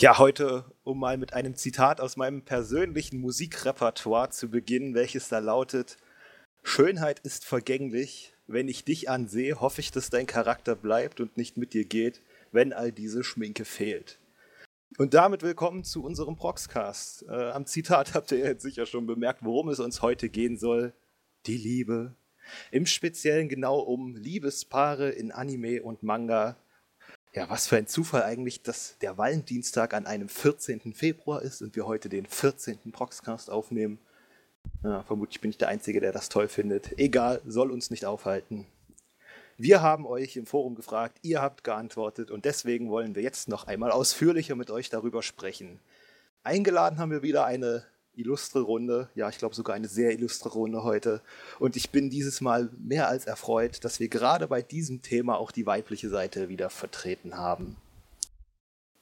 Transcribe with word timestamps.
Ja, 0.00 0.16
heute, 0.16 0.64
um 0.82 0.98
mal 0.98 1.18
mit 1.18 1.34
einem 1.34 1.56
Zitat 1.56 2.00
aus 2.00 2.16
meinem 2.16 2.40
persönlichen 2.42 3.20
Musikrepertoire 3.20 4.30
zu 4.30 4.48
beginnen, 4.48 4.94
welches 4.94 5.28
da 5.28 5.40
lautet: 5.40 5.98
Schönheit 6.62 7.18
ist 7.18 7.44
vergänglich. 7.44 8.32
Wenn 8.46 8.68
ich 8.68 8.86
dich 8.86 9.10
ansehe, 9.10 9.60
hoffe 9.60 9.82
ich, 9.82 9.90
dass 9.90 10.08
dein 10.08 10.26
Charakter 10.26 10.74
bleibt 10.74 11.20
und 11.20 11.36
nicht 11.36 11.58
mit 11.58 11.74
dir 11.74 11.84
geht, 11.84 12.22
wenn 12.50 12.72
all 12.72 12.92
diese 12.92 13.22
Schminke 13.22 13.66
fehlt. 13.66 14.18
Und 14.96 15.12
damit 15.12 15.42
willkommen 15.42 15.84
zu 15.84 16.02
unserem 16.02 16.34
Proxcast. 16.34 17.26
Äh, 17.28 17.50
am 17.50 17.66
Zitat 17.66 18.14
habt 18.14 18.32
ihr 18.32 18.38
jetzt 18.38 18.62
sicher 18.62 18.86
schon 18.86 19.06
bemerkt, 19.06 19.44
worum 19.44 19.68
es 19.68 19.80
uns 19.80 20.00
heute 20.00 20.30
gehen 20.30 20.56
soll. 20.56 20.94
Die 21.44 21.58
Liebe. 21.58 22.16
Im 22.70 22.86
Speziellen 22.86 23.50
genau 23.50 23.78
um 23.80 24.16
Liebespaare 24.16 25.10
in 25.10 25.30
Anime 25.30 25.82
und 25.82 26.02
Manga. 26.02 26.56
Ja, 27.32 27.48
was 27.48 27.68
für 27.68 27.76
ein 27.76 27.86
Zufall 27.86 28.24
eigentlich, 28.24 28.62
dass 28.62 28.98
der 28.98 29.16
Valentinstag 29.16 29.94
an 29.94 30.06
einem 30.06 30.28
14. 30.28 30.92
Februar 30.92 31.42
ist 31.42 31.62
und 31.62 31.76
wir 31.76 31.86
heute 31.86 32.08
den 32.08 32.26
14. 32.26 32.90
Proxcast 32.90 33.50
aufnehmen. 33.50 34.00
Ja, 34.82 35.04
vermutlich 35.04 35.40
bin 35.40 35.50
ich 35.50 35.58
der 35.58 35.68
Einzige, 35.68 36.00
der 36.00 36.10
das 36.10 36.28
toll 36.28 36.48
findet. 36.48 36.98
Egal, 36.98 37.40
soll 37.46 37.70
uns 37.70 37.90
nicht 37.90 38.04
aufhalten. 38.04 38.66
Wir 39.56 39.80
haben 39.80 40.06
euch 40.06 40.36
im 40.36 40.46
Forum 40.46 40.74
gefragt, 40.74 41.18
ihr 41.22 41.40
habt 41.40 41.62
geantwortet 41.62 42.32
und 42.32 42.46
deswegen 42.46 42.90
wollen 42.90 43.14
wir 43.14 43.22
jetzt 43.22 43.48
noch 43.48 43.68
einmal 43.68 43.92
ausführlicher 43.92 44.56
mit 44.56 44.72
euch 44.72 44.90
darüber 44.90 45.22
sprechen. 45.22 45.78
Eingeladen 46.42 46.98
haben 46.98 47.12
wir 47.12 47.22
wieder 47.22 47.44
eine 47.44 47.84
illustre 48.14 48.60
Runde, 48.60 49.08
ja, 49.14 49.28
ich 49.28 49.38
glaube 49.38 49.54
sogar 49.54 49.74
eine 49.76 49.88
sehr 49.88 50.12
illustre 50.12 50.50
Runde 50.50 50.82
heute. 50.82 51.22
Und 51.58 51.76
ich 51.76 51.90
bin 51.90 52.10
dieses 52.10 52.40
Mal 52.40 52.70
mehr 52.78 53.08
als 53.08 53.26
erfreut, 53.26 53.84
dass 53.84 54.00
wir 54.00 54.08
gerade 54.08 54.48
bei 54.48 54.62
diesem 54.62 55.02
Thema 55.02 55.38
auch 55.38 55.50
die 55.52 55.66
weibliche 55.66 56.08
Seite 56.08 56.48
wieder 56.48 56.70
vertreten 56.70 57.36
haben. 57.36 57.76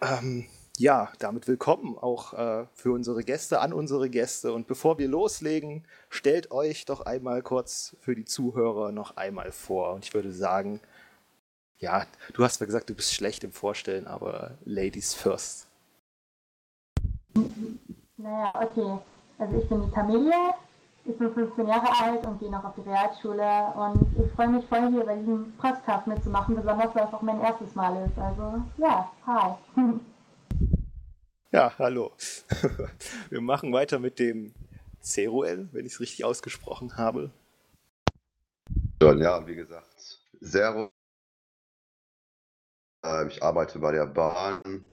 Ähm, 0.00 0.46
ja, 0.76 1.12
damit 1.18 1.48
willkommen 1.48 1.98
auch 1.98 2.34
äh, 2.34 2.66
für 2.72 2.92
unsere 2.92 3.24
Gäste, 3.24 3.60
an 3.60 3.72
unsere 3.72 4.08
Gäste. 4.08 4.52
Und 4.52 4.68
bevor 4.68 4.98
wir 4.98 5.08
loslegen, 5.08 5.84
stellt 6.08 6.52
euch 6.52 6.84
doch 6.84 7.00
einmal 7.00 7.42
kurz 7.42 7.96
für 8.00 8.14
die 8.14 8.24
Zuhörer 8.24 8.92
noch 8.92 9.16
einmal 9.16 9.50
vor. 9.50 9.92
Und 9.94 10.04
ich 10.04 10.14
würde 10.14 10.32
sagen, 10.32 10.80
ja, 11.78 12.06
du 12.32 12.44
hast 12.44 12.58
zwar 12.58 12.66
gesagt, 12.66 12.90
du 12.90 12.94
bist 12.94 13.12
schlecht 13.12 13.42
im 13.42 13.52
Vorstellen, 13.52 14.06
aber 14.06 14.56
Ladies 14.64 15.14
first. 15.14 15.66
Naja, 18.18 18.52
okay. 18.54 18.98
Also 19.38 19.56
ich 19.56 19.68
bin 19.68 19.82
die 19.86 19.90
Camelia, 19.92 20.54
ich 21.04 21.16
bin 21.16 21.32
15 21.32 21.68
Jahre 21.68 21.88
alt 22.02 22.26
und 22.26 22.40
gehe 22.40 22.50
noch 22.50 22.64
auf 22.64 22.74
die 22.74 22.80
Realschule 22.80 23.72
und 23.76 24.06
ich 24.18 24.32
freue 24.32 24.48
mich 24.48 24.66
voll 24.66 24.90
hier 24.90 25.04
bei 25.04 25.14
diesem 25.16 25.52
Podcast 25.56 26.06
mitzumachen, 26.08 26.56
besonders 26.56 26.92
weil 26.94 27.04
es 27.06 27.14
auch 27.14 27.22
mein 27.22 27.40
erstes 27.40 27.74
Mal 27.76 28.04
ist. 28.04 28.18
Also 28.18 28.62
ja, 28.78 29.10
hi. 29.26 29.54
Ja, 31.50 31.72
hallo. 31.78 32.12
Wir 33.30 33.40
machen 33.40 33.72
weiter 33.72 33.98
mit 33.98 34.18
dem 34.18 34.52
Ceruel, 35.00 35.70
wenn 35.72 35.86
ich 35.86 35.94
es 35.94 36.00
richtig 36.00 36.26
ausgesprochen 36.26 36.98
habe. 36.98 37.30
Ja, 39.00 39.46
wie 39.46 39.54
gesagt, 39.54 40.18
Zero. 40.42 40.90
Ähm, 43.02 43.28
ich 43.28 43.42
arbeite 43.42 43.78
bei 43.78 43.92
der 43.92 44.04
Bahn. 44.04 44.84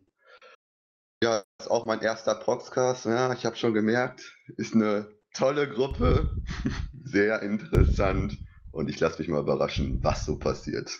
Ja, 1.25 1.43
ist 1.59 1.71
auch 1.71 1.87
mein 1.87 2.01
erster 2.01 2.35
Proxcast. 2.35 3.05
Ja, 3.05 3.33
ich 3.33 3.47
habe 3.47 3.55
schon 3.55 3.73
gemerkt, 3.73 4.21
ist 4.57 4.75
eine 4.75 5.09
tolle 5.33 5.67
Gruppe, 5.67 6.29
sehr 7.03 7.41
interessant 7.41 8.37
und 8.71 8.91
ich 8.91 8.99
lasse 8.99 9.17
mich 9.17 9.27
mal 9.27 9.41
überraschen, 9.41 10.03
was 10.03 10.23
so 10.23 10.37
passiert. 10.37 10.91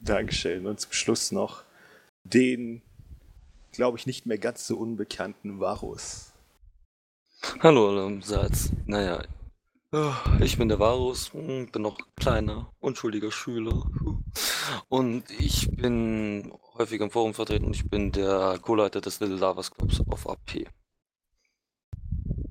Dankeschön. 0.00 0.66
Und 0.66 0.80
zum 0.80 0.92
Schluss 0.92 1.32
noch 1.32 1.64
den 2.24 2.82
glaube 3.72 3.96
ich, 3.96 4.06
nicht 4.06 4.26
mehr 4.26 4.36
ganz 4.36 4.66
so 4.66 4.76
unbekannten 4.76 5.60
Varus. 5.60 6.32
Hallo 7.60 7.88
allerseits. 7.88 8.70
Naja, 8.84 9.22
ich 10.40 10.58
bin 10.58 10.68
der 10.68 10.78
Varus, 10.78 11.32
hm, 11.32 11.70
bin 11.70 11.82
noch 11.82 11.96
kleiner, 12.16 12.70
unschuldiger 12.80 13.30
Schüler. 13.30 13.82
Und 14.88 15.24
ich 15.30 15.70
bin 15.70 16.52
häufig 16.78 17.00
im 17.00 17.10
Forum 17.10 17.34
vertreten 17.34 17.66
und 17.66 17.76
ich 17.76 17.88
bin 17.88 18.12
der 18.12 18.58
Co-Leiter 18.60 19.00
des 19.00 19.20
Little 19.20 19.36
Lavas 19.36 19.70
Clubs 19.70 20.02
auf 20.08 20.28
AP. 20.28 20.66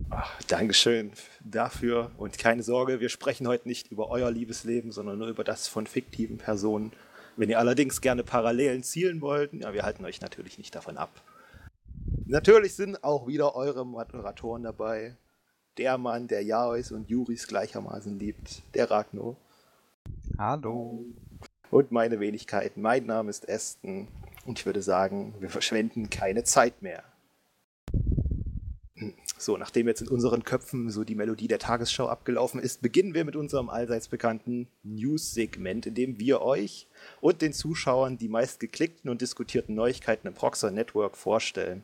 Ach, 0.10 0.42
Dankeschön 0.44 1.12
dafür 1.44 2.12
und 2.18 2.38
keine 2.38 2.64
Sorge, 2.64 3.00
wir 3.00 3.10
sprechen 3.10 3.48
heute 3.48 3.68
nicht 3.68 3.92
über 3.92 4.10
euer 4.10 4.32
Liebesleben, 4.32 4.92
sondern 4.92 5.20
nur 5.20 5.28
über 5.28 5.44
das 5.44 5.68
von 5.68 5.88
fiktiven 5.88 6.38
Personen. 6.38 6.94
Wenn 7.38 7.50
ihr 7.50 7.60
allerdings 7.60 8.02
gerne 8.02 8.24
Parallelen 8.24 8.84
zielen 8.84 9.22
wollt, 9.22 9.54
ja, 9.54 9.74
wir 9.74 9.84
halten 9.84 10.06
euch 10.06 10.22
natürlich 10.22 10.58
nicht 10.58 10.74
davon 10.74 10.98
ab. 10.98 11.10
Natürlich 12.26 12.76
sind 12.76 13.04
auch 13.04 13.28
wieder 13.28 13.56
eure 13.56 13.86
Moderatoren 13.86 14.64
dabei. 14.64 15.18
Der 15.78 15.98
Mann, 15.98 16.28
der 16.28 16.44
Jaois 16.44 16.92
und 16.92 17.10
Juris 17.10 17.48
gleichermaßen 17.48 18.18
liebt, 18.18 18.64
der 18.74 18.90
Ragno. 18.90 19.36
Hallo. 20.38 21.06
Und 21.72 21.92
meine 21.92 22.20
Wenigkeit. 22.20 22.78
Mein 22.78 23.06
Name 23.06 23.30
ist 23.30 23.48
Esten 23.48 24.08
und 24.46 24.60
ich 24.60 24.66
würde 24.66 24.82
sagen, 24.82 25.34
wir 25.40 25.50
verschwenden 25.50 26.10
keine 26.10 26.44
Zeit 26.44 26.82
mehr. 26.82 27.04
So, 29.38 29.58
nachdem 29.58 29.88
jetzt 29.88 30.02
in 30.02 30.08
unseren 30.08 30.44
Köpfen 30.44 30.90
so 30.90 31.04
die 31.04 31.16
Melodie 31.16 31.50
der 31.50 31.60
Tagesschau 31.60 32.08
abgelaufen 32.08 32.62
ist, 32.62 32.82
beginnen 32.82 33.14
wir 33.14 33.26
mit 33.26 33.36
unserem 33.36 33.70
allseits 33.70 34.08
bekannten 34.08 34.70
News-Segment, 34.84 35.86
in 35.88 35.94
dem 35.96 36.20
wir 36.20 36.42
euch 36.42 36.88
und 37.20 37.42
den 37.42 37.52
Zuschauern 37.52 38.18
die 38.18 38.30
meist 38.30 38.62
geklickten 38.62 39.10
und 39.12 39.22
diskutierten 39.22 39.76
Neuigkeiten 39.76 40.28
im 40.28 40.34
Proxer 40.34 40.72
Network 40.72 41.18
vorstellen. 41.18 41.84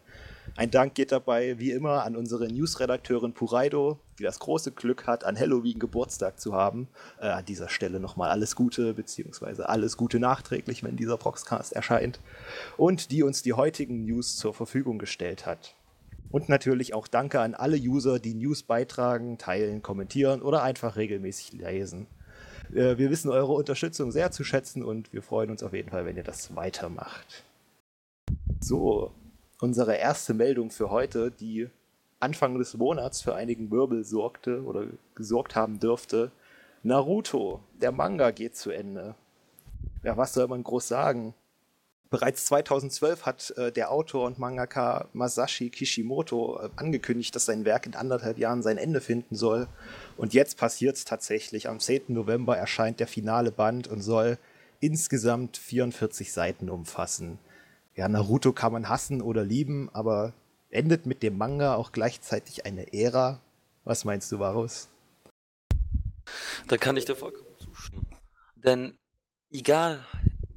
Ein 0.58 0.70
Dank 0.70 0.96
geht 0.96 1.12
dabei, 1.12 1.60
wie 1.60 1.72
immer, 1.72 2.04
an 2.04 2.16
unsere 2.16 2.48
Newsredakteurin 2.48 3.34
Puraido, 3.34 4.00
die 4.20 4.24
das 4.24 4.40
große 4.40 4.74
Glück 4.74 5.08
hat, 5.08 5.24
an 5.24 5.40
Halloween 5.40 5.80
Geburtstag 5.80 6.40
zu 6.40 6.54
haben. 6.54 6.90
Äh, 7.20 7.28
an 7.28 7.46
dieser 7.46 7.70
Stelle 7.70 8.00
nochmal 8.00 8.30
alles 8.30 8.56
Gute, 8.56 8.94
beziehungsweise 8.94 9.70
alles 9.70 9.96
Gute 9.96 10.20
nachträglich, 10.20 10.84
wenn 10.84 10.98
dieser 10.98 11.18
Proxcast 11.18 11.74
erscheint. 11.74 12.20
Und 12.78 13.12
die 13.12 13.24
uns 13.24 13.42
die 13.44 13.54
heutigen 13.54 14.04
News 14.06 14.36
zur 14.36 14.54
Verfügung 14.54 15.00
gestellt 15.00 15.46
hat. 15.46 15.76
Und 16.32 16.50
natürlich 16.50 16.94
auch 16.94 17.08
Danke 17.08 17.40
an 17.40 17.56
alle 17.56 17.78
User, 17.78 18.20
die 18.20 18.34
News 18.34 18.64
beitragen, 18.64 19.38
teilen, 19.38 19.82
kommentieren 19.82 20.42
oder 20.42 20.64
einfach 20.64 20.98
regelmäßig 20.98 21.54
lesen. 21.54 22.08
Äh, 22.74 22.98
wir 22.98 23.10
wissen 23.10 23.32
eure 23.32 23.54
Unterstützung 23.54 24.12
sehr 24.12 24.32
zu 24.32 24.44
schätzen 24.44 24.84
und 24.84 25.14
wir 25.14 25.22
freuen 25.22 25.50
uns 25.50 25.64
auf 25.64 25.74
jeden 25.74 25.90
Fall, 25.90 26.06
wenn 26.06 26.18
ihr 26.18 26.24
das 26.24 26.56
weitermacht. 26.56 27.46
So, 28.60 29.12
unsere 29.62 29.96
erste 29.96 30.34
Meldung 30.34 30.72
für 30.72 30.90
heute, 30.90 31.32
die 31.32 31.70
Anfang 32.20 32.58
des 32.58 32.74
Monats 32.76 33.22
für 33.22 33.36
einigen 33.36 33.72
Wirbel 33.72 34.04
sorgte 34.04 34.64
oder 34.64 34.86
gesorgt 35.16 35.56
haben 35.56 35.80
dürfte. 35.80 36.32
Naruto, 36.84 37.62
der 37.80 37.92
Manga 37.92 38.32
geht 38.32 38.58
zu 38.58 38.72
Ende. 38.72 39.16
Ja, 40.04 40.18
was 40.18 40.34
soll 40.34 40.48
man 40.48 40.64
groß 40.64 40.88
sagen? 40.88 41.36
Bereits 42.10 42.46
2012 42.46 43.26
hat 43.26 43.52
äh, 43.52 43.72
der 43.72 43.92
Autor 43.92 44.26
und 44.26 44.38
Mangaka 44.38 45.08
Masashi 45.14 45.70
Kishimoto 45.70 46.60
äh, 46.60 46.70
angekündigt, 46.76 47.34
dass 47.36 47.46
sein 47.46 47.64
Werk 47.64 47.86
in 47.86 47.96
anderthalb 47.96 48.38
Jahren 48.38 48.64
sein 48.64 48.78
Ende 48.78 49.00
finden 49.00 49.36
soll. 49.36 49.68
Und 50.18 50.34
jetzt 50.34 50.58
passiert 50.58 50.98
es 50.98 51.06
tatsächlich. 51.06 51.70
Am 51.70 51.80
10. 51.80 52.06
November 52.10 52.58
erscheint 52.58 53.00
der 53.00 53.08
finale 53.08 53.52
Band 53.52 53.88
und 53.88 54.02
soll 54.02 54.38
insgesamt 54.82 55.56
44 55.56 56.34
Seiten 56.34 56.70
umfassen. 56.70 57.40
Ja, 57.96 58.08
Naruto 58.08 58.54
kann 58.54 58.72
man 58.72 58.90
hassen 58.90 59.22
oder 59.22 59.44
lieben, 59.44 59.90
aber 59.94 60.34
endet 60.70 61.06
mit 61.06 61.24
dem 61.24 61.38
Manga 61.38 61.76
auch 61.76 61.92
gleichzeitig 61.92 62.66
eine 62.66 62.94
Ära? 62.94 63.42
Was 63.84 64.06
meinst 64.06 64.32
du, 64.32 64.40
Varus? 64.40 64.90
Da 66.68 66.78
kann 66.78 66.96
ich 66.98 67.06
dir 67.06 67.16
vollkommen 67.16 67.50
zustimmen. 67.60 68.08
Denn 68.56 68.98
egal, 69.50 70.06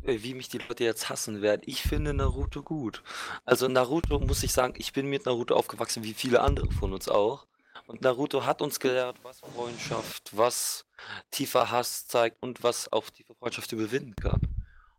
äh, 0.02 0.22
wie 0.22 0.34
mich 0.34 0.48
die 0.48 0.58
Leute 0.58 0.84
jetzt 0.84 1.08
hassen 1.08 1.42
werden. 1.42 1.62
Ich 1.64 1.82
finde 1.82 2.14
Naruto 2.14 2.62
gut. 2.62 3.02
Also 3.44 3.68
Naruto 3.68 4.18
muss 4.20 4.42
ich 4.42 4.52
sagen, 4.52 4.74
ich 4.76 4.92
bin 4.92 5.06
mit 5.06 5.26
Naruto 5.26 5.54
aufgewachsen, 5.54 6.04
wie 6.04 6.14
viele 6.14 6.40
andere 6.40 6.70
von 6.70 6.92
uns 6.92 7.08
auch. 7.08 7.46
Und 7.86 8.02
Naruto 8.02 8.46
hat 8.46 8.62
uns 8.62 8.80
gelehrt, 8.80 9.16
was 9.22 9.40
Freundschaft, 9.40 10.30
was 10.36 10.86
tiefer 11.30 11.70
Hass 11.70 12.06
zeigt 12.06 12.42
und 12.42 12.62
was 12.62 12.90
auch 12.92 13.10
tiefe 13.10 13.34
Freundschaft 13.34 13.72
überwinden 13.72 14.14
kann. 14.16 14.40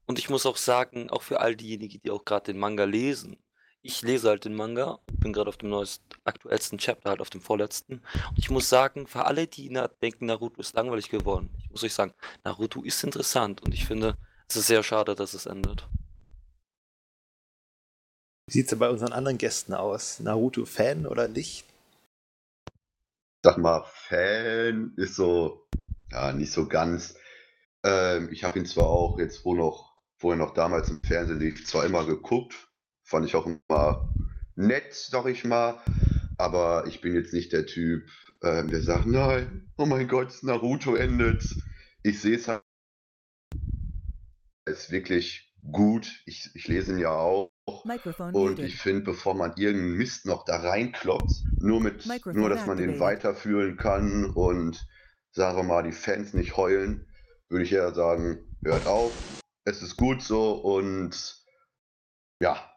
Und 0.06 0.20
ich 0.20 0.30
muss 0.30 0.46
auch 0.46 0.58
sagen, 0.58 1.10
auch 1.10 1.24
für 1.24 1.40
all 1.40 1.56
diejenigen, 1.56 2.02
die 2.04 2.12
auch 2.12 2.26
gerade 2.26 2.54
den 2.54 2.60
Manga 2.60 2.84
lesen. 2.84 3.38
Ich 3.82 4.02
lese 4.02 4.30
halt 4.30 4.46
den 4.46 4.56
Manga, 4.56 5.00
bin 5.12 5.32
gerade 5.32 5.50
auf 5.50 5.58
dem 5.58 5.70
neuesten, 5.70 6.06
aktuellsten 6.24 6.80
Chapter, 6.80 7.12
halt 7.12 7.22
auf 7.22 7.30
dem 7.30 7.42
vorletzten. 7.42 8.02
Und 8.30 8.38
ich 8.38 8.50
muss 8.50 8.68
sagen, 8.68 9.06
für 9.06 9.26
alle, 9.26 9.48
die 9.48 9.72
denken, 10.02 10.26
Naruto 10.26 10.60
ist 10.60 10.76
langweilig 10.76 11.10
geworden, 11.10 11.52
ich 11.60 11.70
muss 11.70 11.84
euch 11.84 11.94
sagen, 11.94 12.14
Naruto 12.44 12.82
ist 12.82 13.04
interessant 13.04 13.62
und 13.62 13.74
ich 13.74 13.86
finde, 13.86 14.18
es 14.48 14.56
ist 14.56 14.68
sehr 14.68 14.82
schade, 14.82 15.14
dass 15.14 15.34
es 15.34 15.46
endet. 15.46 15.88
Wie 18.48 18.54
sieht 18.54 18.72
es 18.72 18.78
bei 18.78 18.90
unseren 18.90 19.14
anderen 19.14 19.38
Gästen 19.40 19.74
aus? 19.74 20.20
Naruto-Fan 20.20 21.08
oder 21.08 21.28
nicht? 21.28 21.66
Sag 23.44 23.58
mal, 23.58 23.84
Fan 24.08 24.94
ist 24.98 25.16
so, 25.16 25.68
ja, 26.12 26.32
nicht 26.32 26.52
so 26.52 26.68
ganz. 26.68 27.16
Ähm, 27.84 28.30
ich 28.32 28.44
habe 28.44 28.60
ihn 28.60 28.66
zwar 28.66 28.88
auch 28.88 29.18
jetzt, 29.18 29.46
wo 29.46 29.56
noch, 29.56 29.95
wo 30.20 30.32
er 30.32 30.38
noch 30.38 30.54
damals 30.54 30.90
im 30.90 31.02
Fernsehen 31.02 31.40
lief, 31.40 31.66
zwar 31.66 31.86
immer 31.86 32.06
geguckt, 32.06 32.56
Fand 33.06 33.28
ich 33.28 33.36
auch 33.36 33.46
immer 33.46 34.10
nett, 34.56 34.94
sag 34.94 35.28
ich 35.28 35.46
mal. 35.46 35.80
Aber 36.38 36.86
ich 36.88 37.02
bin 37.02 37.14
jetzt 37.14 37.34
nicht 37.34 37.54
der 37.54 37.68
Typ, 37.68 38.10
ähm, 38.44 38.68
der 38.68 38.82
sagt, 38.82 39.06
nein, 39.06 39.70
oh 39.78 39.86
mein 39.86 40.08
Gott, 40.08 40.42
Naruto 40.42 40.96
endet. 40.96 41.44
Ich 42.02 42.20
sehe 42.20 42.36
es 42.36 42.48
halt. 42.48 42.64
Es 44.66 44.86
ist 44.86 44.92
wirklich 44.92 45.54
gut. 45.72 46.24
Ich, 46.26 46.50
ich 46.56 46.68
lese 46.68 46.94
ihn 46.94 46.98
ja 46.98 47.12
auch. 47.12 47.52
Und 48.34 48.34
muted. 48.34 48.66
ich 48.66 48.78
finde, 48.78 49.02
bevor 49.02 49.36
man 49.36 49.54
irgendeinen 49.56 49.98
Mist 49.98 50.26
noch 50.26 50.44
da 50.46 50.58
reinkloppt, 50.58 51.44
nur 51.60 51.80
mit, 51.80 52.06
nur 52.34 52.50
dass 52.50 52.66
man 52.66 52.78
den 52.78 53.00
weiterfühlen 53.00 53.78
kann 53.78 54.26
und 54.26 54.88
sagen 55.32 55.58
wir 55.58 55.64
mal, 55.64 55.84
die 55.84 55.92
Fans 55.92 56.34
nicht 56.34 56.58
heulen, 56.58 57.08
würde 57.50 57.64
ich 57.64 57.72
eher 57.72 57.94
sagen, 57.94 58.40
hört 58.64 58.88
auf. 58.88 59.12
Es 59.68 59.82
ist 59.82 59.98
gut 59.98 60.22
so 60.22 60.54
und 60.54 61.44
ja. 62.40 62.72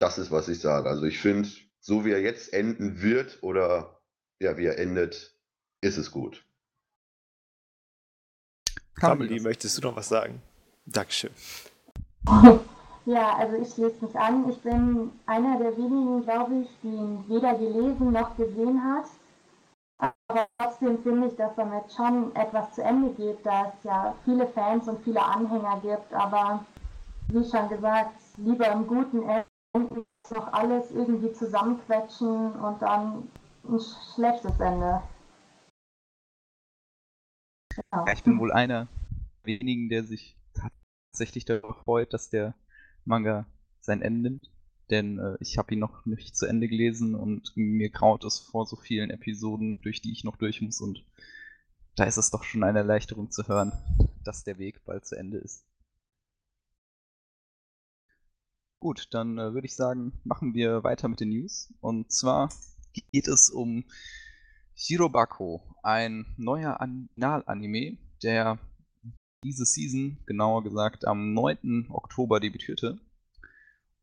Das 0.00 0.18
ist, 0.18 0.32
was 0.32 0.48
ich 0.48 0.58
sage. 0.58 0.88
Also 0.88 1.04
ich 1.04 1.20
finde, 1.20 1.48
so 1.80 2.04
wie 2.04 2.10
er 2.10 2.20
jetzt 2.20 2.52
enden 2.52 3.00
wird 3.00 3.42
oder 3.42 4.02
ja, 4.40 4.56
wie 4.56 4.66
er 4.66 4.78
endet, 4.78 5.38
ist 5.80 5.96
es 5.96 6.10
gut. 6.10 6.44
Family, 8.98 9.40
möchtest 9.40 9.78
du 9.78 9.82
noch 9.82 9.96
was 9.96 10.08
sagen? 10.08 10.42
Dankeschön. 10.86 11.30
Ja, 13.04 13.36
also 13.36 13.56
ich 13.56 13.68
schließe 13.74 14.04
mich 14.04 14.14
an. 14.14 14.48
Ich 14.48 14.58
bin 14.58 15.10
einer 15.26 15.58
der 15.58 15.76
wenigen, 15.76 16.22
glaube 16.22 16.62
ich, 16.62 16.68
die 16.82 16.88
ihn 16.88 17.24
weder 17.28 17.54
gelesen 17.54 18.12
noch 18.12 18.36
gesehen 18.36 18.80
hat. 18.80 19.06
Aber 20.32 20.48
trotzdem 20.56 21.02
finde 21.02 21.28
ich, 21.28 21.36
dass 21.36 21.54
damit 21.56 21.92
schon 21.92 22.34
etwas 22.34 22.72
zu 22.74 22.82
Ende 22.82 23.10
geht, 23.12 23.44
da 23.44 23.66
es 23.66 23.84
ja 23.84 24.14
viele 24.24 24.46
Fans 24.46 24.88
und 24.88 25.04
viele 25.04 25.22
Anhänger 25.22 25.78
gibt. 25.82 26.10
Aber 26.14 26.64
wie 27.28 27.44
schon 27.44 27.68
gesagt, 27.68 28.18
lieber 28.38 28.66
im 28.72 28.86
guten 28.86 29.28
Enden 29.74 30.06
als 30.24 30.30
noch 30.30 30.50
alles 30.54 30.90
irgendwie 30.90 31.32
zusammenquetschen 31.32 32.52
und 32.52 32.80
dann 32.80 33.28
ein 33.64 33.80
schlechtes 34.14 34.58
Ende. 34.58 35.02
Genau. 37.74 38.06
Ja, 38.06 38.12
ich 38.14 38.24
bin 38.24 38.38
wohl 38.38 38.52
einer 38.52 38.88
wenigen, 39.44 39.90
der 39.90 40.04
sich 40.04 40.34
tatsächlich 41.12 41.44
darüber 41.44 41.74
freut, 41.74 42.14
dass 42.14 42.30
der 42.30 42.54
Manga 43.04 43.44
sein 43.80 44.00
Ende 44.00 44.30
nimmt. 44.30 44.50
Denn 44.92 45.18
äh, 45.18 45.38
ich 45.40 45.56
habe 45.56 45.72
ihn 45.72 45.80
noch 45.80 46.04
nicht 46.04 46.36
zu 46.36 46.44
Ende 46.44 46.68
gelesen 46.68 47.14
und 47.14 47.56
mir 47.56 47.88
graut 47.88 48.24
es 48.24 48.38
vor 48.38 48.66
so 48.66 48.76
vielen 48.76 49.08
Episoden, 49.08 49.80
durch 49.80 50.02
die 50.02 50.12
ich 50.12 50.22
noch 50.22 50.36
durch 50.36 50.60
muss. 50.60 50.82
Und 50.82 51.02
da 51.96 52.04
ist 52.04 52.18
es 52.18 52.30
doch 52.30 52.44
schon 52.44 52.62
eine 52.62 52.80
Erleichterung 52.80 53.30
zu 53.30 53.48
hören, 53.48 53.72
dass 54.22 54.44
der 54.44 54.58
Weg 54.58 54.84
bald 54.84 55.06
zu 55.06 55.16
Ende 55.16 55.38
ist. 55.38 55.64
Gut, 58.80 59.08
dann 59.12 59.38
äh, 59.38 59.54
würde 59.54 59.66
ich 59.66 59.74
sagen, 59.74 60.20
machen 60.24 60.52
wir 60.52 60.84
weiter 60.84 61.08
mit 61.08 61.20
den 61.20 61.30
News. 61.30 61.72
Und 61.80 62.12
zwar 62.12 62.52
geht 63.12 63.28
es 63.28 63.48
um 63.48 63.84
Shirobako, 64.74 65.62
ein 65.82 66.26
neuer 66.36 66.82
Anime, 66.82 67.96
der 68.22 68.58
diese 69.42 69.64
Season, 69.64 70.18
genauer 70.26 70.62
gesagt 70.62 71.06
am 71.06 71.32
9. 71.32 71.86
Oktober 71.88 72.40
debütierte. 72.40 73.00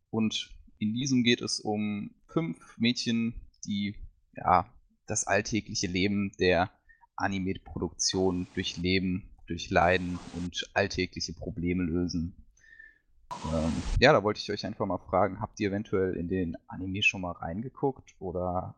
Und 0.09 0.49
in 0.79 0.93
diesem 0.93 1.23
geht 1.23 1.41
es 1.41 1.59
um 1.59 2.11
fünf 2.27 2.77
Mädchen, 2.77 3.35
die 3.65 3.95
ja 4.35 4.73
das 5.05 5.27
alltägliche 5.27 5.87
Leben 5.87 6.31
der 6.39 6.71
Anime-Produktion 7.15 8.47
durchleben, 8.53 9.29
durchleiden 9.47 10.19
und 10.35 10.69
alltägliche 10.73 11.33
Probleme 11.33 11.83
lösen. 11.83 12.45
Ähm, 13.53 13.73
ja, 13.99 14.13
da 14.13 14.23
wollte 14.23 14.39
ich 14.39 14.51
euch 14.51 14.65
einfach 14.65 14.85
mal 14.85 14.97
fragen, 14.97 15.41
habt 15.41 15.59
ihr 15.59 15.69
eventuell 15.69 16.15
in 16.15 16.27
den 16.27 16.55
Anime 16.67 17.03
schon 17.03 17.21
mal 17.21 17.33
reingeguckt 17.33 18.15
oder 18.19 18.75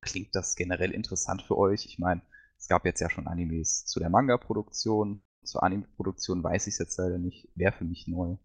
klingt 0.00 0.34
das 0.34 0.56
generell 0.56 0.90
interessant 0.90 1.42
für 1.42 1.56
euch? 1.56 1.86
Ich 1.86 1.98
meine, 1.98 2.22
es 2.58 2.68
gab 2.68 2.84
jetzt 2.84 3.00
ja 3.00 3.08
schon 3.08 3.26
Animes 3.26 3.84
zu 3.86 4.00
der 4.00 4.10
Manga-Produktion. 4.10 5.22
Zur 5.44 5.62
Anime-Produktion 5.62 6.42
weiß 6.42 6.66
ich 6.66 6.74
es 6.74 6.78
jetzt 6.78 6.98
leider 6.98 7.18
nicht. 7.18 7.48
Wäre 7.54 7.72
für 7.72 7.84
mich 7.84 8.08
neu. 8.08 8.36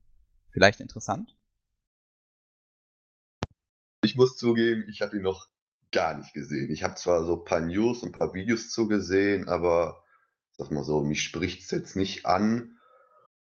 Vielleicht 0.52 0.82
interessant? 0.82 1.36
Ich 4.04 4.16
muss 4.16 4.36
zugeben, 4.38 4.86
ich 4.90 5.02
habe 5.02 5.18
ihn 5.18 5.24
noch 5.24 5.48
gar 5.92 6.18
nicht 6.18 6.34
gesehen. 6.34 6.72
Ich 6.72 6.84
habe 6.84 6.96
zwar 6.96 7.26
so 7.26 7.40
ein 7.40 7.46
paar 7.46 7.62
News 7.62 8.02
und 8.02 8.10
ein 8.10 8.20
paar 8.20 8.34
Videos 8.34 8.70
zugesehen, 8.70 9.48
aber 9.48 10.04
sag 10.58 10.72
mal 10.72 10.84
so, 10.84 11.04
mich 11.04 11.24
spricht 11.24 11.64
es 11.64 11.72
jetzt 11.72 11.96
nicht 11.96 12.26
an. 12.26 12.78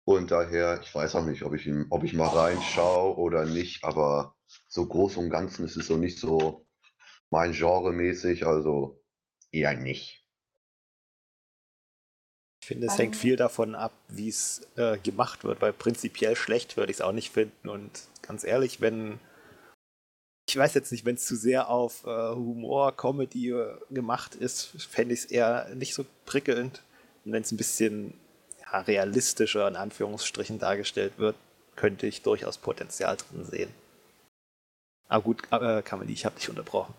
Und 0.04 0.30
daher, 0.30 0.80
ich 0.84 0.94
weiß 0.94 1.16
auch 1.16 1.26
nicht, 1.26 1.44
ob 1.44 1.54
ich, 1.54 1.66
ihn, 1.66 1.88
ob 1.90 2.04
ich 2.04 2.14
mal 2.14 2.28
reinschaue 2.28 3.18
oder 3.18 3.46
nicht, 3.46 3.84
aber 3.84 4.36
so 4.68 4.86
groß 4.86 5.18
und 5.18 5.32
ganzen 5.32 5.66
ist 5.66 5.78
es 5.78 5.88
so 5.88 5.98
nicht 5.98 6.20
so 6.20 6.68
mein 7.32 7.54
Genre 7.54 7.92
mäßig, 7.92 8.46
also 8.46 9.04
eher 9.52 9.76
nicht. 9.76 10.24
Ich 12.62 12.68
finde, 12.68 12.88
es 12.88 12.98
hängt 12.98 13.16
viel 13.16 13.36
davon 13.36 13.76
ab, 13.76 13.94
wie 14.08 14.30
es 14.30 14.68
äh, 14.76 14.98
gemacht 14.98 15.44
wird, 15.44 15.62
weil 15.62 15.74
prinzipiell 15.74 16.36
schlecht 16.36 16.78
würde 16.78 16.92
ich 16.92 16.98
es 16.98 17.02
auch 17.02 17.12
nicht 17.12 17.32
finden. 17.32 17.70
Und 17.70 17.92
ganz 18.22 18.44
ehrlich, 18.44 18.82
wenn. 18.82 19.20
Ich 20.48 20.58
weiß 20.58 20.76
jetzt 20.76 20.92
nicht, 20.92 21.06
wenn 21.06 21.16
es 21.16 21.26
zu 21.26 21.36
sehr 21.36 21.70
auf 21.70 22.06
äh, 22.06 22.30
Humor, 22.36 22.96
Comedy 22.96 23.50
äh, 23.50 23.78
gemacht 23.90 24.36
ist, 24.36 24.66
fände 24.90 25.14
ich 25.14 25.22
es 25.22 25.26
eher 25.26 25.74
nicht 25.74 25.96
so 25.96 26.06
prickelnd. 26.26 26.84
Und 27.24 27.32
wenn 27.32 27.42
es 27.42 27.52
ein 27.52 27.58
bisschen 27.58 28.14
ja, 28.62 28.80
realistischer 28.82 29.68
in 29.68 29.76
Anführungsstrichen 29.76 30.60
dargestellt 30.60 31.14
wird, 31.18 31.36
könnte 31.76 32.06
ich 32.06 32.22
durchaus 32.22 32.58
Potenzial 32.58 33.18
drin 33.18 33.44
sehen. 33.44 33.74
Aber 35.08 35.24
gut, 35.24 35.42
äh, 35.52 35.82
Kameli, 35.82 36.14
ich 36.14 36.26
habe 36.26 36.36
dich 36.36 36.50
unterbrochen. 36.50 36.94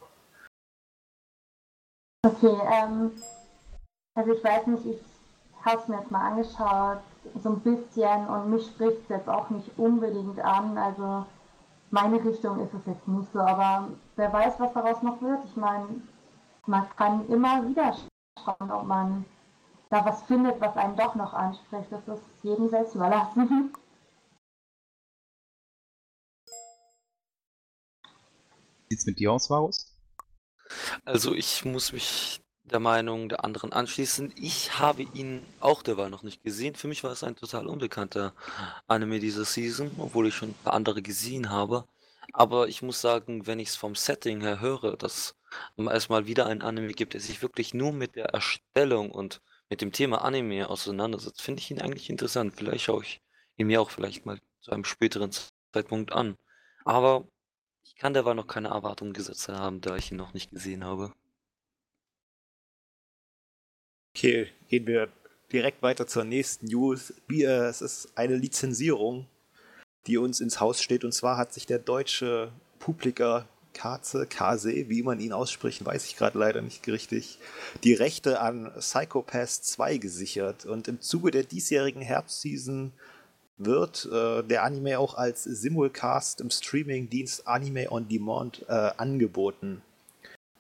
Okay, 2.25 2.57
ähm, 2.73 3.13
also 4.15 4.33
ich 4.33 4.43
weiß 4.43 4.67
nicht, 4.67 4.87
ich 4.87 5.65
habe 5.65 5.81
es 5.81 5.89
mir 5.89 6.01
jetzt 6.01 6.11
mal 6.11 6.33
angeschaut, 6.33 6.99
so 7.43 7.51
ein 7.51 7.61
bisschen 7.61 8.27
und 8.29 8.51
mich 8.51 8.67
spricht 8.67 9.03
es 9.05 9.09
jetzt 9.09 9.29
auch 9.29 9.51
nicht 9.51 9.71
unbedingt 9.77 10.39
an, 10.41 10.77
also 10.77 11.27
meine 11.91 12.23
Richtung 12.25 12.61
ist 12.61 12.75
es 12.75 12.87
jetzt 12.87 13.09
nicht 13.09 13.33
so, 13.33 13.41
aber 13.41 13.89
wer 14.17 14.33
weiß, 14.33 14.59
was 14.59 14.73
daraus 14.73 15.03
noch 15.03 15.21
wird. 15.23 15.45
Ich 15.45 15.57
meine, 15.57 16.03
man 16.67 16.89
kann 16.97 17.29
immer 17.29 17.67
wieder 17.69 17.97
schauen, 18.45 18.71
ob 18.71 18.87
man 18.87 19.25
da 19.91 20.05
was 20.05 20.23
findet, 20.25 20.61
was 20.61 20.77
einen 20.77 20.97
doch 20.97 21.15
noch 21.15 21.33
anspricht. 21.33 21.91
Das 21.91 22.07
ist 22.09 22.23
jedem 22.43 22.69
selbst 22.69 22.95
überlassen. 22.95 23.73
Sieht's 28.89 29.07
mit 29.07 29.19
dir 29.19 29.33
aus, 29.33 29.51
Varus? 29.51 29.93
Also 31.05 31.35
ich 31.35 31.65
muss 31.65 31.93
mich 31.93 32.41
der 32.71 32.81
Meinung 32.81 33.29
der 33.29 33.45
anderen 33.45 33.73
anschließen. 33.73 34.33
Ich 34.37 34.79
habe 34.79 35.03
ihn 35.03 35.43
auch 35.61 35.83
derweil 35.83 36.11
noch 36.11 36.23
nicht 36.23 36.43
gesehen. 36.43 36.75
Für 36.75 36.89
mich 36.89 37.05
war 37.05 37.13
es 37.13 37.25
ein 37.25 37.37
total 37.37 37.67
unbekannter 37.67 38.35
Anime 38.87 39.21
dieser 39.21 39.45
Season, 39.45 39.91
obwohl 39.99 40.29
ich 40.29 40.35
schon 40.35 40.51
ein 40.51 40.59
paar 40.65 40.75
andere 40.75 41.03
gesehen 41.03 41.51
habe. 41.51 41.85
Aber 42.33 42.69
ich 42.69 42.83
muss 42.83 43.01
sagen, 43.01 43.47
wenn 43.47 43.61
ich 43.61 43.69
es 43.69 43.77
vom 43.77 43.95
Setting 43.95 44.41
her 44.41 44.61
höre, 44.61 44.97
dass 44.97 45.37
es 45.77 46.09
mal 46.09 46.27
wieder 46.27 46.47
ein 46.47 46.63
Anime 46.63 46.93
gibt, 46.93 47.15
der 47.15 47.21
sich 47.21 47.41
wirklich 47.41 47.73
nur 47.73 47.93
mit 47.93 48.17
der 48.17 48.27
Erstellung 48.27 49.11
und 49.11 49.41
mit 49.71 49.81
dem 49.81 49.93
Thema 49.93 50.23
Anime 50.23 50.69
auseinandersetzt, 50.69 51.43
finde 51.43 51.61
ich 51.61 51.71
ihn 51.71 51.81
eigentlich 51.81 52.11
interessant. 52.11 52.55
Vielleicht 52.57 52.85
schaue 52.85 53.03
ich 53.03 53.23
ihn 53.57 53.69
mir 53.69 53.81
auch 53.81 53.91
vielleicht 53.91 54.27
mal 54.27 54.41
zu 54.61 54.73
einem 54.73 54.85
späteren 54.85 55.31
Zeitpunkt 55.73 56.13
an. 56.13 56.37
Aber 56.85 57.27
ich 57.85 57.95
kann 57.95 58.13
derweil 58.13 58.35
noch 58.35 58.49
keine 58.49 58.69
Erwartungen 58.69 59.13
gesetzt 59.13 59.49
haben, 59.49 59.81
da 59.81 59.97
ich 59.97 60.11
ihn 60.11 60.19
noch 60.19 60.35
nicht 60.35 60.51
gesehen 60.51 60.85
habe. 60.85 61.13
Okay, 64.17 64.47
gehen 64.71 64.87
wir 64.87 65.11
direkt 65.53 65.83
weiter 65.83 66.07
zur 66.07 66.25
nächsten 66.25 66.69
News. 66.69 67.13
Es 67.29 67.83
ist 67.83 68.09
eine 68.15 68.37
Lizenzierung, 68.37 69.27
die 70.07 70.17
uns 70.17 70.41
ins 70.41 70.59
Haus 70.59 70.81
steht. 70.81 71.05
Und 71.05 71.13
zwar 71.13 71.37
hat 71.37 71.53
sich 71.53 71.67
der 71.67 71.79
deutsche 71.79 72.51
Publiker 72.79 73.47
Kaze, 73.75 74.27
Kase, 74.27 74.89
wie 74.89 75.03
man 75.03 75.21
ihn 75.21 75.35
ausspricht, 75.35 75.85
weiß 75.85 76.07
ich 76.07 76.17
gerade 76.17 76.39
leider 76.39 76.63
nicht 76.63 76.89
richtig, 76.89 77.39
die 77.85 77.93
Rechte 77.93 78.41
an 78.41 78.73
Psychopath 78.79 79.51
2 79.51 79.99
gesichert. 79.99 80.65
Und 80.65 80.89
im 80.89 81.03
Zuge 81.03 81.31
der 81.31 81.43
diesjährigen 81.43 82.01
Herbstseason 82.01 82.93
wird 83.59 84.09
äh, 84.11 84.43
der 84.45 84.63
Anime 84.63 84.99
auch 84.99 85.13
als 85.13 85.45
Simulcast 85.45 86.41
im 86.41 86.49
Streamingdienst 86.49 87.47
Anime 87.47 87.93
on 87.93 88.09
Demand 88.09 88.65
äh, 88.67 88.73
angeboten. 88.97 89.83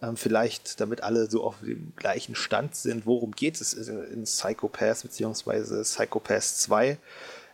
Ähm, 0.06 0.16
vielleicht, 0.16 0.80
damit 0.80 1.02
alle 1.02 1.28
so 1.30 1.42
auf 1.42 1.56
dem 1.60 1.92
gleichen 1.96 2.34
Stand 2.34 2.76
sind, 2.76 3.06
worum 3.06 3.32
geht 3.32 3.60
es 3.60 3.72
in 3.72 4.25
Psychopath 4.25 5.02
bzw. 5.02 5.82
Psychopath 5.82 6.42
2? 6.42 6.98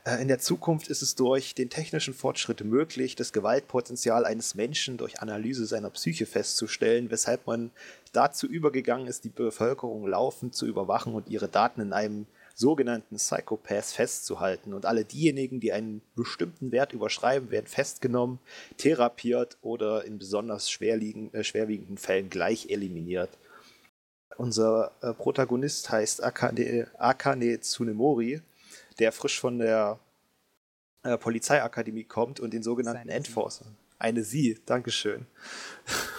Äh, 0.04 0.20
in 0.20 0.28
der 0.28 0.38
Zukunft 0.38 0.88
ist 0.88 1.02
es 1.02 1.14
durch 1.14 1.54
den 1.54 1.70
technischen 1.70 2.14
Fortschritt 2.14 2.64
möglich, 2.64 3.16
das 3.16 3.32
Gewaltpotenzial 3.32 4.24
eines 4.24 4.54
Menschen 4.54 4.96
durch 4.96 5.20
Analyse 5.20 5.66
seiner 5.66 5.90
Psyche 5.90 6.26
festzustellen, 6.26 7.10
weshalb 7.10 7.46
man 7.46 7.70
dazu 8.12 8.46
übergegangen 8.46 9.06
ist, 9.06 9.24
die 9.24 9.30
Bevölkerung 9.30 10.06
laufend 10.06 10.54
zu 10.54 10.66
überwachen 10.66 11.14
und 11.14 11.28
ihre 11.28 11.48
Daten 11.48 11.80
in 11.80 11.92
einem 11.92 12.26
sogenannten 12.62 13.16
Psychopaths 13.16 13.92
festzuhalten. 13.92 14.72
Und 14.72 14.86
alle 14.86 15.04
diejenigen, 15.04 15.60
die 15.60 15.72
einen 15.72 16.00
bestimmten 16.14 16.72
Wert 16.72 16.92
überschreiben, 16.92 17.50
werden 17.50 17.66
festgenommen, 17.66 18.38
therapiert 18.78 19.58
oder 19.60 20.04
in 20.04 20.18
besonders 20.18 20.68
äh, 20.68 21.44
schwerwiegenden 21.44 21.98
Fällen 21.98 22.30
gleich 22.30 22.70
eliminiert. 22.70 23.30
Unser 24.38 24.92
äh, 25.02 25.12
Protagonist 25.12 25.90
heißt 25.90 26.22
Akane, 26.22 26.88
Akane 26.98 27.60
Tsunemori, 27.60 28.40
der 28.98 29.12
frisch 29.12 29.40
von 29.40 29.58
der 29.58 29.98
äh, 31.02 31.18
Polizeiakademie 31.18 32.04
kommt 32.04 32.40
und 32.40 32.54
den 32.54 32.62
sogenannten 32.62 33.08
Enforcern. 33.08 33.76
Eine 33.98 34.24
Sie, 34.24 34.58
Dankeschön. 34.66 35.26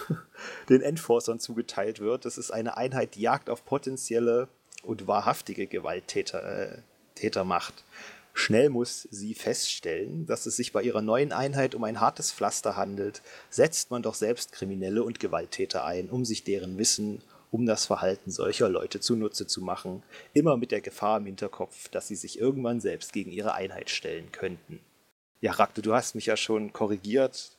den 0.68 0.82
Enforcern 0.82 1.40
zugeteilt 1.40 2.00
wird. 2.00 2.24
Das 2.24 2.38
ist 2.38 2.50
eine 2.50 2.76
Einheit, 2.76 3.14
die 3.14 3.22
Jagd 3.22 3.50
auf 3.50 3.64
potenzielle 3.64 4.48
und 4.84 5.06
wahrhaftige 5.06 5.66
Gewalttäter 5.66 6.72
äh, 6.72 6.78
Täter 7.14 7.44
macht. 7.44 7.84
Schnell 8.32 8.68
muss 8.68 9.06
sie 9.12 9.34
feststellen, 9.34 10.26
dass 10.26 10.46
es 10.46 10.56
sich 10.56 10.72
bei 10.72 10.82
ihrer 10.82 11.02
neuen 11.02 11.32
Einheit 11.32 11.76
um 11.76 11.84
ein 11.84 12.00
hartes 12.00 12.32
Pflaster 12.32 12.76
handelt, 12.76 13.22
setzt 13.48 13.92
man 13.92 14.02
doch 14.02 14.14
selbst 14.14 14.50
Kriminelle 14.50 15.04
und 15.04 15.20
Gewalttäter 15.20 15.84
ein, 15.84 16.10
um 16.10 16.24
sich 16.24 16.42
deren 16.42 16.76
Wissen 16.76 17.22
um 17.52 17.66
das 17.66 17.86
Verhalten 17.86 18.32
solcher 18.32 18.68
Leute 18.68 18.98
zunutze 18.98 19.46
zu 19.46 19.60
machen, 19.60 20.02
immer 20.32 20.56
mit 20.56 20.72
der 20.72 20.80
Gefahr 20.80 21.18
im 21.18 21.26
Hinterkopf, 21.26 21.88
dass 21.88 22.08
sie 22.08 22.16
sich 22.16 22.40
irgendwann 22.40 22.80
selbst 22.80 23.12
gegen 23.12 23.30
ihre 23.30 23.54
Einheit 23.54 23.90
stellen 23.90 24.32
könnten. 24.32 24.80
Ja, 25.40 25.52
Rakte, 25.52 25.80
du 25.80 25.94
hast 25.94 26.16
mich 26.16 26.26
ja 26.26 26.36
schon 26.36 26.72
korrigiert. 26.72 27.56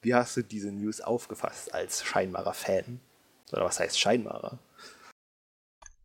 Wie 0.00 0.14
hast 0.14 0.38
du 0.38 0.42
diese 0.42 0.72
News 0.72 1.02
aufgefasst 1.02 1.74
als 1.74 2.02
scheinbarer 2.02 2.54
Fan? 2.54 3.00
Oder 3.52 3.66
was 3.66 3.78
heißt 3.78 4.00
scheinbarer? 4.00 4.58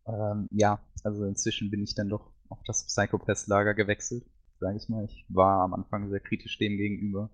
Ähm, 0.06 0.48
ja, 0.50 0.80
also 1.04 1.24
inzwischen 1.24 1.70
bin 1.70 1.82
ich 1.82 1.94
dann 1.94 2.08
doch 2.08 2.30
auf 2.48 2.62
das 2.64 2.86
Psychopath-Lager 2.86 3.74
gewechselt, 3.74 4.24
sage 4.60 4.76
ich 4.76 4.88
mal. 4.88 5.04
Ich 5.04 5.24
war 5.28 5.62
am 5.62 5.74
Anfang 5.74 6.08
sehr 6.10 6.20
kritisch 6.20 6.58
dem 6.58 6.76
gegenüber. 6.76 7.30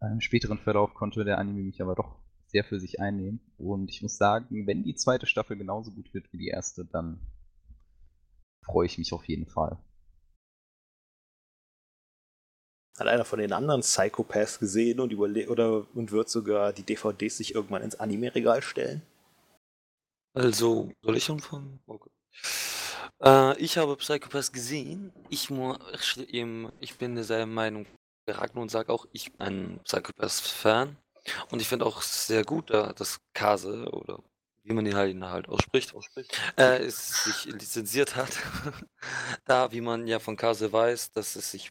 Im 0.00 0.20
späteren 0.20 0.58
Verlauf 0.58 0.94
konnte 0.94 1.24
der 1.24 1.38
Anime 1.38 1.62
mich 1.62 1.82
aber 1.82 1.94
doch 1.94 2.16
sehr 2.46 2.64
für 2.64 2.80
sich 2.80 3.00
einnehmen. 3.00 3.40
Und 3.58 3.90
ich 3.90 4.02
muss 4.02 4.16
sagen, 4.16 4.66
wenn 4.66 4.82
die 4.82 4.94
zweite 4.94 5.26
Staffel 5.26 5.56
genauso 5.56 5.90
gut 5.90 6.12
wird 6.14 6.32
wie 6.32 6.38
die 6.38 6.48
erste, 6.48 6.84
dann 6.84 7.20
freue 8.64 8.86
ich 8.86 8.98
mich 8.98 9.12
auf 9.12 9.24
jeden 9.24 9.46
Fall. 9.46 9.78
Hat 12.98 13.06
einer 13.06 13.24
von 13.24 13.38
den 13.38 13.52
anderen 13.52 13.80
Psychopaths 13.80 14.58
gesehen 14.58 15.00
und, 15.00 15.14
oder, 15.14 15.86
und 15.94 16.12
wird 16.12 16.28
sogar 16.28 16.72
die 16.72 16.82
DVDs 16.82 17.38
sich 17.38 17.54
irgendwann 17.54 17.82
ins 17.82 17.98
Anime-Regal 17.98 18.62
stellen? 18.62 19.02
Also, 20.32 20.92
soll 21.02 21.16
ich 21.16 21.30
anfangen? 21.30 21.80
Okay. 21.86 22.10
Äh, 23.22 23.58
ich 23.58 23.78
habe 23.78 23.96
Psychopaths 23.96 24.52
gesehen. 24.52 25.12
Ich, 25.28 25.50
ich 26.80 26.98
bin 26.98 27.14
derselben 27.14 27.54
Meinung 27.54 27.86
geraten 28.26 28.58
und 28.58 28.70
sage 28.70 28.92
auch, 28.92 29.06
ich 29.12 29.32
bin 29.32 29.40
ein 29.40 29.80
Psychopaths-Fan. 29.84 30.96
Und 31.50 31.60
ich 31.60 31.68
finde 31.68 31.84
auch 31.84 32.00
sehr 32.02 32.44
gut, 32.44 32.70
da, 32.70 32.92
dass 32.92 33.20
Kase 33.34 33.90
oder 33.92 34.22
wie 34.62 34.72
man 34.72 34.86
ihn 34.86 34.94
halt, 34.94 35.10
ihn 35.10 35.24
halt 35.24 35.48
ausspricht. 35.48 35.94
Äh, 36.56 36.84
es 36.84 37.24
sich 37.24 37.52
lizenziert 37.52 38.16
hat. 38.16 38.30
da, 39.44 39.72
wie 39.72 39.80
man 39.80 40.06
ja 40.06 40.18
von 40.18 40.36
Kase 40.36 40.72
weiß, 40.72 41.12
dass 41.12 41.36
es 41.36 41.50
sich, 41.50 41.70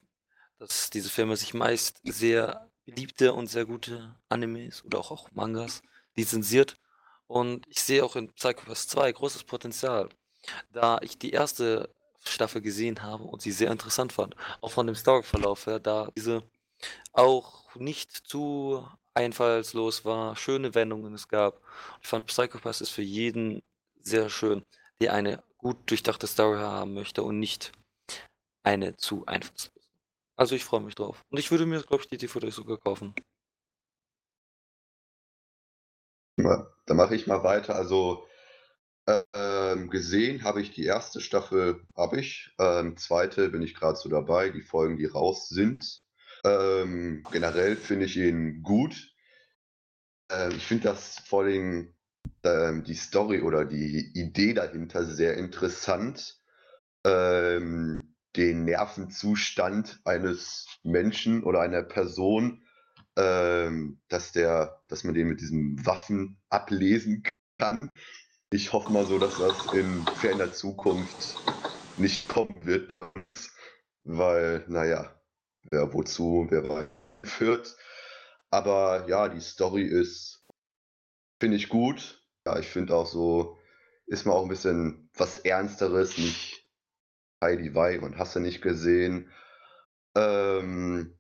dass 0.57 0.89
diese 0.89 1.09
Firma 1.09 1.35
sich 1.35 1.53
meist 1.53 1.99
sehr 2.03 2.69
beliebte 2.85 3.33
und 3.33 3.47
sehr 3.47 3.65
gute 3.65 4.15
Animes 4.27 4.83
oder 4.83 4.99
auch, 4.99 5.11
auch 5.11 5.31
Mangas 5.31 5.81
lizenziert. 6.15 6.77
Und 7.29 7.67
ich 7.67 7.83
sehe 7.83 8.03
auch 8.03 8.15
in 8.15 8.33
Psychopaths 8.33 8.87
2 8.87 9.11
großes 9.11 9.43
Potenzial, 9.43 10.09
da 10.71 10.97
ich 11.01 11.19
die 11.19 11.29
erste 11.29 11.93
Staffel 12.25 12.59
gesehen 12.61 13.03
habe 13.03 13.23
und 13.23 13.41
sie 13.41 13.51
sehr 13.51 13.71
interessant 13.71 14.13
fand. 14.13 14.35
Auch 14.61 14.71
von 14.71 14.87
dem 14.87 14.95
Storyverlauf 14.95 15.67
her, 15.67 15.79
da 15.79 16.09
diese 16.17 16.41
auch 17.13 17.75
nicht 17.75 18.11
zu 18.11 18.87
einfallslos 19.13 20.05
war, 20.05 20.35
schöne 20.35 20.73
Wendungen 20.73 21.13
es 21.13 21.27
gab. 21.27 21.61
Ich 22.01 22.07
fand 22.07 22.25
Psychopath 22.25 22.81
ist 22.81 22.89
für 22.89 23.03
jeden 23.03 23.61
sehr 24.01 24.29
schön, 24.31 24.65
der 24.99 25.13
eine 25.13 25.43
gut 25.57 25.77
durchdachte 25.89 26.25
Story 26.25 26.59
haben 26.59 26.95
möchte 26.95 27.21
und 27.21 27.39
nicht 27.39 27.71
eine 28.63 28.97
zu 28.97 29.25
einfallslos. 29.27 29.71
Also 30.35 30.55
ich 30.55 30.65
freue 30.65 30.81
mich 30.81 30.95
drauf. 30.95 31.23
Und 31.29 31.37
ich 31.37 31.51
würde 31.51 31.67
mir, 31.67 31.83
glaube 31.83 32.03
ich, 32.03 32.09
die 32.09 32.17
DVD 32.17 32.49
sogar 32.49 32.79
kaufen. 32.79 33.13
Da 36.89 36.95
mache 36.95 37.13
ich 37.13 37.27
mal 37.27 37.43
weiter. 37.43 37.75
Also 37.75 38.27
ähm, 39.05 39.91
gesehen 39.91 40.43
habe 40.43 40.59
ich 40.59 40.71
die 40.71 40.85
erste 40.85 41.21
Staffel, 41.21 41.83
habe 41.95 42.19
ich. 42.19 42.51
Ähm, 42.57 42.97
zweite 42.97 43.49
bin 43.49 43.61
ich 43.61 43.75
gerade 43.75 43.95
so 43.95 44.09
dabei, 44.09 44.49
die 44.49 44.63
Folgen, 44.63 44.97
die 44.97 45.05
raus 45.05 45.49
sind. 45.49 46.01
Ähm, 46.43 47.23
generell 47.31 47.75
finde 47.75 48.05
ich 48.05 48.17
ihn 48.17 48.63
gut. 48.63 49.13
Ähm, 50.31 50.53
ich 50.57 50.65
finde 50.65 50.85
das 50.85 51.19
vor 51.19 51.43
allem 51.43 51.93
ähm, 52.43 52.83
die 52.83 52.95
Story 52.95 53.41
oder 53.41 53.65
die 53.65 54.11
Idee 54.15 54.55
dahinter 54.55 55.05
sehr 55.05 55.37
interessant. 55.37 56.39
Ähm, 57.05 58.15
den 58.35 58.65
Nervenzustand 58.65 60.01
eines 60.05 60.65
Menschen 60.81 61.43
oder 61.43 61.61
einer 61.61 61.83
Person, 61.83 62.63
ähm, 63.19 63.99
dass, 64.07 64.31
der, 64.31 64.81
dass 64.87 65.03
man 65.03 65.13
den 65.13 65.27
mit 65.27 65.41
diesen 65.41 65.85
Waffen 65.85 66.37
ablesen 66.49 67.23
kann. 67.57 67.91
Ich 68.49 68.71
hoffe 68.71 68.91
mal 68.91 69.05
so, 69.05 69.19
dass 69.19 69.37
das 69.37 69.73
in 69.73 70.05
ferner 70.15 70.53
Zukunft 70.53 71.37
nicht 71.97 72.29
kommen 72.29 72.55
wird, 72.63 72.89
weil, 74.05 74.63
naja, 74.69 75.21
wer 75.69 75.93
wozu, 75.93 76.47
wer 76.49 76.89
führt. 77.23 77.75
Aber 78.51 79.07
ja, 79.09 79.27
die 79.27 79.41
Story 79.41 79.83
ist, 79.83 80.45
finde 81.41 81.57
ich 81.57 81.67
gut. 81.67 82.23
Ja, 82.45 82.57
ich 82.57 82.67
finde 82.67 82.95
auch 82.95 83.05
so, 83.05 83.59
ist 84.07 84.25
mal 84.25 84.33
auch 84.33 84.43
ein 84.43 84.49
bisschen 84.49 85.09
was 85.13 85.39
Ernsteres, 85.39 86.17
nicht 86.17 86.65
Heidi 87.43 87.75
Wei 87.75 87.99
und 87.99 88.17
hast 88.17 88.35
du 88.35 88.39
nicht 88.39 88.61
gesehen. 88.61 89.29
Ähm, 90.15 91.18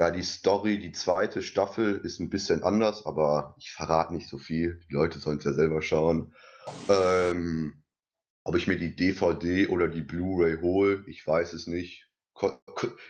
ja, 0.00 0.10
die 0.10 0.22
Story, 0.22 0.78
die 0.78 0.92
zweite 0.92 1.42
Staffel 1.42 1.96
ist 1.96 2.20
ein 2.20 2.30
bisschen 2.30 2.62
anders, 2.62 3.06
aber 3.06 3.54
ich 3.58 3.72
verrate 3.72 4.14
nicht 4.14 4.28
so 4.28 4.38
viel. 4.38 4.80
Die 4.88 4.94
Leute 4.94 5.18
sollen 5.18 5.38
es 5.38 5.44
ja 5.44 5.52
selber 5.52 5.80
schauen. 5.82 6.34
Ähm, 6.88 7.82
ob 8.44 8.56
ich 8.56 8.66
mir 8.66 8.78
die 8.78 8.94
DVD 8.94 9.68
oder 9.68 9.88
die 9.88 10.02
Blu-ray 10.02 10.60
hole, 10.60 11.04
ich 11.06 11.26
weiß 11.26 11.52
es 11.54 11.66
nicht 11.66 12.06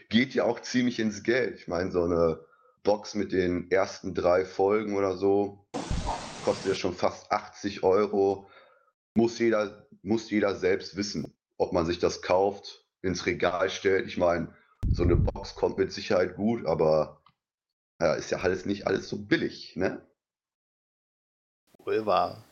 geht 0.09 0.35
ja 0.35 0.45
auch 0.45 0.61
ziemlich 0.61 0.99
ins 0.99 1.23
Geld. 1.23 1.59
Ich 1.59 1.69
meine, 1.69 1.91
so 1.91 2.05
eine 2.05 2.41
Box 2.83 3.15
mit 3.15 3.33
den 3.33 3.71
ersten 3.71 4.15
drei 4.15 4.45
Folgen 4.45 4.97
oder 4.97 5.17
so 5.17 5.67
kostet 6.45 6.67
ja 6.69 6.75
schon 6.75 6.95
fast 6.95 7.31
80 7.33 7.83
Euro. 7.83 8.49
Muss 9.15 9.39
jeder, 9.39 9.89
muss 10.03 10.31
jeder 10.31 10.55
selbst 10.55 10.97
wissen, 10.97 11.35
ob 11.57 11.73
man 11.73 11.87
sich 11.87 11.99
das 11.99 12.23
kauft, 12.23 12.85
ins 13.03 13.27
Regal 13.27 13.71
stellt. 13.71 14.07
Ich 14.07 14.17
meine, 14.17 14.55
so 14.93 15.03
eine 15.03 15.17
Box 15.17 15.55
kommt 15.55 15.79
mit 15.79 15.93
Sicherheit 15.93 16.37
gut, 16.37 16.67
aber 16.67 17.21
ja, 18.01 18.15
ist 18.15 18.31
ja 18.31 18.39
alles 18.39 18.67
nicht 18.67 18.87
alles 18.87 19.09
so 19.09 19.19
billig, 19.19 19.77
ne? 19.77 20.07
Wohl 21.79 22.05
wahr. 22.05 22.45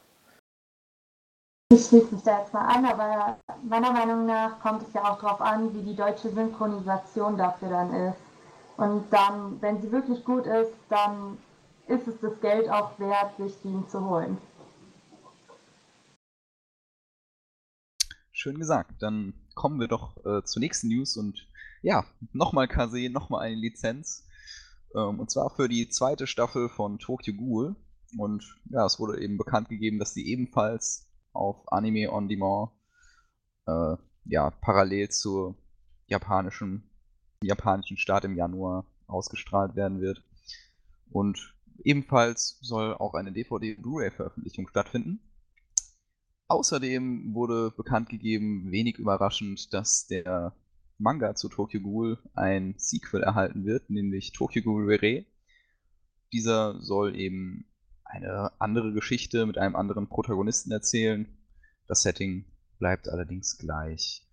Ich 1.72 1.86
schließe 1.86 2.14
mich 2.14 2.22
da 2.22 2.40
jetzt 2.40 2.52
mal 2.52 2.66
an, 2.66 2.84
aber 2.84 3.38
meiner 3.64 3.92
Meinung 3.92 4.26
nach 4.26 4.60
kommt 4.60 4.82
es 4.82 4.92
ja 4.92 5.02
auch 5.04 5.20
darauf 5.20 5.40
an, 5.40 5.74
wie 5.74 5.82
die 5.82 5.96
deutsche 5.96 6.30
Synchronisation 6.30 7.36
dafür 7.36 7.68
dann 7.68 7.92
ist. 8.08 8.18
Und 8.76 9.10
dann, 9.12 9.60
wenn 9.60 9.80
sie 9.80 9.90
wirklich 9.90 10.24
gut 10.24 10.46
ist, 10.46 10.72
dann 10.88 11.38
ist 11.88 12.06
es 12.06 12.18
das 12.20 12.40
Geld 12.40 12.68
auch 12.68 12.98
wert, 12.98 13.36
sich 13.36 13.54
die 13.62 13.86
zu 13.88 14.08
holen. 14.08 14.38
Schön 18.32 18.58
gesagt. 18.58 19.02
Dann 19.02 19.34
kommen 19.54 19.80
wir 19.80 19.88
doch 19.88 20.16
äh, 20.24 20.42
zur 20.44 20.60
nächsten 20.60 20.88
News 20.88 21.16
und 21.16 21.48
ja, 21.84 22.06
nochmal 22.32 22.66
Kase, 22.66 23.10
nochmal 23.10 23.42
eine 23.42 23.56
Lizenz. 23.56 24.26
Ähm, 24.94 25.20
und 25.20 25.30
zwar 25.30 25.50
für 25.50 25.68
die 25.68 25.90
zweite 25.90 26.26
Staffel 26.26 26.70
von 26.70 26.98
Tokyo 26.98 27.34
Ghoul. 27.34 27.76
Und 28.16 28.56
ja, 28.70 28.86
es 28.86 28.98
wurde 28.98 29.20
eben 29.20 29.36
bekannt 29.36 29.68
gegeben, 29.68 29.98
dass 29.98 30.14
sie 30.14 30.26
ebenfalls 30.26 31.10
auf 31.34 31.70
Anime 31.70 32.10
on 32.10 32.28
Demand 32.28 32.70
äh, 33.66 33.96
ja, 34.24 34.50
parallel 34.50 35.10
zur 35.10 35.56
japanischen, 36.06 36.90
japanischen 37.42 37.98
Start 37.98 38.24
im 38.24 38.36
Januar 38.36 38.86
ausgestrahlt 39.06 39.76
werden 39.76 40.00
wird. 40.00 40.24
Und 41.10 41.54
ebenfalls 41.84 42.58
soll 42.62 42.94
auch 42.94 43.12
eine 43.12 43.32
DVD-Blu-ray-Veröffentlichung 43.32 44.68
stattfinden. 44.68 45.20
Außerdem 46.48 47.34
wurde 47.34 47.72
bekannt 47.76 48.08
gegeben, 48.08 48.70
wenig 48.70 48.98
überraschend, 48.98 49.74
dass 49.74 50.06
der 50.06 50.54
Manga 50.98 51.34
zu 51.34 51.48
Tokyo 51.48 51.80
Ghoul 51.80 52.18
ein 52.34 52.74
Sequel 52.78 53.22
erhalten 53.22 53.64
wird, 53.64 53.90
nämlich 53.90 54.32
Tokyo 54.32 54.62
Ghoul 54.62 54.86
Rere. 54.86 55.24
Dieser 56.32 56.80
soll 56.80 57.16
eben 57.16 57.66
eine 58.04 58.52
andere 58.60 58.92
Geschichte 58.92 59.46
mit 59.46 59.58
einem 59.58 59.76
anderen 59.76 60.08
Protagonisten 60.08 60.70
erzählen. 60.70 61.26
Das 61.86 62.02
Setting 62.02 62.44
bleibt 62.78 63.08
allerdings 63.08 63.58
gleich. 63.58 64.26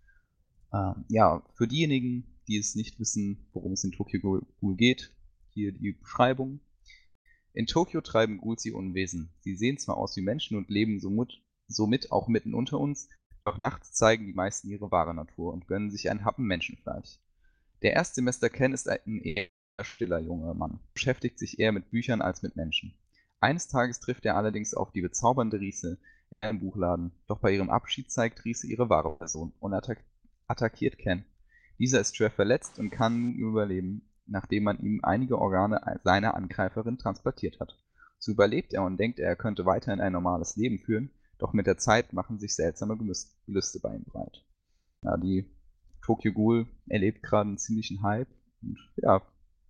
Ähm, 0.73 1.05
ja, 1.09 1.43
für 1.55 1.67
diejenigen, 1.67 2.39
die 2.47 2.57
es 2.57 2.75
nicht 2.75 2.99
wissen, 2.99 3.47
worum 3.53 3.73
es 3.73 3.83
in 3.83 3.91
Tokyo 3.91 4.19
Ghoul 4.19 4.75
geht, 4.75 5.11
hier 5.49 5.71
die 5.71 5.93
Beschreibung. 5.93 6.59
In 7.53 7.65
Tokio 7.65 8.01
treiben 8.01 8.37
Ghouls 8.37 8.65
ihr 8.65 8.75
Unwesen. 8.75 9.33
Sie 9.41 9.55
sehen 9.55 9.77
zwar 9.77 9.97
aus 9.97 10.15
wie 10.15 10.21
Menschen 10.21 10.57
und 10.57 10.69
leben 10.69 10.99
somit, 10.99 11.41
somit 11.67 12.11
auch 12.11 12.27
mitten 12.27 12.53
unter 12.53 12.79
uns, 12.79 13.09
doch 13.43 13.57
nachts 13.63 13.93
zeigen 13.93 14.27
die 14.27 14.33
meisten 14.33 14.69
ihre 14.69 14.91
wahre 14.91 15.13
Natur 15.13 15.53
und 15.53 15.67
gönnen 15.67 15.91
sich 15.91 16.09
ein 16.09 16.25
Happen 16.25 16.45
Menschenfleisch. 16.45 17.19
Der 17.81 17.93
Erstsemester 17.93 18.49
Ken 18.49 18.73
ist 18.73 18.87
ein 18.87 19.21
eher 19.21 19.47
stiller 19.81 20.19
junger 20.19 20.53
Mann, 20.53 20.79
beschäftigt 20.93 21.39
sich 21.39 21.59
eher 21.59 21.71
mit 21.71 21.89
Büchern 21.89 22.21
als 22.21 22.43
mit 22.43 22.55
Menschen. 22.55 22.93
Eines 23.39 23.67
Tages 23.67 23.99
trifft 23.99 24.25
er 24.25 24.37
allerdings 24.37 24.75
auf 24.75 24.91
die 24.91 25.01
bezaubernde 25.01 25.59
Riese 25.59 25.97
in 26.29 26.49
einem 26.49 26.59
Buchladen, 26.59 27.11
doch 27.27 27.39
bei 27.39 27.51
ihrem 27.51 27.71
Abschied 27.71 28.11
zeigt 28.11 28.45
Riese 28.45 28.67
ihre 28.67 28.89
wahre 28.89 29.17
Person 29.17 29.53
und 29.59 29.73
attack 29.73 30.03
attackiert 30.47 30.97
Ken. 30.97 31.25
Dieser 31.79 32.01
ist 32.01 32.15
schwer 32.15 32.29
verletzt 32.29 32.77
und 32.77 32.91
kann 32.91 33.19
nun 33.19 33.33
überleben, 33.33 34.07
nachdem 34.27 34.65
man 34.65 34.79
ihm 34.79 34.99
einige 35.01 35.39
Organe 35.39 35.99
seiner 36.03 36.35
Angreiferin 36.35 36.97
transplantiert 36.97 37.59
hat. 37.59 37.77
So 38.19 38.33
überlebt 38.33 38.73
er 38.73 38.83
und 38.83 38.97
denkt, 38.97 39.17
er 39.17 39.35
könnte 39.35 39.65
weiterhin 39.65 40.01
ein 40.01 40.13
normales 40.13 40.55
Leben 40.57 40.77
führen, 40.77 41.09
doch 41.41 41.53
mit 41.53 41.65
der 41.65 41.77
Zeit 41.77 42.13
machen 42.13 42.39
sich 42.39 42.55
seltsame 42.55 42.97
Gelüste 42.97 43.79
bei 43.79 43.95
ihm 43.95 44.03
breit. 44.03 44.45
Ja, 45.03 45.17
die 45.17 45.49
Tokyo 46.03 46.33
Ghoul 46.33 46.67
erlebt 46.87 47.23
gerade 47.23 47.49
einen 47.49 47.57
ziemlichen 47.57 48.03
Hype. 48.03 48.29
Und 48.61 48.77
ja, 48.97 49.21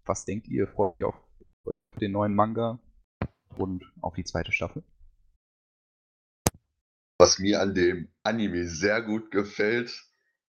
was 0.06 0.26
denkt 0.26 0.48
ihr? 0.50 0.68
Freut 0.68 1.00
ihr 1.00 1.08
auf 1.08 1.16
den 2.00 2.12
neuen 2.12 2.36
Manga 2.36 2.80
und 3.56 3.90
auf 4.02 4.16
die 4.16 4.26
zweite 4.26 4.52
Staffel? 4.52 4.84
Was 7.18 7.40
mir 7.40 7.62
an 7.62 7.74
dem 7.74 8.10
Anime 8.24 8.68
sehr 8.68 9.02
gut 9.02 9.32
gefällt, 9.32 10.04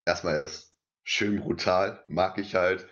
erstmal 0.05 0.43
ist 0.43 0.75
schön 1.05 1.41
brutal, 1.41 2.05
mag 2.09 2.39
ich 2.39 2.55
halt. 2.55 2.87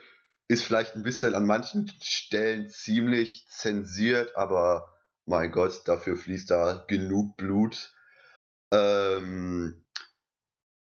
Ist 0.48 0.64
vielleicht 0.64 0.94
ein 0.94 1.02
bisschen 1.02 1.34
an 1.34 1.46
manchen 1.46 1.90
Stellen 2.02 2.68
ziemlich 2.68 3.46
zensiert, 3.48 4.36
aber 4.36 4.92
mein 5.26 5.50
Gott, 5.50 5.82
dafür 5.86 6.16
fließt 6.16 6.50
da 6.50 6.84
genug 6.86 7.36
Blut. 7.36 7.92
Ähm, 8.72 9.84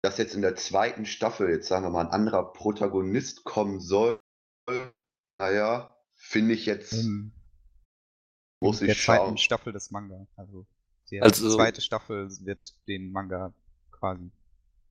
dass 0.03 0.19
jetzt 0.19 0.35
in 0.35 0.43
der 0.43 0.57
zweiten 0.57 1.05
Staffel, 1.07 1.51
jetzt 1.51 1.69
sagen 1.69 1.85
wir 1.85 1.91
mal, 1.91 2.07
ein 2.07 2.13
anderer 2.13 2.53
Protagonist 2.53 3.45
kommen 3.45 3.81
soll, 3.81 4.21
naja, 5.39 5.95
finde 6.15 6.55
ich 6.55 6.67
jetzt, 6.67 6.93
In, 6.93 7.33
muss 8.63 8.81
in 8.81 8.89
ich 8.89 8.95
der 8.97 9.05
zweiten 9.05 9.25
schauen. 9.27 9.39
Staffel 9.39 9.73
des 9.73 9.91
Manga. 9.91 10.27
Also, 10.37 10.67
die 11.11 11.21
Also- 11.21 11.55
zweite 11.55 11.81
Staffel 11.81 12.29
wird 12.45 12.61
den 12.89 13.11
Manga 13.13 13.53
quasi 13.91 14.31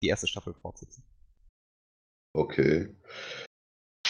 die 0.01 0.07
erste 0.07 0.27
Staffel 0.27 0.53
fortsetzen. 0.53 1.03
Okay. 2.33 2.95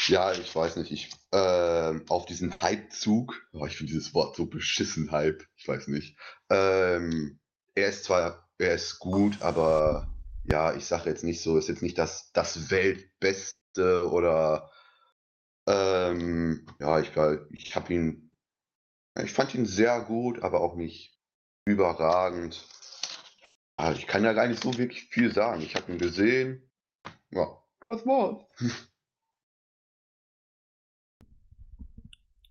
Ja, 0.07 0.31
ich 0.33 0.55
weiß 0.55 0.75
nicht, 0.77 0.91
ich, 0.91 1.11
ähm, 1.31 2.03
auf 2.09 2.25
diesen 2.25 2.53
Hype-Zug, 2.59 3.47
oh, 3.53 3.65
ich 3.65 3.77
finde 3.77 3.93
dieses 3.93 4.13
Wort 4.13 4.35
so 4.35 4.45
beschissen, 4.47 5.11
Hype, 5.11 5.43
ich 5.55 5.67
weiß 5.67 5.87
nicht. 5.87 6.17
Ähm, 6.49 7.39
er 7.75 7.89
ist 7.89 8.05
zwar, 8.05 8.48
er 8.59 8.75
ist 8.75 8.99
gut, 8.99 9.41
aber 9.41 10.07
ja, 10.43 10.75
ich 10.75 10.85
sage 10.85 11.09
jetzt 11.09 11.23
nicht 11.23 11.41
so, 11.41 11.57
ist 11.57 11.69
jetzt 11.69 11.81
nicht 11.81 11.97
das, 11.97 12.31
das 12.33 12.69
Weltbeste 12.69 14.09
oder 14.11 14.69
ähm, 15.67 16.67
ja, 16.79 16.99
ich, 16.99 17.11
ich 17.51 17.75
habe 17.75 17.93
ihn, 17.93 18.31
ich 19.23 19.31
fand 19.33 19.55
ihn 19.55 19.65
sehr 19.65 20.01
gut, 20.01 20.43
aber 20.43 20.61
auch 20.61 20.75
nicht 20.75 21.17
überragend. 21.65 22.67
Also 23.77 23.97
ich 23.99 24.07
kann 24.07 24.23
ja 24.25 24.33
gar 24.33 24.47
nicht 24.47 24.61
so 24.61 24.77
wirklich 24.77 25.05
viel 25.05 25.33
sagen. 25.33 25.61
Ich 25.61 25.75
habe 25.75 25.91
ihn 25.91 25.97
gesehen. 25.97 26.69
Ja, 27.31 27.63
das 27.87 28.05
war's. 28.05 28.43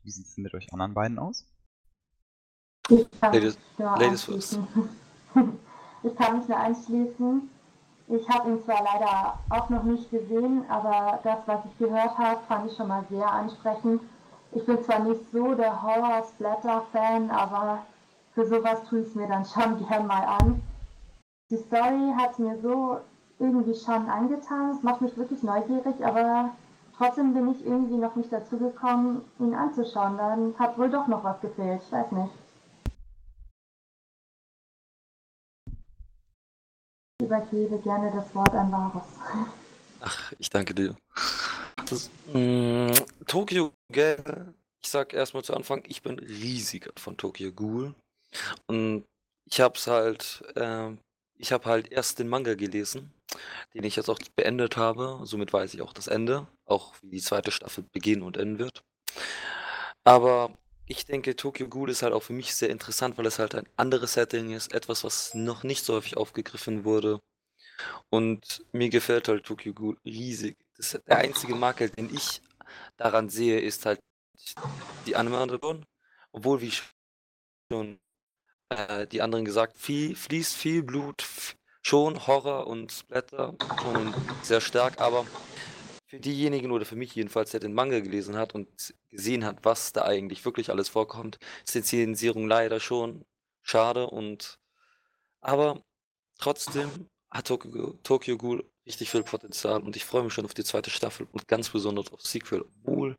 Wie 0.04 0.10
sieht 0.10 0.26
es 0.26 0.38
mit 0.38 0.54
euch 0.54 0.72
anderen 0.72 0.94
beiden 0.94 1.18
aus? 1.18 1.44
Kann 2.88 3.06
Ladies- 3.20 3.58
nur 3.76 3.90
Ladies 3.98 4.26
anschließen. 4.26 4.66
ich 6.02 6.16
kann 6.16 6.38
mich 6.38 6.48
nur 6.48 6.58
anschließen. 6.58 7.50
Ich 8.08 8.28
habe 8.28 8.50
ihn 8.50 8.62
zwar 8.64 8.82
leider 8.84 9.34
auch 9.50 9.68
noch 9.68 9.82
nicht 9.82 10.10
gesehen, 10.10 10.64
aber 10.68 11.18
das, 11.22 11.38
was 11.46 11.60
ich 11.66 11.78
gehört 11.78 12.16
habe, 12.16 12.40
fand 12.48 12.70
ich 12.70 12.76
schon 12.76 12.88
mal 12.88 13.04
sehr 13.10 13.30
ansprechend. 13.30 14.00
Ich 14.52 14.64
bin 14.64 14.82
zwar 14.82 15.00
nicht 15.00 15.20
so 15.30 15.54
der 15.54 15.82
Horror-Splatter-Fan, 15.82 17.30
aber 17.30 17.80
für 18.34 18.46
sowas 18.46 18.82
tue 18.88 19.00
ich 19.00 19.08
es 19.08 19.14
mir 19.14 19.28
dann 19.28 19.44
schon 19.44 19.86
gern 19.88 20.06
mal 20.06 20.24
an. 20.40 20.62
Die 21.50 21.56
Story 21.56 22.14
hat 22.16 22.38
mir 22.38 22.58
so 22.62 22.98
irgendwie 23.38 23.74
schon 23.74 24.08
angetan. 24.08 24.70
Es 24.70 24.82
macht 24.82 25.02
mich 25.02 25.16
wirklich 25.16 25.42
neugierig, 25.42 26.04
aber 26.04 26.50
trotzdem 26.96 27.34
bin 27.34 27.50
ich 27.50 27.66
irgendwie 27.66 27.96
noch 27.96 28.16
nicht 28.16 28.32
dazu 28.32 28.56
gekommen, 28.58 29.22
ihn 29.38 29.54
anzuschauen. 29.54 30.16
Dann 30.16 30.54
hat 30.58 30.78
wohl 30.78 30.88
doch 30.88 31.08
noch 31.08 31.24
was 31.24 31.40
gefehlt. 31.40 31.82
Ich 31.84 31.92
weiß 31.92 32.12
nicht. 32.12 32.32
Übergebe 37.28 37.78
gerne 37.80 38.10
das 38.10 38.34
Wort 38.34 38.54
an 38.54 38.72
Varus. 38.72 39.02
Ach, 40.00 40.32
ich 40.38 40.48
danke 40.48 40.74
dir. 40.74 40.96
Das, 41.88 42.10
mh, 42.32 42.92
Tokyo 43.26 43.72
Ghoul, 43.92 44.54
ich 44.82 44.88
sag 44.88 45.12
erstmal 45.12 45.44
zu 45.44 45.54
Anfang, 45.54 45.82
ich 45.86 46.02
bin 46.02 46.18
riesiger 46.18 46.90
von 46.96 47.16
Tokyo 47.16 47.52
Ghoul. 47.52 47.94
Und 48.66 49.04
ich 49.50 49.60
hab's 49.60 49.86
halt, 49.86 50.42
ähm, 50.56 50.98
ich 51.38 51.52
habe 51.52 51.66
halt 51.66 51.92
erst 51.92 52.18
den 52.18 52.28
Manga 52.28 52.54
gelesen, 52.54 53.12
den 53.74 53.84
ich 53.84 53.96
jetzt 53.96 54.08
auch 54.08 54.18
beendet 54.34 54.76
habe. 54.76 55.20
Somit 55.24 55.52
weiß 55.52 55.74
ich 55.74 55.82
auch 55.82 55.92
das 55.92 56.06
Ende, 56.06 56.46
auch 56.66 56.94
wie 57.02 57.10
die 57.10 57.22
zweite 57.22 57.50
Staffel 57.50 57.84
beginnen 57.92 58.22
und 58.22 58.38
enden 58.38 58.58
wird. 58.58 58.82
Aber 60.04 60.50
ich 60.88 61.04
denke, 61.04 61.36
Tokyo 61.36 61.68
Ghoul 61.68 61.90
ist 61.90 62.02
halt 62.02 62.14
auch 62.14 62.22
für 62.22 62.32
mich 62.32 62.54
sehr 62.54 62.70
interessant, 62.70 63.18
weil 63.18 63.26
es 63.26 63.38
halt 63.38 63.54
ein 63.54 63.68
anderes 63.76 64.14
Setting 64.14 64.52
ist, 64.52 64.72
etwas, 64.72 65.04
was 65.04 65.34
noch 65.34 65.62
nicht 65.62 65.84
so 65.84 65.94
häufig 65.94 66.16
aufgegriffen 66.16 66.84
wurde. 66.84 67.20
Und 68.10 68.64
mir 68.72 68.88
gefällt 68.88 69.28
halt 69.28 69.44
Tokyo 69.44 69.74
Ghoul 69.74 69.98
riesig. 70.04 70.56
Das, 70.76 70.98
der 71.06 71.18
einzige 71.18 71.54
Makel, 71.54 71.90
den 71.90 72.12
ich 72.14 72.40
daran 72.96 73.28
sehe, 73.28 73.60
ist 73.60 73.86
halt 73.86 74.00
die 75.06 75.14
Animation. 75.16 75.84
Obwohl, 76.32 76.60
wie 76.60 76.72
schon 77.70 78.00
äh, 78.70 79.06
die 79.06 79.22
anderen 79.22 79.44
gesagt, 79.44 79.78
viel, 79.78 80.16
fließt 80.16 80.56
viel 80.56 80.82
Blut, 80.82 81.24
schon 81.82 82.26
Horror 82.26 82.66
und 82.66 82.92
Splatter 82.92 83.54
schon 83.82 84.14
sehr 84.42 84.60
stark, 84.60 85.00
aber 85.00 85.26
für 86.08 86.20
diejenigen 86.20 86.72
oder 86.72 86.86
für 86.86 86.96
mich 86.96 87.14
jedenfalls, 87.14 87.50
der 87.50 87.60
den 87.60 87.74
Manga 87.74 88.00
gelesen 88.00 88.36
hat 88.36 88.54
und 88.54 88.94
gesehen 89.10 89.44
hat, 89.44 89.64
was 89.64 89.92
da 89.92 90.04
eigentlich 90.04 90.44
wirklich 90.44 90.70
alles 90.70 90.88
vorkommt, 90.88 91.38
ist 91.64 91.74
die 91.74 91.82
Zensierung 91.82 92.48
leider 92.48 92.80
schon 92.80 93.26
schade 93.62 94.08
und 94.08 94.58
aber 95.40 95.84
trotzdem 96.38 97.10
hat 97.30 97.46
Tokyo, 97.48 97.98
Tokyo 98.02 98.38
Ghoul 98.38 98.70
richtig 98.86 99.10
viel 99.10 99.22
Potenzial 99.22 99.82
und 99.82 99.96
ich 99.96 100.04
freue 100.06 100.24
mich 100.24 100.32
schon 100.32 100.46
auf 100.46 100.54
die 100.54 100.64
zweite 100.64 100.90
Staffel 100.90 101.28
und 101.32 101.46
ganz 101.46 101.68
besonders 101.70 102.10
auf 102.12 102.22
Sequel, 102.22 102.62
obwohl 102.62 103.16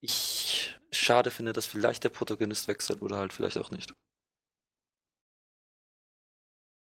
ich 0.00 0.78
schade 0.92 1.30
finde, 1.30 1.52
dass 1.54 1.66
vielleicht 1.66 2.04
der 2.04 2.10
Protagonist 2.10 2.68
wechselt 2.68 3.02
oder 3.02 3.16
halt 3.18 3.32
vielleicht 3.32 3.58
auch 3.58 3.70
nicht. 3.70 3.94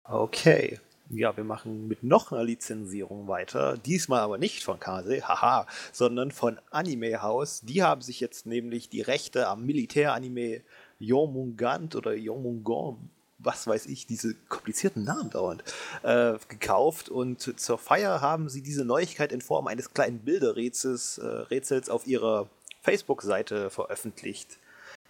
Okay. 0.09 0.81
Ja, 1.11 1.35
wir 1.37 1.45
machen 1.45 1.89
mit 1.89 2.03
noch 2.03 2.33
einer 2.33 2.45
Lizenzierung 2.45 3.29
weiter. 3.29 3.79
Diesmal 3.79 4.21
aber 4.21 4.37
nicht 4.37 4.63
von 4.63 4.79
Kase, 4.79 5.27
haha, 5.27 5.67
sondern 5.91 6.31
von 6.31 6.59
Anime 6.71 7.23
House. 7.23 7.63
Die 7.63 7.83
haben 7.83 8.03
sich 8.03 8.21
jetzt 8.21 8.45
nämlich 8.45 8.91
die 8.91 9.01
Rechte 9.01 9.49
am 9.49 9.65
Militäranime 9.65 10.61
Jormungand 10.99 11.97
oder 11.97 12.15
Jormungon, 12.15 13.09
was 13.39 13.67
weiß 13.67 13.87
ich, 13.87 14.07
diese 14.07 14.35
komplizierten 14.49 15.05
Namen 15.05 15.31
dauernd, 15.31 15.65
äh, 16.03 16.35
gekauft. 16.49 17.09
Und 17.09 17.59
zur 17.59 17.79
Feier 17.79 18.21
haben 18.21 18.51
sie 18.51 18.61
diese 18.61 18.85
Neuigkeit 18.85 19.33
in 19.33 19.41
Form 19.41 19.67
eines 19.67 19.95
kleinen 19.95 20.19
Bilderrätsels 20.19 21.17
äh, 21.19 21.27
Rätsels 21.27 21.89
auf 21.89 22.07
ihrer 22.07 22.51
Facebook-Seite 22.83 23.71
veröffentlicht. 23.71 24.59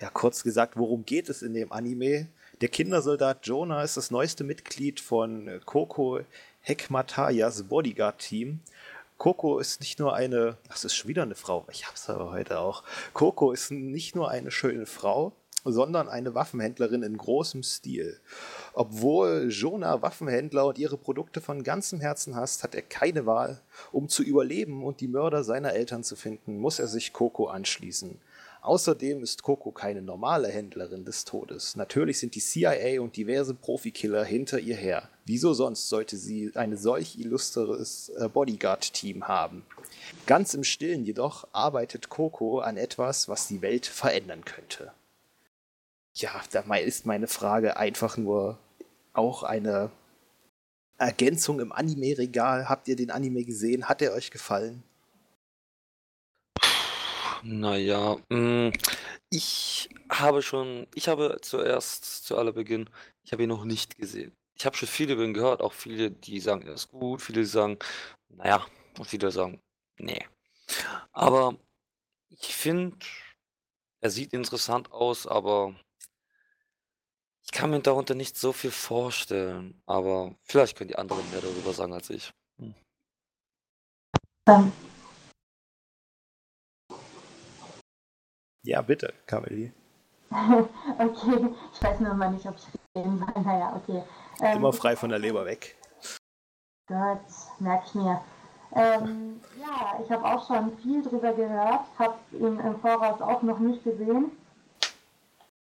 Ja, 0.01 0.11
kurz 0.11 0.45
gesagt, 0.45 0.77
worum 0.77 1.05
geht 1.05 1.29
es 1.29 1.43
in 1.43 1.55
dem 1.55 1.73
Anime? 1.73 2.29
Der 2.61 2.68
Kindersoldat 2.68 3.47
Jonah 3.47 3.85
ist 3.85 3.97
das 3.97 4.11
neueste 4.11 4.42
Mitglied 4.42 4.99
von 4.99 5.61
Koko 5.64 6.23
Hekmatayas 6.62 7.62
Bodyguard-Team. 7.62 8.59
Coco 9.16 9.61
ist 9.61 9.81
nicht 9.81 10.01
nur 10.01 10.16
eine, 10.16 10.57
das 10.68 10.85
ist 10.85 10.97
schon 10.97 11.07
wieder 11.07 11.23
eine 11.23 11.37
Frau, 11.37 11.64
ich 11.71 11.87
hab's 11.87 12.11
aber 12.11 12.33
heute 12.33 12.59
auch. 12.59 12.83
Coco 13.14 13.53
ist 13.53 13.71
nicht 13.71 14.16
nur 14.16 14.29
eine 14.33 14.51
schöne 14.51 14.87
Frau, 14.87 15.35
sondern 15.64 16.09
eine 16.09 16.35
Waffenhändlerin 16.35 17.05
in 17.05 17.16
großem 17.16 17.62
Stil. 17.62 18.18
Obwohl 18.73 19.51
Jonah 19.51 20.03
Waffenhändler 20.03 20.66
und 20.66 20.79
ihre 20.79 20.97
Produkte 20.97 21.40
von 21.40 21.62
ganzem 21.62 22.01
Herzen 22.01 22.35
hasst, 22.35 22.64
hat 22.64 22.75
er 22.75 22.83
keine 22.83 23.25
Wahl. 23.25 23.61
Um 23.92 24.09
zu 24.09 24.25
überleben 24.25 24.83
und 24.83 25.01
die 25.01 25.09
Mörder 25.09 25.44
seiner 25.44 25.75
Eltern 25.75 26.03
zu 26.03 26.16
finden, 26.16 26.59
muss 26.59 26.81
er 26.81 26.88
sich 26.88 27.12
Coco 27.12 27.47
anschließen. 27.47 28.18
Außerdem 28.61 29.23
ist 29.23 29.42
Coco 29.42 29.71
keine 29.71 30.03
normale 30.03 30.49
Händlerin 30.49 31.05
des 31.05 31.25
Todes. 31.25 31.77
Natürlich 31.77 32.18
sind 32.18 32.35
die 32.35 32.40
CIA 32.40 33.01
und 33.01 33.16
diverse 33.16 33.55
Profikiller 33.55 34.25
hinter 34.25 34.59
ihr 34.59 34.77
her. 34.77 35.09
Wieso 35.25 35.55
sonst 35.55 35.88
sollte 35.88 36.16
sie 36.16 36.51
ein 36.55 36.77
solch 36.77 37.18
illustres 37.18 38.11
äh, 38.11 38.29
Bodyguard-Team 38.29 39.29
haben? 39.29 39.64
Ganz 40.27 40.55
im 40.55 40.64
Stillen 40.64 41.05
jedoch 41.05 41.47
arbeitet 41.53 42.09
Coco 42.09 42.59
an 42.61 42.77
etwas, 42.77 43.29
was 43.29 43.47
die 43.47 43.62
Welt 43.62 43.87
verändern 43.87 44.44
könnte. 44.44 44.92
Ja, 46.14 46.31
da 46.51 46.61
ist 46.77 47.07
meine 47.07 47.29
Frage 47.29 47.77
einfach 47.77 48.16
nur 48.16 48.59
auch 49.12 49.44
eine 49.44 49.90
Ergänzung 50.97 51.61
im 51.61 51.71
Anime-Regal. 51.73 52.68
Habt 52.68 52.88
ihr 52.88 52.97
den 52.97 53.11
Anime 53.11 53.44
gesehen? 53.44 53.88
Hat 53.88 54.03
er 54.03 54.12
euch 54.12 54.31
gefallen? 54.31 54.83
Naja, 57.42 58.16
mm, 58.29 58.70
ich 59.31 59.88
habe 60.11 60.42
schon, 60.42 60.87
ich 60.94 61.09
habe 61.09 61.38
zuerst 61.42 62.24
zu 62.24 62.37
aller 62.37 62.53
Beginn, 62.53 62.88
ich 63.22 63.33
habe 63.33 63.42
ihn 63.42 63.48
noch 63.48 63.64
nicht 63.64 63.96
gesehen. 63.98 64.33
Ich 64.55 64.66
habe 64.66 64.77
schon 64.77 64.88
viele 64.88 65.14
über 65.14 65.24
ihn 65.24 65.35
gehört, 65.35 65.61
auch 65.61 65.72
viele, 65.72 66.11
die 66.11 66.40
sagen, 66.40 66.66
er 66.66 66.74
ist 66.74 66.90
gut, 66.90 67.22
viele, 67.22 67.44
sagen, 67.44 67.79
naja, 68.29 68.66
und 68.98 69.07
viele 69.07 69.31
sagen, 69.31 69.61
nee. 69.98 70.27
Aber 71.12 71.57
ich 72.29 72.55
finde, 72.55 72.98
er 74.01 74.11
sieht 74.11 74.33
interessant 74.33 74.92
aus, 74.92 75.27
aber 75.27 75.74
ich 77.42 77.53
kann 77.53 77.70
mir 77.70 77.81
darunter 77.81 78.14
nicht 78.14 78.37
so 78.37 78.53
viel 78.53 78.70
vorstellen. 78.70 79.81
Aber 79.87 80.35
vielleicht 80.42 80.77
können 80.77 80.88
die 80.88 80.98
anderen 80.98 81.29
mehr 81.31 81.40
darüber 81.40 81.72
sagen 81.72 81.94
als 81.94 82.11
ich. 82.11 82.31
Hm. 82.59 82.74
Ähm, 84.48 84.72
Ja, 88.69 88.83
bitte, 88.83 89.15
Camelie. 89.25 89.73
okay, 90.31 91.49
ich 91.73 91.83
weiß 91.83 92.01
nur 92.01 92.13
mal 92.13 92.31
nicht, 92.31 92.47
ob 92.47 92.55
ich 92.57 92.67
reden 92.95 93.19
soll. 93.19 93.43
Naja, 93.43 93.73
okay. 93.75 94.03
Ähm, 94.43 94.59
Immer 94.59 94.75
frei 94.75 94.95
von 94.95 95.09
der 95.09 95.19
Leber 95.19 95.47
weg. 95.47 95.75
Gott, 96.87 97.25
merke 97.61 97.85
ich 97.87 97.95
mir. 97.95 98.21
Ähm, 98.77 99.41
ja, 99.59 99.99
ich 100.05 100.13
habe 100.13 100.23
auch 100.23 100.47
schon 100.47 100.77
viel 100.81 101.03
drüber 101.03 101.33
gehört, 101.33 101.81
habe 101.99 102.19
ihn 102.33 102.61
im 102.61 102.79
Voraus 102.81 103.23
auch 103.23 103.41
noch 103.41 103.59
nicht 103.59 103.85
gesehen. 103.85 104.33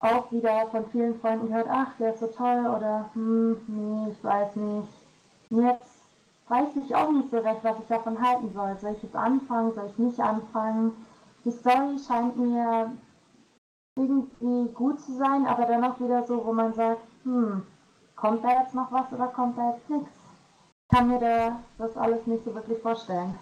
Auch 0.02 0.30
wieder 0.34 0.68
von 0.68 0.92
vielen 0.92 1.18
Freunden 1.22 1.48
gehört, 1.48 1.68
ach, 1.72 1.96
der 2.00 2.14
ist 2.14 2.20
so 2.20 2.28
toll 2.28 2.68
oder 2.68 3.10
hm, 3.14 3.62
nee, 3.68 4.12
ich 4.12 4.22
weiß 4.22 4.58
nicht. 4.58 4.92
Jetzt 5.52 6.02
weiß 6.50 6.76
ich 6.76 6.94
auch 6.94 7.12
nicht 7.12 7.32
so 7.32 7.38
recht, 7.38 7.64
was 7.64 7.80
ich 7.80 7.88
davon 7.88 8.22
halten 8.22 8.52
soll. 8.54 8.78
Soll 8.82 8.92
ich 8.98 9.04
jetzt 9.04 9.16
anfangen, 9.16 9.74
soll 9.74 9.88
ich 9.90 9.98
nicht 9.98 10.20
anfangen? 10.20 11.06
Die 11.46 11.52
Story 11.52 11.98
scheint 12.06 12.38
mir 12.38 12.92
irgendwie 13.96 14.72
gut 14.74 15.00
zu 15.00 15.18
sein, 15.18 15.46
aber 15.46 15.66
dennoch 15.66 16.00
wieder 16.00 16.26
so, 16.26 16.46
wo 16.46 16.54
man 16.54 16.74
sagt, 16.74 17.02
hm, 17.24 17.66
kommt 18.16 18.44
da 18.44 18.62
jetzt 18.62 18.76
noch 18.76 18.92
was 18.92 19.12
oder 19.14 19.28
kommt 19.28 19.58
da 19.58 19.74
jetzt 19.74 19.90
nichts? 19.90 20.12
Ich 20.84 20.98
kann 20.98 21.08
mir 21.08 21.20
da 21.20 21.64
das 21.78 21.96
alles 21.96 22.26
nicht 22.28 22.44
so 22.44 22.54
wirklich 22.54 22.80
vorstellen. 22.80 23.38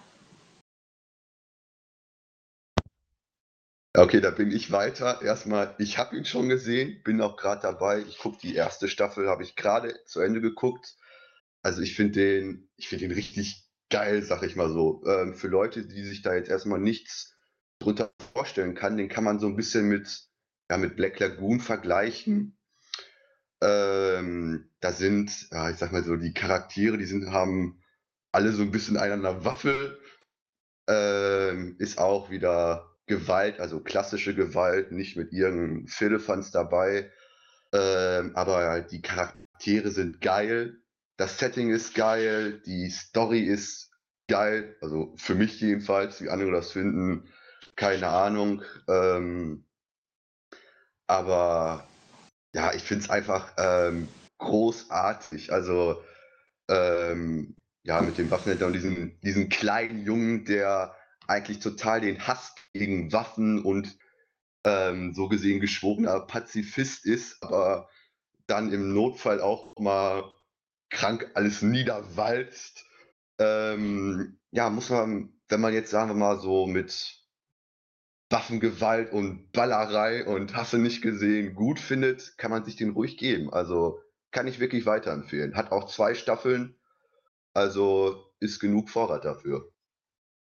Okay, 3.95 4.21
da 4.21 4.29
bin 4.29 4.51
ich 4.51 4.71
weiter. 4.71 5.23
Erstmal, 5.23 5.73
ich 5.79 5.97
habe 5.97 6.15
ihn 6.15 6.25
schon 6.25 6.49
gesehen, 6.49 7.01
bin 7.03 7.19
auch 7.19 7.35
gerade 7.35 7.61
dabei. 7.61 8.01
Ich 8.01 8.19
gucke 8.19 8.37
die 8.37 8.53
erste 8.53 8.89
Staffel, 8.89 9.27
habe 9.27 9.41
ich 9.41 9.55
gerade 9.55 10.03
zu 10.05 10.19
Ende 10.19 10.39
geguckt. 10.39 10.97
Also 11.63 11.81
ich 11.81 11.95
finde 11.95 12.19
den, 12.19 12.69
ich 12.75 12.89
finde 12.89 13.07
den 13.07 13.15
richtig 13.15 13.67
geil, 13.89 14.21
sag 14.21 14.43
ich 14.43 14.55
mal 14.55 14.69
so. 14.69 15.03
Ähm, 15.07 15.33
für 15.33 15.47
Leute, 15.47 15.87
die 15.87 16.03
sich 16.03 16.21
da 16.21 16.35
jetzt 16.35 16.49
erstmal 16.49 16.79
nichts 16.79 17.36
drunter 17.79 18.11
vorstellen 18.33 18.75
kann, 18.75 18.97
den 18.97 19.09
kann 19.09 19.23
man 19.23 19.39
so 19.39 19.47
ein 19.47 19.55
bisschen 19.55 19.87
mit, 19.87 20.27
ja, 20.69 20.77
mit 20.77 20.95
Black 20.95 21.19
Lagoon 21.19 21.59
vergleichen. 21.59 22.57
Ähm, 23.61 24.69
da 24.79 24.91
sind, 24.91 25.49
ja, 25.51 25.69
ich 25.69 25.77
sag 25.77 25.91
mal 25.91 26.03
so, 26.03 26.15
die 26.15 26.33
Charaktere, 26.33 26.97
die 26.97 27.05
sind, 27.05 27.31
haben 27.31 27.81
alle 28.31 28.51
so 28.51 28.61
ein 28.61 28.71
bisschen 28.71 28.97
einander 28.97 29.45
Waffel. 29.45 29.99
Ähm, 30.87 31.75
ist 31.79 31.97
auch 31.97 32.29
wieder 32.29 32.95
Gewalt, 33.07 33.59
also 33.59 33.79
klassische 33.79 34.35
Gewalt, 34.35 34.91
nicht 34.91 35.17
mit 35.17 35.33
irgendeinem 35.33 35.87
Philippans 35.87 36.51
dabei. 36.51 37.11
Ähm, 37.73 38.35
aber 38.35 38.69
halt 38.69 38.91
die 38.91 39.01
Charaktere 39.01 39.91
sind 39.91 40.21
geil, 40.21 40.81
das 41.17 41.39
Setting 41.39 41.71
ist 41.71 41.95
geil, 41.95 42.61
die 42.65 42.89
Story 42.89 43.41
ist 43.41 43.91
geil, 44.27 44.75
also 44.81 45.13
für 45.17 45.35
mich 45.35 45.59
jedenfalls, 45.59 46.21
wie 46.21 46.29
andere 46.29 46.51
das 46.51 46.71
finden, 46.71 47.27
keine 47.77 48.09
Ahnung. 48.09 48.63
Ähm, 48.89 49.65
aber 51.07 51.87
ja, 52.53 52.73
ich 52.73 52.83
finde 52.83 53.05
es 53.05 53.09
einfach 53.09 53.53
ähm, 53.57 54.09
großartig. 54.39 55.53
Also 55.53 56.03
ähm, 56.69 57.55
ja, 57.83 58.01
mit 58.01 58.17
dem 58.17 58.29
Waffenhändler 58.29 58.67
und 58.67 58.73
diesen, 58.73 59.19
diesen 59.21 59.47
kleinen 59.47 60.03
Jungen, 60.05 60.43
der 60.43 60.93
eigentlich 61.27 61.59
total 61.59 62.01
den 62.01 62.27
Hass 62.27 62.53
gegen 62.73 63.13
Waffen 63.13 63.63
und 63.63 63.97
ähm, 64.65 65.13
so 65.13 65.29
gesehen 65.29 65.61
geschworener 65.61 66.19
Pazifist 66.21 67.05
ist, 67.05 67.41
aber 67.41 67.89
dann 68.47 68.73
im 68.73 68.93
Notfall 68.93 69.39
auch 69.39 69.77
mal 69.77 70.33
krank 70.89 71.31
alles 71.35 71.61
niederwalzt. 71.61 72.85
Ähm, 73.39 74.39
ja, 74.51 74.69
muss 74.69 74.89
man, 74.89 75.33
wenn 75.47 75.61
man 75.61 75.73
jetzt 75.73 75.91
sagen 75.91 76.09
wir 76.09 76.15
mal 76.15 76.39
so 76.39 76.65
mit 76.65 77.26
Waffengewalt 78.29 79.13
und 79.13 79.51
Ballerei 79.53 80.25
und 80.25 80.55
Hasse 80.55 80.77
nicht 80.77 81.01
gesehen 81.01 81.55
gut 81.55 81.79
findet, 81.79 82.37
kann 82.37 82.51
man 82.51 82.65
sich 82.65 82.75
den 82.75 82.91
ruhig 82.91 83.17
geben. 83.17 83.51
Also 83.53 84.01
kann 84.31 84.47
ich 84.47 84.59
wirklich 84.59 84.85
weiterempfehlen. 84.85 85.55
Hat 85.55 85.71
auch 85.71 85.87
zwei 85.87 86.13
Staffeln, 86.13 86.75
also 87.53 88.33
ist 88.39 88.59
genug 88.59 88.89
Vorrat 88.89 89.23
dafür. 89.25 89.71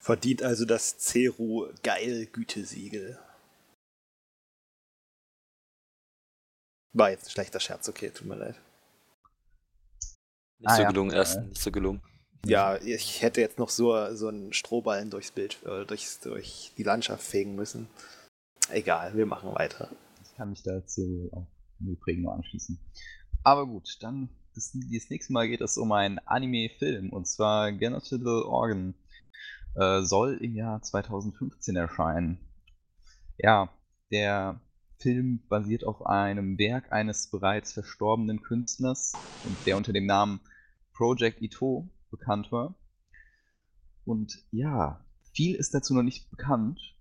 Verdient 0.01 0.41
also 0.43 0.65
das 0.65 0.97
Ceru 0.97 1.67
Geil 1.83 2.25
Gütesiegel. 2.27 3.19
War 6.93 7.11
jetzt 7.11 7.27
ein 7.27 7.31
schlechter 7.31 7.59
Scherz, 7.59 7.87
okay, 7.87 8.09
tut 8.09 8.27
mir 8.27 8.35
leid. 8.35 8.55
Nicht 10.57 10.69
Ah, 10.71 10.75
so 10.75 10.81
ja. 10.81 10.87
gelungen, 10.89 11.11
erst 11.11 11.39
nicht 11.41 11.61
so 11.61 11.71
gelungen. 11.71 12.01
Ja, 12.45 12.77
ich 12.77 13.21
hätte 13.21 13.41
jetzt 13.41 13.59
noch 13.59 13.69
so, 13.69 14.15
so 14.15 14.27
einen 14.27 14.53
Strohballen 14.53 15.09
durchs 15.09 15.31
Bild, 15.31 15.57
äh, 15.65 15.85
durchs, 15.85 16.19
durch 16.21 16.71
die 16.77 16.83
Landschaft 16.83 17.23
fegen 17.23 17.55
müssen. 17.55 17.87
Egal, 18.69 19.15
wir 19.15 19.25
machen 19.25 19.53
weiter. 19.53 19.89
Ich 20.23 20.35
kann 20.35 20.49
mich 20.49 20.63
da 20.63 20.75
jetzt 20.75 20.95
hier 20.95 21.29
auch 21.33 21.47
im 21.79 21.87
Übrigen 21.87 22.21
nur 22.23 22.33
anschließen. 22.33 22.79
Aber 23.43 23.65
gut, 23.65 23.97
dann 24.01 24.29
das, 24.55 24.71
das 24.73 25.09
nächste 25.09 25.33
Mal 25.33 25.47
geht 25.47 25.61
es 25.61 25.77
um 25.77 25.91
einen 25.91 26.19
Anime-Film 26.19 27.11
und 27.11 27.27
zwar 27.27 27.71
Genital 27.71 28.43
Organ. 28.43 28.95
Äh, 29.75 30.01
soll 30.01 30.37
im 30.41 30.55
Jahr 30.55 30.81
2015 30.81 31.75
erscheinen. 31.75 32.39
Ja, 33.37 33.69
der 34.11 34.59
Film 34.97 35.41
basiert 35.47 35.83
auf 35.83 36.05
einem 36.05 36.57
Werk 36.57 36.91
eines 36.91 37.29
bereits 37.29 37.71
verstorbenen 37.73 38.41
Künstlers, 38.41 39.13
der 39.65 39.77
unter 39.77 39.93
dem 39.93 40.05
Namen 40.05 40.41
Project 40.93 41.41
Ito 41.41 41.87
bekannt 42.09 42.51
war. 42.51 42.75
Und 44.05 44.43
ja, 44.51 45.05
viel 45.33 45.55
ist 45.55 45.73
dazu 45.73 45.93
noch 45.93 46.03
nicht 46.03 46.29
bekannt. 46.29 46.95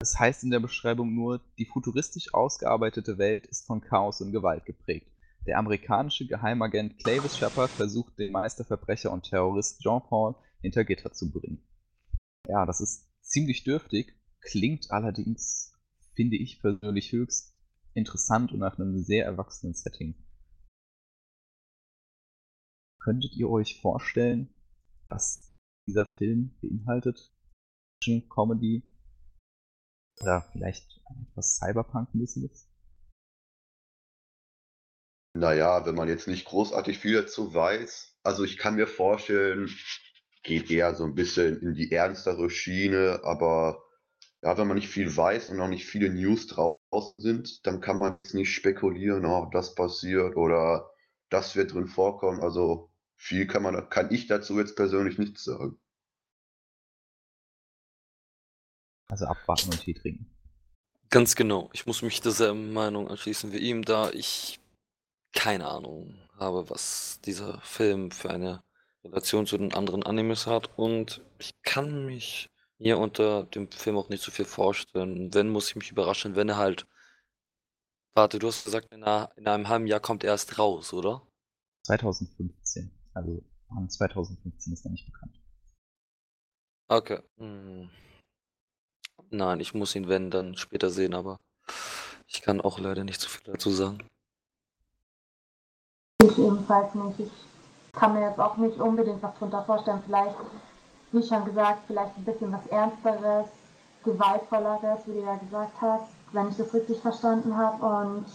Es 0.00 0.18
heißt 0.18 0.44
in 0.44 0.50
der 0.50 0.60
Beschreibung 0.60 1.14
nur, 1.14 1.40
die 1.58 1.66
futuristisch 1.66 2.32
ausgearbeitete 2.32 3.18
Welt 3.18 3.46
ist 3.46 3.66
von 3.66 3.80
Chaos 3.80 4.20
und 4.20 4.32
Gewalt 4.32 4.64
geprägt. 4.64 5.10
Der 5.46 5.58
amerikanische 5.58 6.26
Geheimagent 6.26 6.98
Clavis 6.98 7.36
Shepard 7.36 7.70
versucht, 7.70 8.18
den 8.18 8.32
Meisterverbrecher 8.32 9.10
und 9.10 9.24
Terrorist 9.24 9.80
Jean 9.80 10.02
Paul 10.02 10.34
hinter 10.60 10.84
Gitter 10.84 11.12
zu 11.12 11.30
bringen. 11.30 11.62
Ja, 12.46 12.66
das 12.66 12.80
ist 12.80 13.08
ziemlich 13.22 13.64
dürftig, 13.64 14.14
klingt 14.40 14.90
allerdings, 14.90 15.72
finde 16.14 16.36
ich 16.36 16.60
persönlich 16.60 17.12
höchst 17.12 17.54
interessant 17.94 18.52
und 18.52 18.60
nach 18.60 18.78
einem 18.78 18.98
sehr 18.98 19.24
erwachsenen 19.24 19.74
Setting. 19.74 20.14
Könntet 23.08 23.36
ihr 23.36 23.48
euch 23.48 23.80
vorstellen, 23.80 24.54
was 25.08 25.56
dieser 25.88 26.04
Film 26.18 26.50
beinhaltet? 26.60 27.32
Action, 27.96 28.28
Comedy 28.28 28.82
oder 30.20 30.42
vielleicht 30.52 31.00
etwas 31.30 31.56
Cyberpunk-mäßiges? 31.56 32.68
Naja, 35.34 35.86
wenn 35.86 35.94
man 35.94 36.08
jetzt 36.08 36.28
nicht 36.28 36.44
großartig 36.44 36.98
viel 36.98 37.14
dazu 37.14 37.54
weiß, 37.54 38.14
also 38.24 38.44
ich 38.44 38.58
kann 38.58 38.74
mir 38.74 38.86
vorstellen, 38.86 39.74
geht 40.42 40.70
eher 40.70 40.94
so 40.94 41.04
ein 41.04 41.14
bisschen 41.14 41.62
in 41.62 41.72
die 41.72 41.90
ernstere 41.90 42.50
Schiene, 42.50 43.20
aber 43.24 43.82
ja, 44.42 44.58
wenn 44.58 44.68
man 44.68 44.76
nicht 44.76 44.90
viel 44.90 45.16
weiß 45.16 45.48
und 45.48 45.56
noch 45.56 45.68
nicht 45.68 45.86
viele 45.86 46.10
News 46.10 46.46
draußen 46.48 47.14
sind, 47.16 47.66
dann 47.66 47.80
kann 47.80 48.00
man 48.00 48.18
jetzt 48.22 48.34
nicht 48.34 48.52
spekulieren, 48.52 49.24
oh, 49.24 49.48
das 49.50 49.74
passiert 49.74 50.36
oder 50.36 50.90
das 51.30 51.56
wird 51.56 51.72
drin 51.72 51.86
vorkommen. 51.86 52.40
Also 52.40 52.87
viel 53.18 53.46
kann 53.46 53.62
man, 53.62 53.90
kann 53.90 54.12
ich 54.12 54.26
dazu 54.28 54.58
jetzt 54.58 54.76
persönlich 54.76 55.18
nichts 55.18 55.44
sagen. 55.44 55.78
Also 59.10 59.26
abwarten 59.26 59.70
und 59.70 59.80
Tee 59.80 59.94
trinken. 59.94 60.34
Ganz 61.10 61.34
genau. 61.34 61.68
Ich 61.72 61.86
muss 61.86 62.02
mich 62.02 62.20
derselben 62.20 62.72
Meinung 62.72 63.08
anschließen 63.08 63.52
wie 63.52 63.58
ihm, 63.58 63.82
da 63.82 64.10
ich 64.10 64.60
keine 65.32 65.66
Ahnung 65.66 66.28
habe, 66.36 66.70
was 66.70 67.20
dieser 67.22 67.60
Film 67.60 68.10
für 68.10 68.30
eine 68.30 68.62
Relation 69.04 69.46
zu 69.46 69.58
den 69.58 69.74
anderen 69.74 70.02
Animes 70.04 70.46
hat 70.46 70.78
und 70.78 71.22
ich 71.38 71.52
kann 71.62 72.06
mich 72.06 72.50
mir 72.78 72.98
unter 72.98 73.44
dem 73.44 73.70
Film 73.70 73.96
auch 73.96 74.08
nicht 74.08 74.22
so 74.22 74.30
viel 74.30 74.44
vorstellen. 74.44 75.32
Wenn, 75.34 75.48
muss 75.48 75.70
ich 75.70 75.76
mich 75.76 75.90
überraschen, 75.90 76.36
wenn 76.36 76.48
er 76.48 76.56
halt 76.56 76.86
warte, 78.14 78.38
du 78.38 78.48
hast 78.48 78.64
gesagt, 78.64 78.92
in 78.92 79.02
einer 79.02 79.30
in 79.36 79.48
einem 79.48 79.68
halben 79.68 79.86
Jahr 79.86 80.00
kommt 80.00 80.24
er 80.24 80.30
erst 80.30 80.58
raus, 80.58 80.92
oder? 80.92 81.26
2015. 81.84 82.97
Also, 83.18 83.42
2015 83.88 84.72
ist 84.72 84.84
er 84.84 84.90
nicht 84.92 85.06
bekannt. 85.06 85.34
Okay. 86.88 87.20
Hm. 87.38 87.90
Nein, 89.30 89.60
ich 89.60 89.74
muss 89.74 89.94
ihn, 89.94 90.08
wenn, 90.08 90.30
dann 90.30 90.56
später 90.56 90.90
sehen, 90.90 91.14
aber 91.14 91.38
ich 92.26 92.42
kann 92.42 92.60
auch 92.60 92.78
leider 92.78 93.04
nicht 93.04 93.20
so 93.20 93.28
viel 93.28 93.52
dazu 93.52 93.70
sagen. 93.70 93.98
Ich 96.22 96.38
ebenfalls 96.38 96.94
nicht. 96.94 97.20
Ich 97.20 97.32
kann 97.92 98.14
mir 98.14 98.28
jetzt 98.28 98.38
auch 98.38 98.56
nicht 98.56 98.78
unbedingt 98.78 99.22
was 99.22 99.34
drunter 99.36 99.64
vorstellen. 99.64 100.02
Vielleicht, 100.06 100.36
wie 101.12 101.22
schon 101.22 101.44
gesagt, 101.44 101.82
vielleicht 101.86 102.16
ein 102.16 102.24
bisschen 102.24 102.52
was 102.52 102.66
Ernsteres, 102.68 103.48
Gewaltvolleres, 104.04 105.06
wie 105.06 105.12
du 105.12 105.22
ja 105.24 105.36
gesagt 105.36 105.80
hast, 105.80 106.08
wenn 106.32 106.48
ich 106.48 106.56
das 106.56 106.72
richtig 106.72 107.00
verstanden 107.00 107.56
habe. 107.56 107.84
Und 107.84 108.26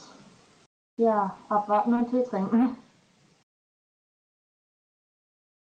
ja, 0.97 1.37
abwarten 1.49 1.93
und 1.93 2.11
Tee 2.11 2.23
trinken. 2.23 2.77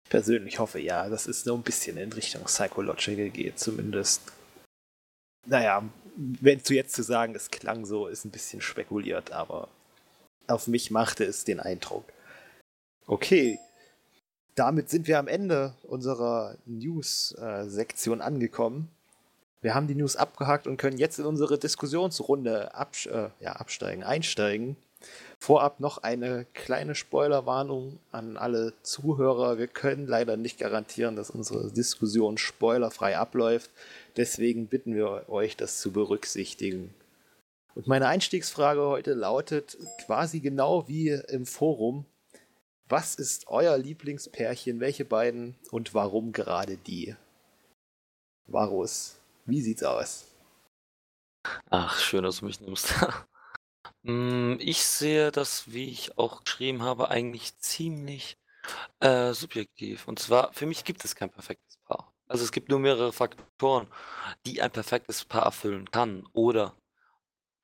Persönlich 0.08 0.58
hoffe 0.58 0.78
ja, 0.78 1.08
dass 1.08 1.26
es 1.26 1.42
so 1.42 1.54
ein 1.54 1.62
bisschen 1.62 1.96
in 1.96 2.12
Richtung 2.12 2.44
Psychological 2.44 3.30
geht, 3.30 3.58
zumindest. 3.58 4.22
Naja, 5.46 5.82
wenn 6.16 6.64
zu 6.64 6.74
jetzt 6.74 6.94
zu 6.94 7.02
sagen, 7.02 7.34
es 7.34 7.50
klang 7.50 7.84
so, 7.84 8.06
ist 8.06 8.24
ein 8.24 8.30
bisschen 8.30 8.60
spekuliert, 8.60 9.32
aber 9.32 9.68
auf 10.46 10.66
mich 10.66 10.90
machte 10.90 11.24
es 11.24 11.44
den 11.44 11.60
Eindruck. 11.60 12.04
Okay, 13.06 13.58
damit 14.54 14.88
sind 14.88 15.06
wir 15.06 15.18
am 15.18 15.28
Ende 15.28 15.74
unserer 15.82 16.56
News-Sektion 16.64 18.20
angekommen. 18.20 18.90
Wir 19.60 19.74
haben 19.74 19.86
die 19.86 19.94
News 19.94 20.16
abgehakt 20.16 20.66
und 20.66 20.76
können 20.76 20.98
jetzt 20.98 21.18
in 21.18 21.26
unsere 21.26 21.58
Diskussionsrunde 21.58 22.74
abs 22.74 23.06
äh, 23.06 23.30
ja, 23.40 23.52
absteigen, 23.52 24.02
einsteigen. 24.02 24.76
Vorab 25.38 25.80
noch 25.80 25.98
eine 25.98 26.46
kleine 26.54 26.94
Spoilerwarnung 26.94 27.98
an 28.10 28.36
alle 28.36 28.72
Zuhörer. 28.82 29.58
Wir 29.58 29.68
können 29.68 30.06
leider 30.06 30.36
nicht 30.36 30.58
garantieren, 30.58 31.14
dass 31.14 31.30
unsere 31.30 31.70
Diskussion 31.70 32.38
spoilerfrei 32.38 33.16
abläuft. 33.16 33.70
Deswegen 34.16 34.66
bitten 34.66 34.94
wir 34.94 35.28
euch, 35.28 35.56
das 35.56 35.80
zu 35.80 35.92
berücksichtigen. 35.92 36.94
Und 37.74 37.86
meine 37.86 38.08
Einstiegsfrage 38.08 38.80
heute 38.80 39.12
lautet 39.12 39.76
quasi 40.04 40.40
genau 40.40 40.88
wie 40.88 41.10
im 41.10 41.44
Forum. 41.44 42.06
Was 42.88 43.16
ist 43.16 43.48
euer 43.48 43.76
Lieblingspärchen? 43.76 44.80
Welche 44.80 45.04
beiden 45.04 45.56
und 45.70 45.92
warum 45.92 46.32
gerade 46.32 46.76
die? 46.76 47.14
Varus, 48.46 49.16
wie 49.44 49.60
sieht's 49.60 49.82
aus? 49.82 50.24
Ach, 51.68 51.98
schön, 51.98 52.22
dass 52.24 52.38
du 52.38 52.46
mich 52.46 52.60
nimmst. 52.60 52.94
Hm, 54.04 54.58
ich 54.60 54.84
sehe 54.84 55.30
das, 55.32 55.72
wie 55.72 55.88
ich 55.90 56.18
auch 56.18 56.44
geschrieben 56.44 56.82
habe, 56.82 57.10
eigentlich 57.10 57.56
ziemlich 57.58 58.38
äh, 59.00 59.32
subjektiv. 59.34 60.08
Und 60.08 60.18
zwar, 60.20 60.52
für 60.52 60.66
mich 60.66 60.84
gibt 60.84 61.04
es 61.04 61.16
kein 61.16 61.30
perfektes 61.30 61.78
Paar. 61.86 62.14
Also 62.28 62.44
es 62.44 62.52
gibt 62.52 62.70
nur 62.70 62.80
mehrere 62.80 63.12
Faktoren, 63.12 63.88
die 64.46 64.62
ein 64.62 64.72
perfektes 64.72 65.24
Paar 65.24 65.44
erfüllen 65.44 65.90
kann. 65.90 66.26
Oder 66.32 66.74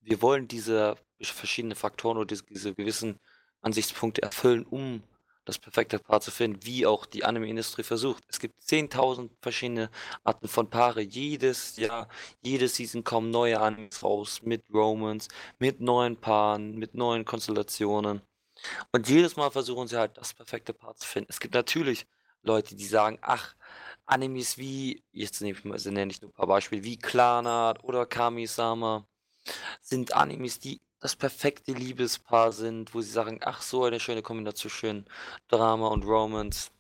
wir 0.00 0.22
wollen 0.22 0.48
diese 0.48 0.96
verschiedenen 1.22 1.76
Faktoren 1.76 2.18
oder 2.18 2.26
diese 2.26 2.74
gewissen 2.74 3.20
Ansichtspunkte 3.62 4.22
erfüllen, 4.22 4.64
um 4.66 5.02
das 5.44 5.58
perfekte 5.58 5.98
Paar 5.98 6.20
zu 6.20 6.30
finden, 6.30 6.64
wie 6.64 6.86
auch 6.86 7.06
die 7.06 7.24
Anime-Industrie 7.24 7.82
versucht. 7.82 8.22
Es 8.28 8.38
gibt 8.38 8.62
10.000 8.62 9.30
verschiedene 9.40 9.90
Arten 10.24 10.48
von 10.48 10.70
Paare. 10.70 11.00
Jedes 11.00 11.76
Jahr, 11.76 12.08
jede 12.42 12.68
Season 12.68 13.02
kommen 13.04 13.30
neue 13.30 13.60
Animes 13.60 14.02
raus 14.02 14.40
mit 14.42 14.64
Romans, 14.72 15.28
mit 15.58 15.80
neuen 15.80 16.16
Paaren, 16.16 16.76
mit 16.78 16.94
neuen 16.94 17.24
Konstellationen. 17.24 18.22
Und 18.92 19.08
jedes 19.08 19.36
Mal 19.36 19.50
versuchen 19.50 19.88
sie 19.88 19.98
halt, 19.98 20.16
das 20.16 20.34
perfekte 20.34 20.72
Paar 20.72 20.94
zu 20.96 21.06
finden. 21.06 21.30
Es 21.30 21.40
gibt 21.40 21.54
natürlich 21.54 22.06
Leute, 22.42 22.74
die 22.76 22.84
sagen, 22.86 23.18
ach, 23.22 23.54
Animes 24.06 24.58
wie, 24.58 25.02
jetzt 25.12 25.40
nehme 25.40 25.58
ich, 25.58 25.64
mal, 25.64 25.78
nenne 25.92 26.12
ich 26.12 26.20
nur 26.20 26.30
ein 26.30 26.34
paar 26.34 26.46
Beispiele, 26.46 26.84
wie 26.84 26.98
Clanart 26.98 27.82
oder 27.84 28.06
Kami-sama, 28.06 29.06
sind 29.80 30.14
Animes, 30.14 30.58
die 30.60 30.80
das 31.02 31.16
perfekte 31.16 31.72
Liebespaar 31.72 32.52
sind, 32.52 32.94
wo 32.94 33.00
sie 33.00 33.10
sagen, 33.10 33.40
ach 33.42 33.62
so 33.62 33.84
eine 33.84 34.00
schöne 34.00 34.22
Kombination 34.22 35.04
Drama 35.48 35.88
und 35.88 36.04
Romance. 36.04 36.70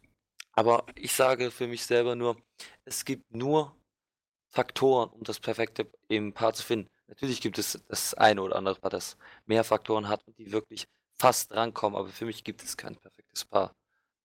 Aber 0.52 0.86
ich 0.96 1.12
sage 1.12 1.50
für 1.50 1.66
mich 1.66 1.84
selber 1.84 2.14
nur, 2.16 2.36
es 2.84 3.04
gibt 3.04 3.34
nur 3.34 3.76
Faktoren, 4.50 5.10
um 5.10 5.24
das 5.24 5.40
perfekte 5.40 5.90
im 6.08 6.32
Paar 6.34 6.54
zu 6.54 6.64
finden. 6.64 6.88
Natürlich 7.08 7.40
gibt 7.40 7.58
es 7.58 7.80
das 7.88 8.14
eine 8.14 8.42
oder 8.42 8.56
andere 8.56 8.76
Paar, 8.76 8.90
das 8.90 9.16
mehr 9.46 9.64
Faktoren 9.64 10.08
hat 10.08 10.26
und 10.26 10.38
die 10.38 10.52
wirklich 10.52 10.86
fast 11.18 11.52
drankommen, 11.52 11.98
aber 11.98 12.08
für 12.08 12.26
mich 12.26 12.44
gibt 12.44 12.62
es 12.62 12.76
kein 12.76 12.96
perfektes 12.96 13.44
Paar. 13.44 13.74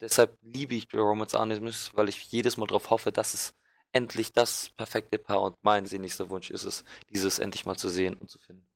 Deshalb 0.02 0.38
liebe 0.44 0.76
ich 0.76 0.94
Romance 0.94 1.36
Animes, 1.36 1.92
weil 1.96 2.10
ich 2.10 2.32
jedes 2.32 2.58
Mal 2.58 2.68
darauf 2.68 2.90
hoffe, 2.92 3.12
dass 3.12 3.34
es 3.34 3.54
endlich 3.94 4.32
das 4.34 4.70
perfekte 4.78 5.18
Paar 5.18 5.42
und 5.42 5.58
mein 5.64 5.86
sehnlichster 5.88 6.30
Wunsch 6.30 6.52
ist 6.52 6.66
es, 6.66 6.84
dieses 7.10 7.40
endlich 7.40 7.66
mal 7.66 7.78
zu 7.78 7.90
sehen 7.90 8.16
und 8.16 8.30
zu 8.30 8.38
finden. 8.40 8.67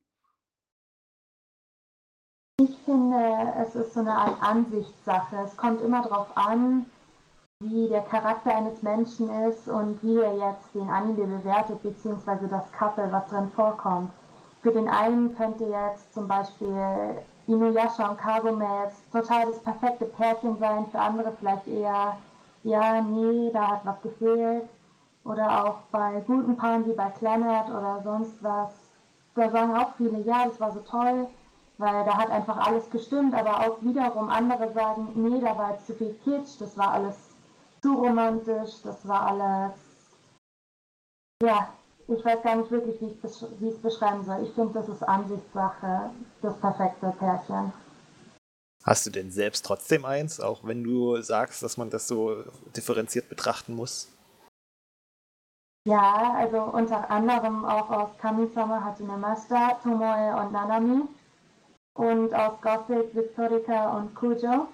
Ich 2.63 2.77
finde, 2.85 3.17
es 3.59 3.73
ist 3.73 3.95
so 3.95 4.01
eine 4.01 4.15
Art 4.15 4.35
Ansichtssache. 4.39 5.35
Es 5.43 5.57
kommt 5.57 5.81
immer 5.81 6.03
darauf 6.03 6.27
an, 6.35 6.85
wie 7.59 7.87
der 7.87 8.03
Charakter 8.03 8.55
eines 8.55 8.83
Menschen 8.83 9.31
ist 9.47 9.67
und 9.67 9.97
wie 10.03 10.19
er 10.19 10.35
jetzt 10.35 10.75
den 10.75 10.87
Anime 10.87 11.37
bewertet, 11.39 11.81
beziehungsweise 11.81 12.47
das 12.47 12.71
Couple, 12.71 13.11
was 13.11 13.27
drin 13.29 13.49
vorkommt. 13.55 14.11
Für 14.61 14.71
den 14.71 14.87
einen 14.87 15.35
könnte 15.35 15.65
jetzt 15.65 16.13
zum 16.13 16.27
Beispiel 16.27 17.23
Inuyasha 17.47 18.09
und 18.09 18.19
Kagome 18.19 18.67
jetzt 18.83 19.11
total 19.11 19.47
das 19.47 19.59
perfekte 19.63 20.05
Pärchen 20.05 20.55
sein, 20.59 20.85
für 20.91 20.99
andere 20.99 21.31
vielleicht 21.39 21.67
eher, 21.67 22.15
ja, 22.61 23.01
nee, 23.01 23.49
da 23.51 23.71
hat 23.71 23.85
was 23.85 24.01
gefehlt. 24.03 24.69
Oder 25.25 25.65
auch 25.65 25.77
bei 25.91 26.21
guten 26.27 26.55
Paaren 26.55 26.85
wie 26.85 26.93
bei 26.93 27.09
Planet 27.09 27.69
oder 27.71 28.01
sonst 28.03 28.35
was. 28.43 28.69
Da 29.33 29.49
sagen 29.49 29.75
auch 29.75 29.95
viele, 29.97 30.19
ja, 30.19 30.45
das 30.45 30.59
war 30.59 30.71
so 30.71 30.81
toll 30.81 31.27
weil 31.81 32.05
da 32.05 32.17
hat 32.17 32.29
einfach 32.29 32.57
alles 32.57 32.89
gestimmt, 32.89 33.33
aber 33.33 33.59
auch 33.59 33.81
wiederum 33.81 34.29
andere 34.29 34.71
sagen, 34.71 35.11
nee, 35.15 35.41
da 35.41 35.57
war 35.57 35.73
jetzt 35.73 35.87
zu 35.87 35.95
viel 35.95 36.13
Kitsch, 36.23 36.59
das 36.59 36.77
war 36.77 36.91
alles 36.93 37.15
zu 37.81 37.95
romantisch, 37.95 38.81
das 38.83 39.07
war 39.07 39.27
alles, 39.27 39.73
ja, 41.43 41.69
ich 42.07 42.23
weiß 42.23 42.43
gar 42.43 42.55
nicht 42.55 42.69
wirklich, 42.69 43.01
wie 43.01 43.67
ich 43.67 43.73
es 43.73 43.81
beschreiben 43.81 44.23
soll. 44.23 44.43
Ich 44.43 44.53
finde, 44.53 44.73
das 44.73 44.89
ist 44.89 45.01
Ansichtssache, 45.01 46.11
das 46.41 46.57
perfekte 46.59 47.13
Pärchen. 47.17 47.73
Hast 48.83 49.05
du 49.05 49.09
denn 49.09 49.31
selbst 49.31 49.65
trotzdem 49.65 50.05
eins, 50.05 50.39
auch 50.39 50.63
wenn 50.63 50.83
du 50.83 51.21
sagst, 51.21 51.63
dass 51.63 51.77
man 51.77 51.89
das 51.89 52.07
so 52.07 52.43
differenziert 52.75 53.29
betrachten 53.29 53.75
muss? 53.75 54.07
Ja, 55.87 56.35
also 56.37 56.61
unter 56.61 57.09
anderem 57.09 57.65
auch 57.65 57.89
aus 57.89 58.09
Kamisama 58.19 58.83
Hajime 58.83 59.17
Masta, 59.17 59.79
Tomoe 59.81 60.35
und 60.39 60.51
Nanami 60.51 61.07
und 61.95 62.33
aus 62.33 62.53
Gothic, 62.61 63.13
Victorica 63.15 63.97
und 63.97 64.15
Kujo. 64.15 64.67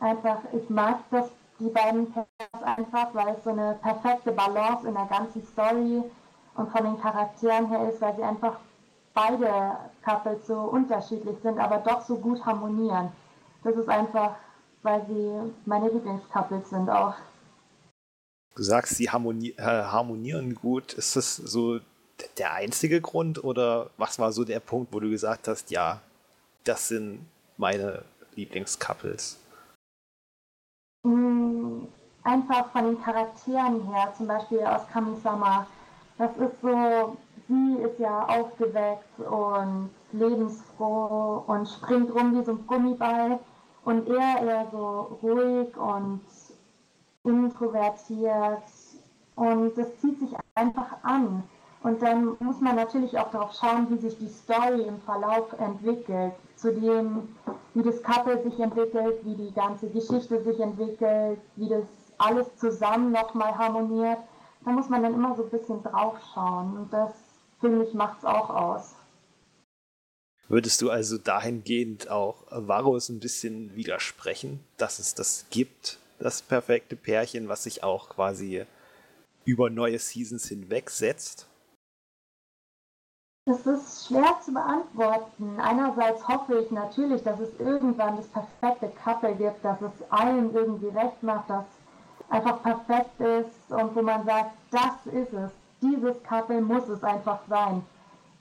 Einfach, 0.00 0.38
ich 0.52 0.68
mag 0.70 1.00
das, 1.10 1.30
die 1.58 1.68
beiden 1.68 2.12
Pairs 2.12 2.26
einfach, 2.62 3.14
weil 3.14 3.34
es 3.34 3.44
so 3.44 3.50
eine 3.50 3.78
perfekte 3.82 4.32
Balance 4.32 4.86
in 4.86 4.94
der 4.94 5.06
ganzen 5.06 5.44
Story 5.44 6.02
und 6.54 6.70
von 6.70 6.84
den 6.84 7.00
Charakteren 7.00 7.68
her 7.68 7.88
ist, 7.88 8.00
weil 8.00 8.14
sie 8.16 8.22
einfach 8.22 8.58
beide 9.14 9.76
Couples 10.04 10.46
so 10.46 10.54
unterschiedlich 10.54 11.36
sind, 11.42 11.58
aber 11.58 11.78
doch 11.78 12.04
so 12.06 12.16
gut 12.16 12.44
harmonieren. 12.44 13.10
Das 13.64 13.74
ist 13.74 13.88
einfach, 13.88 14.36
weil 14.82 15.04
sie 15.08 15.52
meine 15.66 15.88
Lieblingscouples 15.88 16.70
sind 16.70 16.88
auch. 16.88 17.14
Du 18.54 18.62
sagst, 18.62 18.96
sie 18.96 19.10
harmoni 19.10 19.54
äh, 19.56 19.62
harmonieren 19.62 20.54
gut. 20.54 20.92
Ist 20.92 21.16
das 21.16 21.36
so 21.36 21.78
der 22.38 22.52
einzige 22.52 23.00
Grund 23.00 23.42
oder 23.42 23.90
was 23.96 24.18
war 24.18 24.32
so 24.32 24.44
der 24.44 24.60
Punkt, 24.60 24.92
wo 24.92 25.00
du 25.00 25.10
gesagt 25.10 25.46
hast, 25.46 25.70
ja, 25.70 26.00
das 26.68 26.88
sind 26.88 27.26
meine 27.56 28.04
Lieblingscouples. 28.34 29.40
Mm, 31.02 31.84
einfach 32.22 32.70
von 32.72 32.84
den 32.84 33.02
Charakteren 33.02 33.90
her, 33.90 34.12
zum 34.16 34.26
Beispiel 34.26 34.60
aus 34.60 34.86
Kamisama. 34.92 35.66
Das 36.18 36.30
ist 36.36 36.60
so, 36.60 37.16
sie 37.48 37.78
ist 37.82 37.98
ja 37.98 38.26
aufgeweckt 38.26 39.18
und 39.20 39.90
lebensfroh 40.12 41.44
und 41.46 41.68
springt 41.68 42.14
rum 42.14 42.38
wie 42.38 42.44
so 42.44 42.52
ein 42.52 42.66
Gummiball. 42.66 43.38
Und 43.84 44.06
er 44.08 44.42
eher 44.42 44.68
so 44.70 45.18
ruhig 45.22 45.74
und 45.76 46.20
introvertiert. 47.24 48.62
Und 49.36 49.78
das 49.78 49.98
zieht 50.00 50.20
sich 50.20 50.30
einfach 50.54 51.02
an. 51.02 51.44
Und 51.82 52.02
dann 52.02 52.36
muss 52.40 52.60
man 52.60 52.76
natürlich 52.76 53.16
auch 53.18 53.30
darauf 53.30 53.54
schauen, 53.54 53.86
wie 53.90 53.96
sich 53.96 54.18
die 54.18 54.28
Story 54.28 54.82
im 54.82 55.00
Verlauf 55.02 55.52
entwickelt. 55.58 56.34
Zu 56.58 56.74
dem, 56.74 57.36
wie 57.74 57.82
das 57.82 58.02
Couple 58.02 58.42
sich 58.42 58.58
entwickelt, 58.58 59.24
wie 59.24 59.36
die 59.36 59.52
ganze 59.52 59.88
Geschichte 59.88 60.42
sich 60.42 60.58
entwickelt, 60.58 61.38
wie 61.56 61.68
das 61.68 61.84
alles 62.18 62.46
zusammen 62.56 63.12
nochmal 63.12 63.56
harmoniert. 63.56 64.18
Da 64.64 64.72
muss 64.72 64.88
man 64.88 65.02
dann 65.02 65.14
immer 65.14 65.36
so 65.36 65.44
ein 65.44 65.50
bisschen 65.50 65.82
drauf 65.84 66.16
schauen. 66.34 66.76
Und 66.76 66.92
das, 66.92 67.12
finde 67.60 67.84
ich, 67.84 67.94
macht 67.94 68.18
es 68.18 68.24
auch 68.24 68.50
aus. 68.50 68.94
Würdest 70.48 70.80
du 70.80 70.90
also 70.90 71.18
dahingehend 71.18 72.10
auch 72.10 72.44
Varus 72.50 73.10
ein 73.10 73.20
bisschen 73.20 73.76
widersprechen, 73.76 74.60
dass 74.78 74.98
es 74.98 75.14
das 75.14 75.46
gibt, 75.50 75.98
das 76.18 76.42
perfekte 76.42 76.96
Pärchen, 76.96 77.48
was 77.48 77.64
sich 77.64 77.84
auch 77.84 78.08
quasi 78.08 78.64
über 79.44 79.70
neue 79.70 79.98
Seasons 79.98 80.48
hinwegsetzt? 80.48 81.47
Das 83.48 83.64
ist 83.64 84.06
schwer 84.06 84.36
zu 84.44 84.52
beantworten. 84.52 85.58
Einerseits 85.58 86.28
hoffe 86.28 86.58
ich 86.58 86.70
natürlich, 86.70 87.22
dass 87.22 87.40
es 87.40 87.48
irgendwann 87.58 88.18
das 88.18 88.26
perfekte 88.26 88.92
Couple 89.02 89.34
gibt, 89.36 89.64
dass 89.64 89.80
es 89.80 89.90
allen 90.10 90.54
irgendwie 90.54 90.88
recht 90.88 91.22
macht, 91.22 91.48
dass 91.48 91.64
einfach 92.28 92.62
perfekt 92.62 93.18
ist 93.18 93.72
und 93.72 93.96
wo 93.96 94.02
man 94.02 94.26
sagt, 94.26 94.50
das 94.70 95.14
ist 95.14 95.32
es. 95.32 95.50
Dieses 95.80 96.22
Couple 96.24 96.60
muss 96.60 96.90
es 96.90 97.02
einfach 97.02 97.38
sein. 97.48 97.82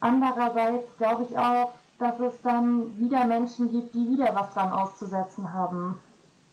Andererseits 0.01 0.85
glaube 0.97 1.25
ich 1.29 1.37
auch, 1.37 1.71
dass 1.99 2.19
es 2.19 2.33
dann 2.43 2.99
wieder 2.99 3.23
Menschen 3.23 3.71
gibt, 3.71 3.95
die 3.95 4.09
wieder 4.09 4.35
was 4.35 4.53
dran 4.53 4.73
auszusetzen 4.73 5.53
haben. 5.53 6.01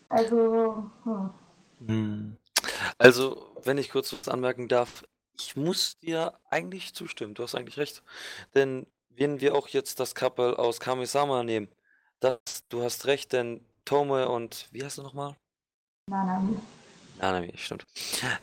Also, 0.07 0.89
hm. 1.03 1.29
Hm. 1.85 2.37
Also, 2.99 3.51
wenn 3.65 3.77
ich 3.77 3.91
kurz 3.91 4.13
was 4.13 4.29
anmerken 4.29 4.69
darf, 4.69 5.03
ich 5.37 5.55
muss 5.55 5.97
dir 5.99 6.39
eigentlich 6.49 6.93
zustimmen. 6.93 7.33
Du 7.33 7.43
hast 7.43 7.55
eigentlich 7.55 7.77
recht. 7.77 8.03
Denn 8.53 8.87
wenn 9.09 9.41
wir 9.41 9.55
auch 9.55 9.67
jetzt 9.69 9.99
das 9.99 10.15
Couple 10.15 10.57
aus 10.59 10.79
Kamisama 10.79 11.43
nehmen, 11.43 11.69
das, 12.19 12.39
du 12.69 12.83
hast 12.83 13.05
recht, 13.05 13.33
denn 13.33 13.65
Tome 13.85 14.29
und 14.29 14.67
wie 14.71 14.83
heißt 14.83 14.97
du 14.97 15.03
nochmal? 15.03 15.35
Nanami. 16.07 16.57
Nanami, 17.19 17.53
stimmt. 17.55 17.85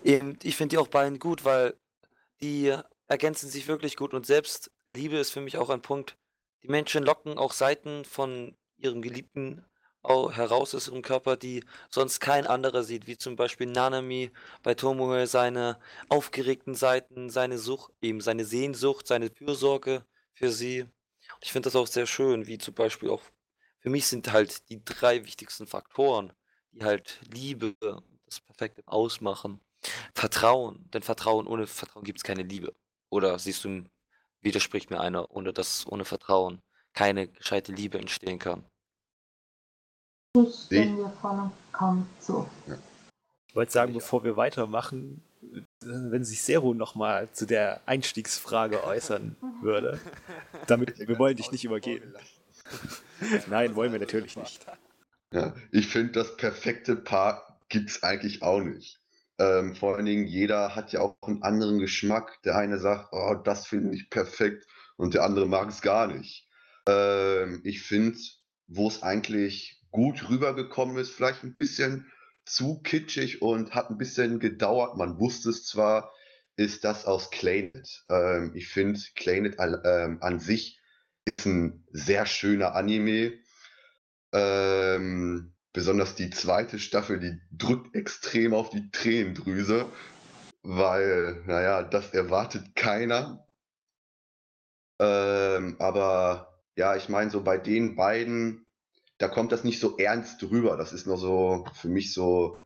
Eben, 0.02 0.38
ich 0.42 0.56
finde 0.56 0.74
die 0.74 0.78
auch 0.78 0.88
beiden 0.88 1.18
gut, 1.18 1.44
weil 1.44 1.74
die 2.40 2.76
ergänzen 3.08 3.48
sich 3.48 3.66
wirklich 3.66 3.96
gut 3.96 4.14
und 4.14 4.26
selbst 4.26 4.70
Liebe 4.94 5.16
ist 5.16 5.30
für 5.30 5.40
mich 5.40 5.58
auch 5.58 5.70
ein 5.70 5.82
Punkt. 5.82 6.16
Die 6.62 6.68
Menschen 6.68 7.02
locken 7.02 7.38
auch 7.38 7.52
Seiten 7.52 8.04
von 8.04 8.56
ihrem 8.76 9.02
Geliebten 9.02 9.64
heraus 10.04 10.74
aus 10.74 10.88
ihrem 10.88 11.02
Körper, 11.02 11.36
die 11.36 11.64
sonst 11.90 12.20
kein 12.20 12.46
anderer 12.46 12.82
sieht, 12.84 13.06
wie 13.06 13.16
zum 13.16 13.36
Beispiel 13.36 13.66
Nanami 13.68 14.30
bei 14.62 14.74
Tomoe 14.74 15.26
seine 15.26 15.78
aufgeregten 16.08 16.74
Seiten, 16.74 17.30
seine 17.30 17.58
Sucht, 17.58 17.92
eben 18.00 18.20
seine 18.20 18.44
Sehnsucht, 18.44 19.06
seine 19.06 19.30
Fürsorge 19.30 20.04
für 20.34 20.50
sie. 20.50 20.86
Ich 21.40 21.52
finde 21.52 21.68
das 21.68 21.76
auch 21.76 21.86
sehr 21.86 22.06
schön, 22.06 22.46
wie 22.46 22.58
zum 22.58 22.74
Beispiel 22.74 23.10
auch 23.10 23.22
für 23.80 23.90
mich 23.90 24.06
sind 24.06 24.32
halt 24.32 24.68
die 24.70 24.84
drei 24.84 25.24
wichtigsten 25.24 25.66
Faktoren, 25.66 26.32
die 26.70 26.84
halt 26.84 27.20
Liebe, 27.32 27.74
das 28.26 28.40
Perfekte 28.40 28.82
ausmachen. 28.86 29.60
Vertrauen, 30.14 30.88
denn 30.92 31.02
Vertrauen, 31.02 31.48
ohne 31.48 31.66
Vertrauen 31.66 32.04
gibt 32.04 32.18
es 32.18 32.24
keine 32.24 32.44
Liebe. 32.44 32.74
Oder 33.10 33.38
siehst 33.40 33.64
du, 33.64 33.84
widerspricht 34.40 34.90
mir 34.90 35.00
einer, 35.00 35.30
ohne 35.32 35.52
dass 35.52 35.86
ohne 35.86 36.04
Vertrauen 36.04 36.62
keine 36.92 37.28
gescheite 37.28 37.72
Liebe 37.72 37.98
entstehen 37.98 38.38
kann. 38.38 38.64
Ich 40.34 40.64
stimme 40.64 40.96
dir 40.96 41.12
voll 41.20 41.38
und 41.38 41.52
kaum 41.72 42.08
zu. 42.18 42.48
Ich 43.48 43.54
wollte 43.54 43.72
sagen, 43.72 43.92
bevor 43.92 44.24
wir 44.24 44.38
weitermachen, 44.38 45.22
wenn 45.80 46.24
sich 46.24 46.40
Zero 46.40 46.72
nochmal 46.72 47.30
zu 47.32 47.44
der 47.44 47.82
Einstiegsfrage 47.84 48.82
äußern 48.84 49.36
würde, 49.60 50.00
damit 50.66 50.98
wir 51.06 51.18
wollen 51.18 51.36
dich 51.36 51.52
nicht 51.52 51.64
übergehen. 51.64 52.14
Nein, 53.48 53.74
wollen 53.74 53.92
wir 53.92 54.00
natürlich 54.00 54.36
nicht. 54.36 54.64
Ja, 55.34 55.54
ich 55.70 55.88
finde, 55.88 56.12
das 56.12 56.34
perfekte 56.38 56.96
Paar 56.96 57.58
gibt 57.68 57.90
es 57.90 58.02
eigentlich 58.02 58.42
auch 58.42 58.60
nicht. 58.60 59.00
Ähm, 59.38 59.74
vor 59.76 59.96
allen 59.96 60.06
Dingen, 60.06 60.26
jeder 60.26 60.74
hat 60.74 60.92
ja 60.92 61.00
auch 61.00 61.16
einen 61.22 61.42
anderen 61.42 61.78
Geschmack. 61.78 62.40
Der 62.44 62.56
eine 62.56 62.78
sagt, 62.78 63.08
oh, 63.12 63.34
das 63.34 63.66
finde 63.66 63.94
ich 63.94 64.08
perfekt 64.08 64.66
und 64.96 65.12
der 65.12 65.24
andere 65.24 65.46
mag 65.46 65.68
es 65.68 65.82
gar 65.82 66.06
nicht. 66.06 66.48
Ähm, 66.86 67.60
ich 67.64 67.82
finde, 67.82 68.18
wo 68.66 68.88
es 68.88 69.02
eigentlich 69.02 69.81
gut 69.92 70.28
rübergekommen 70.28 70.96
ist, 70.96 71.10
vielleicht 71.10 71.44
ein 71.44 71.54
bisschen 71.54 72.10
zu 72.44 72.80
kitschig 72.82 73.40
und 73.40 73.74
hat 73.74 73.90
ein 73.90 73.98
bisschen 73.98 74.40
gedauert. 74.40 74.96
Man 74.96 75.18
wusste 75.20 75.50
es 75.50 75.64
zwar, 75.64 76.12
ist 76.56 76.84
das 76.84 77.06
aus 77.06 77.30
Clanet. 77.30 78.04
Ähm, 78.08 78.52
ich 78.54 78.68
finde, 78.68 79.00
Clanet 79.14 79.56
ähm, 79.84 80.18
an 80.20 80.40
sich 80.40 80.80
ist 81.24 81.46
ein 81.46 81.86
sehr 81.92 82.26
schöner 82.26 82.74
Anime. 82.74 83.34
Ähm, 84.32 85.54
besonders 85.72 86.14
die 86.14 86.30
zweite 86.30 86.78
Staffel, 86.78 87.20
die 87.20 87.40
drückt 87.52 87.94
extrem 87.94 88.54
auf 88.54 88.70
die 88.70 88.90
Tränendrüse, 88.90 89.90
weil, 90.62 91.42
naja, 91.46 91.82
das 91.82 92.12
erwartet 92.12 92.74
keiner. 92.74 93.46
Ähm, 95.00 95.76
aber 95.78 96.62
ja, 96.76 96.96
ich 96.96 97.08
meine, 97.08 97.30
so 97.30 97.42
bei 97.42 97.58
den 97.58 97.96
beiden 97.96 98.61
da 99.22 99.28
kommt 99.28 99.52
das 99.52 99.62
nicht 99.62 99.78
so 99.78 99.96
ernst 99.98 100.42
drüber. 100.42 100.76
Das 100.76 100.92
ist 100.92 101.06
nur 101.06 101.16
so 101.16 101.64
für 101.74 101.88
mich 101.88 102.12
so, 102.12 102.58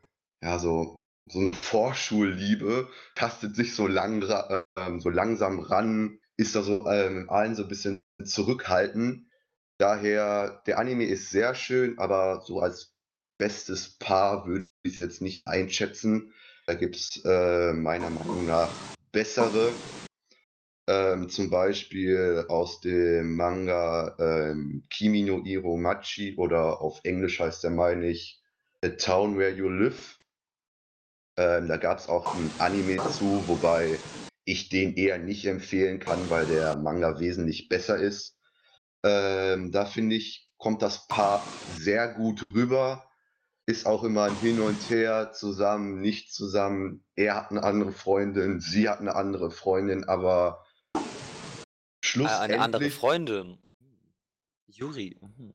ja, 0.43 0.59
so, 0.59 0.97
so 1.31 1.39
eine 1.39 1.53
Vorschulliebe, 1.53 2.89
tastet 3.15 3.55
sich 3.55 3.75
so, 3.75 3.87
lang, 3.87 4.23
äh, 4.23 4.63
so 4.99 5.11
langsam 5.11 5.61
ran, 5.61 6.19
ist 6.39 6.55
da 6.57 6.63
so 6.63 6.89
ähm, 6.89 7.29
allen 7.29 7.55
so 7.55 7.65
ein 7.65 7.69
bisschen 7.69 8.01
zurückhaltend. 8.25 9.27
Daher, 9.79 10.63
der 10.67 10.79
Anime 10.79 11.05
ist 11.05 11.29
sehr 11.29 11.55
schön, 11.55 11.99
aber 11.99 12.41
so 12.41 12.61
als 12.61 12.95
bestes 13.39 13.99
Paar 13.99 14.47
würde 14.47 14.67
ich 14.83 14.95
es 14.95 15.01
jetzt 15.01 15.21
nicht 15.21 15.47
einschätzen. 15.47 16.33
Da 16.67 16.73
gibt 16.73 16.97
es 16.97 17.23
äh, 17.27 17.75
meiner 17.75 18.09
Meinung 18.09 18.47
nach 18.47 18.71
bessere. 19.13 19.73
Ähm, 20.89 21.29
zum 21.29 21.51
Beispiel 21.51 22.45
aus 22.49 22.81
dem 22.81 23.37
Manga 23.37 24.17
ähm, 24.19 24.85
Kimi 24.91 25.23
no 25.23 25.43
Iro 25.45 25.77
Machi 25.77 26.37
oder 26.37 26.81
auf 26.81 27.01
Englisch 27.05 27.41
heißt 27.41 27.65
der, 27.65 27.71
meine 27.73 28.07
ich, 28.09 28.43
The 28.83 28.91
Town 28.97 29.37
Where 29.39 29.51
You 29.55 29.69
Live. 29.69 30.19
Ähm, 31.37 31.69
da 31.69 31.77
gab 31.77 31.99
es 31.99 32.09
auch 32.09 32.35
ein 32.35 32.59
Anime 32.59 33.05
zu, 33.05 33.45
wobei 33.47 34.05
ich 34.45 34.69
den 34.69 34.95
eher 34.95 35.19
nicht 35.19 35.45
empfehlen 35.47 35.99
kann, 35.99 36.31
weil 36.31 36.47
der 36.47 36.77
Manga 36.77 37.19
wesentlich 37.21 37.69
besser 37.69 37.97
ist. 37.99 38.39
Ähm, 39.05 39.73
da 39.73 39.87
finde 39.87 40.17
ich, 40.17 40.51
kommt 40.59 40.83
das 40.83 41.09
Paar 41.09 41.63
sehr 41.67 42.15
gut 42.15 42.45
rüber. 42.55 43.09
Ist 43.67 43.87
auch 43.87 44.05
immer 44.05 44.25
ein 44.25 44.37
Hin 44.37 44.61
und 44.61 44.91
Her, 44.91 45.33
zusammen, 45.33 46.01
nicht 46.01 46.35
zusammen. 46.35 47.05
Er 47.17 47.37
hat 47.37 47.53
eine 47.53 47.65
andere 47.65 47.93
Freundin, 47.93 48.61
sie 48.61 48.89
hat 48.91 49.01
eine 49.01 49.17
andere 49.17 49.53
Freundin, 49.53 50.05
aber 50.05 50.66
Schlussendlich. 52.17 52.55
Eine 52.55 52.63
andere 52.63 52.91
Freundin. 52.91 53.59
Juri. 54.69 55.17
Mhm. 55.21 55.55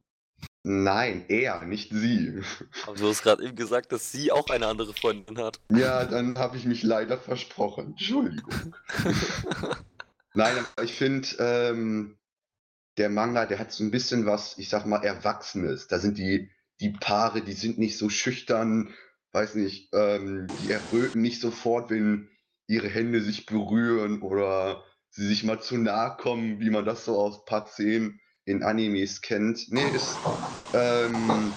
Nein, 0.63 1.25
er, 1.27 1.63
nicht 1.65 1.91
sie. 1.91 2.41
Aber 2.85 2.95
du 2.95 3.07
hast 3.07 3.23
gerade 3.23 3.43
eben 3.43 3.55
gesagt, 3.55 3.91
dass 3.91 4.11
sie 4.11 4.31
auch 4.31 4.47
eine 4.49 4.67
andere 4.67 4.93
Freundin 4.93 5.39
hat. 5.39 5.59
Ja, 5.71 6.05
dann 6.05 6.37
habe 6.37 6.57
ich 6.57 6.65
mich 6.65 6.83
leider 6.83 7.17
versprochen. 7.17 7.87
Entschuldigung. 7.91 8.75
Nein, 10.35 10.55
aber 10.57 10.83
ich 10.83 10.93
finde, 10.93 11.27
ähm, 11.39 12.19
der 12.97 13.09
Manga, 13.09 13.47
der 13.47 13.57
hat 13.57 13.71
so 13.71 13.83
ein 13.83 13.91
bisschen 13.91 14.27
was, 14.27 14.57
ich 14.59 14.69
sag 14.69 14.85
mal, 14.85 15.03
Erwachsenes. 15.03 15.87
Da 15.87 15.97
sind 15.97 16.19
die, 16.19 16.51
die 16.79 16.91
Paare, 16.91 17.41
die 17.41 17.53
sind 17.53 17.79
nicht 17.79 17.97
so 17.97 18.09
schüchtern, 18.09 18.93
weiß 19.31 19.55
nicht, 19.55 19.89
ähm, 19.93 20.47
die 20.63 20.71
erröten 20.71 21.21
nicht 21.21 21.41
sofort, 21.41 21.89
wenn 21.89 22.29
ihre 22.67 22.87
Hände 22.87 23.21
sich 23.21 23.47
berühren 23.47 24.21
oder 24.21 24.83
sie 25.11 25.27
sich 25.27 25.43
mal 25.43 25.61
zu 25.61 25.77
nahe 25.77 26.17
kommen, 26.17 26.59
wie 26.59 26.69
man 26.69 26.85
das 26.85 27.05
so 27.05 27.17
aus 27.17 27.45
Part 27.45 27.71
10 27.73 28.19
in 28.45 28.63
Animes 28.63 29.21
kennt. 29.21 29.71
Nee, 29.71 29.87
ist, 29.93 30.17
ähm, 30.73 31.53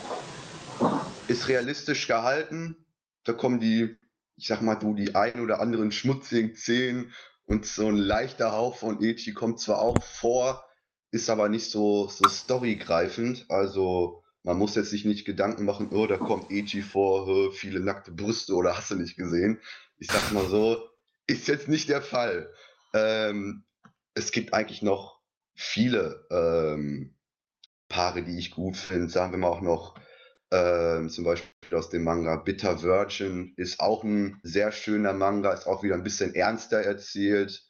ist 1.28 1.48
realistisch 1.48 2.06
gehalten. 2.06 2.84
Da 3.24 3.32
kommen 3.32 3.60
die, 3.60 3.96
ich 4.36 4.48
sag 4.48 4.60
mal, 4.60 4.74
du, 4.74 4.94
die 4.94 5.14
ein 5.14 5.40
oder 5.40 5.60
anderen 5.60 5.92
schmutzigen 5.92 6.54
Szenen 6.54 7.12
und 7.46 7.64
so 7.64 7.88
ein 7.88 7.96
leichter 7.96 8.52
Hauch 8.52 8.76
von 8.76 9.02
Echi 9.02 9.32
kommt 9.32 9.60
zwar 9.60 9.78
auch 9.78 10.02
vor, 10.02 10.64
ist 11.10 11.30
aber 11.30 11.48
nicht 11.48 11.70
so, 11.70 12.08
so 12.08 12.28
storygreifend. 12.28 13.46
Also 13.48 14.22
man 14.42 14.58
muss 14.58 14.74
jetzt 14.74 14.90
sich 14.90 15.04
nicht 15.04 15.24
Gedanken 15.24 15.64
machen, 15.64 15.88
oh, 15.92 16.06
da 16.06 16.18
kommt 16.18 16.50
Echi 16.50 16.82
vor, 16.82 17.52
viele 17.52 17.80
nackte 17.80 18.10
Brüste 18.10 18.54
oder 18.54 18.76
hast 18.76 18.90
du 18.90 18.96
nicht 18.96 19.16
gesehen. 19.16 19.60
Ich 19.96 20.08
sag 20.08 20.32
mal 20.32 20.48
so, 20.48 20.88
ist 21.26 21.48
jetzt 21.48 21.68
nicht 21.68 21.88
der 21.88 22.02
Fall. 22.02 22.52
Ähm, 22.94 23.64
es 24.14 24.30
gibt 24.32 24.54
eigentlich 24.54 24.82
noch 24.82 25.20
viele 25.54 26.26
ähm, 26.30 27.16
Paare, 27.88 28.22
die 28.22 28.38
ich 28.38 28.52
gut 28.52 28.76
finde. 28.76 29.08
Sagen 29.08 29.32
wir 29.32 29.38
mal 29.38 29.48
auch 29.48 29.60
noch 29.60 29.94
ähm, 30.50 31.10
zum 31.10 31.24
Beispiel 31.24 31.50
aus 31.76 31.90
dem 31.90 32.04
Manga 32.04 32.36
Bitter 32.36 32.82
Virgin 32.82 33.54
ist 33.56 33.80
auch 33.80 34.04
ein 34.04 34.38
sehr 34.42 34.72
schöner 34.72 35.12
Manga, 35.12 35.52
ist 35.52 35.66
auch 35.66 35.82
wieder 35.82 35.94
ein 35.96 36.04
bisschen 36.04 36.34
ernster 36.34 36.80
erzählt. 36.80 37.64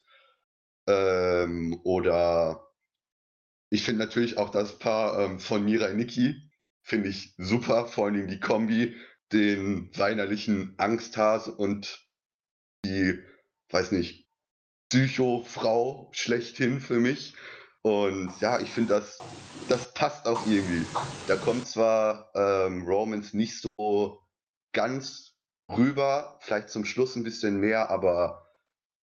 Ähm, 0.87 1.81
oder 1.85 2.68
ich 3.70 3.85
finde 3.85 4.05
natürlich 4.05 4.37
auch 4.37 4.51
das 4.51 4.79
Paar 4.79 5.18
ähm, 5.18 5.41
von 5.41 5.64
Mirai 5.64 5.95
Nikki, 5.95 6.51
finde 6.83 7.09
ich 7.09 7.35
super, 7.39 7.87
vor 7.87 8.07
allem 8.07 8.29
die 8.29 8.41
Kombi, 8.41 8.95
den 9.33 9.91
weinerlichen 9.97 10.75
Angsthase 10.77 11.53
und 11.55 12.07
die, 12.85 13.18
weiß 13.70 13.93
nicht, 13.93 14.24
Psycho-Frau 14.95 16.09
schlechthin 16.12 16.80
für 16.80 17.01
mich. 17.01 17.34
Und 17.82 18.32
ja, 18.40 18.61
ich 18.61 18.70
finde, 18.70 18.95
das, 18.95 19.18
das 19.68 19.92
passt 19.92 20.28
auch 20.28 20.47
irgendwie. 20.47 20.86
Da 21.26 21.34
kommt 21.34 21.66
zwar 21.66 22.30
ähm, 22.34 22.86
Romans 22.86 23.34
nicht 23.34 23.66
so 23.76 24.20
ganz 24.72 25.32
rüber, 25.68 26.38
vielleicht 26.42 26.70
zum 26.70 26.84
Schluss 26.84 27.16
ein 27.16 27.24
bisschen 27.24 27.59
mehr, 27.59 27.90
aber 27.90 28.47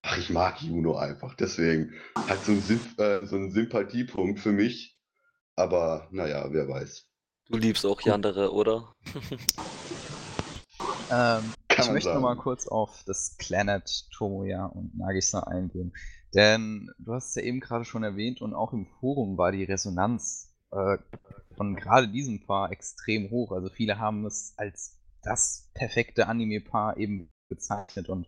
ach, 0.01 0.17
ich 0.17 0.29
mag 0.29 0.61
Juno 0.61 0.95
einfach. 0.95 1.35
Deswegen 1.35 1.93
hat 2.15 2.45
so 2.45 2.53
ein, 2.53 2.97
äh, 2.97 3.25
so 3.25 3.49
Sympathiepunkt 3.49 4.39
für 4.39 4.53
mich. 4.53 4.97
Aber 5.57 6.07
naja, 6.11 6.47
wer 6.51 6.69
weiß. 6.69 7.05
Du 7.47 7.57
liebst 7.57 7.85
auch 7.85 7.99
Yandere, 7.99 8.53
oder? 8.53 8.95
ähm, 11.11 11.53
ich 11.81 11.91
möchte 11.91 12.13
nochmal 12.13 12.37
kurz 12.37 12.67
auf 12.67 13.03
das 13.05 13.35
Planet 13.37 14.09
Tomoya 14.11 14.65
und 14.65 14.97
Nagisa 14.97 15.41
eingehen. 15.41 15.93
Denn 16.33 16.89
du 16.97 17.13
hast 17.13 17.29
es 17.29 17.35
ja 17.35 17.41
eben 17.41 17.59
gerade 17.59 17.85
schon 17.85 18.03
erwähnt 18.03 18.41
und 18.41 18.53
auch 18.53 18.73
im 18.73 18.85
Forum 18.85 19.37
war 19.37 19.51
die 19.51 19.65
Resonanz 19.65 20.55
äh, 20.71 20.97
von 21.55 21.75
gerade 21.75 22.07
diesem 22.07 22.45
Paar 22.45 22.71
extrem 22.71 23.29
hoch. 23.29 23.51
Also 23.51 23.69
viele 23.69 23.99
haben 23.99 24.25
es 24.25 24.53
als 24.57 24.97
das 25.23 25.69
perfekte 25.73 26.27
Anime-Paar 26.27 26.97
eben 26.97 27.29
bezeichnet 27.49 28.09
und 28.09 28.27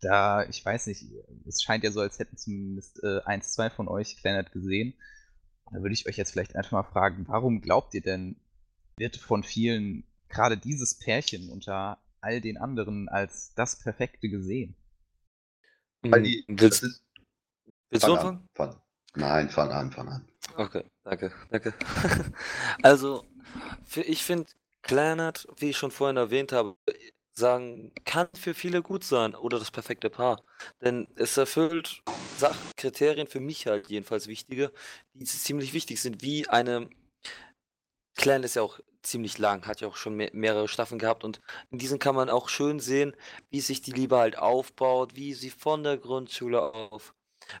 da, 0.00 0.44
ich 0.44 0.64
weiß 0.64 0.86
nicht, 0.88 1.04
es 1.46 1.62
scheint 1.62 1.84
ja 1.84 1.90
so, 1.90 2.00
als 2.00 2.18
hätten 2.18 2.36
zumindest 2.36 3.02
äh, 3.02 3.20
eins, 3.24 3.52
zwei 3.52 3.70
von 3.70 3.88
euch 3.88 4.16
Planet 4.20 4.52
gesehen. 4.52 4.94
Da 5.72 5.80
würde 5.80 5.94
ich 5.94 6.06
euch 6.06 6.16
jetzt 6.16 6.32
vielleicht 6.32 6.54
einfach 6.54 6.72
mal 6.72 6.82
fragen, 6.84 7.24
warum 7.28 7.60
glaubt 7.60 7.94
ihr 7.94 8.02
denn, 8.02 8.36
wird 8.98 9.16
von 9.16 9.42
vielen 9.42 10.04
gerade 10.28 10.56
dieses 10.56 10.98
Pärchen 10.98 11.50
unter 11.50 11.98
all 12.26 12.40
den 12.40 12.58
anderen 12.58 13.08
als 13.08 13.54
das 13.54 13.78
Perfekte 13.78 14.28
gesehen? 14.28 14.74
Weil 16.02 16.22
die, 16.22 16.44
willst, 16.48 16.82
ist, 16.82 17.02
willst 17.90 18.06
du 18.06 18.14
anfangen? 18.14 18.48
Fang, 18.54 18.80
nein, 19.14 19.48
fang 19.48 19.70
an, 19.70 19.90
fang 19.90 20.08
an. 20.08 20.28
Okay, 20.56 20.84
danke, 21.04 21.32
danke. 21.50 21.74
also, 22.82 23.24
für, 23.84 24.02
ich 24.02 24.22
finde, 24.24 24.46
Planet, 24.82 25.48
wie 25.58 25.70
ich 25.70 25.76
schon 25.76 25.90
vorhin 25.90 26.16
erwähnt 26.16 26.52
habe, 26.52 26.76
sagen, 27.32 27.92
kann 28.04 28.28
für 28.34 28.54
viele 28.54 28.82
gut 28.82 29.04
sein 29.04 29.34
oder 29.34 29.58
das 29.58 29.70
perfekte 29.70 30.10
Paar. 30.10 30.42
Denn 30.80 31.06
es 31.16 31.36
erfüllt 31.36 32.02
Sach 32.38 32.56
Kriterien 32.76 33.28
für 33.28 33.40
mich 33.40 33.66
halt 33.66 33.88
jedenfalls 33.88 34.28
wichtige, 34.28 34.72
die 35.14 35.24
ziemlich 35.24 35.72
wichtig 35.72 36.00
sind, 36.02 36.22
wie 36.22 36.46
eine 36.48 36.90
Clan 38.14 38.42
ist 38.42 38.56
ja 38.56 38.62
auch 38.62 38.78
ziemlich 39.06 39.38
lang, 39.38 39.66
hat 39.66 39.80
ja 39.80 39.88
auch 39.88 39.96
schon 39.96 40.14
mehr, 40.14 40.30
mehrere 40.32 40.68
Staffeln 40.68 40.98
gehabt 40.98 41.24
und 41.24 41.40
in 41.70 41.78
diesen 41.78 41.98
kann 41.98 42.14
man 42.14 42.30
auch 42.30 42.48
schön 42.48 42.80
sehen, 42.80 43.14
wie 43.50 43.60
sich 43.60 43.80
die 43.80 43.92
Liebe 43.92 44.16
halt 44.16 44.38
aufbaut, 44.38 45.14
wie 45.14 45.34
sie 45.34 45.50
von 45.50 45.82
der 45.82 45.96
Grundschule 45.98 46.60
auf 46.60 47.14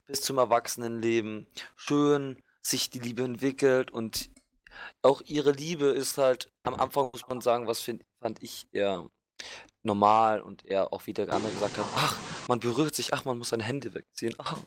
bis 0.06 0.20
zum 0.20 0.38
Erwachsenenleben 0.38 1.46
schön 1.76 2.42
sich 2.62 2.90
die 2.90 2.98
Liebe 2.98 3.22
entwickelt 3.22 3.90
und 3.90 4.30
auch 5.02 5.22
ihre 5.22 5.52
Liebe 5.52 5.86
ist 5.86 6.18
halt 6.18 6.50
am 6.64 6.74
Anfang 6.74 7.10
muss 7.12 7.26
man 7.28 7.40
sagen, 7.40 7.66
was 7.66 7.80
find, 7.80 8.04
fand 8.20 8.42
ich 8.42 8.66
eher 8.72 9.08
normal 9.82 10.42
und 10.42 10.64
er 10.66 10.92
auch 10.92 11.06
wie 11.06 11.12
der 11.12 11.32
andere 11.32 11.52
gesagt 11.52 11.78
hat, 11.78 11.86
ach, 11.94 12.18
man 12.48 12.60
berührt 12.60 12.94
sich, 12.94 13.14
ach, 13.14 13.24
man 13.24 13.38
muss 13.38 13.50
seine 13.50 13.62
Hände 13.62 13.94
wegziehen. 13.94 14.34
Ach. 14.38 14.58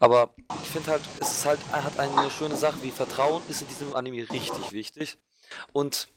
Aber 0.00 0.34
ich 0.62 0.68
finde 0.68 0.92
halt, 0.92 1.02
es 1.20 1.30
ist 1.38 1.46
halt, 1.46 1.60
hat 1.72 1.98
eine 1.98 2.30
schöne 2.30 2.56
Sache 2.56 2.82
wie 2.82 2.90
Vertrauen 2.90 3.42
ist 3.48 3.62
in 3.62 3.68
diesem 3.68 3.94
Anime 3.94 4.28
richtig 4.30 4.72
wichtig. 4.72 5.18
Und 5.72 6.08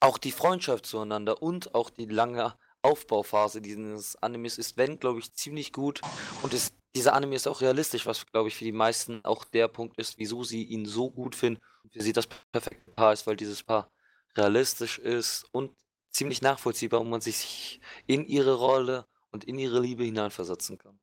auch 0.00 0.18
die 0.18 0.32
Freundschaft 0.32 0.86
zueinander 0.86 1.42
und 1.42 1.74
auch 1.74 1.90
die 1.90 2.06
lange 2.06 2.54
Aufbauphase 2.82 3.60
dieses 3.60 4.16
Animes 4.16 4.58
ist, 4.58 4.76
wenn, 4.76 4.98
glaube 4.98 5.18
ich, 5.18 5.34
ziemlich 5.34 5.72
gut. 5.72 6.00
Und 6.42 6.54
ist, 6.54 6.74
dieser 6.94 7.14
Anime 7.14 7.34
ist 7.34 7.48
auch 7.48 7.60
realistisch, 7.60 8.06
was, 8.06 8.26
glaube 8.26 8.48
ich, 8.48 8.56
für 8.56 8.64
die 8.64 8.72
meisten 8.72 9.24
auch 9.24 9.44
der 9.44 9.68
Punkt 9.68 9.98
ist, 9.98 10.18
wieso 10.18 10.44
sie 10.44 10.64
ihn 10.64 10.86
so 10.86 11.10
gut 11.10 11.34
finden 11.34 11.60
und 11.82 11.92
für 11.92 12.02
sie 12.02 12.12
das 12.12 12.28
perfekte 12.52 12.90
Paar 12.92 13.12
ist, 13.12 13.26
weil 13.26 13.36
dieses 13.36 13.62
Paar 13.62 13.90
realistisch 14.36 14.98
ist 14.98 15.44
und 15.52 15.72
ziemlich 16.10 16.42
nachvollziehbar 16.42 17.00
und 17.00 17.10
man 17.10 17.20
sich 17.20 17.80
in 18.06 18.24
ihre 18.24 18.54
Rolle 18.54 19.06
und 19.30 19.44
in 19.44 19.58
ihre 19.58 19.80
Liebe 19.80 20.04
hineinversetzen 20.04 20.78
kann. 20.78 20.98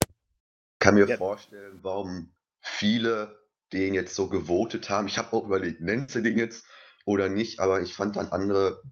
Ich 0.00 0.78
kann 0.78 0.94
mir 0.94 1.08
ja. 1.08 1.16
vorstellen, 1.16 1.80
warum 1.82 2.32
viele 2.60 3.36
den 3.72 3.94
jetzt 3.94 4.14
so 4.14 4.28
gewotet 4.28 4.90
haben. 4.90 5.08
Ich 5.08 5.18
habe 5.18 5.32
auch 5.32 5.44
überlegt, 5.44 5.80
nennst 5.80 6.14
du 6.14 6.20
den 6.20 6.38
jetzt 6.38 6.66
oder 7.04 7.28
nicht, 7.28 7.60
aber 7.60 7.80
ich 7.80 7.94
fand 7.94 8.16
dann 8.16 8.28
andere, 8.28 8.82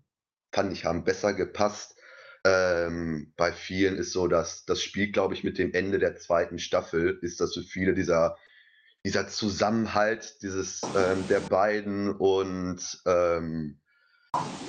fand 0.52 0.72
ich, 0.72 0.84
haben 0.84 1.04
besser 1.04 1.34
gepasst. 1.34 1.96
Ähm, 2.44 3.32
bei 3.36 3.52
vielen 3.52 3.96
ist 3.96 4.12
so, 4.12 4.28
dass 4.28 4.64
das 4.64 4.82
Spiel, 4.82 5.10
glaube 5.10 5.34
ich, 5.34 5.44
mit 5.44 5.58
dem 5.58 5.74
Ende 5.74 5.98
der 5.98 6.16
zweiten 6.16 6.58
Staffel 6.58 7.18
ist 7.22 7.40
das 7.40 7.54
für 7.54 7.62
viele 7.62 7.94
dieser, 7.94 8.36
dieser 9.04 9.28
Zusammenhalt 9.28 10.42
dieses 10.42 10.82
ähm, 10.96 11.26
der 11.28 11.40
beiden 11.40 12.10
und 12.10 13.02
ähm, 13.06 13.80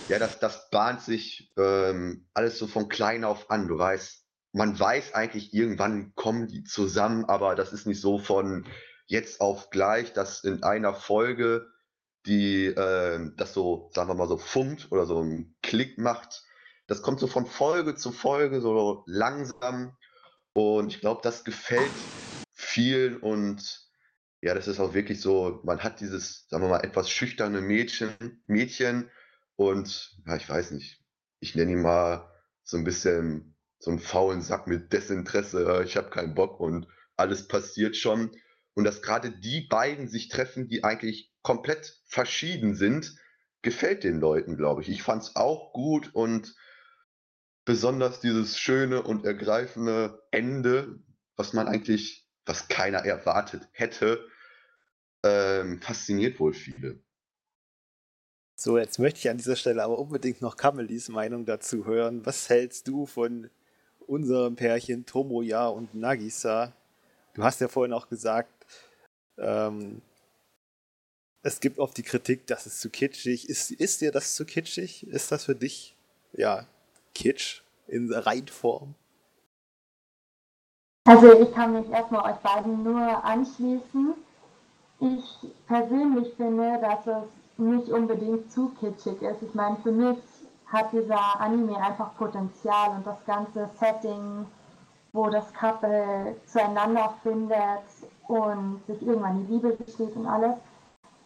ja, 0.10 0.20
das, 0.20 0.40
das 0.40 0.70
bahnt 0.70 1.02
sich 1.02 1.52
ähm, 1.58 2.28
alles 2.34 2.58
so 2.58 2.68
von 2.68 2.88
klein 2.88 3.24
auf 3.24 3.52
an. 3.52 3.68
Du 3.68 3.78
weißt, 3.78 4.26
man 4.54 4.80
weiß 4.80 5.14
eigentlich, 5.14 5.54
irgendwann 5.54 6.14
kommen 6.16 6.48
die 6.48 6.64
zusammen, 6.64 7.26
aber 7.26 7.56
das 7.56 7.74
ist 7.74 7.86
nicht 7.86 8.02
so 8.02 8.18
von 8.18 8.66
jetzt 9.08 9.42
auf 9.42 9.70
gleich, 9.70 10.14
dass 10.14 10.44
in 10.44 10.64
einer 10.64 10.94
Folge 10.94 11.68
die 12.26 12.66
äh, 12.66 13.32
das 13.38 13.54
so, 13.54 13.90
sagen 13.94 14.10
wir 14.10 14.16
mal, 14.16 14.28
so 14.28 14.38
funkt 14.38 14.92
oder 14.92 15.06
so 15.06 15.20
einen 15.20 15.56
Klick 15.64 15.98
macht. 15.98 16.44
Das 16.86 17.02
kommt 17.02 17.20
so 17.20 17.28
von 17.28 17.46
Folge 17.46 17.96
zu 17.96 18.12
Folge, 18.12 18.62
so 18.62 19.04
langsam. 19.08 19.96
Und 20.54 20.94
ich 20.94 21.00
glaube, 21.00 21.22
das 21.24 21.46
gefällt 21.46 21.92
vielen 22.52 23.18
und 23.18 23.88
ja, 24.42 24.54
das 24.54 24.68
ist 24.68 24.80
auch 24.80 24.94
wirklich 24.94 25.22
so, 25.22 25.62
man 25.64 25.84
hat 25.84 26.00
dieses, 26.00 26.48
sagen 26.50 26.64
wir 26.64 26.70
mal, 26.70 26.84
etwas 26.84 27.10
schüchterne 27.10 27.62
Mädchen, 27.62 28.44
Mädchen 28.48 29.10
und 29.56 30.18
ja, 30.26 30.36
ich 30.36 30.48
weiß 30.48 30.72
nicht, 30.72 31.04
ich 31.40 31.56
nenne 31.56 31.72
ihn 31.72 31.82
mal 31.82 32.32
so 32.64 32.78
ein 32.78 32.84
bisschen 32.84 33.56
so 33.80 33.92
einen 33.92 34.00
faulen 34.00 34.42
Sack 34.42 34.68
mit 34.68 34.94
Desinteresse, 34.94 35.84
ich 35.86 35.98
habe 35.98 36.10
keinen 36.10 36.36
Bock 36.36 36.60
und 36.60 36.88
alles 37.16 37.48
passiert 37.48 37.96
schon. 37.96 38.32
Und 38.78 38.84
dass 38.84 39.02
gerade 39.02 39.32
die 39.32 39.62
beiden 39.62 40.08
sich 40.08 40.30
treffen, 40.30 40.68
die 40.68 40.84
eigentlich 40.84 41.34
komplett 41.42 42.00
verschieden 42.06 42.76
sind, 42.76 43.16
gefällt 43.64 44.04
den 44.04 44.20
Leuten, 44.20 44.56
glaube 44.56 44.84
ich. 44.84 44.90
Ich 44.90 45.02
fand 45.02 45.24
es 45.24 45.36
auch 45.36 45.74
gut 45.74 46.14
und 46.14 46.56
besonders 47.66 48.20
dieses 48.20 48.60
schöne 48.60 49.02
und 49.02 49.26
ergreifende 49.26 50.22
Ende, 50.30 51.00
was 51.36 51.54
man 51.54 51.68
eigentlich, 51.68 52.30
was 52.46 52.68
keiner 52.68 53.00
erwartet 53.00 53.68
hätte, 53.72 54.24
ähm, 55.24 55.82
fasziniert 55.82 56.40
wohl 56.40 56.54
viele. 56.54 57.00
So, 58.56 58.78
jetzt 58.78 59.00
möchte 59.00 59.22
ich 59.22 59.30
an 59.32 59.38
dieser 59.38 59.56
Stelle 59.56 59.84
aber 59.84 59.98
unbedingt 59.98 60.44
noch 60.44 60.56
Kamelis 60.56 61.10
Meinung 61.10 61.48
dazu 61.48 61.88
hören. 61.88 62.24
Was 62.28 62.48
hältst 62.48 62.88
du 62.88 63.08
von 63.08 63.50
unserem 64.06 64.56
Pärchen 64.56 65.08
Tomoya 65.08 65.66
und 65.66 65.96
Nagisa? 65.96 66.74
Du 67.34 67.44
hast 67.44 67.60
ja 67.60 67.68
vorhin 67.68 67.94
auch 67.94 68.08
gesagt, 68.08 68.52
ähm, 69.38 70.02
es 71.44 71.60
gibt 71.60 71.80
oft 71.80 71.96
die 71.98 72.04
Kritik, 72.04 72.48
dass 72.48 72.66
es 72.66 72.80
zu 72.80 72.90
kitschig 72.90 73.50
ist. 73.50 73.72
Ist 73.72 74.02
dir 74.02 74.12
das 74.12 74.36
zu 74.36 74.46
kitschig? 74.46 75.08
Ist 75.08 75.32
das 75.32 75.46
für 75.46 75.56
dich, 75.56 75.96
ja, 76.34 76.66
Kitsch 77.14 77.62
in 77.88 78.14
Reinform? 78.14 78.96
Also 81.06 81.42
ich 81.42 81.54
kann 81.54 81.72
mich 81.72 81.90
erstmal 81.90 82.34
euch 82.34 82.40
beiden 82.40 82.84
nur 82.84 83.24
anschließen. 83.24 84.14
Ich 85.00 85.24
persönlich 85.68 86.34
finde, 86.36 86.80
dass 86.82 87.08
es 87.08 87.24
nicht 87.58 87.88
unbedingt 87.90 88.52
zu 88.52 88.70
kitschig 88.80 89.22
ist. 89.22 89.42
Ich 89.42 89.54
meine, 89.54 89.78
für 89.78 89.92
mich 89.92 90.18
hat 90.66 90.92
dieser 90.92 91.40
Anime 91.40 91.78
einfach 91.78 92.16
Potenzial 92.18 92.90
und 92.98 93.08
das 93.08 93.24
ganze 93.26 93.70
Setting, 93.80 94.46
wo 95.14 95.30
das 95.30 95.54
Couple 95.54 96.36
zueinander 96.46 97.16
findet 97.24 97.84
und 98.28 98.82
sich 98.88 99.02
irgendwann 99.06 99.46
die 99.46 99.54
Liebe 99.54 99.76
gesteht 99.76 100.16
und 100.16 100.26
alles. 100.26 100.56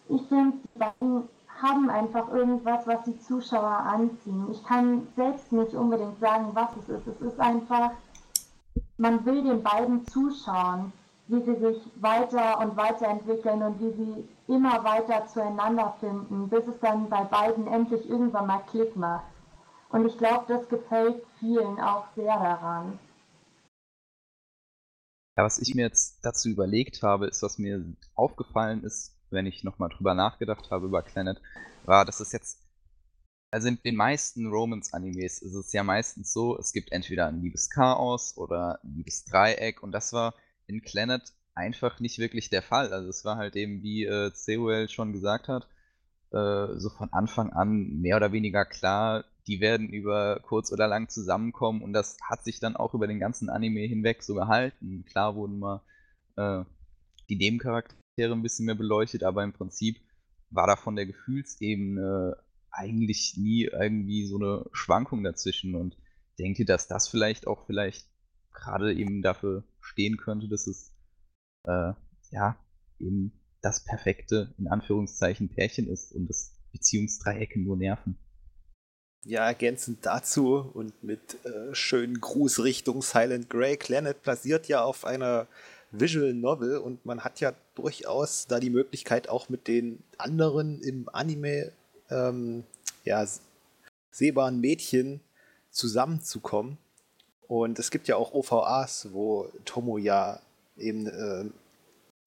Ich 0.10 0.22
finde, 0.28 0.58
die 0.58 0.80
beiden 0.80 1.30
haben 1.62 1.90
einfach 1.90 2.32
irgendwas, 2.32 2.88
was 2.88 3.04
die 3.04 3.20
Zuschauer 3.20 3.68
anziehen. 3.68 4.48
Ich 4.52 4.64
kann 4.66 5.08
selbst 5.16 5.52
nicht 5.52 5.74
unbedingt 5.74 6.20
sagen, 6.20 6.50
was 6.54 6.70
es 6.78 6.90
ist. 6.90 7.08
Es 7.08 7.22
ist 7.22 7.40
einfach, 7.40 7.92
man 8.98 9.24
will 9.26 9.44
den 9.44 9.62
beiden 9.62 10.06
zuschauen 10.08 10.92
wie 11.32 11.42
sie 11.44 11.56
sich 11.56 11.78
weiter 12.02 12.60
und 12.60 12.76
weiterentwickeln 12.76 13.64
und 13.64 13.80
wie 13.80 13.92
sie 13.92 14.30
immer 14.54 14.84
weiter 14.84 15.26
zueinander 15.28 15.96
finden, 16.02 16.50
bis 16.50 16.68
es 16.68 16.78
dann 16.82 17.08
bei 17.10 17.24
beiden 17.24 17.68
endlich 17.68 18.10
irgendwann 18.10 18.48
mal 18.48 18.62
Klick 18.70 18.98
macht. 18.98 19.24
Und 19.92 20.06
ich 20.06 20.18
glaube, 20.18 20.44
das 20.50 20.68
gefällt 20.68 21.24
vielen 21.40 21.80
auch 21.80 22.04
sehr 22.16 22.38
daran. 22.38 23.00
Ja, 25.38 25.44
was 25.46 25.60
ich 25.60 25.76
mir 25.76 25.84
jetzt 25.84 26.20
dazu 26.26 26.50
überlegt 26.50 27.04
habe, 27.04 27.28
ist, 27.28 27.42
was 27.42 27.58
mir 27.58 27.84
aufgefallen 28.16 28.84
ist, 28.84 29.16
wenn 29.30 29.46
ich 29.46 29.64
nochmal 29.64 29.90
drüber 29.90 30.14
nachgedacht 30.14 30.72
habe 30.72 30.88
über 30.88 31.02
Planet, 31.02 31.42
war, 31.86 32.06
dass 32.06 32.20
es 32.20 32.32
jetzt, 32.34 32.60
also 33.52 33.68
in 33.70 33.80
den 33.84 33.96
meisten 33.96 34.48
Romance-Animes 34.48 35.42
ist 35.42 35.56
es 35.56 35.74
ja 35.74 35.84
meistens 35.84 36.34
so, 36.34 36.58
es 36.58 36.74
gibt 36.74 36.92
entweder 36.92 37.28
ein 37.28 37.42
Liebeschaos 37.42 38.38
oder 38.38 38.80
ein 38.84 38.96
Liebesdreieck 38.96 39.84
und 39.84 39.92
das 39.94 40.14
war 40.14 40.36
in 40.68 40.82
Planet 40.82 41.34
einfach 41.56 42.00
nicht 42.00 42.20
wirklich 42.20 42.50
der 42.50 42.62
Fall. 42.62 42.94
Also 42.94 43.10
es 43.10 43.26
war 43.26 43.38
halt 43.38 43.56
eben, 43.56 43.84
wie 43.84 44.06
äh, 44.06 44.34
Zeuel 44.34 44.90
schon 44.90 45.14
gesagt 45.14 45.48
hat, 45.48 45.68
äh, 46.32 46.80
so 46.80 46.90
von 46.90 47.12
Anfang 47.14 47.52
an 47.54 48.02
mehr 48.02 48.18
oder 48.18 48.32
weniger 48.32 48.66
klar, 48.66 49.26
die 49.48 49.60
werden 49.60 49.90
über 49.90 50.40
kurz 50.42 50.72
oder 50.72 50.88
lang 50.88 51.10
zusammenkommen 51.10 51.82
und 51.82 51.94
das 51.94 52.18
hat 52.22 52.44
sich 52.44 52.60
dann 52.60 52.76
auch 52.76 52.94
über 52.94 53.08
den 53.08 53.20
ganzen 53.20 53.50
Anime 53.50 53.82
hinweg 53.82 54.24
so 54.24 54.36
gehalten. 54.36 55.06
Klar 55.06 55.36
wurden 55.36 55.60
mal 55.60 55.82
äh, 56.36 56.64
die 57.30 57.38
Nebencharaktere 57.38 58.34
ein 58.34 58.44
bisschen 58.44 58.66
mehr 58.66 58.76
beleuchtet, 58.76 59.24
aber 59.24 59.44
im 59.44 59.54
Prinzip 59.54 59.98
war 60.50 60.68
da 60.68 60.76
von 60.76 60.96
der 60.96 61.06
Gefühlsebene 61.06 62.38
eigentlich 62.72 63.36
nie 63.38 63.64
irgendwie 63.64 64.26
so 64.26 64.38
eine 64.38 64.66
Schwankung 64.74 65.24
dazwischen 65.24 65.76
und 65.76 65.98
denke, 66.40 66.66
dass 66.66 66.88
das 66.88 67.08
vielleicht 67.08 67.48
auch 67.48 67.66
vielleicht 67.66 68.08
gerade 68.54 68.94
eben 68.94 69.22
dafür 69.22 69.64
stehen 69.80 70.18
könnte, 70.18 70.48
dass 70.48 70.68
es 70.68 70.96
äh, 71.64 71.94
ja 72.32 72.58
eben 73.00 73.34
das 73.62 73.84
perfekte, 73.84 74.54
in 74.58 74.68
Anführungszeichen, 74.68 75.50
Pärchen 75.50 75.88
ist 75.88 76.12
und 76.14 76.28
das 76.28 76.58
Beziehungsdreiecke 76.72 77.60
nur 77.60 77.78
nerven. 77.78 78.18
Ja, 79.24 79.46
ergänzend 79.46 80.04
dazu 80.04 80.72
und 80.74 81.04
mit 81.04 81.46
äh, 81.46 81.76
schönen 81.76 82.20
Gruß 82.20 82.64
Richtung 82.64 83.04
Silent 83.04 83.52
Grey. 83.52 83.78
Planet 83.78 84.24
basiert 84.24 84.68
ja 84.68 84.84
auf 84.84 85.06
einer 85.06 85.48
Visual 85.92 86.34
Novel 86.34 86.78
und 86.78 87.06
man 87.06 87.24
hat 87.24 87.40
ja 87.40 87.54
durchaus 87.76 88.48
da 88.48 88.60
die 88.60 88.72
Möglichkeit, 88.72 89.30
auch 89.30 89.48
mit 89.48 89.68
den 89.68 90.02
anderen 90.18 90.82
im 90.82 91.08
Anime 91.14 91.72
ähm, 92.10 92.64
ja, 93.04 93.28
sehbaren 94.10 94.60
Mädchen 94.60 95.22
zusammenzukommen. 95.70 96.80
Und 97.48 97.78
es 97.78 97.92
gibt 97.92 98.08
ja 98.08 98.16
auch 98.16 98.34
OVAs, 98.34 99.10
wo 99.12 99.52
Tomo 99.66 100.00
ja 100.00 100.40
eben 100.78 101.06
äh, 101.06 101.46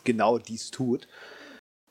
genau 0.05 0.39
dies 0.39 0.71
tut. 0.71 1.09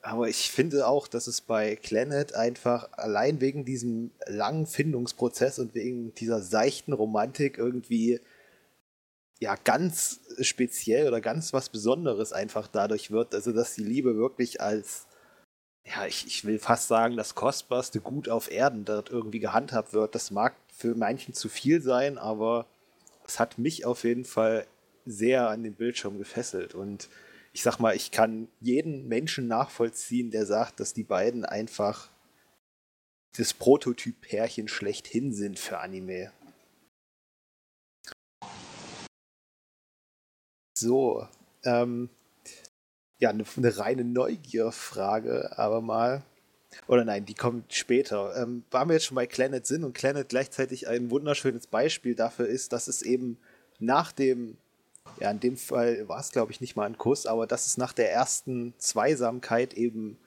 Aber 0.05 0.27
ich 0.27 0.51
finde 0.51 0.85
auch, 0.85 1.07
dass 1.07 1.27
es 1.27 1.39
bei 1.39 1.77
Planet 1.81 2.35
einfach 2.35 2.89
allein 2.91 3.39
wegen 3.39 3.63
diesem 3.63 4.11
langen 4.27 4.67
Findungsprozess 4.67 5.59
und 5.59 5.73
wegen 5.75 6.13
dieser 6.15 6.41
seichten 6.41 6.91
Romantik 6.91 7.57
irgendwie 7.57 8.19
ja 9.39 9.55
ganz 9.63 10.19
speziell 10.41 11.07
oder 11.07 11.21
ganz 11.21 11.53
was 11.53 11.69
Besonderes 11.69 12.33
einfach 12.33 12.67
dadurch 12.67 13.11
wird. 13.11 13.33
Also, 13.33 13.53
dass 13.53 13.75
die 13.75 13.83
Liebe 13.83 14.17
wirklich 14.17 14.59
als, 14.59 15.07
ja, 15.85 16.05
ich, 16.05 16.27
ich 16.27 16.43
will 16.43 16.59
fast 16.59 16.89
sagen, 16.89 17.15
das 17.15 17.33
kostbarste 17.33 18.01
Gut 18.01 18.27
auf 18.27 18.51
Erden 18.51 18.83
dort 18.83 19.09
irgendwie 19.09 19.39
gehandhabt 19.39 19.93
wird. 19.93 20.15
Das 20.15 20.31
mag 20.31 20.53
für 20.75 20.95
manchen 20.95 21.33
zu 21.33 21.47
viel 21.47 21.81
sein, 21.81 22.17
aber 22.17 22.65
es 23.25 23.39
hat 23.39 23.57
mich 23.57 23.85
auf 23.85 24.03
jeden 24.03 24.25
Fall 24.25 24.67
sehr 25.05 25.47
an 25.47 25.63
den 25.63 25.75
Bildschirm 25.75 26.17
gefesselt 26.17 26.75
und 26.75 27.07
ich 27.53 27.61
sag 27.61 27.79
mal, 27.79 27.95
ich 27.95 28.11
kann 28.11 28.47
jeden 28.59 29.07
Menschen 29.07 29.47
nachvollziehen, 29.47 30.31
der 30.31 30.45
sagt, 30.45 30.79
dass 30.79 30.93
die 30.93 31.03
beiden 31.03 31.45
einfach 31.45 32.09
das 33.37 33.53
Prototyp-Pärchen 33.53 34.67
schlechthin 34.67 35.33
sind 35.33 35.59
für 35.59 35.79
Anime. 35.79 36.31
So, 40.77 41.27
ähm, 41.63 42.09
ja, 43.19 43.29
eine, 43.29 43.45
eine 43.55 43.77
reine 43.77 44.03
Neugierfrage, 44.03 45.57
aber 45.57 45.81
mal. 45.81 46.23
Oder 46.87 47.05
nein, 47.05 47.25
die 47.25 47.35
kommt 47.35 47.73
später. 47.73 48.35
Ähm, 48.35 48.63
waren 48.71 48.89
wir 48.89 48.95
jetzt 48.95 49.05
schon 49.05 49.15
bei 49.15 49.27
Planet 49.27 49.65
sind 49.65 49.83
und 49.83 49.93
Planet 49.93 50.27
gleichzeitig 50.27 50.87
ein 50.87 51.11
wunderschönes 51.11 51.67
Beispiel 51.67 52.15
dafür 52.15 52.47
ist, 52.47 52.73
dass 52.73 52.87
es 52.87 53.03
eben 53.03 53.37
nach 53.79 54.11
dem 54.11 54.57
ja, 55.19 55.31
in 55.31 55.39
dem 55.39 55.57
Fall 55.57 56.07
war 56.07 56.19
es, 56.19 56.31
glaube 56.31 56.51
ich, 56.51 56.61
nicht 56.61 56.75
mal 56.75 56.85
ein 56.85 56.97
Kuss, 56.97 57.25
aber 57.25 57.47
dass 57.47 57.65
es 57.65 57.77
nach 57.77 57.93
der 57.93 58.11
ersten 58.11 58.73
Zweisamkeit 58.77 59.73
eben 59.73 60.17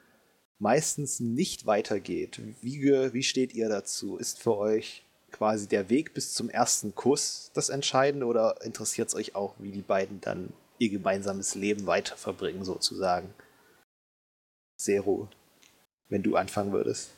meistens 0.59 1.21
nicht 1.21 1.67
weitergeht. 1.67 2.41
Wie, 2.61 2.83
wie 3.13 3.23
steht 3.23 3.55
ihr 3.55 3.69
dazu? 3.69 4.17
Ist 4.17 4.39
für 4.39 4.57
euch 4.57 5.05
quasi 5.33 5.69
der 5.69 5.91
Weg 5.91 6.15
bis 6.15 6.33
zum 6.33 6.49
ersten 6.49 6.95
Kuss 6.95 7.51
das 7.55 7.69
Entscheidende 7.69 8.27
oder 8.27 8.63
interessiert 8.63 9.09
es 9.09 9.15
euch 9.15 9.35
auch, 9.35 9.55
wie 9.59 9.73
die 9.73 9.83
beiden 9.83 10.21
dann 10.21 10.53
ihr 10.79 10.91
gemeinsames 10.91 11.55
Leben 11.55 11.87
weiter 11.87 12.17
verbringen, 12.17 12.65
sozusagen? 12.65 13.35
Zero, 14.79 15.29
wenn 16.09 16.23
du 16.23 16.37
anfangen 16.37 16.73
würdest. 16.73 17.11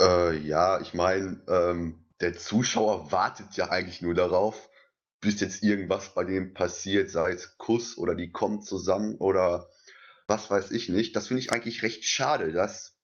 Äh, 0.00 0.38
ja, 0.38 0.80
ich 0.80 0.94
meine, 0.94 1.40
ähm, 1.48 1.98
der 2.20 2.36
Zuschauer 2.36 3.10
wartet 3.12 3.56
ja 3.56 3.70
eigentlich 3.70 4.02
nur 4.02 4.14
darauf, 4.14 4.68
bis 5.20 5.40
jetzt 5.40 5.62
irgendwas 5.62 6.14
bei 6.14 6.24
dem 6.24 6.54
passiert, 6.54 7.10
sei 7.10 7.32
es 7.32 7.56
Kuss 7.58 7.96
oder 7.98 8.14
die 8.14 8.30
kommen 8.30 8.62
zusammen 8.62 9.16
oder 9.16 9.68
was 10.26 10.50
weiß 10.50 10.70
ich 10.72 10.88
nicht. 10.88 11.16
Das 11.16 11.28
finde 11.28 11.40
ich 11.42 11.52
eigentlich 11.52 11.82
recht 11.82 12.04
schade, 12.04 12.52
dass 12.52 12.96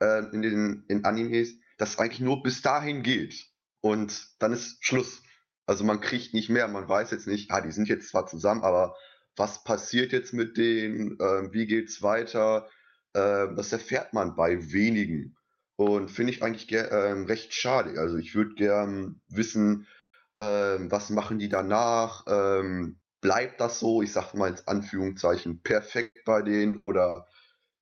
äh, 0.00 0.24
in 0.32 0.42
den 0.42 0.84
in 0.88 1.04
Animes 1.04 1.54
das 1.78 1.98
eigentlich 1.98 2.20
nur 2.20 2.42
bis 2.42 2.62
dahin 2.62 3.02
geht 3.02 3.46
und 3.80 4.28
dann 4.38 4.52
ist 4.52 4.84
Schluss. 4.84 5.22
Also 5.66 5.84
man 5.84 6.00
kriegt 6.00 6.34
nicht 6.34 6.50
mehr, 6.50 6.68
man 6.68 6.88
weiß 6.88 7.10
jetzt 7.10 7.26
nicht, 7.26 7.50
ah, 7.50 7.60
die 7.60 7.72
sind 7.72 7.88
jetzt 7.88 8.08
zwar 8.08 8.26
zusammen, 8.26 8.62
aber 8.62 8.96
was 9.36 9.64
passiert 9.64 10.12
jetzt 10.12 10.32
mit 10.32 10.56
denen, 10.56 11.18
äh, 11.18 11.52
wie 11.52 11.66
geht's 11.66 12.02
weiter, 12.02 12.68
äh, 13.14 13.48
das 13.54 13.72
erfährt 13.72 14.12
man 14.12 14.36
bei 14.36 14.72
wenigen. 14.72 15.36
Und 15.76 16.10
finde 16.10 16.32
ich 16.32 16.42
eigentlich 16.42 16.70
äh, 16.70 16.78
recht 16.78 17.52
schade. 17.52 17.98
Also 17.98 18.16
ich 18.16 18.34
würde 18.34 18.54
gern 18.54 19.20
wissen, 19.28 19.88
ähm, 20.46 20.90
was 20.90 21.10
machen 21.10 21.38
die 21.38 21.48
danach? 21.48 22.24
Ähm, 22.26 22.98
bleibt 23.20 23.60
das 23.60 23.80
so, 23.80 24.02
ich 24.02 24.12
sage 24.12 24.36
mal 24.36 24.50
in 24.50 24.58
Anführungszeichen, 24.66 25.62
perfekt 25.62 26.24
bei 26.24 26.42
denen 26.42 26.82
oder 26.86 27.26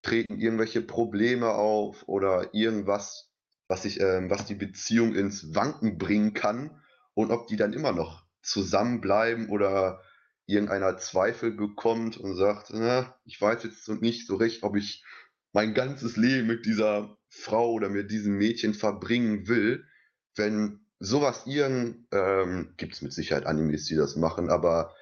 treten 0.03 0.39
irgendwelche 0.39 0.83
Probleme 0.83 1.51
auf 1.51 2.09
oder 2.09 2.55
irgendwas, 2.55 3.31
was, 3.69 3.85
ich, 3.85 4.01
ähm, 4.01 4.31
was 4.31 4.47
die 4.47 4.55
Beziehung 4.55 5.15
ins 5.15 5.55
Wanken 5.55 5.99
bringen 5.99 6.35
kann 6.35 6.83
und 7.15 7.31
ob 7.31 7.47
die 7.47 7.57
dann 7.57 7.73
immer 7.73 7.93
noch 7.93 8.25
zusammenbleiben 8.43 9.49
oder 9.49 10.03
irgendeiner 10.47 10.97
Zweifel 10.99 11.53
bekommt 11.53 12.17
und 12.17 12.37
sagt, 12.37 12.71
na, 12.73 13.17
ich 13.25 13.41
weiß 13.41 13.63
jetzt 13.65 13.89
nicht 13.89 14.27
so 14.27 14.37
recht, 14.37 14.63
ob 14.63 14.77
ich 14.77 15.05
mein 15.53 15.75
ganzes 15.75 16.17
Leben 16.17 16.49
mit 16.49 16.67
dieser 16.67 17.17
Frau 17.29 17.73
oder 17.73 17.89
mit 17.89 18.11
diesem 18.11 18.37
Mädchen 18.37 18.75
verbringen 18.75 19.47
will, 19.49 19.87
wenn 20.35 20.82
sowas 21.03 21.47
ihren, 21.47 22.07
ähm, 22.13 22.75
gibt 22.77 22.95
es 22.95 23.03
mit 23.03 23.13
Sicherheit 23.13 23.45
Animes, 23.45 23.87
die 23.87 23.97
das 23.97 24.17
machen, 24.17 24.51
aber 24.51 24.95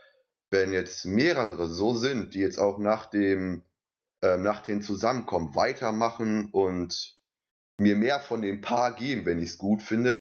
wenn 0.51 0.73
jetzt 0.73 1.05
mehrere 1.05 1.69
so 1.69 1.95
sind, 1.95 2.35
die 2.35 2.41
jetzt 2.41 2.59
auch 2.59 2.79
nach 2.79 3.07
dem, 3.07 3.63
äh, 4.23 4.39
nach 4.39 4.63
dem 4.63 4.83
Zusammenkommen 4.83 5.55
weitermachen 5.55 6.49
und 6.53 7.17
mir 7.79 7.97
mehr 7.97 8.19
von 8.19 8.43
dem 8.43 8.63
Paar 8.63 8.95
geben, 8.95 9.27
wenn 9.27 9.39
ich 9.39 9.51
es 9.51 9.59
gut 9.59 9.83
finde, 9.83 10.19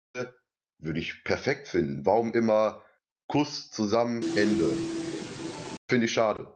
würde 0.79 0.99
ich 0.99 1.23
perfekt 1.23 1.67
finden. 1.67 2.05
Warum 2.05 2.33
immer 2.33 2.81
Kuss 3.27 3.71
zusammen, 3.71 4.21
Ende? 4.35 4.71
Finde 5.89 6.05
ich 6.05 6.13
schade. 6.13 6.47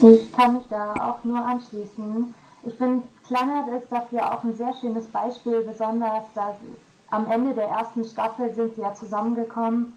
Ich 0.00 0.32
kann 0.32 0.56
mich 0.56 0.66
da 0.68 0.92
auch 0.94 1.24
nur 1.24 1.44
anschließen. 1.44 2.34
Ich 2.64 2.74
finde, 2.74 3.06
Planet 3.26 3.82
ist 3.82 3.90
dafür 3.90 4.32
auch 4.32 4.44
ein 4.44 4.54
sehr 4.54 4.74
schönes 4.80 5.06
Beispiel, 5.06 5.62
besonders 5.62 6.24
da 6.34 6.56
am 7.12 7.30
Ende 7.30 7.54
der 7.54 7.68
ersten 7.68 8.04
Staffel 8.04 8.52
sind 8.54 8.74
sie 8.74 8.80
ja 8.80 8.94
zusammengekommen. 8.94 9.96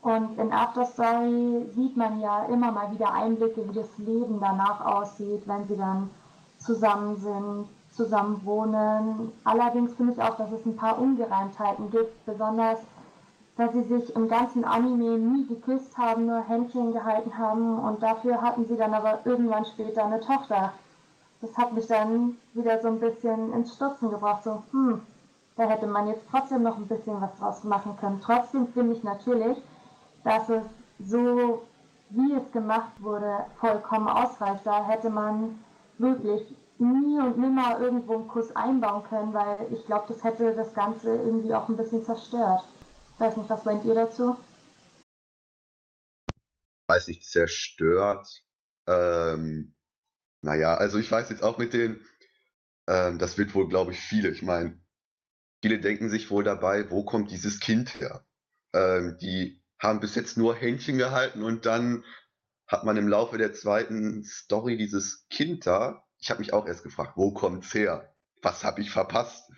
Und 0.00 0.38
in 0.38 0.52
After 0.52 0.84
Story 0.86 1.66
sieht 1.74 1.96
man 1.96 2.20
ja 2.20 2.44
immer 2.46 2.72
mal 2.72 2.90
wieder 2.92 3.12
Einblicke, 3.12 3.68
wie 3.68 3.74
das 3.74 3.98
Leben 3.98 4.38
danach 4.40 4.84
aussieht, 4.84 5.42
wenn 5.46 5.66
sie 5.68 5.76
dann 5.76 6.10
zusammen 6.58 7.16
sind, 7.16 7.68
zusammen 7.90 8.40
wohnen. 8.44 9.32
Allerdings 9.44 9.94
finde 9.94 10.12
ich 10.12 10.22
auch, 10.22 10.36
dass 10.36 10.50
es 10.50 10.64
ein 10.64 10.76
paar 10.76 10.98
Ungereimtheiten 10.98 11.90
gibt, 11.90 12.24
besonders 12.26 12.78
dass 13.56 13.72
sie 13.72 13.82
sich 13.82 14.14
im 14.16 14.28
ganzen 14.28 14.64
Anime 14.64 15.18
nie 15.18 15.46
geküsst 15.46 15.96
haben, 15.98 16.26
nur 16.26 16.40
Händchen 16.48 16.92
gehalten 16.92 17.36
haben 17.36 17.78
und 17.78 18.02
dafür 18.02 18.40
hatten 18.40 18.66
sie 18.66 18.76
dann 18.76 18.94
aber 18.94 19.20
irgendwann 19.24 19.66
später 19.66 20.04
eine 20.06 20.20
Tochter. 20.20 20.72
Das 21.42 21.56
hat 21.58 21.74
mich 21.74 21.86
dann 21.86 22.38
wieder 22.54 22.80
so 22.80 22.88
ein 22.88 22.98
bisschen 22.98 23.52
ins 23.52 23.74
Stutzen 23.74 24.10
gebracht, 24.10 24.44
so, 24.44 24.62
hm, 24.70 25.02
da 25.56 25.68
hätte 25.68 25.86
man 25.86 26.08
jetzt 26.08 26.24
trotzdem 26.30 26.62
noch 26.62 26.76
ein 26.76 26.88
bisschen 26.88 27.20
was 27.20 27.34
draus 27.38 27.64
machen 27.64 27.96
können. 27.98 28.20
Trotzdem 28.20 28.68
finde 28.68 28.94
ich 28.94 29.02
natürlich, 29.02 29.58
dass 30.24 30.48
es 30.48 30.62
so, 30.98 31.62
wie 32.10 32.32
es 32.34 32.52
gemacht 32.52 32.92
wurde, 33.00 33.44
vollkommen 33.60 34.08
ausreicht. 34.08 34.64
Da 34.64 34.86
hätte 34.86 35.10
man 35.10 35.58
wirklich 35.98 36.54
nie 36.78 37.20
und 37.20 37.38
nimmer 37.38 37.78
irgendwo 37.80 38.14
einen 38.14 38.28
Kuss 38.28 38.54
einbauen 38.56 39.04
können, 39.04 39.34
weil 39.34 39.58
ich 39.70 39.84
glaube, 39.86 40.06
das 40.08 40.24
hätte 40.24 40.54
das 40.54 40.74
Ganze 40.74 41.14
irgendwie 41.14 41.54
auch 41.54 41.68
ein 41.68 41.76
bisschen 41.76 42.04
zerstört. 42.04 42.64
Ich 43.14 43.20
weiß 43.20 43.36
nicht, 43.36 43.50
was 43.50 43.64
meint 43.64 43.84
ihr 43.84 43.94
dazu? 43.94 44.36
weiß 46.92 47.08
nicht, 47.08 47.24
zerstört. 47.28 48.42
Ähm, 48.86 49.74
naja, 50.42 50.74
also 50.74 50.98
ich 50.98 51.10
weiß 51.10 51.30
jetzt 51.30 51.42
auch 51.42 51.58
mit 51.58 51.72
den, 51.72 52.04
ähm, 52.88 53.18
das 53.18 53.38
wird 53.38 53.54
wohl, 53.54 53.68
glaube 53.68 53.92
ich, 53.92 54.00
viele. 54.00 54.30
Ich 54.30 54.42
meine, 54.42 54.81
viele 55.62 55.78
denken 55.78 56.10
sich 56.10 56.30
wohl 56.30 56.44
dabei, 56.44 56.90
wo 56.90 57.04
kommt 57.04 57.30
dieses 57.30 57.60
Kind 57.60 58.00
her? 58.00 58.24
Ähm, 58.74 59.16
die 59.20 59.62
haben 59.78 60.00
bis 60.00 60.14
jetzt 60.14 60.36
nur 60.36 60.54
Händchen 60.54 60.98
gehalten 60.98 61.42
und 61.42 61.64
dann 61.64 62.04
hat 62.66 62.84
man 62.84 62.96
im 62.96 63.08
Laufe 63.08 63.38
der 63.38 63.52
zweiten 63.52 64.24
Story 64.24 64.76
dieses 64.76 65.26
Kind 65.30 65.66
da. 65.66 66.04
Ich 66.18 66.30
habe 66.30 66.40
mich 66.40 66.52
auch 66.52 66.66
erst 66.66 66.82
gefragt, 66.82 67.12
wo 67.16 67.32
kommt's 67.32 67.72
her? 67.74 68.14
Was 68.42 68.64
habe 68.64 68.80
ich 68.80 68.90
verpasst? 68.90 69.50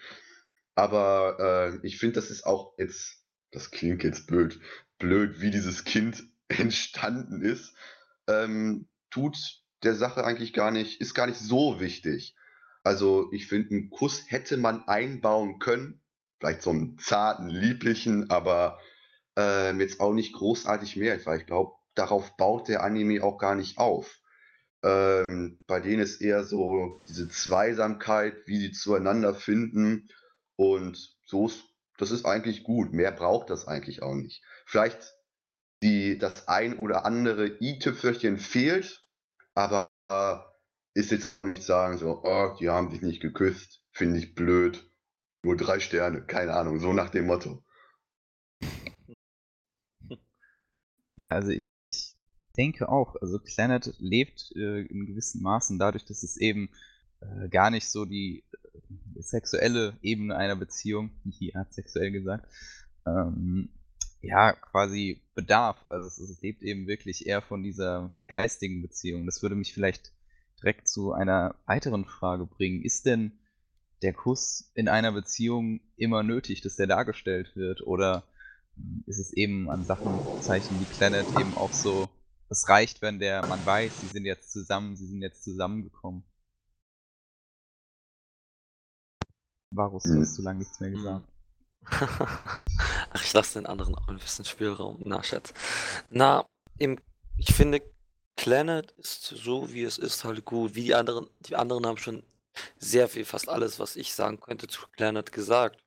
Aber 0.75 1.81
äh, 1.83 1.87
ich 1.87 1.99
finde, 1.99 2.15
das 2.15 2.31
ist 2.31 2.45
auch 2.45 2.75
jetzt, 2.79 3.25
das 3.51 3.71
klingt 3.71 4.03
jetzt 4.03 4.27
blöd, 4.27 4.61
blöd, 4.99 5.41
wie 5.41 5.51
dieses 5.51 5.85
Kind 5.85 6.25
entstanden 6.49 7.43
ist, 7.43 7.75
ähm, 8.27 8.89
tut 9.11 9.37
der 9.83 9.95
Sache 9.95 10.25
eigentlich 10.25 10.53
gar 10.53 10.71
nicht, 10.71 11.01
ist 11.01 11.15
gar 11.15 11.27
nicht 11.27 11.39
so 11.39 11.81
wichtig. 11.81 12.35
Also 12.85 13.32
ich 13.32 13.49
finde, 13.49 13.70
einen 13.70 13.91
Kuss 13.91 14.24
hätte 14.28 14.57
man 14.59 14.87
einbauen 14.87 15.59
können, 15.59 16.03
vielleicht 16.39 16.62
so 16.62 16.70
einen 16.70 16.99
zarten, 16.99 17.49
lieblichen, 17.49 18.30
aber 18.30 18.78
äh, 19.39 19.74
jetzt 19.78 20.01
auch 20.01 20.12
nicht 20.12 20.35
großartig 20.35 20.97
mehr, 20.97 21.24
weil 21.26 21.41
ich 21.41 21.47
glaube, 21.47 21.72
darauf 21.95 22.37
baut 22.37 22.68
der 22.68 22.82
Anime 22.85 23.24
auch 23.24 23.39
gar 23.39 23.55
nicht 23.55 23.78
auf. 23.78 24.20
Ähm, 24.82 25.59
bei 25.66 25.80
denen 25.80 26.03
ist 26.03 26.20
eher 26.20 26.45
so 26.45 27.01
diese 27.09 27.28
Zweisamkeit, 27.28 28.35
wie 28.47 28.59
sie 28.59 28.72
zueinander 28.72 29.35
finden 29.35 30.09
und 30.57 31.16
so 31.24 31.47
ist, 31.47 31.64
das 31.97 32.11
ist 32.11 32.26
eigentlich 32.26 32.64
gut. 32.64 32.93
Mehr 32.93 33.12
braucht 33.12 33.49
das 33.49 33.66
eigentlich 33.66 34.03
auch 34.03 34.14
nicht. 34.14 34.43
Vielleicht 34.66 35.14
die, 35.82 36.18
das 36.18 36.49
ein 36.49 36.78
oder 36.78 37.07
andere 37.07 37.47
i-Tüpfelchen 37.61 38.39
fehlt, 38.39 39.03
aber 39.55 39.91
äh, 40.09 40.37
ist 40.95 41.11
jetzt 41.11 41.45
nicht 41.45 41.63
sagen 41.63 41.99
so, 41.99 42.23
oh, 42.23 42.57
die 42.59 42.69
haben 42.69 42.91
sich 42.91 43.03
nicht 43.03 43.21
geküsst, 43.21 43.83
finde 43.93 44.19
ich 44.19 44.35
blöd. 44.35 44.89
Nur 45.43 45.57
drei 45.57 45.81
Sterne, 45.81 46.25
keine 46.25 46.55
Ahnung, 46.55 46.81
so 46.81 46.93
nach 46.93 47.11
dem 47.11 47.27
Motto. 47.27 47.63
Also 51.31 51.51
ich 51.51 51.61
denke 52.57 52.89
auch, 52.89 53.17
also 53.17 53.41
Planet 53.41 53.93
lebt 53.99 54.53
äh, 54.55 54.83
in 54.83 55.07
gewissen 55.07 55.43
Maßen 55.43 55.81
dadurch, 55.81 56.05
dass 56.05 56.23
es 56.23 56.37
eben 56.37 56.69
äh, 57.21 57.49
gar 57.49 57.71
nicht 57.71 57.89
so 57.89 58.05
die 58.05 58.45
äh, 58.53 59.21
sexuelle 59.21 59.97
Ebene 60.03 60.37
einer 60.37 60.55
Beziehung, 60.55 61.11
die 61.25 61.53
hat 61.55 61.75
sexuell 61.75 62.13
gesagt, 62.13 62.47
ähm, 63.07 63.71
ja, 64.21 64.53
quasi 64.53 65.23
bedarf. 65.35 65.85
Also 65.89 66.07
es, 66.07 66.19
es, 66.19 66.41
lebt 66.41 66.63
eben 66.63 66.87
wirklich 66.87 67.27
eher 67.27 67.43
von 67.43 67.63
dieser 67.63 68.15
geistigen 68.37 68.81
Beziehung. 68.83 69.27
Das 69.27 69.43
würde 69.43 69.57
mich 69.57 69.75
vielleicht 69.75 70.13
direkt 70.65 70.89
zu 70.89 71.12
einer 71.12 71.55
weiteren 71.67 72.07
Frage 72.07 72.47
bringen. 72.47 72.83
Ist 72.83 73.05
denn 73.05 73.39
der 74.01 74.15
Kuss 74.15 74.71
in 74.75 74.89
einer 74.89 75.12
Beziehung 75.12 75.81
immer 75.97 76.23
nötig, 76.23 76.62
dass 76.62 76.77
der 76.77 76.87
dargestellt 76.87 77.55
wird? 77.55 77.83
Oder 77.83 78.25
ist 79.07 79.19
es 79.19 79.35
eben 79.35 79.71
an 79.71 79.85
Sachenzeichen 79.85 80.81
wie 80.81 80.85
Planet 80.85 81.27
eben 81.39 81.55
auch 81.57 81.73
so, 81.73 82.09
es 82.49 82.69
reicht, 82.69 83.03
wenn 83.03 83.19
der 83.19 83.47
man 83.47 83.65
weiß, 83.65 84.01
sie 84.01 84.07
sind 84.07 84.25
jetzt 84.25 84.53
zusammen, 84.53 84.97
sie 84.97 85.07
sind 85.07 85.21
jetzt 85.21 85.45
zusammengekommen. 85.45 86.25
Varus, 89.71 90.05
du 90.05 90.21
hast 90.21 90.35
zu 90.35 90.43
lange 90.43 90.61
nichts 90.61 90.81
mehr 90.81 90.91
hm. 90.91 90.97
gesagt. 90.97 91.29
Ach, 91.91 93.23
ich 93.23 93.33
lasse 93.35 93.59
den 93.59 93.67
anderen 93.67 93.95
auch 93.95 94.09
ein 94.09 94.17
bisschen 94.17 94.47
Spielraum. 94.47 95.03
Na, 95.05 95.23
Schatz. 95.23 95.53
Na, 96.11 96.47
im, 96.79 96.99
ich 97.37 97.55
finde, 97.55 97.83
Planet 98.37 98.93
ist 98.93 99.24
so, 99.24 99.72
wie 99.72 99.82
es 99.85 99.99
ist, 99.99 100.24
halt 100.24 100.45
gut. 100.45 100.74
Wie 100.74 100.85
die 100.85 100.95
anderen, 100.95 101.28
die 101.41 101.57
anderen 101.57 101.87
haben 101.87 101.99
schon 101.99 102.22
sehr 102.78 103.09
viel, 103.09 103.24
fast 103.24 103.49
alles, 103.49 103.78
was 103.78 103.97
ich 103.97 104.14
sagen 104.14 104.41
könnte, 104.41 104.68
zu 104.68 104.82
Planet 104.97 105.32
gesagt. 105.32 105.82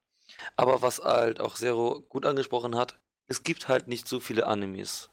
Aber 0.57 0.81
was 0.81 0.99
halt 0.99 1.39
auch 1.41 1.55
Zero 1.55 2.01
gut 2.09 2.25
angesprochen 2.25 2.75
hat, 2.75 2.99
es 3.27 3.43
gibt 3.43 3.67
halt 3.67 3.87
nicht 3.87 4.07
so 4.07 4.19
viele 4.19 4.47
Animes, 4.47 5.09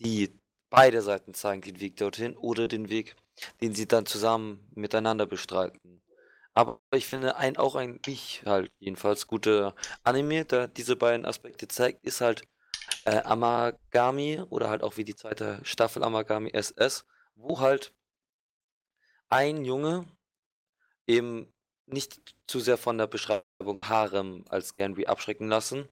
die 0.00 0.38
beide 0.70 1.02
Seiten 1.02 1.34
zeigen, 1.34 1.62
den 1.62 1.80
Weg 1.80 1.96
dorthin 1.96 2.36
oder 2.36 2.68
den 2.68 2.88
Weg, 2.90 3.16
den 3.60 3.74
sie 3.74 3.86
dann 3.88 4.06
zusammen 4.06 4.66
miteinander 4.74 5.26
bestreiten. 5.26 6.02
Aber 6.54 6.80
ich 6.94 7.06
finde 7.06 7.36
ein 7.36 7.56
auch 7.56 7.74
ein 7.76 8.00
ich 8.06 8.42
halt 8.46 8.72
jedenfalls 8.80 9.26
gute 9.26 9.74
Anime, 10.04 10.44
der 10.44 10.68
diese 10.68 10.96
beiden 10.96 11.26
Aspekte 11.26 11.68
zeigt, 11.68 12.04
ist 12.04 12.20
halt 12.20 12.42
äh, 13.04 13.22
Amagami 13.22 14.42
oder 14.50 14.68
halt 14.68 14.82
auch 14.82 14.96
wie 14.96 15.04
die 15.04 15.16
zweite 15.16 15.60
Staffel 15.62 16.02
Amagami 16.02 16.50
SS, 16.52 17.04
wo 17.34 17.60
halt 17.60 17.92
ein 19.28 19.64
Junge 19.64 20.06
eben 21.06 21.52
nicht 21.86 22.34
zu 22.46 22.60
sehr 22.60 22.78
von 22.78 22.98
der 22.98 23.06
Beschreibung 23.06 23.80
Harem 23.84 24.44
als 24.48 24.76
Genry 24.76 25.06
abschrecken 25.06 25.48
lassen. 25.48 25.88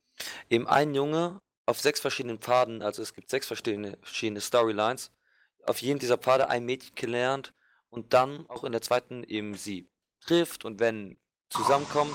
Eben 0.49 0.67
ein 0.67 0.95
Junge 0.95 1.41
auf 1.67 1.81
sechs 1.81 2.01
verschiedenen 2.01 2.39
Pfaden, 2.39 2.83
also 2.83 3.03
es 3.03 3.15
gibt 3.15 3.31
sechs 3.31 3.47
verschiedene, 3.47 3.99
verschiedene 4.03 4.41
Storylines, 4.41 5.11
auf 5.67 5.81
jedem 5.81 5.99
dieser 5.99 6.19
Pfade 6.19 6.49
ein 6.49 6.65
Mädchen 6.65 6.95
gelernt 6.95 7.53
und 7.91 8.13
dann 8.13 8.49
auch 8.49 8.65
in 8.65 8.73
der 8.73 8.83
zweiten 8.83 9.23
eben 9.25 9.55
sie 9.55 9.89
trifft 10.21 10.65
und 10.65 10.81
wenn 10.81 11.19
zusammenkommt 11.51 12.15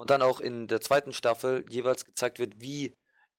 und 0.00 0.10
dann 0.10 0.22
auch 0.22 0.40
in 0.40 0.66
der 0.66 0.80
zweiten 0.80 1.12
Staffel 1.12 1.64
jeweils 1.68 2.04
gezeigt 2.04 2.38
wird, 2.38 2.60
wie 2.60 2.94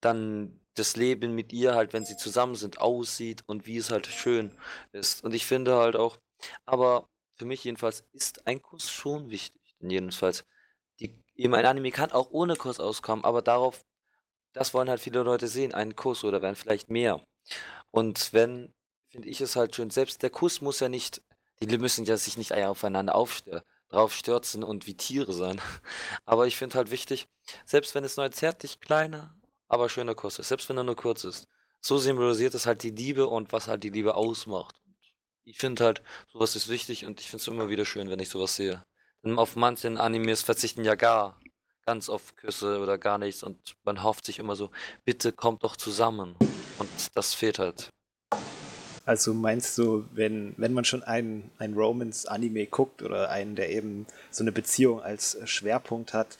dann 0.05 0.59
das 0.75 0.95
Leben 0.95 1.33
mit 1.33 1.53
ihr 1.53 1.75
halt, 1.75 1.93
wenn 1.93 2.05
sie 2.05 2.17
zusammen 2.17 2.55
sind, 2.55 2.79
aussieht 2.79 3.43
und 3.47 3.65
wie 3.65 3.77
es 3.77 3.91
halt 3.91 4.07
schön 4.07 4.51
ist. 4.91 5.23
Und 5.23 5.33
ich 5.33 5.45
finde 5.45 5.75
halt 5.75 5.95
auch, 5.95 6.17
aber 6.65 7.09
für 7.35 7.45
mich 7.45 7.63
jedenfalls 7.63 8.03
ist 8.11 8.45
ein 8.47 8.61
Kuss 8.61 8.89
schon 8.89 9.29
wichtig. 9.29 9.75
Denn 9.79 9.89
jedenfalls, 9.89 10.45
die, 10.99 11.15
eben 11.35 11.55
ein 11.55 11.65
Anime 11.65 11.91
kann 11.91 12.11
auch 12.11 12.29
ohne 12.31 12.55
Kuss 12.55 12.79
auskommen, 12.79 13.25
aber 13.25 13.41
darauf, 13.41 13.85
das 14.53 14.73
wollen 14.73 14.89
halt 14.89 15.01
viele 15.01 15.23
Leute 15.23 15.47
sehen, 15.47 15.73
einen 15.73 15.95
Kuss 15.95 16.23
oder 16.23 16.41
werden 16.41 16.55
vielleicht 16.55 16.89
mehr. 16.89 17.25
Und 17.91 18.33
wenn, 18.33 18.73
finde 19.09 19.29
ich 19.29 19.41
es 19.41 19.55
halt 19.55 19.75
schön, 19.75 19.89
selbst 19.89 20.23
der 20.23 20.29
Kuss 20.29 20.61
muss 20.61 20.79
ja 20.81 20.89
nicht, 20.89 21.21
die 21.61 21.77
müssen 21.77 22.05
ja 22.05 22.17
sich 22.17 22.37
nicht 22.37 22.53
aufeinander 22.53 23.15
aufstellen 23.15 23.61
drauf 23.89 24.13
stürzen 24.13 24.63
und 24.63 24.87
wie 24.87 24.95
Tiere 24.95 25.33
sein. 25.33 25.61
Aber 26.25 26.47
ich 26.47 26.57
finde 26.57 26.77
halt 26.77 26.91
wichtig, 26.91 27.27
selbst 27.65 27.95
wenn 27.95 28.03
es 28.03 28.17
nur 28.17 28.29
zärtlich 28.31 28.79
kleiner, 28.79 29.35
aber 29.67 29.89
schöner 29.89 30.15
Kuss 30.15 30.39
ist, 30.39 30.49
selbst 30.49 30.69
wenn 30.69 30.77
er 30.77 30.83
nur 30.83 30.95
kurz 30.95 31.23
ist, 31.23 31.47
so 31.81 31.97
symbolisiert 31.97 32.55
es 32.55 32.65
halt 32.65 32.83
die 32.83 32.91
Liebe 32.91 33.27
und 33.27 33.51
was 33.53 33.67
halt 33.67 33.83
die 33.83 33.89
Liebe 33.89 34.15
ausmacht. 34.15 34.75
Ich 35.43 35.59
finde 35.59 35.85
halt, 35.85 36.01
sowas 36.33 36.55
ist 36.55 36.67
wichtig 36.67 37.05
und 37.05 37.19
ich 37.19 37.29
finde 37.29 37.41
es 37.41 37.47
immer 37.47 37.69
wieder 37.69 37.85
schön, 37.85 38.09
wenn 38.09 38.19
ich 38.19 38.29
sowas 38.29 38.55
sehe. 38.55 38.83
Denn 39.23 39.37
auf 39.37 39.55
manchen 39.55 39.97
Animes 39.97 40.41
verzichten 40.41 40.83
ja 40.83 40.95
gar 40.95 41.39
ganz 41.85 42.09
auf 42.09 42.35
Küsse 42.35 42.79
oder 42.79 42.97
gar 42.97 43.17
nichts 43.17 43.43
und 43.43 43.75
man 43.83 44.01
hofft 44.03 44.25
sich 44.25 44.39
immer 44.39 44.55
so, 44.55 44.71
bitte 45.03 45.31
kommt 45.31 45.63
doch 45.63 45.75
zusammen. 45.75 46.35
Und 46.79 46.89
das 47.13 47.33
fehlt 47.33 47.59
halt. 47.59 47.89
Also 49.05 49.35
meinst 49.35 49.77
du, 49.77 50.05
wenn, 50.11 50.55
wenn 50.57 50.73
man 50.73 50.83
schon 50.83 51.03
einen, 51.03 51.51
einen 51.59 51.75
Romance-Anime 51.75 52.65
guckt 52.65 53.03
oder 53.03 53.29
einen, 53.29 53.55
der 53.55 53.69
eben 53.69 54.07
so 54.31 54.43
eine 54.43 54.51
Beziehung 54.51 55.01
als 55.01 55.37
Schwerpunkt 55.45 56.13
hat, 56.13 56.39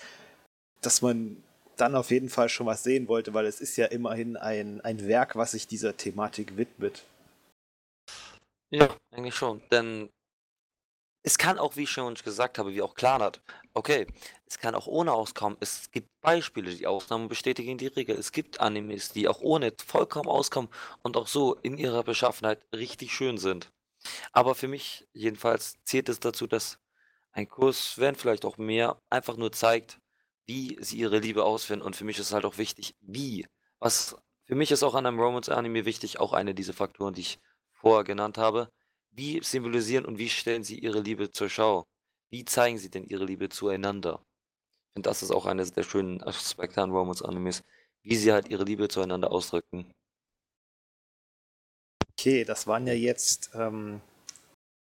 dass 0.82 1.04
man 1.04 1.44
dann 1.76 1.96
auf 1.96 2.12
jeden 2.12 2.30
Fall 2.30 2.50
schon 2.50 2.68
was 2.68 2.84
sehen 2.84 3.08
wollte, 3.08 3.34
weil 3.34 3.46
es 3.46 3.62
ist 3.62 3.78
ja 3.78 3.86
immerhin 3.86 4.38
ein, 4.38 4.82
ein 4.82 5.08
Werk, 5.08 5.36
was 5.36 5.52
sich 5.52 5.68
dieser 5.68 5.98
Thematik 5.98 6.58
widmet. 6.58 7.06
Ja, 8.72 8.90
eigentlich 9.12 9.36
schon. 9.36 9.62
Denn 9.72 10.10
es 11.24 11.38
kann 11.38 11.58
auch, 11.58 11.76
wie 11.76 11.84
ich 11.84 11.90
schon 11.90 12.14
gesagt 12.14 12.60
habe, 12.60 12.74
wie 12.74 12.82
auch 12.82 12.94
klar 12.94 13.20
hat, 13.20 13.42
okay, 13.74 14.06
es 14.46 14.60
kann 14.60 14.76
auch 14.76 14.86
ohne 14.86 15.14
auskommen. 15.14 15.58
Es 15.60 15.90
gibt 15.92 16.10
Beispiele, 16.22 16.74
die 16.74 16.86
Ausnahmen 16.86 17.28
bestätigen 17.28 17.78
die 17.78 17.88
Regel. 17.88 18.16
Es 18.18 18.32
gibt 18.32 18.60
Animes, 18.60 19.10
die 19.10 19.28
auch 19.28 19.42
ohne 19.42 19.74
vollkommen 19.86 20.30
auskommen 20.30 20.70
und 21.02 21.18
auch 21.18 21.28
so 21.28 21.56
in 21.56 21.78
ihrer 21.78 22.04
Beschaffenheit 22.04 22.62
richtig 22.74 23.12
schön 23.14 23.38
sind. 23.38 23.72
Aber 24.34 24.54
für 24.54 24.68
mich 24.68 25.08
jedenfalls 25.14 25.78
zählt 25.84 26.10
es 26.10 26.20
dazu, 26.20 26.46
dass 26.46 26.78
ein 27.32 27.50
Kurs, 27.50 27.98
wenn 27.98 28.16
vielleicht 28.16 28.46
auch 28.46 28.58
mehr, 28.58 29.02
einfach 29.10 29.36
nur 29.36 29.52
zeigt, 29.52 30.00
wie 30.46 30.78
sie 30.82 30.98
ihre 30.98 31.20
Liebe 31.20 31.44
ausführen. 31.44 31.82
Und 31.82 31.96
für 31.96 32.04
mich 32.04 32.20
ist 32.20 32.34
halt 32.34 32.46
auch 32.46 32.58
wichtig, 32.58 32.96
wie. 33.02 33.48
Was 33.80 34.16
für 34.46 34.56
mich 34.56 34.72
ist 34.72 34.84
auch 34.84 34.96
an 34.96 35.06
einem 35.06 35.20
Romance-Anime 35.20 35.86
wichtig, 35.86 36.20
auch 36.20 36.34
eine 36.34 36.54
dieser 36.54 36.74
Faktoren, 36.74 37.14
die 37.14 37.22
ich 37.22 37.40
vorher 37.74 38.04
genannt 38.04 38.38
habe. 38.38 38.70
Wie 39.12 39.42
symbolisieren 39.44 40.06
und 40.06 40.18
wie 40.18 40.30
stellen 40.30 40.64
sie 40.64 40.78
ihre 40.80 41.00
Liebe 41.00 41.32
zur 41.32 41.50
Schau? 41.50 41.88
Wie 42.30 42.46
zeigen 42.46 42.78
sie 42.78 42.90
denn 42.90 43.06
ihre 43.06 43.26
Liebe 43.26 43.50
zueinander? 43.50 44.24
Finde, 44.94 45.10
das 45.10 45.24
ist 45.24 45.32
auch 45.32 45.46
eines 45.46 45.74
der 45.74 45.84
schönen 45.84 46.22
Aspekte 46.22 46.82
an 46.82 46.92
Romance-Animes, 46.92 47.64
wie 48.04 48.16
sie 48.16 48.32
halt 48.32 48.50
ihre 48.50 48.64
Liebe 48.64 48.88
zueinander 48.88 49.32
ausdrücken. 49.32 49.92
Okay, 52.18 52.46
das 52.46 52.68
waren 52.68 52.88
ja 52.88 52.94
jetzt 52.94 53.52
ähm, 53.56 54.02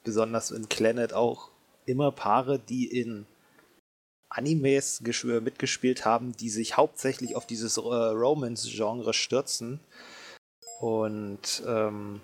besonders 0.04 0.50
in 0.50 0.66
Planet 0.68 1.12
auch 1.12 1.50
immer 1.86 2.12
Paare, 2.12 2.58
die 2.58 2.86
in 2.86 3.26
Animes 4.30 5.00
mitgespielt 5.00 6.04
haben, 6.04 6.36
die 6.36 6.50
sich 6.50 6.76
hauptsächlich 6.76 7.36
auf 7.36 7.46
dieses 7.46 7.76
äh, 7.76 7.80
Romance-Genre 7.80 9.12
stürzen. 9.12 9.80
Und 10.80 11.62
ähm, 11.66 12.20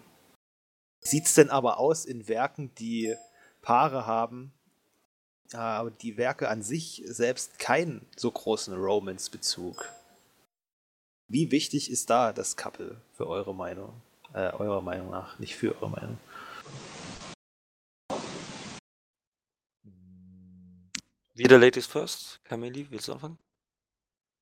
sieht 1.00 1.26
es 1.26 1.34
denn 1.34 1.50
aber 1.50 1.78
aus 1.78 2.04
in 2.04 2.28
Werken, 2.28 2.74
die 2.76 3.14
Paare 3.60 4.06
haben, 4.06 4.52
aber 5.52 5.90
die 5.90 6.16
Werke 6.16 6.48
an 6.48 6.62
sich 6.62 7.02
selbst 7.06 7.58
keinen 7.58 8.06
so 8.16 8.30
großen 8.30 8.74
Romance-Bezug? 8.74 9.88
Wie 11.28 11.50
wichtig 11.50 11.90
ist 11.90 12.08
da 12.08 12.32
das 12.32 12.56
Couple 12.56 13.00
für 13.12 13.26
eure 13.26 13.54
Meinung? 13.54 14.00
Äh, 14.32 14.52
eurer 14.52 14.80
Meinung 14.80 15.10
nach, 15.10 15.38
nicht 15.38 15.56
für 15.56 15.74
eure 15.76 15.90
Meinung. 15.90 16.18
Wieder 21.36 21.58
Ladies 21.58 21.86
First. 21.86 22.40
Camille, 22.44 22.86
willst 22.88 23.08
du 23.08 23.12
anfangen? 23.12 23.38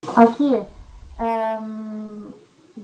Okay. 0.06 0.64
Ähm, 1.18 2.32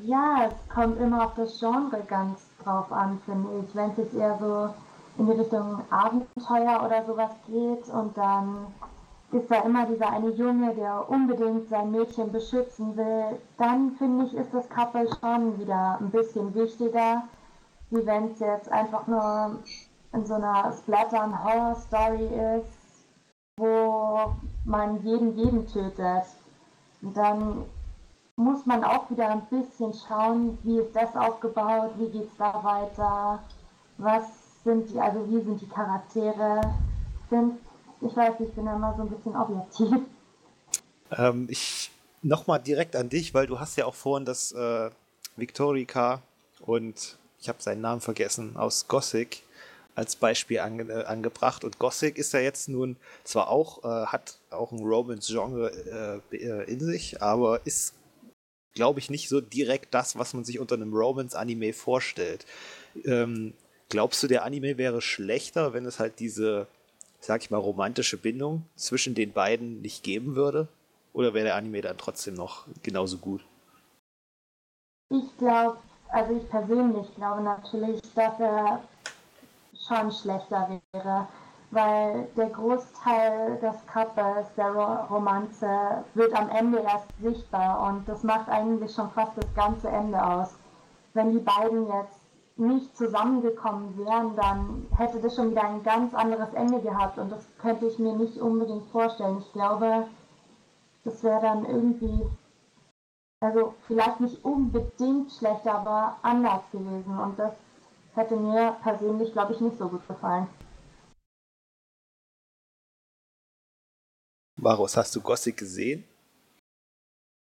ja, 0.03 0.49
es 0.49 0.75
kommt 0.75 1.01
immer 1.01 1.27
auf 1.27 1.35
das 1.37 1.61
Genre 1.61 2.03
ganz 2.09 2.41
drauf 2.65 2.91
an, 2.91 3.21
finde 3.25 3.65
ich. 3.65 3.73
Wenn 3.73 3.91
es 3.93 3.99
jetzt 3.99 4.15
eher 4.15 4.37
so 4.41 4.75
in 5.17 5.27
die 5.27 5.41
Richtung 5.41 5.85
Abenteuer 5.91 6.83
oder 6.85 7.05
sowas 7.07 7.31
geht 7.47 7.89
und 7.95 8.19
dann 8.19 8.75
ist 9.31 9.49
da 9.49 9.63
immer 9.63 9.87
dieser 9.87 10.11
eine 10.11 10.31
Junge, 10.31 10.75
der 10.75 11.09
unbedingt 11.09 11.69
sein 11.69 11.93
Mädchen 11.93 12.33
beschützen 12.33 12.97
will, 12.97 13.39
dann 13.59 13.93
finde 13.93 14.27
ich, 14.27 14.35
ist 14.35 14.53
das 14.53 14.69
Couple 14.71 15.09
schon 15.21 15.57
wieder 15.61 15.99
ein 16.01 16.11
bisschen 16.11 16.53
wichtiger, 16.57 17.23
wie 17.91 18.05
wenn 18.05 18.33
es 18.33 18.41
jetzt 18.41 18.73
einfach 18.73 19.07
nur 19.07 19.61
in 20.13 20.27
so 20.27 20.35
einer 20.35 20.73
Splatter-Horror-Story 20.73 22.59
ist, 22.59 22.80
wo 23.61 24.35
man 24.65 25.05
jeden 25.05 25.37
jeden 25.37 25.67
tötet. 25.67 26.25
Und 27.03 27.17
dann 27.17 27.65
muss 28.37 28.65
man 28.67 28.83
auch 28.85 29.11
wieder 29.11 29.29
ein 29.29 29.47
bisschen 29.47 29.93
schauen, 29.93 30.59
wie 30.63 30.79
ist 30.79 30.97
das 30.97 31.15
aufgebaut, 31.15 31.93
wie 31.99 32.09
geht 32.09 32.25
es 32.25 32.37
da 32.39 32.65
weiter, 32.65 33.43
was 33.99 34.25
sind 34.65 34.91
die, 34.91 34.99
also 34.99 35.29
wie 35.29 35.41
sind 35.43 35.61
die 35.61 35.69
Charaktere. 35.69 36.61
Sind, 37.29 37.59
ich 38.01 38.17
weiß, 38.17 38.35
ich 38.41 38.53
bin 38.53 38.67
immer 38.67 38.95
so 38.97 39.03
ein 39.03 39.11
bisschen 39.11 39.37
objektiv. 39.37 40.01
Ähm, 41.13 41.47
ich 41.51 41.91
nochmal 42.23 42.61
direkt 42.61 42.97
an 42.97 43.09
dich, 43.09 43.35
weil 43.35 43.47
du 43.47 43.59
hast 43.59 43.77
ja 43.77 43.87
auch 43.87 43.95
vorhin 43.95 44.25
das 44.25 44.53
äh, 44.53 44.91
Victorica 45.37 46.23
und 46.61 47.19
ich 47.41 47.49
habe 47.49 47.63
seinen 47.63 47.81
Namen 47.81 48.01
vergessen, 48.01 48.57
aus 48.57 48.87
Gothic 48.89 49.43
als 50.01 50.17
Beispiel 50.17 50.61
ange, 50.61 51.07
angebracht. 51.07 51.63
Und 51.63 51.79
Gothic 51.79 52.17
ist 52.17 52.33
ja 52.33 52.41
jetzt 52.41 52.71
nun 52.71 52.97
zwar 53.23 53.51
auch, 53.51 53.85
äh, 53.85 54.07
hat 54.07 54.39
auch 54.49 54.73
ein 54.73 54.81
Romance-Genre 54.81 56.23
äh, 56.33 56.37
äh, 56.37 56.73
in 56.73 56.81
sich, 56.81 57.21
aber 57.21 57.61
ist, 57.67 57.93
glaube 58.73 58.99
ich, 58.99 59.11
nicht 59.11 59.29
so 59.29 59.43
direkt 59.43 59.93
das, 59.93 60.19
was 60.19 60.33
man 60.33 60.43
sich 60.43 60.59
unter 60.59 60.77
einem 60.77 60.95
Romance-Anime 60.95 61.75
vorstellt. 61.75 62.47
Ähm, 63.05 63.53
glaubst 63.91 64.23
du, 64.23 64.27
der 64.27 64.45
Anime 64.45 64.79
wäre 64.79 65.03
schlechter, 65.03 65.75
wenn 65.75 65.85
es 65.85 65.99
halt 65.99 66.19
diese, 66.19 66.67
sag 67.21 67.43
ich 67.43 67.51
mal, 67.51 67.59
romantische 67.59 68.17
Bindung 68.17 68.65
zwischen 68.77 69.15
den 69.15 69.33
beiden 69.33 69.83
nicht 69.83 70.03
geben 70.03 70.35
würde? 70.35 70.67
Oder 71.13 71.35
wäre 71.35 71.45
der 71.45 71.57
Anime 71.57 71.83
dann 71.83 71.99
trotzdem 71.99 72.35
noch 72.35 72.65
genauso 72.83 73.19
gut? 73.19 73.45
Ich 75.11 75.37
glaube, 75.37 75.77
also 76.09 76.37
ich 76.37 76.49
persönlich 76.49 77.15
glaube 77.17 77.43
natürlich, 77.43 78.01
dass 78.15 78.41
er 78.41 78.83
schon 79.91 80.13
schlechter 80.13 80.81
wäre, 80.93 81.27
weil 81.71 82.29
der 82.37 82.51
Großteil 82.51 83.59
des 83.59 83.75
Couples, 83.93 84.47
der 84.57 84.73
Romanze, 85.11 86.05
wird 86.15 86.35
am 86.35 86.49
Ende 86.51 86.79
erst 86.79 87.09
sichtbar 87.21 87.89
und 87.89 88.09
das 88.09 88.23
macht 88.23 88.49
eigentlich 88.49 88.95
schon 88.95 89.11
fast 89.11 89.37
das 89.37 89.55
ganze 89.55 89.89
Ende 89.89 90.25
aus. 90.25 90.55
Wenn 91.15 91.33
die 91.33 91.39
beiden 91.39 91.87
jetzt 91.87 92.21
nicht 92.57 92.97
zusammengekommen 92.97 93.97
wären, 93.99 94.37
dann 94.37 94.87
hätte 94.97 95.19
das 95.21 95.35
schon 95.35 95.51
wieder 95.51 95.65
ein 95.65 95.83
ganz 95.83 96.15
anderes 96.15 96.53
Ende 96.55 96.81
gehabt 96.81 97.19
und 97.19 97.33
das 97.33 97.47
könnte 97.59 97.87
ich 97.87 97.99
mir 97.99 98.15
nicht 98.15 98.39
unbedingt 98.39 98.87
vorstellen. 98.91 99.39
Ich 99.39 99.53
glaube, 99.53 100.07
das 101.05 101.23
wäre 101.25 101.41
dann 101.41 101.65
irgendwie, 101.65 102.27
also 103.41 103.75
vielleicht 103.87 104.21
nicht 104.21 104.45
unbedingt 104.45 105.33
schlechter, 105.33 105.77
aber 105.77 106.17
anders 106.23 106.63
gewesen 106.71 107.19
und 107.19 107.39
das 107.39 107.55
hätte 108.15 108.37
mir 108.37 108.77
persönlich, 108.83 109.33
glaube 109.33 109.55
ich, 109.55 109.61
nicht 109.61 109.79
so 109.79 109.89
gut 109.89 110.07
gefallen. 110.07 110.49
Varus, 114.57 114.97
hast 114.97 115.15
du 115.17 115.21
Gothic 115.21 115.57
gesehen? 115.57 116.05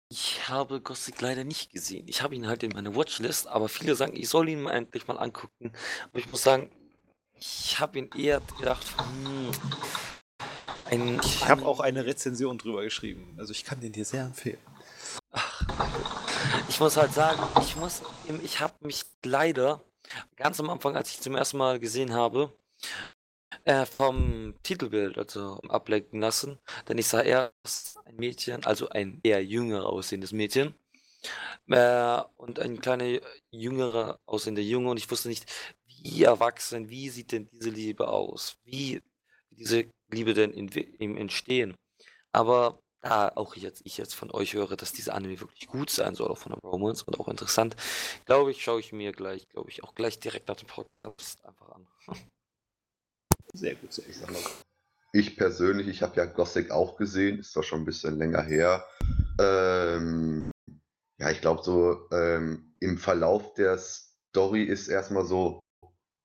Ich 0.10 0.48
habe 0.48 0.82
Gothic 0.82 1.22
leider 1.22 1.44
nicht 1.44 1.72
gesehen. 1.72 2.08
Ich 2.08 2.22
habe 2.22 2.36
ihn 2.36 2.48
halt 2.48 2.64
in 2.64 2.72
meiner 2.72 2.96
Watchlist, 2.96 3.48
aber 3.48 3.70
viele 3.70 3.96
sagen, 3.96 4.16
ich 4.16 4.30
soll 4.30 4.50
ihn 4.50 4.62
mal 4.62 4.72
endlich 4.72 5.08
mal 5.08 5.18
angucken. 5.18 5.72
Aber 6.10 6.20
ich 6.20 6.30
muss 6.30 6.44
sagen, 6.44 6.70
ich 7.34 7.80
habe 7.80 8.00
ihn 8.00 8.10
eher 8.16 8.42
gedacht, 8.58 8.86
hm, 8.98 9.52
ein, 10.86 11.20
ich 11.24 11.48
habe 11.48 11.66
auch 11.66 11.80
eine 11.80 12.06
Rezension 12.06 12.58
drüber 12.58 12.84
geschrieben. 12.84 13.36
Also 13.38 13.52
ich 13.52 13.64
kann 13.64 13.80
den 13.80 13.92
dir 13.92 14.06
sehr 14.06 14.24
empfehlen. 14.24 14.60
Ach, 15.32 15.62
ich 16.70 16.80
muss 16.80 16.98
halt 16.98 17.14
sagen, 17.14 17.42
ich 17.62 17.76
muss, 17.76 18.02
ich 18.44 18.60
habe 18.60 18.74
mich 18.82 19.06
leider 19.24 19.84
ganz 20.36 20.60
am 20.60 20.70
Anfang, 20.70 20.96
als 20.96 21.12
ich 21.12 21.22
zum 21.22 21.36
ersten 21.36 21.58
Mal 21.58 21.80
gesehen 21.80 22.14
habe, 22.14 22.54
äh, 23.66 23.86
vom 23.86 24.56
Titelbild, 24.64 25.18
also 25.18 25.60
ablenken 25.70 26.20
lassen, 26.20 26.60
denn 26.88 26.98
ich 26.98 27.08
sah 27.08 27.22
erst 27.22 28.00
ein 28.06 28.16
Mädchen, 28.18 28.66
also 28.66 28.90
ein 28.90 29.20
eher 29.24 29.44
jünger 29.44 29.86
aussehendes 29.86 30.32
Mädchen 30.32 30.76
äh, 31.70 32.22
und 32.38 32.60
ein 32.60 32.80
kleiner 32.82 33.20
jüngerer 33.52 34.20
aussehender 34.26 34.62
Junge 34.62 34.90
und 34.92 34.98
ich 34.98 35.10
wusste 35.10 35.30
nicht, 35.30 35.46
wie 35.86 36.24
erwachsen, 36.24 36.90
wie 36.90 37.10
sieht 37.10 37.32
denn 37.32 37.48
diese 37.52 37.70
Liebe 37.70 38.08
aus, 38.10 38.58
wie 38.66 39.02
diese 39.52 39.86
Liebe 40.12 40.34
denn 40.34 40.52
in, 40.52 40.68
im 40.70 41.18
Entstehen. 41.18 41.76
Aber 42.32 42.83
da 43.04 43.32
auch 43.36 43.56
jetzt 43.56 43.82
ich 43.84 43.98
jetzt 43.98 44.16
von 44.16 44.32
euch 44.32 44.54
höre, 44.54 44.76
dass 44.78 44.94
diese 44.94 45.14
Anime 45.14 45.40
wirklich 45.40 45.68
gut 45.68 45.90
sein 45.90 46.16
soll, 46.16 46.30
auch 46.30 46.38
von 46.38 46.54
der 46.54 46.62
Romance 46.62 47.04
und 47.04 47.20
auch 47.20 47.28
interessant, 47.28 47.76
glaube 48.26 48.52
ich, 48.52 48.64
schaue 48.64 48.80
ich 48.80 48.94
mir 48.94 49.12
gleich, 49.12 49.48
glaube 49.50 49.70
ich, 49.70 49.84
auch 49.84 49.94
gleich 49.94 50.20
direkt 50.20 50.48
nach 50.48 50.56
dem 50.56 50.68
Podcast 50.68 51.46
einfach 51.46 51.70
an. 51.70 51.88
Sehr 53.56 53.76
gut, 53.76 53.94
sehr 53.94 54.06
gut. 54.06 54.38
Ich 55.12 55.38
persönlich, 55.38 55.88
ich 55.88 56.02
habe 56.02 56.16
ja 56.16 56.26
Gothic 56.26 56.72
auch 56.72 56.98
gesehen, 56.98 57.38
ist 57.38 57.56
doch 57.56 57.64
schon 57.64 57.82
ein 57.82 57.86
bisschen 57.86 58.18
länger 58.18 58.42
her. 58.42 58.84
Ähm, 59.40 60.50
ja, 61.20 61.30
ich 61.30 61.40
glaube 61.40 61.62
so 61.62 62.10
ähm, 62.12 62.74
im 62.80 62.98
Verlauf 62.98 63.54
der 63.54 63.78
Story 63.78 64.64
ist 64.64 64.88
erstmal 64.88 65.26
so 65.26 65.60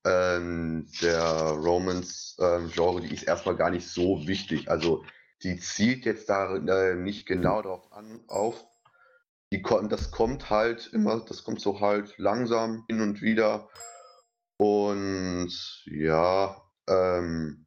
ähm, 0.06 0.86
der 1.02 1.20
Romance-Genre, 1.22 3.02
ähm, 3.02 3.02
die 3.02 3.14
ist 3.14 3.24
erstmal 3.24 3.56
gar 3.56 3.70
nicht 3.70 3.86
so 3.86 4.26
wichtig. 4.26 4.70
Also 4.70 5.04
die 5.42 5.58
zielt 5.58 6.04
jetzt 6.04 6.28
da 6.28 6.56
äh, 6.56 6.94
nicht 6.94 7.26
genau 7.26 7.62
darauf 7.62 7.92
an, 7.92 8.20
auf. 8.26 8.64
Die, 9.52 9.62
das 9.88 10.10
kommt 10.10 10.50
halt 10.50 10.90
immer, 10.92 11.20
das 11.20 11.44
kommt 11.44 11.60
so 11.60 11.80
halt 11.80 12.14
langsam 12.18 12.84
hin 12.88 13.00
und 13.00 13.22
wieder. 13.22 13.68
Und 14.58 15.50
ja, 15.86 16.60
ähm, 16.88 17.66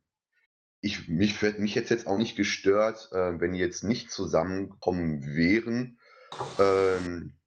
ich, 0.82 1.08
mich 1.08 1.42
hätte 1.42 1.62
mich 1.62 1.76
jetzt, 1.76 1.90
jetzt 1.90 2.08
auch 2.08 2.18
nicht 2.18 2.36
gestört, 2.36 3.10
äh, 3.14 3.40
wenn 3.40 3.54
die 3.54 3.60
jetzt 3.60 3.84
nicht 3.84 4.12
zusammenkommen 4.12 5.36
wären. 5.36 5.98
Ähm, 6.60 7.38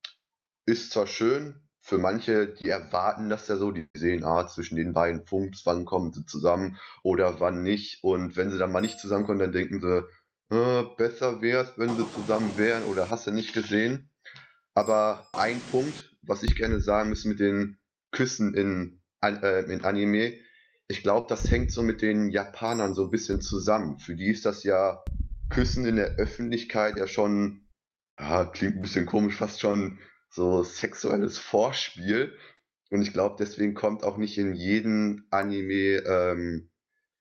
ist 0.66 0.92
zwar 0.92 1.06
schön, 1.06 1.63
für 1.84 1.98
manche, 1.98 2.48
die 2.48 2.70
erwarten 2.70 3.28
das 3.28 3.46
ja 3.46 3.56
so, 3.56 3.70
die 3.70 3.86
sehen, 3.94 4.24
ah, 4.24 4.46
zwischen 4.46 4.76
den 4.76 4.94
beiden 4.94 5.26
funkt 5.26 5.60
wann 5.66 5.84
kommen 5.84 6.14
sie 6.14 6.24
zusammen 6.24 6.78
oder 7.02 7.40
wann 7.40 7.62
nicht. 7.62 8.02
Und 8.02 8.36
wenn 8.36 8.50
sie 8.50 8.56
dann 8.56 8.72
mal 8.72 8.80
nicht 8.80 8.98
zusammenkommen, 8.98 9.38
dann 9.38 9.52
denken 9.52 9.82
sie, 9.82 10.08
äh, 10.56 10.84
besser 10.96 11.42
wäre 11.42 11.64
es, 11.64 11.78
wenn 11.78 11.94
sie 11.94 12.10
zusammen 12.10 12.56
wären 12.56 12.84
oder 12.84 13.10
hast 13.10 13.26
du 13.26 13.32
nicht 13.32 13.52
gesehen. 13.52 14.08
Aber 14.72 15.28
ein 15.34 15.60
Punkt, 15.60 16.16
was 16.22 16.42
ich 16.42 16.56
gerne 16.56 16.80
sagen 16.80 17.10
muss 17.10 17.26
mit 17.26 17.38
den 17.38 17.76
Küssen 18.12 18.54
in, 18.54 19.02
äh, 19.22 19.70
in 19.70 19.84
Anime, 19.84 20.32
ich 20.88 21.02
glaube, 21.02 21.26
das 21.28 21.50
hängt 21.50 21.70
so 21.70 21.82
mit 21.82 22.00
den 22.00 22.30
Japanern 22.30 22.94
so 22.94 23.04
ein 23.04 23.10
bisschen 23.10 23.42
zusammen. 23.42 23.98
Für 23.98 24.16
die 24.16 24.28
ist 24.28 24.46
das 24.46 24.64
ja 24.64 25.04
Küssen 25.50 25.84
in 25.84 25.96
der 25.96 26.16
Öffentlichkeit 26.16 26.96
ja 26.96 27.06
schon, 27.06 27.66
ja, 28.18 28.46
klingt 28.46 28.76
ein 28.76 28.82
bisschen 28.82 29.04
komisch, 29.04 29.36
fast 29.36 29.60
schon 29.60 29.98
so 30.34 30.64
sexuelles 30.64 31.38
Vorspiel. 31.38 32.36
Und 32.90 33.02
ich 33.02 33.12
glaube, 33.12 33.36
deswegen 33.38 33.74
kommt 33.74 34.02
auch 34.02 34.16
nicht 34.16 34.36
in 34.36 34.54
jedem 34.54 35.26
Anime, 35.30 36.02
ähm, 36.06 36.70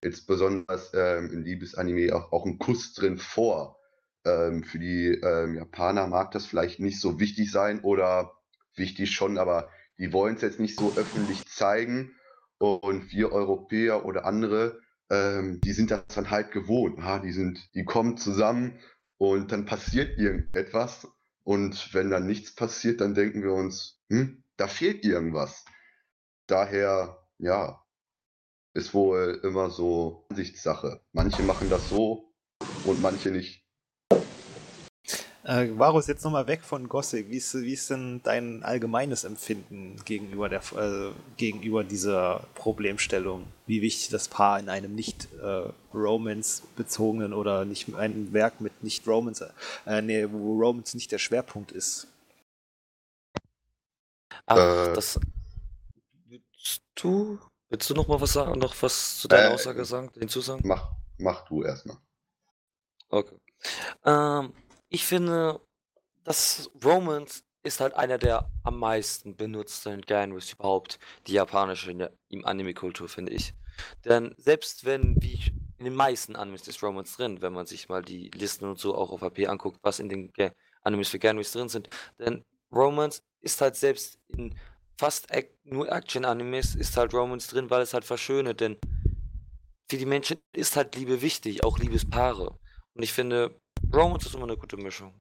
jetzt 0.04 0.28
besonders 0.28 0.92
ähm, 0.94 1.32
in 1.32 1.44
Liebesanime, 1.44 2.14
auch, 2.16 2.32
auch 2.32 2.46
ein 2.46 2.60
Kuss 2.60 2.94
drin 2.94 3.18
vor. 3.18 3.78
Ähm, 4.26 4.64
für 4.64 4.80
die 4.80 5.08
ähm, 5.08 5.56
Japaner 5.56 6.08
mag 6.08 6.32
das 6.32 6.46
vielleicht 6.46 6.80
nicht 6.80 7.00
so 7.00 7.20
wichtig 7.20 7.52
sein 7.52 7.82
oder 7.82 8.34
wichtig 8.76 9.12
schon, 9.12 9.38
aber 9.38 9.70
die 9.98 10.12
wollen 10.12 10.36
es 10.36 10.42
jetzt 10.42 10.60
nicht 10.60 10.78
so 10.78 10.94
öffentlich 10.96 11.46
zeigen. 11.46 12.16
Und 12.58 13.12
wir 13.12 13.32
Europäer 13.32 14.06
oder 14.06 14.26
andere, 14.26 14.80
ähm, 15.10 15.60
die 15.62 15.74
sind 15.74 15.92
das 15.92 16.04
dann 16.08 16.32
halt 16.32 16.52
gewohnt. 16.52 17.04
Ha? 17.04 17.20
Die, 17.20 17.32
sind, 17.32 17.70
die 17.76 17.84
kommen 17.84 18.18
zusammen 18.18 18.80
und 19.18 19.52
dann 19.52 19.66
passiert 19.66 20.18
irgendetwas 20.18 21.08
und 21.44 21.94
wenn 21.94 22.10
dann 22.10 22.28
nichts 22.28 22.56
passiert, 22.56 23.02
dann 23.02 23.14
denken 23.16 23.44
wir 23.44 23.54
uns, 23.54 24.02
hm, 24.10 24.44
da 24.58 24.68
fehlt 24.68 25.06
irgendwas. 25.06 25.66
Daher, 26.48 27.28
ja, 27.40 27.84
ist 28.74 28.94
wohl 28.94 29.40
immer 29.44 29.70
so 29.70 30.26
Ansichtssache. 30.30 31.02
Manche 31.12 31.44
machen 31.44 31.70
das 31.70 31.88
so 31.90 32.34
und 32.82 33.02
manche 33.02 33.32
nicht. 33.32 33.63
Äh, 35.46 35.78
Varus, 35.78 36.08
jetzt 36.08 36.24
nochmal 36.24 36.48
weg 36.48 36.64
von 36.64 36.88
Gothic. 36.88 37.30
Wie 37.30 37.36
ist, 37.36 37.54
wie 37.54 37.74
ist 37.74 37.90
denn 37.90 38.22
dein 38.24 38.64
allgemeines 38.64 39.26
Empfinden 39.26 39.98
gegenüber, 40.06 40.48
der, 40.48 40.62
äh, 40.78 41.12
gegenüber 41.36 41.84
dieser 41.84 42.48
Problemstellung? 42.56 43.46
Wie 43.66 43.82
wichtig 43.82 44.08
das 44.10 44.30
Paar 44.30 44.58
in 44.60 44.70
einem 44.70 44.96
nicht 44.96 45.28
äh, 45.42 45.70
Romance-bezogenen 45.94 47.34
oder 47.34 47.66
nicht 47.66 47.94
ein 47.94 48.32
Werk 48.32 48.62
mit 48.62 48.84
nicht 48.84 49.06
Romance, 49.06 49.54
äh, 49.86 50.02
nee, 50.02 50.26
wo 50.32 50.58
Romance 50.58 50.96
nicht 50.96 51.12
der 51.12 51.20
Schwerpunkt 51.20 51.74
ist? 51.74 52.08
Ach, 54.46 54.58
Äh. 54.58 54.94
das. 54.94 55.20
Willst 56.26 56.84
du, 56.96 57.38
willst 57.70 57.90
du 57.90 57.94
noch 57.94 58.08
mal 58.08 58.22
was 58.22 58.32
sagen, 58.34 58.58
noch 58.60 58.74
was 58.82 59.20
zu 59.20 59.28
deiner 59.28 59.50
Äh, 59.50 59.54
Aussage 59.56 59.84
sagen, 59.84 60.10
hinzusagen? 60.18 60.66
Mach, 60.66 60.90
mach 61.18 61.44
du 61.46 61.64
erstmal. 61.64 61.98
Okay. 63.10 63.38
Ähm, 64.06 64.54
ich 64.94 65.06
finde, 65.06 65.60
das 66.24 66.70
Romance 66.86 67.44
ist 67.64 67.80
halt 67.80 67.96
einer 67.96 68.20
der 68.20 68.52
am 68.64 68.78
meisten 68.78 69.36
benutzten 69.36 70.02
Genres 70.02 70.54
überhaupt, 70.54 71.00
die 71.26 71.34
japanische 71.34 71.96
der, 71.96 72.14
im 72.30 72.46
Anime-Kultur, 72.46 73.10
finde 73.10 73.32
ich. 73.32 73.56
Denn 74.06 74.36
selbst 74.38 74.86
wenn, 74.86 75.16
wie 75.20 75.34
ich, 75.34 75.54
in 75.80 75.86
den 75.86 75.96
meisten 75.96 76.36
Animes 76.36 76.68
ist 76.68 76.84
Romance 76.84 77.18
drin, 77.18 77.42
wenn 77.42 77.54
man 77.54 77.66
sich 77.66 77.90
mal 77.90 78.04
die 78.04 78.30
Listen 78.36 78.66
und 78.66 78.78
so 78.78 78.96
auch 78.96 79.12
auf 79.12 79.24
AP 79.24 79.50
anguckt, 79.50 79.80
was 79.82 80.00
in 80.00 80.10
den 80.10 80.32
Ge 80.32 80.52
Animes 80.84 81.10
für 81.10 81.20
Genres 81.20 81.52
drin 81.52 81.70
sind. 81.70 81.90
Denn 82.20 82.46
Romance 82.72 83.24
ist 83.42 83.62
halt 83.62 83.76
selbst 83.76 84.20
in 84.28 84.56
fast 85.00 85.28
nur 85.64 85.92
Action-Animes 85.92 86.76
ist 86.76 86.96
halt 86.98 87.14
Romance 87.16 87.48
drin, 87.48 87.72
weil 87.72 87.82
es 87.82 87.96
halt 87.96 88.06
verschönet, 88.06 88.62
denn 88.62 88.78
für 89.90 89.98
die 89.98 90.06
Menschen 90.06 90.38
ist 90.54 90.76
halt 90.76 90.96
Liebe 90.96 91.24
wichtig, 91.24 91.64
auch 91.64 91.80
Liebespaare. 91.80 92.60
Und 92.94 93.04
ich 93.04 93.12
finde, 93.12 93.60
Romance 93.92 94.28
ist 94.28 94.36
immer 94.36 94.44
eine 94.44 94.58
gute 94.58 94.78
Mischung. 94.78 95.20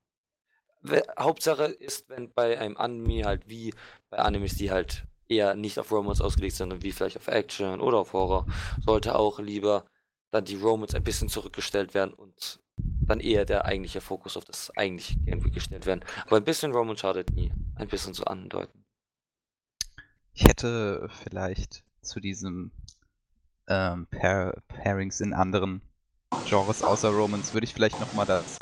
Hauptsache 1.19 1.65
ist, 1.65 2.09
wenn 2.09 2.33
bei 2.33 2.59
einem 2.59 2.77
Anime 2.77 3.25
halt 3.25 3.49
wie 3.49 3.73
bei 4.11 4.19
Animes, 4.19 4.57
die 4.57 4.71
halt 4.71 5.07
eher 5.29 5.55
nicht 5.55 5.79
auf 5.79 5.91
Romance 5.91 6.21
ausgelegt 6.21 6.57
sind, 6.57 6.71
sondern 6.71 6.83
wie 6.83 6.93
vielleicht 6.93 7.17
auf 7.17 7.29
Action 7.29 7.81
oder 7.81 7.99
auf 7.99 8.13
Horror, 8.13 8.47
sollte 8.85 9.15
auch 9.15 9.39
lieber 9.39 9.85
dann 10.31 10.45
die 10.45 10.57
Romance 10.57 10.97
ein 10.97 11.05
bisschen 11.05 11.29
zurückgestellt 11.29 11.95
werden 11.95 12.15
und 12.15 12.61
dann 12.77 13.21
eher 13.21 13.45
der 13.45 13.65
eigentliche 13.65 14.01
Fokus 14.01 14.37
auf 14.37 14.45
das 14.45 14.75
eigentliche 14.77 15.19
Gameplay 15.21 15.51
gestellt 15.51 15.87
werden. 15.87 16.05
Aber 16.27 16.37
ein 16.37 16.45
bisschen 16.45 16.73
Romance 16.73 17.01
schadet 17.01 17.31
nie. 17.31 17.53
Ein 17.77 17.89
bisschen 17.89 18.15
so 18.15 18.25
andeuten. 18.25 18.85
Ich 20.35 20.45
hätte 20.45 21.09
vielleicht 21.23 21.85
zu 22.01 22.21
diesem 22.21 22.73
ähm, 23.69 24.07
Pair 24.07 24.63
Pairings 24.69 25.21
in 25.21 25.35
anderen 25.35 25.83
Genres 26.47 26.83
außer 26.83 27.11
Romance 27.11 27.55
würde 27.55 27.65
ich 27.65 27.75
vielleicht 27.75 28.01
noch 28.01 28.13
mal 28.13 28.27
das, 28.27 28.59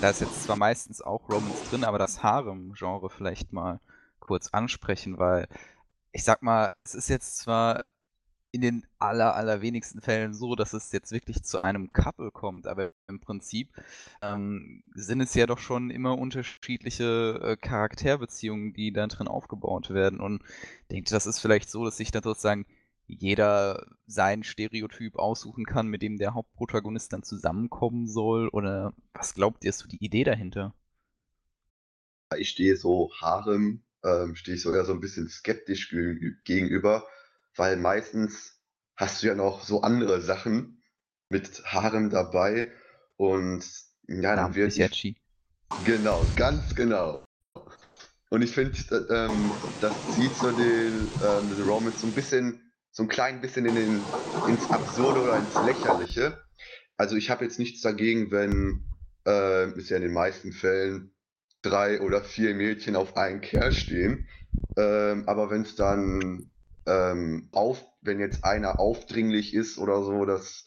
da 0.00 0.10
ist 0.10 0.20
jetzt 0.20 0.42
zwar 0.42 0.56
meistens 0.56 1.02
auch 1.02 1.28
Romance 1.28 1.70
drin, 1.70 1.84
aber 1.84 1.98
das 1.98 2.22
Harem-Genre 2.22 3.10
vielleicht 3.10 3.52
mal 3.52 3.80
kurz 4.18 4.48
ansprechen, 4.48 5.18
weil 5.18 5.46
ich 6.12 6.24
sag 6.24 6.42
mal, 6.42 6.74
es 6.84 6.94
ist 6.94 7.08
jetzt 7.08 7.38
zwar 7.38 7.84
in 8.52 8.60
den 8.60 8.86
aller, 8.98 9.36
allerwenigsten 9.36 10.00
Fällen 10.00 10.34
so, 10.34 10.56
dass 10.56 10.72
es 10.72 10.90
jetzt 10.92 11.12
wirklich 11.12 11.42
zu 11.44 11.62
einem 11.62 11.92
Couple 11.92 12.30
kommt, 12.30 12.66
aber 12.66 12.92
im 13.06 13.20
Prinzip 13.20 13.70
ähm, 14.22 14.82
sind 14.94 15.20
es 15.20 15.34
ja 15.34 15.46
doch 15.46 15.58
schon 15.58 15.90
immer 15.90 16.18
unterschiedliche 16.18 17.40
äh, 17.42 17.56
Charakterbeziehungen, 17.56 18.72
die 18.72 18.92
da 18.92 19.06
drin 19.06 19.28
aufgebaut 19.28 19.90
werden. 19.90 20.20
Und 20.20 20.42
ich 20.82 20.88
denke, 20.90 21.10
das 21.10 21.26
ist 21.26 21.38
vielleicht 21.38 21.70
so, 21.70 21.84
dass 21.84 21.96
sich 21.96 22.10
da 22.10 22.20
sozusagen 22.22 22.66
jeder 23.18 23.86
sein 24.06 24.44
Stereotyp 24.44 25.16
aussuchen 25.16 25.64
kann, 25.64 25.88
mit 25.88 26.02
dem 26.02 26.18
der 26.18 26.34
Hauptprotagonist 26.34 27.12
dann 27.12 27.22
zusammenkommen 27.22 28.06
soll? 28.06 28.48
Oder 28.48 28.92
was 29.14 29.34
glaubt 29.34 29.64
ihr, 29.64 29.70
ist 29.70 29.78
so 29.78 29.88
die 29.88 30.04
Idee 30.04 30.24
dahinter? 30.24 30.74
Ich 32.36 32.50
stehe 32.50 32.76
so 32.76 33.10
Harem, 33.20 33.82
ähm, 34.04 34.36
stehe 34.36 34.56
ich 34.56 34.62
sogar 34.62 34.84
so 34.84 34.92
ein 34.92 35.00
bisschen 35.00 35.28
skeptisch 35.28 35.90
ge 35.90 36.34
gegenüber, 36.44 37.04
weil 37.56 37.76
meistens 37.76 38.60
hast 38.96 39.22
du 39.22 39.26
ja 39.26 39.34
noch 39.34 39.64
so 39.64 39.82
andere 39.82 40.20
Sachen 40.20 40.82
mit 41.28 41.62
Harem 41.64 42.10
dabei 42.10 42.70
und 43.16 43.64
ja, 44.06 44.36
dann 44.36 44.54
wird. 44.54 44.72
Genau, 45.84 46.24
ganz 46.36 46.74
genau. 46.74 47.24
Und 48.30 48.42
ich 48.42 48.52
finde, 48.52 48.78
ähm, 49.10 49.50
das 49.80 49.92
zieht 50.14 50.34
so 50.36 50.52
den, 50.52 51.08
ähm, 51.22 51.48
den 51.50 51.68
Romance 51.68 52.00
so 52.00 52.06
ein 52.06 52.12
bisschen, 52.12 52.69
so 52.90 53.02
ein 53.04 53.08
klein 53.08 53.40
bisschen 53.40 53.66
in 53.66 53.74
den, 53.74 54.18
ins 54.44 54.72
Absurde 54.72 55.20
oder 55.22 55.36
ins 55.38 55.60
Lächerliche. 55.60 56.42
Also 56.96 57.16
ich 57.16 57.30
habe 57.30 57.44
jetzt 57.44 57.58
nichts 57.58 57.80
dagegen, 57.80 58.30
wenn, 58.30 58.88
äh, 59.26 59.70
ist 59.78 59.90
ja 59.90 59.96
in 59.96 60.02
den 60.02 60.12
meisten 60.12 60.52
Fällen, 60.52 61.14
drei 61.62 62.00
oder 62.00 62.22
vier 62.24 62.54
Mädchen 62.54 62.96
auf 62.96 63.16
einen 63.16 63.40
Kerl 63.40 63.72
stehen. 63.72 64.28
Ähm, 64.76 65.24
aber 65.28 65.50
wenn 65.50 65.62
es 65.62 65.76
dann 65.76 66.50
ähm, 66.86 67.48
auf, 67.52 67.84
wenn 68.00 68.20
jetzt 68.20 68.44
einer 68.44 68.78
aufdringlich 68.78 69.54
ist 69.54 69.78
oder 69.78 70.02
so, 70.02 70.24
das 70.24 70.66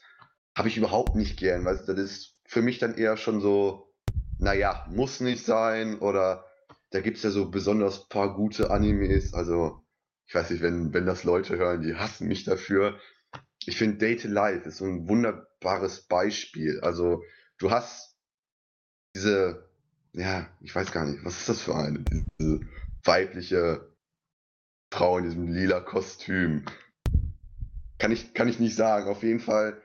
habe 0.55 0.67
ich 0.67 0.77
überhaupt 0.77 1.15
nicht 1.15 1.37
gern. 1.37 1.63
Du, 1.65 1.93
das 1.95 1.99
ist 2.11 2.37
für 2.45 2.61
mich 2.61 2.79
dann 2.79 2.95
eher 2.95 3.17
schon 3.17 3.41
so, 3.41 3.93
naja, 4.37 4.85
muss 4.89 5.19
nicht 5.19 5.45
sein 5.45 5.99
oder 5.99 6.45
da 6.91 7.01
gibt 7.01 7.17
es 7.17 7.23
ja 7.23 7.31
so 7.31 7.49
besonders 7.49 8.07
paar 8.07 8.35
gute 8.35 8.69
Animes. 8.71 9.33
Also, 9.33 9.82
ich 10.25 10.35
weiß 10.35 10.49
nicht, 10.49 10.61
wenn, 10.61 10.93
wenn 10.93 11.05
das 11.05 11.23
Leute 11.23 11.57
hören, 11.57 11.81
die 11.81 11.95
hassen 11.95 12.27
mich 12.27 12.43
dafür. 12.43 12.99
Ich 13.65 13.77
finde 13.77 13.97
Date 13.97 14.23
Life 14.23 14.67
ist 14.67 14.77
so 14.77 14.85
ein 14.85 15.07
wunderbares 15.07 16.03
Beispiel. 16.07 16.79
Also, 16.81 17.23
du 17.57 17.71
hast 17.71 18.17
diese, 19.15 19.69
ja, 20.13 20.49
ich 20.61 20.73
weiß 20.73 20.91
gar 20.91 21.05
nicht, 21.05 21.23
was 21.23 21.39
ist 21.39 21.49
das 21.49 21.61
für 21.61 21.75
eine? 21.75 21.99
Diese 21.99 22.61
weibliche 23.03 23.93
Frau 24.91 25.17
in 25.17 25.25
diesem 25.25 25.47
lila 25.47 25.79
Kostüm. 25.81 26.65
Kann 27.97 28.11
ich, 28.11 28.33
kann 28.33 28.47
ich 28.47 28.59
nicht 28.59 28.75
sagen. 28.75 29.07
Auf 29.07 29.23
jeden 29.23 29.39
Fall, 29.39 29.81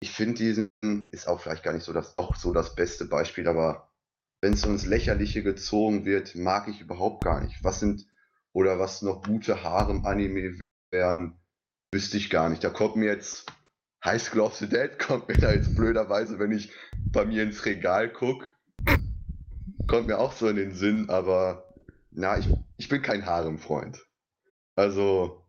ich 0.00 0.12
finde 0.12 0.34
diesen, 0.34 0.70
ist 1.10 1.28
auch 1.28 1.40
vielleicht 1.40 1.62
gar 1.62 1.72
nicht 1.72 1.84
so 1.84 1.92
das, 1.92 2.18
auch 2.18 2.36
so 2.36 2.52
das 2.52 2.74
beste 2.74 3.04
Beispiel, 3.04 3.48
aber 3.48 3.90
wenn 4.40 4.54
es 4.54 4.64
ins 4.64 4.86
Lächerliche 4.86 5.42
gezogen 5.42 6.04
wird, 6.04 6.34
mag 6.34 6.68
ich 6.68 6.80
überhaupt 6.80 7.24
gar 7.24 7.40
nicht. 7.40 7.62
Was 7.62 7.80
sind, 7.80 8.06
oder 8.52 8.78
was 8.78 9.02
noch 9.02 9.22
gute 9.22 9.62
Harem-Anime 9.62 10.58
wären, 10.90 11.38
wüsste 11.92 12.16
ich 12.16 12.30
gar 12.30 12.48
nicht. 12.48 12.62
Da 12.64 12.70
kommt 12.70 12.96
mir 12.96 13.06
jetzt 13.06 13.46
High 14.04 14.20
School 14.20 14.40
of 14.40 14.56
the 14.56 14.68
Dead, 14.68 14.98
kommt 14.98 15.28
mir 15.28 15.36
da 15.36 15.52
jetzt 15.52 15.74
blöderweise, 15.74 16.38
wenn 16.38 16.52
ich 16.52 16.72
bei 17.12 17.24
mir 17.24 17.42
ins 17.42 17.64
Regal 17.64 18.12
gucke, 18.12 18.44
kommt 19.86 20.06
mir 20.06 20.18
auch 20.18 20.32
so 20.32 20.48
in 20.48 20.56
den 20.56 20.74
Sinn, 20.74 21.08
aber 21.08 21.74
na, 22.10 22.38
ich, 22.38 22.48
ich 22.76 22.88
bin 22.88 23.02
kein 23.02 23.26
Harem-Freund. 23.26 24.04
Also, 24.74 25.46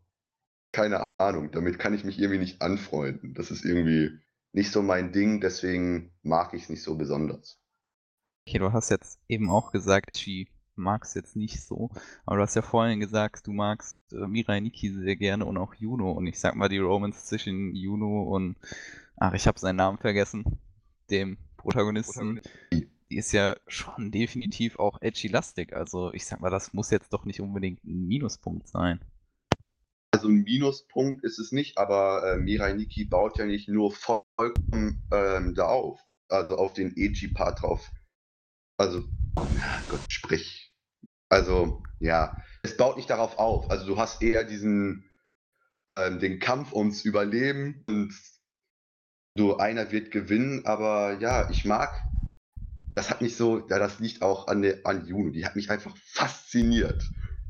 keine 0.72 1.04
Ahnung, 1.18 1.52
damit 1.52 1.80
kann 1.80 1.94
ich 1.94 2.04
mich 2.04 2.20
irgendwie 2.20 2.40
nicht 2.40 2.62
anfreunden. 2.62 3.34
Das 3.34 3.52
ist 3.52 3.66
irgendwie 3.66 4.20
nicht 4.54 4.72
so 4.72 4.82
mein 4.82 5.12
Ding, 5.12 5.42
deswegen 5.42 6.12
mag 6.22 6.54
ich 6.54 6.64
es 6.64 6.70
nicht 6.70 6.84
so 6.84 6.96
besonders. 6.96 7.60
Okay, 8.48 8.60
du 8.60 8.72
hast 8.72 8.90
jetzt 8.90 9.20
eben 9.28 9.50
auch 9.50 9.72
gesagt, 9.72 10.14
Chi 10.14 10.50
magst 10.76 11.16
jetzt 11.16 11.36
nicht 11.36 11.62
so, 11.62 11.90
aber 12.26 12.38
du 12.38 12.44
hast 12.44 12.56
ja 12.56 12.62
vorhin 12.62 13.00
gesagt, 13.00 13.48
du 13.48 13.52
magst 13.52 13.98
äh, 14.12 14.28
Mirai 14.28 14.60
Nikki 14.60 14.90
sehr 14.90 15.16
gerne 15.16 15.46
und 15.46 15.58
auch 15.58 15.74
Juno 15.76 16.12
und 16.12 16.28
ich 16.28 16.40
sag 16.40 16.56
mal, 16.56 16.70
die 16.70 16.80
Romance 16.80 17.26
zwischen 17.26 17.76
Juno 17.76 18.24
und, 18.24 18.58
ach, 19.18 19.34
ich 19.34 19.48
habe 19.48 19.60
seinen 19.60 19.78
Namen 19.78 19.98
vergessen, 19.98 20.60
dem 21.10 21.38
Protagonisten, 21.58 22.42
die 22.72 23.18
ist 23.18 23.32
ja 23.32 23.56
schon 23.68 24.12
definitiv 24.12 24.80
auch 24.80 25.02
edgy-lastig, 25.02 25.74
also 25.74 26.14
ich 26.14 26.26
sag 26.26 26.42
mal, 26.42 26.50
das 26.50 26.74
muss 26.74 26.90
jetzt 26.90 27.14
doch 27.14 27.26
nicht 27.26 27.42
unbedingt 27.42 27.84
ein 27.84 28.08
Minuspunkt 28.08 28.68
sein. 28.68 29.00
Also 30.14 30.28
ein 30.28 30.44
Minuspunkt 30.44 31.24
ist 31.24 31.40
es 31.40 31.52
nicht, 31.52 31.80
aber 31.80 32.34
äh, 32.34 32.38
Mirai 32.38 32.74
Nikki 32.74 33.06
baut 33.06 33.40
ja 33.40 33.46
nicht 33.46 33.68
nur 33.68 33.92
vollkommen 33.92 35.02
ähm, 35.12 35.56
da 35.56 35.66
auf, 35.66 36.00
also 36.30 36.56
auf 36.58 36.74
den 36.74 36.94
Eiji-Part 36.96 37.64
drauf. 37.64 37.92
Also, 38.78 39.00
ja, 39.38 39.84
Gott, 39.90 40.02
sprich. 40.10 40.63
Also, 41.34 41.82
ja, 42.00 42.38
es 42.62 42.78
baut 42.78 42.96
nicht 42.96 43.10
darauf 43.10 43.40
auf. 43.40 43.72
Also 43.72 43.88
du 43.88 43.98
hast 43.98 44.22
eher 44.22 44.44
diesen, 44.44 45.10
ähm, 45.98 46.20
den 46.20 46.40
Kampf 46.40 46.74
ums 46.74 47.04
Überleben 47.04 47.84
und 47.88 48.14
so 49.36 49.58
einer 49.58 49.92
wird 49.92 50.12
gewinnen, 50.12 50.66
aber 50.68 51.18
ja, 51.20 51.50
ich 51.50 51.66
mag, 51.66 51.90
das 52.94 53.10
hat 53.10 53.22
mich 53.22 53.36
so, 53.36 53.68
ja, 53.68 53.80
das 53.80 54.00
liegt 54.00 54.22
auch 54.22 54.48
an 54.48 54.62
der, 54.62 54.86
an 54.86 55.08
Juno, 55.08 55.32
die 55.32 55.44
hat 55.44 55.56
mich 55.56 55.72
einfach 55.72 55.98
fasziniert. 55.98 57.04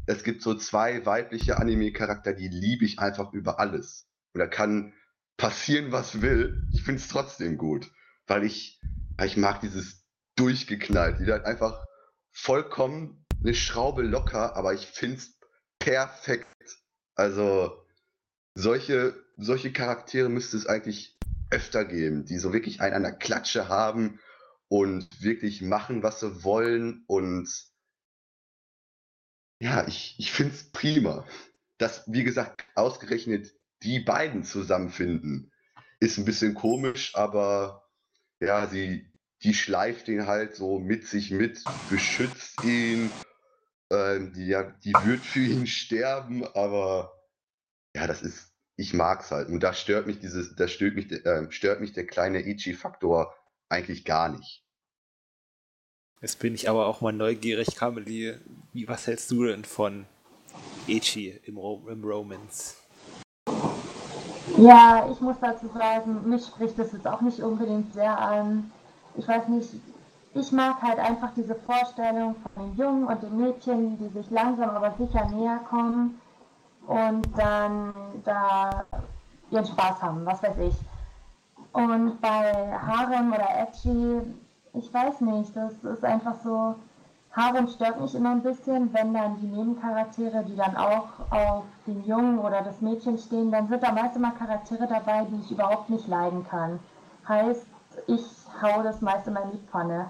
Es 0.05 0.23
gibt 0.23 0.41
so 0.41 0.55
zwei 0.55 1.05
weibliche 1.05 1.57
Anime-Charakter, 1.57 2.31
die 2.31 2.47
liebe 2.47 2.85
ich 2.85 2.99
einfach 2.99 3.33
über 3.33 3.59
alles. 3.59 4.07
Und 4.33 4.39
da 4.39 4.47
kann 4.47 4.93
passieren, 5.35 5.91
was 5.91 6.21
will. 6.21 6.65
Ich 6.71 6.83
finde 6.83 7.01
es 7.01 7.09
trotzdem 7.09 7.57
gut, 7.57 7.91
weil 8.27 8.45
ich, 8.45 8.79
ich 9.21 9.35
mag 9.35 9.59
dieses 9.59 10.05
durchgeknallt. 10.37 11.19
Die 11.19 11.31
hat 11.31 11.43
einfach 11.43 11.85
vollkommen 12.31 13.22
eine 13.43 13.53
Schraube 13.53 14.03
locker, 14.03 14.55
aber 14.55 14.73
ich 14.73 14.87
finde 14.87 15.17
es 15.17 15.37
perfekt. 15.79 16.47
Also 17.15 17.85
solche, 18.55 19.15
solche 19.37 19.73
Charaktere 19.73 20.29
müsste 20.29 20.57
es 20.57 20.65
eigentlich 20.65 21.17
öfter 21.51 21.85
geben, 21.85 22.25
die 22.25 22.37
so 22.37 22.53
wirklich 22.53 22.81
einen 22.81 22.95
an 22.95 23.03
der 23.03 23.13
Klatsche 23.13 23.67
haben 23.67 24.19
und 24.69 25.21
wirklich 25.21 25.61
machen, 25.61 26.03
was 26.03 26.19
sie 26.19 26.43
wollen. 26.43 27.03
Und 27.07 27.49
ja, 29.59 29.87
ich, 29.87 30.15
ich 30.17 30.31
finde 30.31 30.55
es 30.55 30.71
prima. 30.71 31.27
Dass, 31.77 32.03
wie 32.07 32.23
gesagt, 32.23 32.65
ausgerechnet 32.75 33.53
die 33.83 33.99
beiden 33.99 34.43
zusammenfinden, 34.43 35.51
ist 35.99 36.17
ein 36.17 36.25
bisschen 36.25 36.53
komisch, 36.53 37.15
aber 37.15 37.89
ja, 38.39 38.67
sie, 38.67 39.11
die 39.43 39.53
schleift 39.53 40.07
ihn 40.07 40.27
halt 40.27 40.55
so 40.55 40.79
mit 40.79 41.05
sich 41.05 41.31
mit, 41.31 41.63
beschützt 41.89 42.63
ihn. 42.63 43.11
Ähm, 43.93 44.33
die, 44.33 44.47
ja, 44.47 44.63
die 44.83 44.93
wird 45.03 45.21
für 45.21 45.39
ihn 45.39 45.67
sterben, 45.67 46.45
aber 46.55 47.13
ja, 47.95 48.07
das 48.07 48.23
ist, 48.23 48.51
ich 48.75 48.93
mag's 48.93 49.29
halt. 49.31 49.49
Und 49.49 49.61
da 49.61 49.73
stört 49.73 50.07
mich 50.07 50.19
dieses, 50.19 50.55
da 50.55 50.67
stört 50.67 50.95
mich, 50.95 51.11
äh, 51.11 51.51
stört 51.51 51.79
mich 51.79 51.93
der 51.93 52.07
kleine 52.07 52.41
Ichi-Faktor 52.41 53.33
eigentlich 53.69 54.03
gar 54.03 54.29
nicht. 54.29 54.65
Jetzt 56.21 56.39
bin 56.39 56.55
ich 56.55 56.69
aber 56.69 56.87
auch 56.87 57.01
mal 57.01 57.11
neugierig, 57.11 57.75
Kameli. 57.75 58.39
Wie, 58.71 58.87
was 58.87 59.05
hältst 59.07 59.29
du 59.29 59.45
denn 59.45 59.65
von 59.65 60.05
Ichi 60.87 61.39
im, 61.43 61.57
Ro 61.57 61.85
im 61.87 62.03
Romance? 62.03 62.77
Ja, 64.57 65.09
ich 65.11 65.19
muss 65.19 65.37
dazu 65.41 65.67
sagen, 65.67 66.29
mich 66.29 66.45
spricht 66.45 66.79
das 66.79 66.93
jetzt 66.93 67.05
auch 67.07 67.21
nicht 67.21 67.39
unbedingt 67.39 67.93
sehr 67.93 68.17
an. 68.17 68.71
Ich 69.17 69.27
weiß 69.27 69.49
nicht, 69.49 69.69
ich 70.35 70.51
mag 70.51 70.81
halt 70.81 70.99
einfach 70.99 71.31
diese 71.35 71.55
Vorstellung 71.55 72.35
von 72.35 72.63
den 72.63 72.77
Jungen 72.77 73.05
und 73.05 73.21
den 73.21 73.37
Mädchen, 73.37 73.97
die 73.97 74.07
sich 74.09 74.29
langsam 74.31 74.69
aber 74.71 74.91
sicher 74.97 75.25
näher 75.25 75.59
kommen 75.69 76.19
und 76.87 77.27
dann 77.37 77.93
da 78.23 78.83
ihren 79.51 79.65
Spaß 79.65 80.01
haben, 80.01 80.25
was 80.25 80.41
weiß 80.41 80.57
ich. 80.59 80.75
Und 81.71 82.19
bei 82.21 82.77
Harem 82.77 83.31
oder 83.31 83.47
Edgy, 83.57 84.21
ich 84.73 84.93
weiß 84.93 85.21
nicht, 85.21 85.55
das 85.55 85.73
ist 85.83 86.03
einfach 86.03 86.35
so, 86.43 86.75
Harem 87.31 87.67
stört 87.67 87.99
mich 87.99 88.13
immer 88.13 88.31
ein 88.31 88.43
bisschen, 88.43 88.93
wenn 88.93 89.13
dann 89.13 89.39
die 89.39 89.47
Nebencharaktere, 89.47 90.43
die 90.43 90.55
dann 90.55 90.75
auch 90.75 91.07
auf 91.31 91.63
den 91.87 92.05
Jungen 92.05 92.39
oder 92.39 92.61
das 92.61 92.79
Mädchen 92.81 93.17
stehen, 93.17 93.51
dann 93.51 93.67
sind 93.67 93.81
da 93.81 93.91
meist 93.91 94.15
immer 94.15 94.31
Charaktere 94.31 94.87
dabei, 94.87 95.25
die 95.25 95.41
ich 95.41 95.51
überhaupt 95.51 95.89
nicht 95.89 96.07
leiden 96.07 96.45
kann. 96.47 96.79
Heißt, 97.27 97.65
ich 98.07 98.42
hau 98.61 98.83
das 98.83 99.01
meist 99.01 99.27
immer 99.27 99.43
in 99.43 99.51
die 99.51 99.67
Pfanne. 99.69 100.09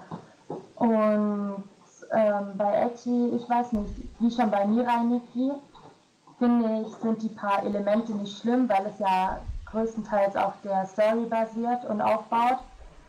Und 0.76 1.64
ähm, 2.12 2.56
bei 2.56 2.82
Ecchi, 2.82 3.28
ich 3.34 3.48
weiß 3.48 3.72
nicht, 3.72 3.94
wie 4.20 4.30
schon 4.30 4.50
bei 4.50 4.66
Mirai 4.66 5.04
Nikki, 5.04 5.52
finde 6.38 6.82
ich, 6.82 6.94
sind 6.96 7.22
die 7.22 7.28
paar 7.28 7.62
Elemente 7.62 8.12
nicht 8.12 8.38
schlimm, 8.38 8.68
weil 8.68 8.86
es 8.86 8.98
ja 8.98 9.38
größtenteils 9.66 10.36
auf 10.36 10.54
der 10.62 10.86
Story 10.86 11.26
basiert 11.28 11.84
und 11.86 12.00
aufbaut. 12.00 12.58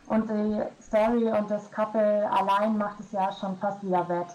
Und 0.08 0.30
die 0.30 0.62
Story 0.80 1.30
und 1.32 1.50
das 1.50 1.70
Couple 1.72 2.30
allein 2.30 2.78
macht 2.78 3.00
es 3.00 3.10
ja 3.12 3.32
schon 3.32 3.56
fast 3.56 3.82
wieder 3.82 4.08
wett. 4.08 4.28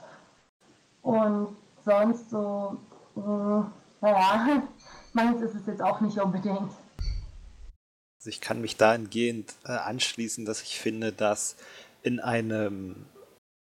Und 1.01 1.55
sonst 1.85 2.29
so, 2.29 2.77
mh, 3.15 3.65
naja, 4.01 4.61
meins 5.13 5.41
ist 5.41 5.55
es 5.55 5.65
jetzt 5.65 5.81
auch 5.81 6.01
nicht 6.01 6.19
unbedingt. 6.19 6.71
Also 8.21 8.29
ich 8.29 8.39
kann 8.39 8.61
mich 8.61 8.77
dahingehend 8.77 9.55
äh, 9.65 9.71
anschließen, 9.71 10.45
dass 10.45 10.61
ich 10.61 10.79
finde, 10.79 11.11
dass 11.11 11.55
in 12.03 12.19
einem 12.19 13.07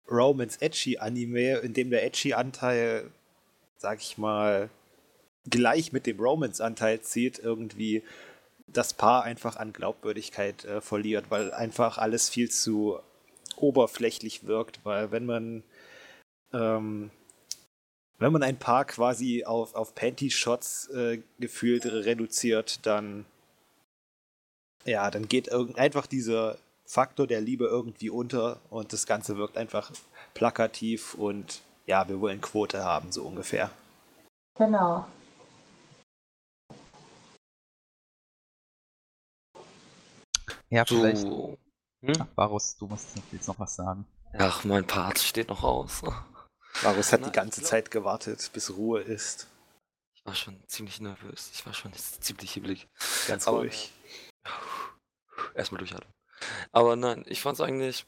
Romance 0.07 0.61
Edgy 0.61 0.99
Anime, 0.99 1.57
in 1.57 1.73
dem 1.73 1.89
der 1.89 2.05
Edgy 2.05 2.35
Anteil, 2.35 3.09
sag 3.77 4.01
ich 4.01 4.19
mal, 4.19 4.69
gleich 5.49 5.93
mit 5.93 6.05
dem 6.05 6.19
Romance 6.19 6.61
Anteil 6.61 7.01
zieht, 7.01 7.39
irgendwie 7.39 8.03
das 8.67 8.93
Paar 8.93 9.23
einfach 9.23 9.55
an 9.55 9.73
Glaubwürdigkeit 9.73 10.63
äh, 10.65 10.79
verliert, 10.79 11.25
weil 11.29 11.51
einfach 11.51 11.97
alles 11.97 12.29
viel 12.29 12.51
zu 12.51 12.99
oberflächlich 13.55 14.45
wirkt, 14.45 14.79
weil 14.83 15.09
wenn 15.09 15.25
man 15.25 15.63
ähm, 16.53 17.09
wenn 18.19 18.31
man 18.31 18.43
ein 18.43 18.59
Paar 18.59 18.85
quasi 18.85 19.43
auf, 19.43 19.73
auf 19.73 19.95
Panty-Shots 19.95 20.89
äh, 20.89 21.21
gefühlt 21.39 21.87
reduziert, 21.87 22.85
dann 22.85 23.25
ja, 24.85 25.09
dann 25.11 25.27
geht 25.27 25.51
einfach 25.51 26.07
dieser 26.07 26.57
Faktor 26.85 27.27
der 27.27 27.41
Liebe 27.41 27.65
irgendwie 27.65 28.09
unter 28.09 28.59
und 28.69 28.93
das 28.93 29.05
Ganze 29.05 29.37
wirkt 29.37 29.57
einfach 29.57 29.91
plakativ 30.33 31.15
und 31.15 31.61
ja, 31.87 32.07
wir 32.07 32.19
wollen 32.21 32.41
Quote 32.41 32.83
haben, 32.83 33.11
so 33.11 33.23
ungefähr. 33.23 33.71
Genau. 34.57 35.05
Ja, 40.69 40.85
vielleicht. 40.85 41.21
So. 41.21 41.57
Hm? 42.01 42.27
Varus, 42.35 42.75
du 42.77 42.87
musst 42.87 43.07
jetzt 43.31 43.47
noch 43.47 43.59
was 43.59 43.75
sagen. 43.75 44.05
Ach, 44.37 44.63
mein 44.63 44.85
Part 44.85 45.19
steht 45.19 45.49
noch 45.49 45.63
aus. 45.63 46.01
Varus 46.81 47.11
hat 47.13 47.21
Nein, 47.21 47.31
die 47.31 47.35
ganze 47.35 47.61
Zeit 47.61 47.89
gewartet, 47.89 48.49
bis 48.53 48.75
Ruhe 48.75 49.01
ist. 49.01 49.47
Ich 50.15 50.25
war 50.25 50.35
schon 50.35 50.61
ziemlich 50.67 50.99
nervös. 50.99 51.51
Ich 51.53 51.65
war 51.65 51.73
schon 51.73 51.93
ziemlich 51.93 52.51
hibbelig. 52.51 52.87
Ganz 53.27 53.47
Aber- 53.47 53.59
ruhig. 53.59 53.91
Erstmal 55.55 55.79
durchhalten. 55.79 56.11
Aber 56.71 56.95
nein, 56.95 57.23
ich 57.27 57.41
fand's 57.41 57.61
eigentlich. 57.61 58.05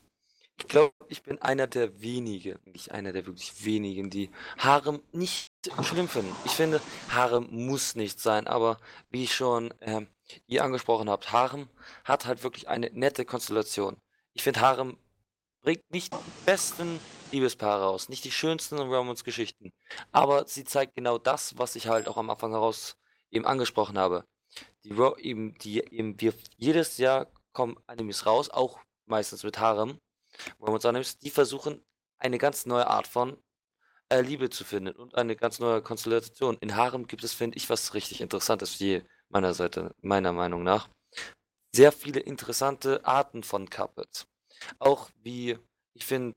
Ich 0.60 0.68
glaube, 0.68 0.94
ich 1.08 1.22
bin 1.22 1.40
einer 1.40 1.68
der 1.68 2.02
wenigen, 2.02 2.58
nicht 2.66 2.92
einer 2.92 3.14
der 3.14 3.28
wirklich 3.28 3.64
wenigen, 3.64 4.10
die 4.10 4.32
Harem 4.58 5.04
nicht 5.12 5.52
schlimm 5.84 6.10
finden. 6.10 6.36
Ich 6.46 6.52
finde, 6.54 6.82
Harem 7.10 7.48
muss 7.52 7.96
nicht 7.96 8.20
sein, 8.20 8.48
aber 8.48 8.80
wie 9.12 9.26
ich 9.26 9.36
schon 9.36 9.72
ähm, 9.82 10.08
ihr 10.48 10.64
angesprochen 10.64 11.12
habt, 11.12 11.32
Harem 11.32 11.70
hat 12.04 12.26
halt 12.26 12.42
wirklich 12.42 12.68
eine 12.68 12.90
nette 12.92 13.24
Konstellation. 13.24 13.98
Ich 14.34 14.42
finde, 14.42 14.62
Harem 14.62 14.98
bringt 15.62 15.84
nicht 15.92 16.12
die 16.14 16.46
besten 16.46 17.00
Liebespaare 17.32 17.84
raus, 17.84 18.10
nicht 18.10 18.26
die 18.26 18.32
schönsten 18.32 18.80
Romance-Geschichten, 18.80 19.72
aber 20.12 20.48
sie 20.48 20.64
zeigt 20.64 20.96
genau 20.96 21.20
das, 21.20 21.58
was 21.60 21.76
ich 21.76 21.88
halt 21.88 22.08
auch 22.08 22.18
am 22.18 22.32
Anfang 22.32 22.52
heraus 22.52 22.98
eben 23.30 23.46
angesprochen 23.46 23.98
habe. 24.00 24.26
Die, 24.84 24.96
eben, 25.20 25.54
die 25.60 25.84
eben 25.92 26.20
wir 26.20 26.34
jedes 26.58 26.98
Jahr 26.98 27.28
kommen 27.58 27.76
Animes 27.88 28.28
raus, 28.28 28.52
auch 28.52 28.80
meistens 29.08 29.42
mit 29.42 29.58
Harem, 29.58 30.00
Romance-Animes, 30.62 31.18
die 31.18 31.32
versuchen 31.32 31.84
eine 32.20 32.38
ganz 32.38 32.68
neue 32.68 32.86
Art 32.86 33.08
von 33.08 33.36
äh, 34.10 34.22
Liebe 34.22 34.52
zu 34.52 34.64
finden 34.64 34.96
und 34.96 35.16
eine 35.16 35.36
ganz 35.36 35.58
neue 35.58 35.82
Konstellation. 35.82 36.58
In 36.62 36.76
Harem 36.76 37.08
gibt 37.08 37.24
es, 37.24 37.34
finde 37.34 37.58
ich, 37.58 37.68
was 37.68 37.96
richtig 37.96 38.22
Interessantes, 38.22 38.78
je 38.78 39.02
meiner 39.30 39.56
Seite, 39.56 39.96
meiner 40.02 40.34
Meinung 40.34 40.62
nach. 40.62 40.88
Sehr 41.74 41.92
viele 41.92 42.20
interessante 42.20 43.04
Arten 43.04 43.42
von 43.42 43.68
Couples. 43.72 44.28
Auch 44.78 45.10
wie, 45.24 45.58
ich 45.96 46.06
finde, 46.06 46.36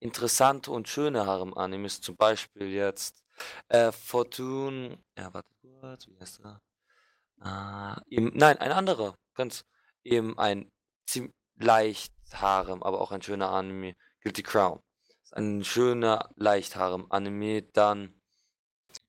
interessante 0.00 0.70
und 0.70 0.88
schöne 0.88 1.26
Harem-Animes, 1.26 2.00
zum 2.00 2.16
Beispiel 2.16 2.68
jetzt 2.68 3.22
äh, 3.68 3.92
Fortune, 3.92 4.96
ja, 5.18 5.34
warte 5.34 5.54
kurz, 5.60 6.08
wie 6.08 6.18
heißt 6.18 6.40
er? 6.40 6.62
Ah, 7.40 8.00
eben, 8.08 8.32
nein, 8.34 8.56
ein 8.56 8.72
anderer, 8.72 9.18
ganz, 9.34 9.66
eben 10.06 10.38
ein 10.38 10.70
ziemlich 11.06 11.34
leicht 11.58 12.12
Harem, 12.32 12.82
aber 12.82 13.00
auch 13.00 13.12
ein 13.12 13.22
schöner 13.22 13.50
Anime, 13.50 13.94
Guilty 14.22 14.42
Crown. 14.42 14.80
Ist 15.22 15.34
ein 15.34 15.64
schöner, 15.64 16.30
leicht 16.36 16.76
Harem-Anime, 16.76 17.62
dann 17.72 18.14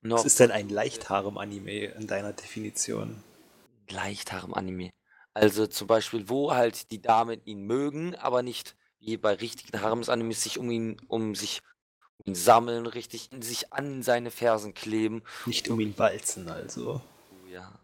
noch 0.01 0.19
Was 0.19 0.25
ist 0.25 0.39
denn 0.39 0.51
ein 0.51 0.69
Leichtharem-Anime 0.69 1.85
in 1.85 2.07
deiner 2.07 2.33
Definition? 2.33 3.23
leicht 3.89 4.31
Harem-Anime. 4.31 4.91
Also 5.33 5.67
zum 5.67 5.87
Beispiel, 5.87 6.29
wo 6.29 6.53
halt 6.53 6.91
die 6.91 7.01
Damen 7.01 7.41
ihn 7.45 7.61
mögen, 7.61 8.15
aber 8.15 8.43
nicht 8.43 8.75
wie 8.99 9.17
bei 9.17 9.33
richtigen 9.33 9.81
Harems-Animes 9.81 10.43
sich 10.43 10.57
um 10.57 10.69
ihn, 10.71 10.99
um 11.07 11.35
sich 11.35 11.61
um 12.17 12.31
ihn 12.31 12.35
sammeln, 12.35 12.87
richtig 12.87 13.29
sich 13.39 13.71
an 13.71 14.01
seine 14.01 14.31
Fersen 14.31 14.73
kleben. 14.73 15.23
Nicht 15.45 15.69
um 15.69 15.79
ihn 15.79 15.97
walzen, 15.97 16.49
also. 16.49 17.01
Oh 17.31 17.47
ja. 17.47 17.79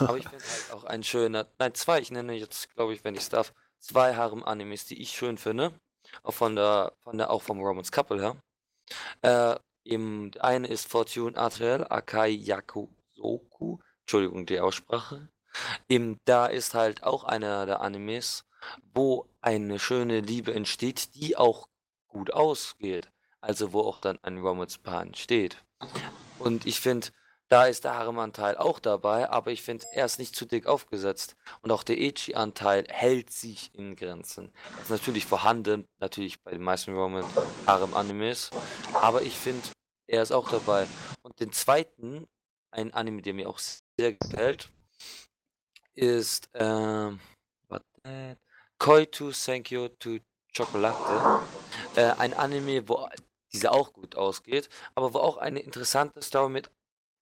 Aber 0.00 0.18
ich 0.18 0.28
finde 0.28 0.44
halt 0.44 0.72
auch 0.72 0.84
ein 0.84 1.02
schöner, 1.02 1.46
nein, 1.58 1.74
zwei, 1.74 2.00
ich 2.00 2.10
nenne 2.10 2.34
jetzt, 2.34 2.74
glaube 2.74 2.94
ich, 2.94 3.04
wenn 3.04 3.14
ich 3.14 3.22
es 3.22 3.28
darf, 3.28 3.52
zwei 3.78 4.14
Harem-Animes, 4.14 4.86
die 4.86 5.00
ich 5.00 5.10
schön 5.10 5.38
finde. 5.38 5.72
Auch 6.22 6.34
von 6.34 6.56
der, 6.56 6.92
von 7.02 7.18
der, 7.18 7.30
auch 7.30 7.42
vom 7.42 7.60
Romance 7.60 7.92
Couple 7.92 8.20
her. 8.20 8.36
Äh, 9.22 9.58
der 9.84 10.44
eine 10.44 10.66
ist 10.68 10.88
Fortune 10.88 11.36
Atriel 11.36 11.86
Akai 11.88 12.30
Yakusoku. 12.30 13.78
Entschuldigung, 14.02 14.46
die 14.46 14.60
Aussprache. 14.60 15.28
Eben, 15.88 16.18
da 16.24 16.46
ist 16.46 16.74
halt 16.74 17.02
auch 17.02 17.24
einer 17.24 17.66
der 17.66 17.80
Animes, 17.80 18.44
wo 18.94 19.28
eine 19.40 19.78
schöne 19.78 20.20
Liebe 20.20 20.52
entsteht, 20.54 21.14
die 21.14 21.36
auch 21.36 21.68
gut 22.06 22.32
ausgeht. 22.32 23.10
Also 23.40 23.72
wo 23.72 23.80
auch 23.80 24.00
dann 24.00 24.18
ein 24.22 24.38
Romance-Paar 24.38 25.02
entsteht. 25.02 25.64
Und 26.38 26.66
ich 26.66 26.80
finde, 26.80 27.08
da 27.50 27.66
ist 27.66 27.82
der 27.82 27.96
Harem-Anteil 27.96 28.56
auch 28.56 28.78
dabei, 28.78 29.28
aber 29.28 29.50
ich 29.50 29.62
finde, 29.62 29.84
er 29.92 30.06
ist 30.06 30.20
nicht 30.20 30.36
zu 30.36 30.46
dick 30.46 30.68
aufgesetzt. 30.68 31.34
Und 31.62 31.72
auch 31.72 31.82
der 31.82 31.98
Echi-Anteil 31.98 32.86
hält 32.88 33.32
sich 33.32 33.74
in 33.74 33.96
Grenzen. 33.96 34.52
Das 34.76 34.84
ist 34.84 34.90
natürlich 34.90 35.26
vorhanden, 35.26 35.88
natürlich 35.98 36.40
bei 36.44 36.52
den 36.52 36.62
meisten 36.62 36.94
Roman 36.94 37.24
Harem-Animes. 37.66 38.50
Aber 38.94 39.22
ich 39.22 39.36
finde, 39.36 39.66
er 40.06 40.22
ist 40.22 40.30
auch 40.30 40.48
dabei. 40.48 40.86
Und 41.22 41.40
den 41.40 41.50
zweiten, 41.50 42.28
ein 42.70 42.94
Anime, 42.94 43.20
der 43.20 43.34
mir 43.34 43.48
auch 43.48 43.58
sehr 43.58 44.12
gefällt, 44.12 44.70
ist 45.94 46.48
ähm, 46.54 47.18
warte, 47.66 48.38
Koi 48.78 49.06
to 49.06 49.32
Senkyo 49.32 49.88
to 49.88 50.18
Chocolate. 50.56 51.42
Äh, 51.96 52.12
ein 52.12 52.32
Anime, 52.32 52.88
wo 52.88 53.08
dieser 53.52 53.72
auch 53.72 53.92
gut 53.92 54.14
ausgeht, 54.14 54.68
aber 54.94 55.12
wo 55.14 55.18
auch 55.18 55.36
eine 55.36 55.58
interessante 55.58 56.22
Story 56.22 56.50
mit 56.50 56.70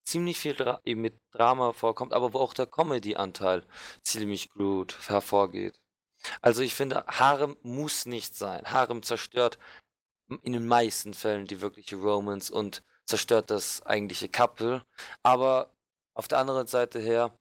ziemlich 0.09 0.39
viel 0.39 0.55
Dra 0.55 0.81
mit 0.85 1.21
Drama 1.33 1.73
vorkommt, 1.73 2.13
aber 2.15 2.33
wo 2.33 2.39
auch 2.39 2.55
der 2.55 2.67
Comedy-Anteil 2.67 3.65
ziemlich 4.03 4.51
gut 4.51 4.99
hervorgeht. 5.09 5.79
Also 6.43 6.63
ich 6.63 6.75
finde, 6.75 7.05
Harem 7.07 7.57
muss 7.63 8.07
nicht 8.07 8.35
sein. 8.35 8.65
Harem 8.67 9.03
zerstört 9.03 9.59
in 10.43 10.53
den 10.53 10.67
meisten 10.67 11.15
Fällen 11.15 11.47
die 11.47 11.61
wirkliche 11.61 11.97
Romance 11.97 12.51
und 12.51 12.83
zerstört 13.07 13.51
das 13.51 13.83
eigentliche 13.83 14.29
Couple. 14.29 14.85
Aber 15.23 15.71
auf 16.15 16.29
der 16.29 16.39
anderen 16.39 16.67
Seite 16.67 16.99
her 17.01 17.33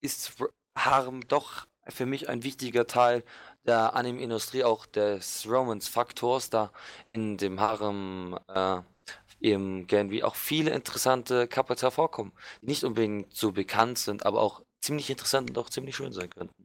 ist 0.00 0.32
Harem 0.76 1.26
doch 1.28 1.66
für 1.88 2.06
mich 2.06 2.28
ein 2.28 2.44
wichtiger 2.44 2.86
Teil 2.86 3.24
der 3.64 3.94
Anime-Industrie, 3.94 4.64
auch 4.64 4.86
des 4.86 5.46
Romance-Faktors, 5.48 6.50
da 6.50 6.72
in 7.12 7.36
dem 7.36 7.60
Harem 7.60 8.38
äh, 8.48 8.82
im 9.42 9.86
Genvi 9.86 10.22
auch 10.22 10.36
viele 10.36 10.70
interessante 10.70 11.48
Couples 11.48 11.82
hervorkommen, 11.82 12.32
die 12.62 12.66
nicht 12.66 12.84
unbedingt 12.84 13.34
so 13.34 13.52
bekannt 13.52 13.98
sind, 13.98 14.24
aber 14.24 14.40
auch 14.40 14.62
ziemlich 14.80 15.10
interessant 15.10 15.50
und 15.50 15.58
auch 15.58 15.68
ziemlich 15.68 15.96
schön 15.96 16.12
sein 16.12 16.30
könnten. 16.30 16.64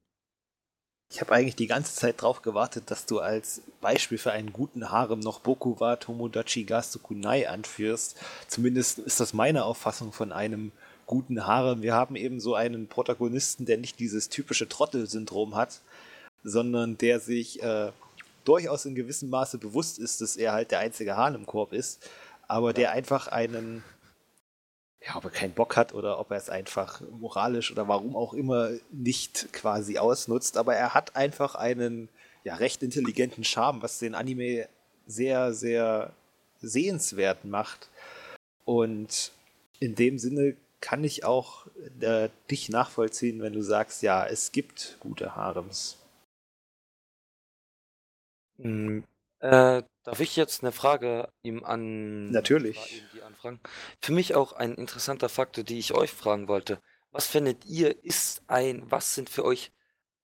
Ich 1.11 1.21
habe 1.21 1.33
eigentlich 1.33 1.55
die 1.55 1.67
ganze 1.67 1.95
Zeit 1.95 2.21
darauf 2.21 2.41
gewartet, 2.41 2.91
dass 2.91 3.05
du 3.05 3.19
als 3.19 3.61
Beispiel 3.79 4.17
für 4.17 4.33
einen 4.33 4.51
guten 4.51 4.91
Harem 4.91 5.21
noch 5.21 5.39
Boku 5.39 5.79
wa 5.79 5.95
Tomodachi 5.95 6.65
Gasu 6.65 6.99
Kunai 6.99 7.47
anführst. 7.49 8.17
Zumindest 8.47 8.99
ist 8.99 9.19
das 9.21 9.33
meine 9.33 9.63
Auffassung 9.63 10.11
von 10.11 10.33
einem 10.33 10.73
guten 11.05 11.47
Harem. 11.47 11.81
Wir 11.81 11.93
haben 11.93 12.17
eben 12.17 12.41
so 12.41 12.55
einen 12.55 12.87
Protagonisten, 12.87 13.65
der 13.65 13.77
nicht 13.77 13.99
dieses 13.99 14.27
typische 14.27 14.67
Trottel-Syndrom 14.67 15.55
hat, 15.55 15.79
sondern 16.43 16.97
der 16.97 17.21
sich 17.21 17.63
äh, 17.63 17.91
durchaus 18.43 18.85
in 18.85 18.93
gewissem 18.93 19.29
Maße 19.29 19.57
bewusst 19.57 19.99
ist, 19.99 20.19
dass 20.19 20.35
er 20.35 20.51
halt 20.51 20.71
der 20.71 20.79
einzige 20.79 21.15
Hahn 21.15 21.35
im 21.35 21.45
Korb 21.45 21.71
ist, 21.71 22.05
aber 22.47 22.73
der 22.73 22.91
einfach 22.91 23.27
einen 23.27 23.83
ja, 25.05 25.15
ob 25.15 25.25
er 25.25 25.29
keinen 25.29 25.53
Bock 25.53 25.77
hat 25.77 25.93
oder 25.93 26.19
ob 26.19 26.31
er 26.31 26.37
es 26.37 26.49
einfach 26.49 27.01
moralisch 27.11 27.71
oder 27.71 27.87
warum 27.87 28.15
auch 28.15 28.33
immer 28.33 28.71
nicht 28.91 29.53
quasi 29.53 29.97
ausnutzt. 29.97 30.57
Aber 30.57 30.75
er 30.75 30.93
hat 30.93 31.15
einfach 31.15 31.55
einen 31.55 32.09
ja, 32.43 32.55
recht 32.55 32.83
intelligenten 32.83 33.43
Charme, 33.43 33.81
was 33.81 33.99
den 33.99 34.15
Anime 34.15 34.67
sehr, 35.05 35.53
sehr 35.53 36.13
sehenswert 36.59 37.45
macht. 37.45 37.89
Und 38.65 39.31
in 39.79 39.95
dem 39.95 40.17
Sinne 40.17 40.55
kann 40.81 41.03
ich 41.03 41.23
auch 41.23 41.67
äh, 42.01 42.29
dich 42.51 42.69
nachvollziehen, 42.69 43.41
wenn 43.41 43.53
du 43.53 43.61
sagst, 43.61 44.01
ja, 44.01 44.25
es 44.25 44.51
gibt 44.51 44.97
gute 44.99 45.35
Harems. 45.35 45.97
Hm, 48.59 49.03
äh, 49.39 49.83
darf 50.07 50.21
ich 50.21 50.37
jetzt 50.37 50.63
eine 50.63 50.71
Frage 50.71 51.27
ihm 51.43 51.65
an 51.65 52.31
Natürlich. 52.31 53.03
anfragen? 53.25 53.59
Für 54.01 54.13
mich 54.13 54.35
auch 54.35 54.53
ein 54.53 54.73
interessanter 54.73 55.27
Faktor, 55.27 55.65
die 55.65 55.79
ich 55.79 55.93
euch 55.93 56.11
fragen 56.11 56.47
wollte. 56.47 56.81
Was 57.11 57.27
findet 57.27 57.65
ihr, 57.65 58.05
ist 58.05 58.41
ein, 58.47 58.89
was 58.89 59.15
sind 59.15 59.29
für 59.29 59.43
euch 59.43 59.69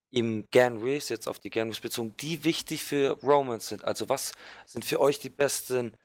im 0.10 0.48
Genres, 0.52 1.10
jetzt 1.10 1.28
auf 1.28 1.40
die 1.40 1.50
Genres 1.50 1.82
bezogen, 1.82 2.16
die 2.22 2.46
wichtig 2.46 2.82
für 2.82 3.20
Romance 3.24 3.68
sind? 3.68 3.84
Also 3.84 4.08
was 4.08 4.32
sind 4.66 4.86
für 4.86 5.02
euch 5.02 5.20
die 5.20 5.30
besten 5.30 5.98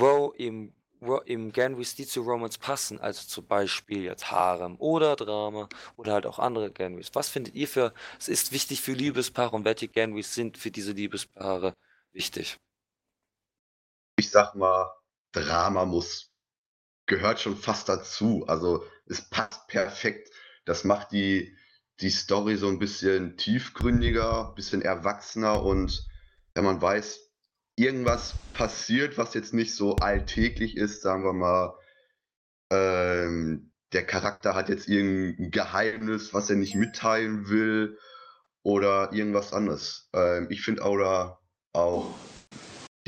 Ro 0.00 0.32
im, 0.38 0.72
Ro 1.02 1.18
im 1.18 1.52
Genres, 1.52 1.94
die 1.94 2.06
zu 2.06 2.22
Romance 2.22 2.56
passen? 2.56 2.98
Also 3.00 3.28
zum 3.28 3.46
Beispiel 3.46 4.04
jetzt 4.04 4.30
Harem 4.30 4.76
oder 4.78 5.14
Drama 5.16 5.68
oder 5.96 6.14
halt 6.14 6.24
auch 6.24 6.38
andere 6.38 6.70
Genres. 6.70 7.10
Was 7.12 7.28
findet 7.28 7.54
ihr 7.54 7.68
für, 7.68 7.92
es 8.18 8.28
ist 8.28 8.50
wichtig 8.52 8.80
für 8.80 8.92
Liebespaare 8.92 9.54
und 9.54 9.66
welche 9.66 9.88
Genres 9.88 10.34
sind 10.34 10.56
für 10.56 10.70
diese 10.70 10.92
Liebespaare 10.92 11.74
wichtig? 12.12 12.58
Ich 14.20 14.28
sag 14.28 14.54
mal, 14.54 14.92
Drama 15.32 15.86
muss, 15.86 16.30
gehört 17.06 17.40
schon 17.40 17.56
fast 17.56 17.88
dazu. 17.88 18.44
Also 18.48 18.84
es 19.06 19.22
passt 19.22 19.66
perfekt. 19.66 20.30
Das 20.66 20.84
macht 20.84 21.12
die, 21.12 21.56
die 22.00 22.10
Story 22.10 22.56
so 22.56 22.68
ein 22.68 22.78
bisschen 22.78 23.38
tiefgründiger, 23.38 24.52
bisschen 24.54 24.82
erwachsener 24.82 25.62
und 25.62 26.06
wenn 26.52 26.64
man 26.64 26.82
weiß, 26.82 27.30
irgendwas 27.76 28.34
passiert, 28.52 29.16
was 29.16 29.32
jetzt 29.32 29.54
nicht 29.54 29.74
so 29.74 29.96
alltäglich 29.96 30.76
ist, 30.76 31.00
sagen 31.00 31.24
wir 31.24 31.32
mal, 31.32 31.78
ähm, 32.70 33.72
der 33.94 34.04
Charakter 34.04 34.54
hat 34.54 34.68
jetzt 34.68 34.86
irgendein 34.86 35.50
Geheimnis, 35.50 36.34
was 36.34 36.50
er 36.50 36.56
nicht 36.56 36.74
mitteilen 36.74 37.48
will 37.48 37.98
oder 38.62 39.14
irgendwas 39.14 39.54
anderes. 39.54 40.10
Ähm, 40.12 40.48
ich 40.50 40.60
finde 40.60 40.84
auch, 40.84 41.38
auch 41.72 42.14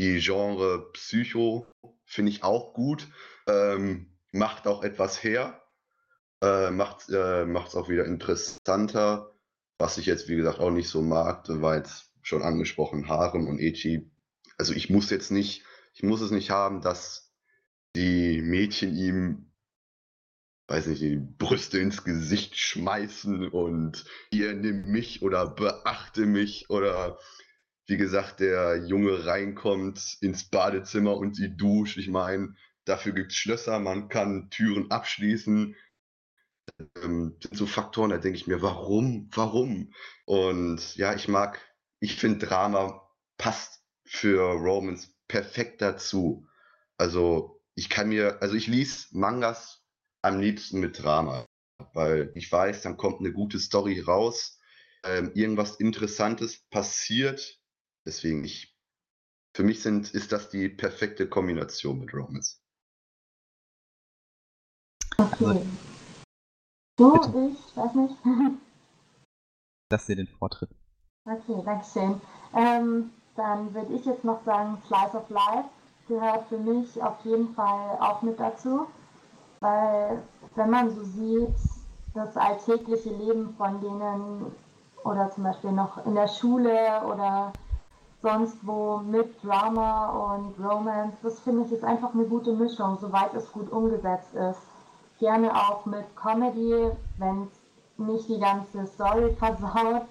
die 0.02 0.18
Genre 0.18 0.90
Psycho 0.92 1.66
finde 2.04 2.32
ich 2.32 2.42
auch 2.42 2.74
gut. 2.74 3.06
Ähm, 3.46 4.18
macht 4.32 4.66
auch 4.66 4.82
etwas 4.82 5.22
her. 5.22 5.62
Äh, 6.42 6.70
macht 6.72 7.02
es 7.02 7.08
äh, 7.10 7.78
auch 7.78 7.88
wieder 7.88 8.04
interessanter. 8.04 9.32
Was 9.78 9.98
ich 9.98 10.06
jetzt, 10.06 10.28
wie 10.28 10.34
gesagt, 10.34 10.58
auch 10.58 10.70
nicht 10.70 10.88
so 10.88 11.02
mag, 11.02 11.44
war 11.48 11.76
jetzt 11.76 12.10
schon 12.20 12.42
angesprochen, 12.42 13.08
Harem 13.08 13.46
und 13.46 13.60
Echi. 13.60 14.10
Also 14.58 14.72
ich 14.72 14.90
muss 14.90 15.08
jetzt 15.10 15.30
nicht, 15.30 15.64
ich 15.94 16.02
muss 16.02 16.20
es 16.20 16.32
nicht 16.32 16.50
haben, 16.50 16.80
dass 16.80 17.32
die 17.94 18.42
Mädchen 18.42 18.96
ihm, 18.96 19.52
weiß 20.66 20.86
nicht, 20.86 21.02
die 21.02 21.16
Brüste 21.16 21.78
ins 21.78 22.02
Gesicht 22.02 22.58
schmeißen 22.58 23.48
und 23.48 24.04
ihr 24.30 24.54
nimm 24.54 24.90
mich 24.90 25.22
oder 25.22 25.46
beachte 25.46 26.26
mich 26.26 26.70
oder 26.70 27.18
wie 27.92 27.98
gesagt, 27.98 28.40
der 28.40 28.86
Junge 28.86 29.26
reinkommt 29.26 30.16
ins 30.22 30.44
Badezimmer 30.44 31.14
und 31.14 31.36
sie 31.36 31.54
duscht. 31.54 31.98
Ich 31.98 32.08
meine, 32.08 32.54
dafür 32.86 33.12
gibt 33.12 33.32
es 33.32 33.36
Schlösser, 33.36 33.78
man 33.80 34.08
kann 34.08 34.48
Türen 34.48 34.90
abschließen. 34.90 35.76
Ähm, 37.02 37.36
sind 37.42 37.54
so 37.54 37.66
Faktoren, 37.66 38.08
da 38.08 38.16
denke 38.16 38.38
ich 38.38 38.46
mir, 38.46 38.62
warum, 38.62 39.28
warum? 39.34 39.92
Und 40.24 40.96
ja, 40.96 41.14
ich 41.14 41.28
mag, 41.28 41.60
ich 42.00 42.16
finde 42.16 42.46
Drama 42.46 43.06
passt 43.36 43.82
für 44.06 44.40
Romans 44.40 45.14
perfekt 45.28 45.82
dazu. 45.82 46.46
Also 46.96 47.60
ich 47.74 47.90
kann 47.90 48.08
mir, 48.08 48.40
also 48.40 48.54
ich 48.54 48.68
lese 48.68 49.08
Mangas 49.10 49.82
am 50.22 50.40
liebsten 50.40 50.80
mit 50.80 51.02
Drama, 51.02 51.44
weil 51.92 52.32
ich 52.36 52.50
weiß, 52.50 52.80
dann 52.80 52.96
kommt 52.96 53.20
eine 53.20 53.34
gute 53.34 53.58
Story 53.58 54.00
raus, 54.00 54.58
ähm, 55.04 55.32
irgendwas 55.34 55.76
Interessantes 55.76 56.64
passiert, 56.70 57.61
Deswegen, 58.06 58.44
ich, 58.44 58.76
für 59.54 59.62
mich 59.62 59.82
sind, 59.82 60.12
ist 60.14 60.32
das 60.32 60.50
die 60.50 60.68
perfekte 60.68 61.28
Kombination 61.28 61.98
mit 61.98 62.12
Romans. 62.12 62.60
Okay. 65.18 65.66
Du, 66.96 67.12
Bitte. 67.12 67.52
ich 67.52 67.76
weiß 67.76 67.94
nicht. 67.94 68.14
Lass 69.90 70.06
dir 70.06 70.16
den 70.16 70.26
Vortritt. 70.26 70.70
Okay, 71.24 71.62
danke 71.64 71.84
schön. 71.84 72.20
Ähm, 72.54 73.10
dann 73.36 73.72
würde 73.74 73.94
ich 73.94 74.04
jetzt 74.04 74.24
noch 74.24 74.44
sagen, 74.44 74.82
Slice 74.86 75.16
of 75.16 75.28
Life 75.30 75.68
gehört 76.08 76.48
für 76.48 76.58
mich 76.58 77.00
auf 77.02 77.24
jeden 77.24 77.54
Fall 77.54 77.98
auch 78.00 78.22
mit 78.22 78.38
dazu, 78.40 78.86
weil 79.60 80.22
wenn 80.56 80.70
man 80.70 80.90
so 80.90 81.04
sieht, 81.04 81.54
das 82.14 82.36
alltägliche 82.36 83.10
Leben 83.10 83.54
von 83.56 83.80
denen 83.80 84.54
oder 85.04 85.30
zum 85.30 85.44
Beispiel 85.44 85.72
noch 85.72 86.04
in 86.04 86.14
der 86.14 86.28
Schule 86.28 87.02
oder 87.06 87.52
sonst 88.22 88.56
wo 88.62 88.98
mit 88.98 89.42
Drama 89.42 90.34
und 90.34 90.54
Romance. 90.64 91.16
Das 91.22 91.40
finde 91.40 91.66
ich 91.66 91.72
ist 91.72 91.84
einfach 91.84 92.14
eine 92.14 92.24
gute 92.24 92.52
Mischung, 92.52 92.96
soweit 93.00 93.34
es 93.34 93.50
gut 93.52 93.70
umgesetzt 93.70 94.34
ist. 94.34 94.60
Gerne 95.18 95.54
auch 95.54 95.84
mit 95.84 96.04
Comedy, 96.16 96.90
wenn 97.18 97.42
es 97.42 97.98
nicht 97.98 98.28
die 98.28 98.40
ganze 98.40 98.86
Story 98.86 99.34
versaut. 99.38 100.06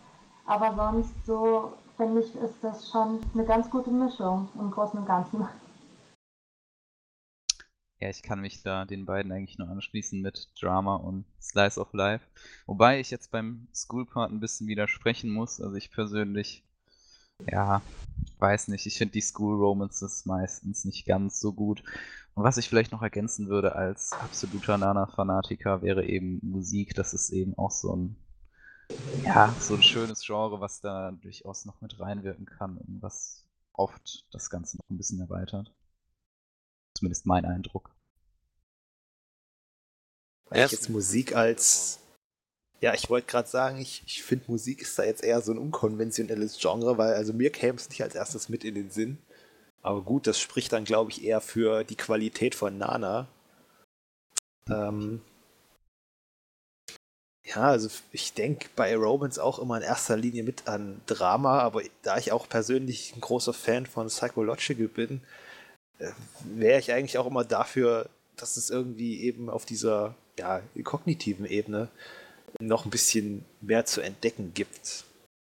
Aber 0.45 0.75
sonst 0.75 1.25
so 1.25 1.73
finde 1.97 2.21
ich, 2.21 2.35
ist 2.35 2.61
das 2.61 2.89
schon 2.89 3.19
eine 3.33 3.45
ganz 3.45 3.69
gute 3.69 3.91
Mischung 3.91 4.49
im 4.59 4.71
Großen 4.71 4.99
und 4.99 5.05
Ganzen. 5.05 5.47
Ja, 7.99 8.09
ich 8.09 8.23
kann 8.23 8.41
mich 8.41 8.63
da 8.63 8.85
den 8.85 9.05
beiden 9.05 9.31
eigentlich 9.31 9.59
nur 9.59 9.69
anschließen 9.69 10.19
mit 10.21 10.49
Drama 10.59 10.95
und 10.95 11.25
Slice 11.39 11.79
of 11.79 11.93
Life. 11.93 12.25
Wobei 12.65 12.99
ich 12.99 13.11
jetzt 13.11 13.31
beim 13.31 13.67
School 13.75 14.07
Part 14.07 14.31
ein 14.31 14.39
bisschen 14.39 14.67
widersprechen 14.67 15.29
muss. 15.29 15.61
Also 15.61 15.75
ich 15.75 15.91
persönlich 15.91 16.63
ja, 17.47 17.81
weiß 18.39 18.67
nicht. 18.69 18.85
Ich 18.85 18.97
finde 18.97 19.13
die 19.13 19.21
School 19.21 19.55
Romances 19.55 20.25
meistens 20.25 20.85
nicht 20.85 21.05
ganz 21.05 21.39
so 21.39 21.53
gut. 21.53 21.83
Und 22.33 22.43
was 22.43 22.57
ich 22.57 22.69
vielleicht 22.69 22.91
noch 22.91 23.01
ergänzen 23.01 23.49
würde 23.49 23.75
als 23.75 24.13
absoluter 24.13 24.77
Nana-Fanatiker 24.77 25.81
wäre 25.81 26.05
eben 26.05 26.39
Musik. 26.41 26.95
Das 26.95 27.13
ist 27.13 27.29
eben 27.31 27.57
auch 27.57 27.71
so 27.71 27.95
ein, 27.95 28.15
ja, 29.23 29.53
so 29.59 29.75
ein 29.75 29.83
schönes 29.83 30.25
Genre, 30.25 30.61
was 30.61 30.81
da 30.81 31.11
durchaus 31.11 31.65
noch 31.65 31.81
mit 31.81 31.99
reinwirken 31.99 32.45
kann 32.45 32.77
und 32.77 33.01
was 33.01 33.45
oft 33.73 34.25
das 34.31 34.49
Ganze 34.49 34.77
noch 34.77 34.89
ein 34.89 34.97
bisschen 34.97 35.19
erweitert. 35.19 35.73
Zumindest 36.97 37.25
mein 37.25 37.45
Eindruck. 37.45 37.95
Weil 40.45 40.65
ich 40.65 40.71
jetzt 40.71 40.89
Musik 40.89 41.35
als. 41.35 42.00
Ja, 42.81 42.95
ich 42.95 43.09
wollte 43.09 43.27
gerade 43.27 43.47
sagen, 43.47 43.79
ich, 43.79 44.01
ich 44.07 44.23
finde 44.23 44.45
Musik 44.47 44.81
ist 44.81 44.97
da 44.97 45.03
jetzt 45.03 45.23
eher 45.23 45.41
so 45.41 45.51
ein 45.51 45.59
unkonventionelles 45.59 46.57
Genre, 46.59 46.97
weil 46.97 47.13
also 47.13 47.31
mir 47.31 47.51
käme 47.51 47.77
es 47.77 47.89
nicht 47.89 48.01
als 48.01 48.15
erstes 48.15 48.49
mit 48.49 48.63
in 48.63 48.73
den 48.75 48.89
Sinn. 48.89 49.19
Aber 49.83 50.01
gut, 50.01 50.27
das 50.27 50.39
spricht 50.39 50.73
dann, 50.73 50.83
glaube 50.83 51.11
ich, 51.11 51.23
eher 51.23 51.41
für 51.41 51.83
die 51.83 51.95
Qualität 51.95 52.55
von 52.55 52.77
Nana. 52.77 53.27
Ähm, 54.69 55.21
ja, 57.43 57.63
also 57.63 57.89
ich 58.11 58.33
denke 58.33 58.69
bei 58.75 58.95
Romans 58.95 59.37
auch 59.39 59.59
immer 59.59 59.77
in 59.77 59.83
erster 59.83 60.17
Linie 60.17 60.43
mit 60.43 60.67
an 60.67 61.01
Drama, 61.05 61.59
aber 61.59 61.81
da 62.01 62.17
ich 62.17 62.31
auch 62.31 62.47
persönlich 62.49 63.15
ein 63.15 63.21
großer 63.21 63.53
Fan 63.53 63.85
von 63.85 64.07
Psychological 64.07 64.87
bin, 64.87 65.21
äh, 65.99 66.11
wäre 66.43 66.79
ich 66.79 66.91
eigentlich 66.91 67.17
auch 67.17 67.27
immer 67.27 67.43
dafür, 67.43 68.09
dass 68.37 68.57
es 68.57 68.69
irgendwie 68.69 69.21
eben 69.21 69.49
auf 69.49 69.65
dieser 69.65 70.15
ja, 70.39 70.61
kognitiven 70.83 71.45
Ebene 71.45 71.89
noch 72.67 72.85
ein 72.85 72.91
bisschen 72.91 73.45
mehr 73.61 73.85
zu 73.85 74.01
entdecken 74.01 74.53
gibt. 74.53 75.05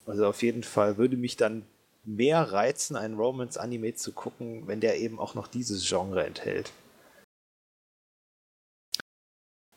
Also 0.06 0.26
auf 0.26 0.42
jeden 0.42 0.64
Fall 0.64 0.98
würde 0.98 1.18
mich 1.18 1.38
dann 1.38 1.64
mehr 2.04 2.52
reizen, 2.52 2.96
einen 2.96 3.16
Romance-Anime 3.16 3.94
zu 3.96 4.12
gucken, 4.12 4.68
wenn 4.68 4.80
der 4.80 5.00
eben 5.00 5.20
auch 5.20 5.36
noch 5.36 5.48
dieses 5.48 5.88
Genre 5.88 6.26
enthält. 6.26 6.72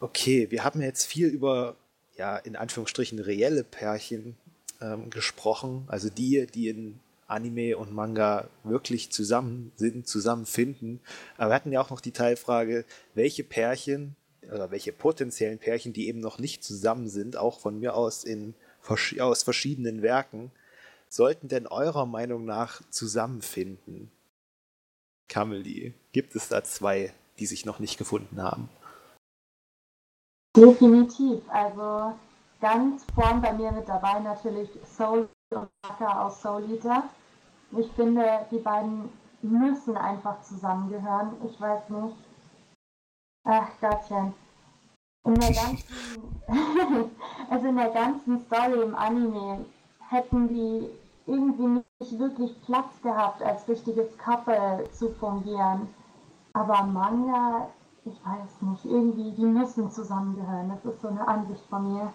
Okay, 0.00 0.50
wir 0.50 0.64
haben 0.64 0.80
jetzt 0.80 1.06
viel 1.06 1.28
über, 1.28 1.76
ja, 2.16 2.36
in 2.36 2.56
Anführungsstrichen 2.56 3.18
reelle 3.18 3.62
Pärchen 3.62 4.36
ähm, 4.80 5.10
gesprochen, 5.10 5.84
also 5.86 6.08
die, 6.08 6.46
die 6.46 6.68
in 6.68 6.98
Anime 7.28 7.76
und 7.76 7.92
Manga 7.92 8.48
wirklich 8.64 9.10
zusammen 9.10 9.72
sind, 9.76 10.06
zusammenfinden. 10.06 11.00
Aber 11.36 11.50
wir 11.50 11.54
hatten 11.54 11.72
ja 11.72 11.80
auch 11.80 11.90
noch 11.90 12.00
die 12.00 12.12
Teilfrage, 12.12 12.84
welche 13.14 13.44
Pärchen 13.44 14.16
oder 14.52 14.70
welche 14.70 14.92
potenziellen 14.92 15.58
Pärchen, 15.58 15.92
die 15.92 16.08
eben 16.08 16.20
noch 16.20 16.38
nicht 16.38 16.62
zusammen 16.62 17.08
sind, 17.08 17.36
auch 17.36 17.60
von 17.60 17.78
mir 17.78 17.94
aus 17.94 18.24
in 18.24 18.54
aus 19.20 19.42
verschiedenen 19.44 20.02
Werken, 20.02 20.50
sollten 21.08 21.48
denn 21.48 21.66
eurer 21.66 22.04
Meinung 22.04 22.44
nach 22.44 22.82
zusammenfinden? 22.90 24.10
Kameli, 25.28 25.94
gibt 26.12 26.34
es 26.34 26.48
da 26.48 26.64
zwei, 26.64 27.12
die 27.38 27.46
sich 27.46 27.64
noch 27.64 27.78
nicht 27.78 27.96
gefunden 27.96 28.42
haben? 28.42 28.68
Definitiv. 30.56 31.40
Also 31.48 32.14
ganz 32.60 33.04
vorn 33.14 33.40
bei 33.40 33.52
mir 33.52 33.72
mit 33.72 33.88
dabei 33.88 34.18
natürlich 34.20 34.68
Soul 34.84 35.28
und 35.50 35.68
Maka 35.82 36.26
aus 36.26 36.42
Soul 36.42 36.70
Eater. 36.70 37.04
Ich 37.78 37.90
finde, 37.92 38.46
die 38.50 38.58
beiden 38.58 39.08
müssen 39.42 39.96
einfach 39.96 40.42
zusammengehören. 40.42 41.36
Ich 41.48 41.60
weiß 41.60 41.88
nicht. 41.88 42.16
Ach 43.44 43.68
Gottchen. 43.80 44.34
In 45.24 45.34
der 45.34 45.52
ganzen, 45.52 45.84
also 47.50 47.66
in 47.68 47.76
der 47.76 47.90
ganzen 47.90 48.40
Story 48.46 48.82
im 48.82 48.94
Anime 48.94 49.64
hätten 50.08 50.48
die 50.48 50.88
irgendwie 51.26 51.82
nicht 52.00 52.18
wirklich 52.18 52.60
Platz 52.64 53.00
gehabt, 53.02 53.42
als 53.42 53.68
richtiges 53.68 54.16
Couple 54.18 54.88
zu 54.92 55.10
fungieren. 55.14 55.88
Aber 56.52 56.82
Manga, 56.82 57.68
ich 58.04 58.14
weiß 58.24 58.62
nicht, 58.62 58.84
irgendwie, 58.84 59.30
die 59.32 59.44
müssen 59.44 59.90
zusammengehören. 59.90 60.70
Das 60.70 60.94
ist 60.94 61.00
so 61.00 61.08
eine 61.08 61.26
Ansicht 61.26 61.62
von 61.70 61.92
mir. 61.92 62.12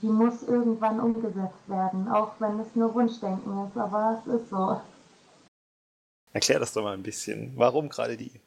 Die 0.00 0.08
muss 0.08 0.42
irgendwann 0.44 1.00
umgesetzt 1.00 1.68
werden, 1.68 2.08
auch 2.08 2.32
wenn 2.38 2.58
es 2.60 2.74
nur 2.74 2.94
Wunschdenken 2.94 3.66
ist, 3.66 3.76
aber 3.76 4.18
es 4.18 4.32
ist 4.32 4.48
so. 4.48 4.80
Erklär 6.32 6.60
das 6.60 6.72
doch 6.72 6.82
mal 6.82 6.94
ein 6.94 7.02
bisschen. 7.02 7.52
Warum 7.56 7.88
gerade 7.88 8.16
die? 8.16 8.40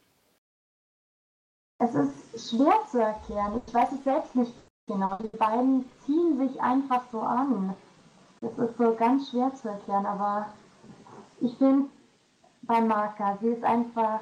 Es 1.84 1.95
ist 1.95 2.49
schwer 2.49 2.76
zu 2.91 3.02
erklären. 3.02 3.60
Ich 3.66 3.74
weiß 3.74 3.91
es 3.94 4.03
selbst 4.03 4.36
nicht 4.36 4.53
genau. 4.86 5.18
Die 5.20 5.36
beiden 5.36 5.90
ziehen 6.06 6.38
sich 6.38 6.62
einfach 6.62 7.02
so 7.12 7.22
an. 7.22 7.76
Das 8.40 8.56
ist 8.60 8.78
so 8.78 8.94
ganz 8.94 9.32
schwer 9.32 9.52
zu 9.56 9.70
erklären, 9.70 10.06
aber 10.06 10.45
ich 11.40 11.58
finde 11.58 11.90
bei 12.62 12.82
Marka, 12.82 13.36
sie 13.41 13.48
ist 13.48 13.64
einfach 13.64 14.20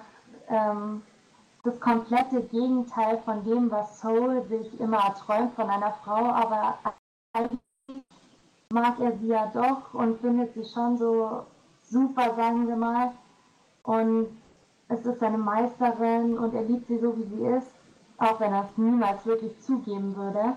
ähm, 0.48 1.02
das 1.66 1.78
komplette 1.82 2.42
Gegenteil 2.44 3.18
von 3.26 3.44
dem, 3.44 3.70
was 3.70 4.00
Soul 4.00 4.42
sich 4.48 4.80
immer 4.80 5.00
erträumt 5.00 5.54
von 5.56 5.70
einer 5.70 5.92
Frau, 6.06 6.32
aber 6.32 6.78
eigentlich 7.34 7.60
mag 8.72 9.00
er 9.02 9.18
sie 9.18 9.28
ja 9.28 9.48
doch 9.54 9.94
und 9.94 10.22
findet 10.22 10.54
sie 10.54 10.64
schon 10.64 10.98
so 10.98 11.46
super, 11.84 12.36
sagen 12.36 12.70
wir 12.70 12.78
mal. 12.78 13.12
Und 13.84 14.28
es 14.90 15.06
ist 15.06 15.20
seine 15.20 15.38
Meisterin 15.38 16.38
und 16.38 16.54
er 16.54 16.64
liebt 16.64 16.88
sie 16.88 16.98
so, 17.00 17.16
wie 17.16 17.36
sie 17.36 17.46
ist, 17.46 17.68
auch 18.18 18.40
wenn 18.40 18.52
er 18.52 18.66
es 18.66 18.78
niemals 18.78 19.26
wirklich 19.26 19.54
zugeben 19.62 20.16
würde. 20.16 20.56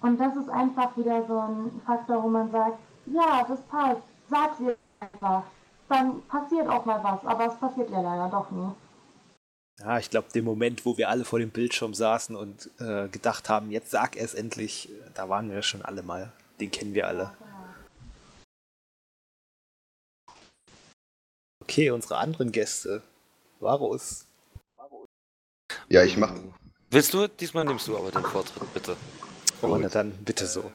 Und 0.00 0.18
das 0.20 0.36
ist 0.36 0.48
einfach 0.48 0.96
wieder 0.96 1.24
so 1.26 1.38
ein 1.38 1.80
Faktor, 1.86 2.22
wo 2.22 2.28
man 2.28 2.50
sagt, 2.50 2.78
ja, 3.06 3.44
das 3.48 3.60
passt, 3.62 4.02
sag 4.28 4.56
sie 4.58 4.74
einfach. 5.00 5.44
Dann 5.88 6.22
passiert 6.22 6.68
auch 6.68 6.84
mal 6.84 7.02
was, 7.02 7.24
aber 7.24 7.46
es 7.46 7.56
passiert 7.56 7.90
ja 7.90 8.00
leider 8.00 8.28
doch 8.28 8.50
nie. 8.50 8.70
Ja, 9.80 9.98
ich 9.98 10.10
glaube, 10.10 10.28
dem 10.34 10.44
Moment, 10.44 10.84
wo 10.84 10.96
wir 10.96 11.08
alle 11.08 11.24
vor 11.24 11.38
dem 11.38 11.50
Bildschirm 11.50 11.94
saßen 11.94 12.34
und 12.34 12.68
äh, 12.80 13.08
gedacht 13.08 13.48
haben, 13.48 13.70
jetzt 13.70 13.92
sag 13.92 14.16
es 14.16 14.34
endlich, 14.34 14.90
da 15.14 15.28
waren 15.28 15.50
wir 15.50 15.62
schon 15.62 15.82
alle 15.82 16.02
mal. 16.02 16.32
Den 16.58 16.72
kennen 16.72 16.94
wir 16.94 17.06
alle. 17.06 17.32
Okay, 21.62 21.90
unsere 21.90 22.16
anderen 22.16 22.50
Gäste. 22.50 23.02
Varus. 23.60 24.26
Ja, 25.88 26.04
ich 26.04 26.16
mach. 26.16 26.32
Willst 26.90 27.14
du? 27.14 27.28
Diesmal 27.28 27.64
nimmst 27.64 27.88
du 27.88 27.96
aber 27.96 28.10
den 28.10 28.22
Vortritt, 28.22 28.72
bitte. 28.72 28.96
Oh, 29.62 29.76
na 29.76 29.88
dann 29.88 30.12
bitte 30.24 30.46
so. 30.46 30.70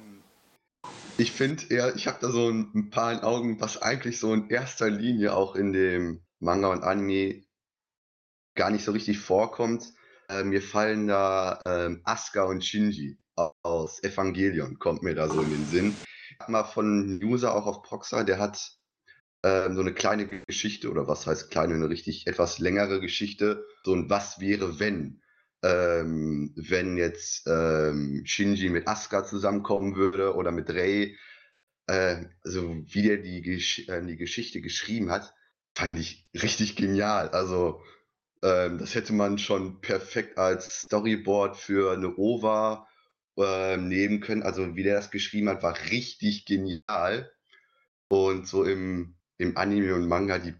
Ich 1.18 1.32
finde 1.32 1.64
eher, 1.70 1.96
ich 1.96 2.08
habe 2.08 2.18
da 2.22 2.30
so 2.30 2.50
ein, 2.50 2.90
paar 2.90 3.14
in 3.14 3.20
Augen, 3.20 3.62
was 3.62 3.82
eigentlich 3.82 4.20
so 4.20 4.34
in 4.34 4.50
erster 4.50 4.90
Linie 4.90 5.36
auch 5.36 5.56
in 5.56 5.72
dem 5.72 6.24
Manga 6.40 6.70
und 6.70 6.84
Anime 6.84 7.44
gar 8.56 8.72
nicht 8.72 8.84
so 8.84 8.92
richtig 8.92 9.20
vorkommt. 9.20 9.94
Äh, 10.28 10.44
mir 10.44 10.62
fallen 10.62 11.08
da 11.08 11.62
ähm, 11.66 12.02
Asuka 12.04 12.44
und 12.44 12.66
Shinji 12.66 13.18
aus 13.36 14.04
Evangelion, 14.04 14.80
kommt 14.80 15.04
mir 15.04 15.16
da 15.16 15.28
so 15.28 15.42
in 15.42 15.50
den 15.50 15.66
Sinn. 15.66 15.96
Ich 16.32 16.40
habe 16.40 16.52
mal 16.52 16.64
von 16.64 17.20
User 17.24 17.56
auch 17.56 17.66
auf 17.66 17.84
Proxa, 17.84 18.24
der 18.24 18.40
hat 18.40 18.78
ähm, 19.44 19.76
so 19.76 19.82
eine 19.82 19.94
kleine 19.94 20.28
Geschichte 20.28 20.90
oder 20.90 21.08
was 21.08 21.28
heißt 21.28 21.52
kleine, 21.52 21.76
eine 21.76 21.90
richtig 21.90 22.28
etwas 22.28 22.60
längere 22.60 23.02
Geschichte, 23.02 23.66
so 23.84 23.94
ein 23.94 24.10
Was 24.10 24.40
wäre 24.40 24.80
wenn, 24.80 25.22
ähm, 25.64 26.54
wenn 26.56 26.98
jetzt 26.98 27.48
ähm, 27.48 28.24
Shinji 28.26 28.70
mit 28.70 28.88
Asuka 28.88 29.26
zusammenkommen 29.26 29.96
würde 29.96 30.36
oder 30.36 30.52
mit 30.52 30.70
Rei, 30.70 31.18
äh, 31.88 32.26
also 32.44 32.76
wie 32.88 33.04
der 33.04 33.18
die, 33.18 33.42
Gesch 33.42 33.88
äh, 33.90 34.02
die 34.06 34.18
Geschichte 34.18 34.62
geschrieben 34.62 35.12
hat, 35.12 35.34
fand 35.76 35.90
ich 35.96 36.28
richtig 36.42 36.76
genial. 36.76 37.30
Also 37.30 37.82
ähm, 38.44 38.78
das 38.78 38.96
hätte 38.96 39.14
man 39.14 39.38
schon 39.40 39.82
perfekt 39.82 40.38
als 40.38 40.82
Storyboard 40.84 41.58
für 41.58 41.94
eine 41.94 42.16
OVA 42.18 42.88
äh, 43.38 43.78
nehmen 43.78 44.22
können. 44.22 44.44
Also 44.44 44.76
wie 44.76 44.84
der 44.84 44.96
das 44.96 45.12
geschrieben 45.12 45.50
hat, 45.50 45.64
war 45.64 45.76
richtig 45.92 46.46
genial. 46.46 47.32
Und 48.10 48.48
so 48.48 48.64
im 48.64 49.18
im 49.44 49.58
Anime 49.58 49.94
und 49.94 50.08
Manga, 50.08 50.40
die 50.40 50.56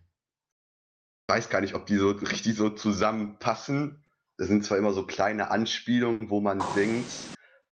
weiß 1.28 1.50
gar 1.50 1.62
nicht, 1.62 1.74
ob 1.74 1.86
die 1.86 1.96
so 1.96 2.12
richtig 2.12 2.56
so 2.56 2.70
zusammenpassen. 2.70 4.04
Das 4.38 4.50
sind 4.50 4.66
zwar 4.66 4.78
immer 4.78 4.94
so 4.94 5.06
kleine 5.06 5.52
Anspielungen, 5.52 6.30
wo 6.30 6.42
man 6.42 6.60
denkt, 6.76 7.10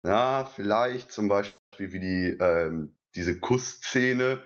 na, 0.02 0.44
vielleicht 0.44 1.10
zum 1.10 1.28
Beispiel 1.28 1.92
wie 1.92 2.00
die, 2.00 2.36
ähm, 2.40 2.96
diese 3.14 3.38
Kussszene, 3.38 4.42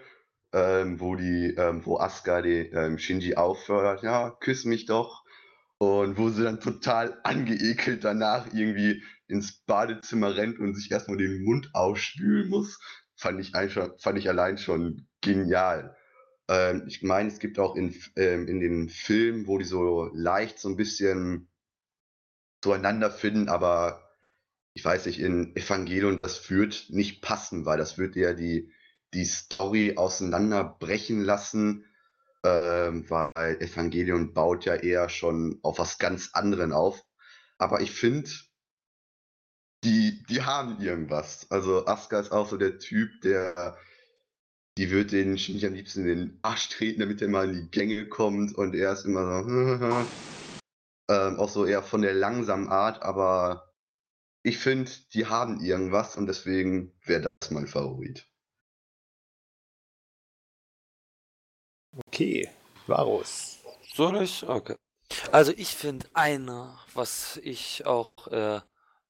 ähm, 0.53 1.01
wo 1.01 1.16
die, 1.16 1.55
ähm, 1.57 1.85
wo 1.85 1.99
Asuka 1.99 2.41
die 2.41 2.70
ähm, 2.70 2.99
Shinji 2.99 3.36
auffordert, 3.36 4.03
ja, 4.03 4.31
küss 4.31 4.65
mich 4.65 4.86
doch. 4.86 5.23
Und 5.78 6.16
wo 6.16 6.31
sie 6.31 6.45
dann 6.45 6.61
total 6.61 7.20
angeekelt 7.24 8.05
danach 8.05 8.47
irgendwie 8.55 9.03
ins 9.27 9.61
Badezimmer 9.66 10.35
rennt 10.35 10.59
und 10.59 10.74
sich 10.74 10.91
erstmal 10.91 11.19
den 11.19 11.43
Mund 11.43 11.70
ausspülen 11.74 12.49
muss, 12.49 12.81
fand 13.16 13.41
ich, 13.41 13.55
einfach, 13.55 13.91
fand 14.01 14.19
ich 14.19 14.28
allein 14.28 14.57
schon 14.57 15.07
genial. 15.20 15.95
Ähm, 16.49 16.85
ich 16.87 17.03
meine, 17.03 17.29
es 17.29 17.39
gibt 17.39 17.59
auch 17.59 17.77
in, 17.77 17.95
ähm, 18.16 18.49
in 18.49 18.61
den 18.61 18.89
Filmen, 18.89 19.47
wo 19.47 19.59
die 19.59 19.65
so 19.65 20.11
leicht 20.12 20.59
so 20.59 20.69
ein 20.69 20.77
bisschen 20.77 21.49
zueinander 22.62 23.11
finden, 23.11 23.49
aber 23.49 24.11
ich 24.75 24.85
weiß 24.85 25.07
nicht, 25.07 25.21
in 25.21 25.55
Evangelion, 25.57 26.19
das 26.23 26.51
wird 26.51 26.87
nicht 26.89 27.23
passen, 27.23 27.65
weil 27.65 27.79
das 27.79 27.97
wird 27.97 28.16
ja 28.16 28.33
die, 28.33 28.73
die 29.15 29.25
Story 29.25 29.97
auseinanderbrechen 29.97 31.23
lassen, 31.23 31.85
ähm, 32.45 33.09
weil 33.09 33.61
Evangelion 33.61 34.35
baut 34.35 34.65
ja 34.65 34.75
eher 34.75 35.09
schon 35.09 35.61
auf 35.62 35.79
was 35.79 35.99
ganz 35.99 36.31
anderen 36.33 36.73
auf. 36.73 37.03
Aber 37.59 37.81
ich 37.81 37.93
finde, 37.93 38.31
die, 39.85 40.25
die 40.29 40.43
haben 40.43 40.81
irgendwas. 40.81 41.51
Also 41.51 41.87
Asuka 41.87 42.19
ist 42.19 42.33
auch 42.33 42.49
so 42.49 42.57
der 42.57 42.79
Typ, 42.79 43.21
der 43.21 43.77
die 44.77 44.91
wird 44.91 45.13
den 45.13 45.39
Shinji 45.39 45.67
am 45.67 45.75
liebsten 45.75 46.01
in 46.01 46.07
den 46.07 46.39
Arsch 46.43 46.69
treten, 46.69 47.01
damit 47.01 47.23
er 47.23 47.29
mal 47.29 47.49
in 47.49 47.55
die 47.55 47.71
Gänge 47.71 48.09
kommt 48.09 48.57
und 48.57 48.75
er 48.75 48.93
ist 48.93 49.05
immer 49.05 49.45
so, 49.45 49.51
ähm, 51.11 51.39
auch 51.39 51.49
so 51.49 51.65
eher 51.65 51.83
von 51.83 52.03
der 52.03 52.15
langsamen 52.15 52.69
Art, 52.69 53.03
aber 53.03 53.73
ich 54.43 54.59
finde, 54.59 54.91
die 55.13 55.27
haben 55.27 55.61
irgendwas 55.61 56.17
und 56.17 56.27
deswegen 56.27 56.93
wäre 57.05 57.27
das 57.41 57.51
mein 57.51 57.67
Favorit. 57.67 58.29
Okay, 62.09 62.51
Varus. 62.87 63.59
Soll 63.95 64.23
ich? 64.23 64.43
Okay. 64.47 64.75
Also 65.31 65.53
ich 65.57 65.69
finde 65.69 66.07
einer, 66.15 66.79
was 66.93 67.39
ich 67.43 67.87
auch 67.87 68.27
äh, 68.29 68.61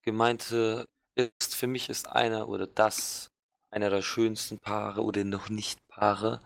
gemeinte, 0.03 0.86
ist, 1.15 1.55
für 1.55 1.66
mich 1.66 1.89
ist 1.89 2.09
einer 2.09 2.49
oder 2.49 2.66
das 2.66 3.31
einer 3.74 3.90
der 3.90 4.02
schönsten 4.02 4.59
Paare 4.60 5.02
oder 5.02 5.24
noch 5.24 5.48
nicht 5.48 5.86
Paare, 5.88 6.40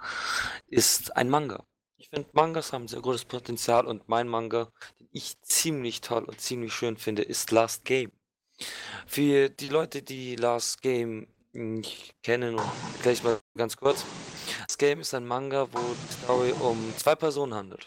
ist 0.67 1.17
ein 1.17 1.29
Manga. 1.29 1.65
Ich 1.99 2.09
finde, 2.09 2.29
Mangas 2.33 2.73
haben 2.73 2.89
sehr 2.89 3.03
großes 3.03 3.27
Potenzial 3.27 3.87
und 3.87 4.09
mein 4.09 4.29
Manga, 4.29 4.69
den 4.99 5.09
ich 5.13 5.39
ziemlich 5.43 6.01
toll 6.01 6.25
und 6.25 6.41
ziemlich 6.41 6.73
schön 6.73 6.97
finde, 6.97 7.23
ist 7.23 7.51
Last 7.51 7.85
Game. 7.85 8.13
Für 9.07 9.51
die 9.51 9.69
Leute, 9.69 10.03
die 10.03 10.37
Last 10.37 10.81
Game 10.81 11.29
nicht 11.53 12.15
kennen, 12.23 12.59
gleich 13.03 13.23
mal 13.23 13.39
ganz 13.57 13.77
kurz. 13.77 14.05
Das 14.67 14.79
Game 14.79 15.01
ist 15.01 15.13
ein 15.15 15.27
Manga, 15.27 15.69
wo 15.71 15.79
die 15.79 16.13
Story 16.23 16.55
um 16.61 16.95
zwei 16.97 17.15
Personen 17.15 17.55
handelt. 17.55 17.85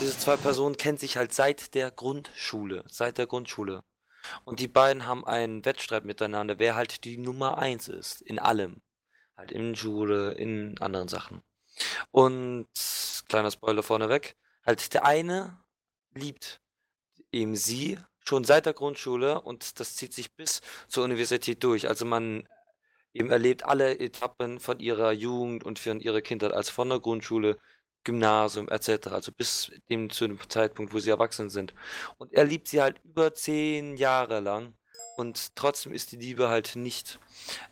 Diese 0.00 0.18
zwei 0.18 0.36
Personen 0.36 0.76
kennen 0.76 0.98
sich 0.98 1.16
halt 1.16 1.34
seit 1.34 1.74
der 1.74 1.90
Grundschule, 1.90 2.84
seit 2.88 3.18
der 3.18 3.26
Grundschule. 3.26 3.82
Und 4.44 4.60
die 4.60 4.68
beiden 4.68 5.06
haben 5.06 5.26
einen 5.26 5.64
Wettstreit 5.64 6.04
miteinander, 6.04 6.58
wer 6.58 6.74
halt 6.74 7.04
die 7.04 7.18
Nummer 7.18 7.58
eins 7.58 7.88
ist, 7.88 8.22
in 8.22 8.38
allem. 8.38 8.82
Halt 9.36 9.52
in 9.52 9.74
Schule, 9.74 10.32
in 10.32 10.78
anderen 10.80 11.08
Sachen. 11.08 11.42
Und 12.10 12.68
kleiner 13.28 13.50
Spoiler 13.50 13.82
vorneweg, 13.82 14.36
halt 14.66 14.92
der 14.92 15.04
eine 15.04 15.58
liebt 16.14 16.60
eben 17.32 17.56
sie 17.56 17.98
schon 18.24 18.44
seit 18.44 18.66
der 18.66 18.74
Grundschule 18.74 19.40
und 19.40 19.80
das 19.80 19.96
zieht 19.96 20.12
sich 20.12 20.32
bis 20.34 20.60
zur 20.88 21.04
Universität 21.04 21.62
durch. 21.64 21.88
Also 21.88 22.04
man 22.04 22.46
eben 23.12 23.30
erlebt 23.30 23.64
alle 23.64 23.98
Etappen 23.98 24.60
von 24.60 24.78
ihrer 24.78 25.12
Jugend 25.12 25.64
und 25.64 25.78
von 25.78 26.00
ihrer 26.00 26.20
Kindheit, 26.20 26.52
also 26.52 26.72
von 26.72 26.88
der 26.88 27.00
Grundschule, 27.00 27.58
Gymnasium 28.04 28.68
etc., 28.68 29.08
also 29.08 29.32
bis 29.32 29.70
dem 29.88 30.10
zu 30.10 30.26
dem 30.26 30.38
Zeitpunkt, 30.48 30.92
wo 30.92 30.98
sie 30.98 31.10
erwachsen 31.10 31.50
sind. 31.50 31.74
Und 32.18 32.32
er 32.32 32.44
liebt 32.44 32.68
sie 32.68 32.80
halt 32.80 33.00
über 33.04 33.34
zehn 33.34 33.96
Jahre 33.96 34.40
lang 34.40 34.74
und 35.16 35.54
trotzdem 35.56 35.92
ist 35.92 36.12
die 36.12 36.16
Liebe 36.16 36.48
halt 36.48 36.76
nicht 36.76 37.18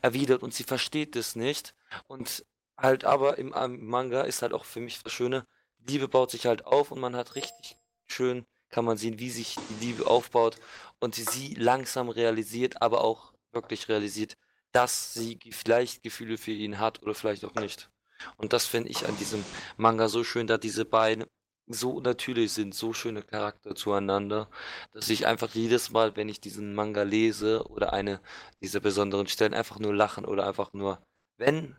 erwidert 0.02 0.42
und 0.42 0.54
sie 0.54 0.64
versteht 0.64 1.16
es 1.16 1.36
nicht. 1.36 1.74
Und 2.06 2.44
halt 2.76 3.04
aber 3.04 3.38
im, 3.38 3.54
Manga 3.88 4.22
ist 4.22 4.42
halt 4.42 4.52
auch 4.52 4.64
für 4.64 4.80
mich 4.80 5.02
das 5.02 5.12
Schöne, 5.12 5.46
Liebe 5.86 6.08
baut 6.08 6.30
sich 6.30 6.46
halt 6.46 6.66
auf 6.66 6.90
und 6.90 7.00
man 7.00 7.16
hat 7.16 7.34
richtig 7.34 7.76
schön, 8.06 8.46
kann 8.68 8.84
man 8.84 8.98
sehen, 8.98 9.18
wie 9.18 9.30
sich 9.30 9.56
die 9.68 9.86
Liebe 9.86 10.06
aufbaut 10.06 10.56
und 11.00 11.14
sie 11.14 11.54
langsam 11.54 12.08
realisiert, 12.10 12.82
aber 12.82 13.02
auch 13.02 13.32
wirklich 13.52 13.88
realisiert, 13.88 14.36
dass 14.72 15.14
sie 15.14 15.38
vielleicht 15.50 16.02
Gefühle 16.02 16.36
für 16.36 16.52
ihn 16.52 16.78
hat 16.78 17.02
oder 17.02 17.14
vielleicht 17.14 17.44
auch 17.44 17.54
nicht. 17.54 17.90
Und 18.36 18.52
das 18.52 18.66
finde 18.66 18.90
ich 18.90 19.06
an 19.06 19.16
diesem 19.18 19.44
Manga 19.76 20.08
so 20.08 20.24
schön, 20.24 20.46
da 20.46 20.58
diese 20.58 20.84
beiden 20.84 21.24
so 21.68 22.00
natürlich 22.00 22.52
sind, 22.52 22.74
so 22.74 22.92
schöne 22.92 23.22
Charakter 23.22 23.74
zueinander, 23.74 24.48
dass 24.92 25.10
ich 25.10 25.26
einfach 25.26 25.50
jedes 25.54 25.90
Mal, 25.90 26.16
wenn 26.16 26.28
ich 26.28 26.40
diesen 26.40 26.74
Manga 26.74 27.02
lese 27.02 27.66
oder 27.68 27.92
eine 27.92 28.20
dieser 28.62 28.80
besonderen 28.80 29.26
Stellen, 29.26 29.54
einfach 29.54 29.78
nur 29.78 29.94
lachen 29.94 30.24
oder 30.24 30.46
einfach 30.46 30.72
nur, 30.72 31.02
wenn 31.36 31.76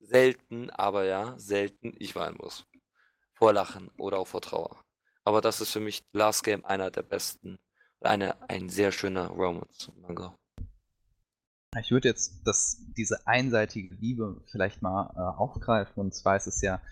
selten, 0.00 0.70
aber 0.70 1.04
ja, 1.04 1.34
selten, 1.38 1.94
ich 1.98 2.14
weinen 2.16 2.36
muss. 2.38 2.66
Vor 3.34 3.52
Lachen 3.52 3.90
oder 3.98 4.18
auch 4.18 4.28
vor 4.28 4.40
Trauer. 4.40 4.84
Aber 5.24 5.40
das 5.40 5.60
ist 5.60 5.70
für 5.72 5.80
mich 5.80 6.04
Last 6.12 6.44
Game 6.44 6.64
einer 6.64 6.90
der 6.90 7.02
besten, 7.02 7.58
eine, 8.00 8.48
ein 8.48 8.68
sehr 8.68 8.92
schöner 8.92 9.28
Romance-Manga. 9.28 10.36
Ich 11.80 11.90
würde 11.90 12.08
jetzt 12.08 12.42
das, 12.44 12.82
diese 12.96 13.26
einseitige 13.26 13.94
Liebe 13.94 14.42
vielleicht 14.50 14.82
mal 14.82 15.10
äh, 15.16 15.20
aufgreifen. 15.20 16.00
Und 16.00 16.14
zwar 16.14 16.36
ist 16.36 16.46
es 16.46 16.60
ja, 16.60 16.82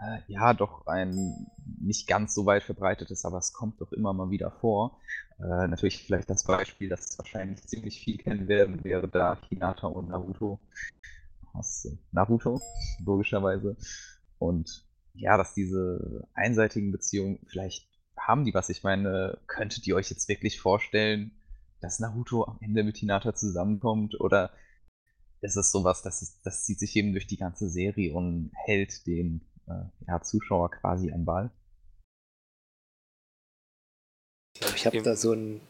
äh, 0.00 0.20
ja, 0.28 0.54
doch 0.54 0.86
ein 0.86 1.46
nicht 1.78 2.06
ganz 2.06 2.34
so 2.34 2.46
weit 2.46 2.62
verbreitetes, 2.62 3.24
aber 3.24 3.38
es 3.38 3.52
kommt 3.52 3.80
doch 3.80 3.92
immer 3.92 4.14
mal 4.14 4.30
wieder 4.30 4.50
vor. 4.50 4.98
Äh, 5.38 5.68
natürlich 5.68 6.04
vielleicht 6.04 6.30
das 6.30 6.44
Beispiel, 6.44 6.88
das 6.88 7.18
wahrscheinlich 7.18 7.66
ziemlich 7.66 8.00
viel 8.00 8.16
kennen 8.16 8.48
werden, 8.48 8.82
wäre 8.82 9.08
da 9.08 9.38
Hinata 9.48 9.88
und 9.88 10.08
Naruto. 10.08 10.58
Aus 11.52 11.86
Naruto, 12.10 12.62
logischerweise. 13.04 13.76
Und 14.38 14.86
ja, 15.14 15.36
dass 15.36 15.52
diese 15.52 16.26
einseitigen 16.32 16.92
Beziehungen, 16.92 17.40
vielleicht 17.46 17.86
haben 18.16 18.44
die 18.44 18.54
was. 18.54 18.70
Ich 18.70 18.82
meine, 18.82 19.38
könntet 19.46 19.86
ihr 19.86 19.96
euch 19.96 20.10
jetzt 20.10 20.28
wirklich 20.28 20.60
vorstellen, 20.60 21.32
dass 21.80 22.00
Naruto 22.00 22.44
am 22.44 22.58
Ende 22.60 22.84
mit 22.84 22.96
Hinata 22.96 23.34
zusammenkommt 23.34 24.20
oder 24.20 24.52
ist 25.40 25.56
es 25.56 25.70
sowas, 25.70 26.02
das, 26.02 26.22
ist, 26.22 26.40
das 26.44 26.64
zieht 26.64 26.80
sich 26.80 26.96
eben 26.96 27.12
durch 27.12 27.26
die 27.26 27.36
ganze 27.36 27.68
Serie 27.68 28.12
und 28.12 28.50
hält 28.54 29.06
den 29.06 29.46
äh, 29.68 29.84
ja, 30.06 30.20
Zuschauer 30.22 30.70
quasi 30.70 31.12
am 31.12 31.24
Ball? 31.24 31.50
Ich 34.54 34.60
glaube, 34.60 34.76
ich 34.76 34.86
habe 34.86 35.02
da 35.02 35.14
so 35.14 35.32
ein. 35.32 35.60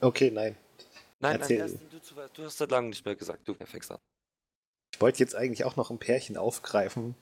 Okay, 0.00 0.32
nein. 0.32 0.56
Nein, 1.20 1.40
Erzähl 1.40 1.58
nein, 1.58 1.80
du, 1.90 2.14
du 2.34 2.44
hast 2.44 2.60
das 2.60 2.70
lange 2.70 2.88
nicht 2.88 3.04
mehr 3.04 3.14
gesagt. 3.14 3.46
Du 3.46 3.52
an. 3.52 3.98
Ich 4.92 5.00
wollte 5.00 5.20
jetzt 5.20 5.36
eigentlich 5.36 5.64
auch 5.64 5.76
noch 5.76 5.92
ein 5.92 5.98
Pärchen 5.98 6.36
aufgreifen. 6.36 7.14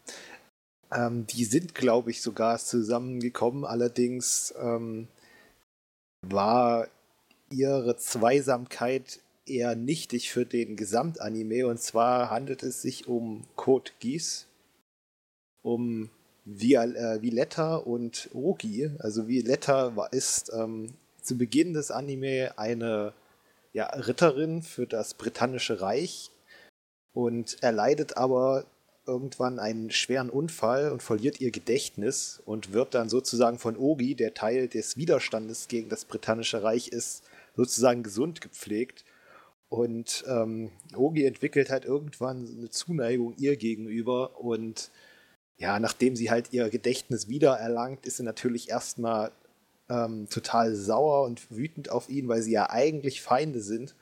Ähm, 0.91 1.27
die 1.27 1.45
sind, 1.45 1.75
glaube 1.75 2.11
ich, 2.11 2.23
sogar 2.23 2.59
zusammengekommen. 2.59 3.67
Allerdings 3.67 4.55
ähm, 4.59 5.09
war 6.27 6.89
ihre 7.51 7.97
Zweisamkeit 7.97 9.21
eher 9.47 9.75
nichtig 9.75 10.31
für 10.31 10.47
den 10.47 10.77
Gesamtanime. 10.77 11.67
Und 11.67 11.81
zwar 11.81 12.31
handelt 12.31 12.63
es 12.63 12.83
sich 12.83 13.09
um 13.09 13.45
Code 13.57 13.91
Geass, 13.99 14.47
um 15.63 16.11
äh, 16.47 17.23
Violetta 17.23 17.77
und 17.77 18.31
Ogi. 18.33 18.91
Also 18.99 19.29
Violetta 19.29 19.97
war, 19.97 20.13
ist 20.13 20.51
ähm, 20.55 20.95
zu 21.21 21.37
Beginn 21.37 21.75
des 21.75 21.91
Anime 21.91 22.57
eine 22.57 23.13
ja, 23.73 23.87
Ritterin 23.87 24.63
für 24.63 24.87
das 24.87 25.15
britannische 25.15 25.81
Reich 25.81 26.31
und 27.13 27.63
erleidet 27.63 28.17
aber 28.17 28.65
irgendwann 29.07 29.59
einen 29.59 29.91
schweren 29.91 30.31
Unfall 30.31 30.93
und 30.93 31.03
verliert 31.03 31.41
ihr 31.41 31.51
Gedächtnis 31.51 32.41
und 32.45 32.73
wird 32.73 32.95
dann 32.95 33.09
sozusagen 33.09 33.59
von 33.59 33.77
Ogi, 33.77 34.15
der 34.15 34.35
Teil 34.35 34.69
des 34.69 34.97
Widerstandes 34.97 35.69
gegen 35.69 35.89
das 35.89 36.05
britannische 36.05 36.63
Reich 36.63 36.89
ist, 36.89 37.25
sozusagen 37.61 38.03
gesund 38.03 38.41
gepflegt. 38.41 39.05
Und 39.69 40.25
ähm, 40.27 40.71
Ogi 40.97 41.25
entwickelt 41.25 41.71
halt 41.71 41.85
irgendwann 41.85 42.49
eine 42.59 42.71
Zuneigung 42.71 43.35
ihr 43.37 43.57
gegenüber 43.57 44.41
und 44.41 44.91
ja, 45.59 45.79
nachdem 45.79 46.17
sie 46.17 46.31
halt 46.31 46.53
ihr 46.53 46.71
Gedächtnis 46.71 47.29
wiedererlangt, 47.29 48.07
ist 48.07 48.17
sie 48.17 48.23
natürlich 48.23 48.71
erstmal 48.71 49.31
ähm, 49.91 50.27
total 50.31 50.75
sauer 50.75 51.25
und 51.25 51.51
wütend 51.51 51.91
auf 51.91 52.09
ihn, 52.09 52.29
weil 52.29 52.41
sie 52.43 52.53
ja 52.53 52.71
eigentlich 52.71 53.21
Feinde 53.21 53.61
sind. 53.61 53.95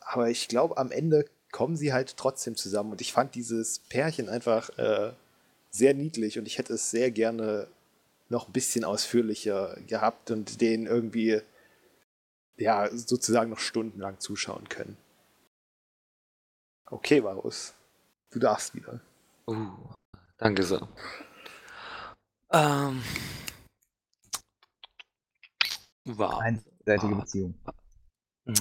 Aber 0.00 0.30
ich 0.30 0.48
glaube, 0.48 0.78
am 0.78 0.90
Ende 0.90 1.26
kommen 1.52 1.76
sie 1.76 1.92
halt 1.92 2.16
trotzdem 2.16 2.56
zusammen 2.56 2.92
und 2.92 3.02
ich 3.02 3.12
fand 3.12 3.34
dieses 3.34 3.80
Pärchen 3.90 4.28
einfach 4.28 4.70
äh, 4.78 5.12
sehr 5.70 5.94
niedlich 5.94 6.38
und 6.38 6.46
ich 6.46 6.56
hätte 6.58 6.72
es 6.72 6.90
sehr 6.90 7.10
gerne 7.10 7.68
noch 8.30 8.48
ein 8.48 8.52
bisschen 8.52 8.84
ausführlicher 8.84 9.76
gehabt 9.86 10.30
und 10.30 10.60
den 10.62 10.86
irgendwie 10.86 11.42
ja, 12.60 12.88
sozusagen 12.94 13.50
noch 13.50 13.58
stundenlang 13.58 14.20
zuschauen 14.20 14.68
können. 14.68 14.96
Okay, 16.86 17.22
Varus. 17.22 17.74
Du 18.30 18.38
darfst 18.38 18.74
wieder. 18.74 19.00
Uh, 19.46 19.94
danke 20.38 20.62
sehr. 20.62 20.86
Ähm. 22.52 23.02
Wow. 26.04 26.40
Einseitige 26.40 27.14
Beziehung. 27.14 27.54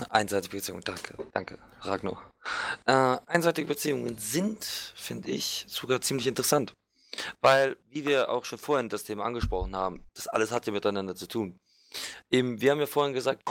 Einseitige 0.10 0.58
Beziehung, 0.58 0.82
danke, 0.82 1.16
danke, 1.34 1.58
Ragnar. 1.82 2.32
Äh, 2.86 3.18
einseitige 3.26 3.68
Beziehungen 3.68 4.18
sind, 4.18 4.64
finde 4.64 5.32
ich, 5.32 5.66
sogar 5.68 6.02
ziemlich 6.02 6.28
interessant. 6.28 6.74
Weil, 7.42 7.76
wie 7.88 8.06
wir 8.06 8.30
auch 8.30 8.46
schon 8.46 8.60
vorhin 8.60 8.90
das 8.90 9.04
Thema 9.04 9.26
angesprochen 9.26 9.76
haben, 9.76 10.06
das 10.14 10.28
alles 10.28 10.52
hat 10.52 10.68
ja 10.68 10.74
miteinander 10.74 11.16
zu 11.16 11.28
tun. 11.28 11.60
Eben, 12.30 12.62
wir 12.62 12.72
haben 12.72 12.80
ja 12.80 12.86
vorhin 12.86 13.14
gesagt, 13.14 13.44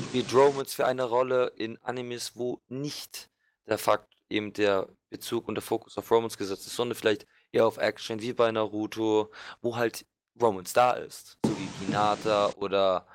spielt 0.00 0.32
Romance 0.34 0.74
für 0.74 0.86
eine 0.86 1.04
Rolle 1.04 1.52
in 1.56 1.78
Animes, 1.82 2.32
wo 2.34 2.60
nicht 2.68 3.30
der 3.66 3.78
Fakt 3.78 4.12
eben 4.28 4.52
der 4.52 4.88
Bezug 5.10 5.48
und 5.48 5.54
der 5.54 5.62
Fokus 5.62 5.96
auf 5.98 6.10
Romance 6.10 6.36
gesetzt 6.36 6.66
ist, 6.66 6.76
sondern 6.76 6.96
vielleicht 6.96 7.26
eher 7.52 7.66
auf 7.66 7.78
Action, 7.78 8.20
wie 8.20 8.32
bei 8.32 8.50
Naruto, 8.50 9.30
wo 9.60 9.76
halt 9.76 10.06
Romance 10.40 10.72
da 10.74 10.92
ist. 10.92 11.38
So 11.44 11.56
wie 11.56 11.84
Hinata 11.84 12.50
oder 12.56 13.06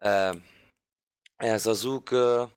ähm, 0.00 0.42
äh, 1.38 1.58
Sasuke 1.58 2.50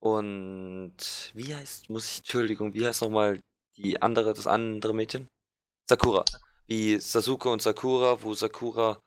und 0.00 0.96
wie 1.34 1.54
heißt, 1.54 1.90
muss 1.90 2.10
ich, 2.10 2.18
Entschuldigung, 2.18 2.74
wie 2.74 2.86
heißt 2.86 3.02
nochmal 3.02 3.40
die 3.76 4.00
andere, 4.00 4.34
das 4.34 4.46
andere 4.46 4.94
Mädchen? 4.94 5.28
Sakura. 5.88 6.24
Wie 6.66 6.98
Sasuke 6.98 7.48
und 7.48 7.62
Sakura, 7.62 8.22
wo 8.22 8.34
Sakura 8.34 9.00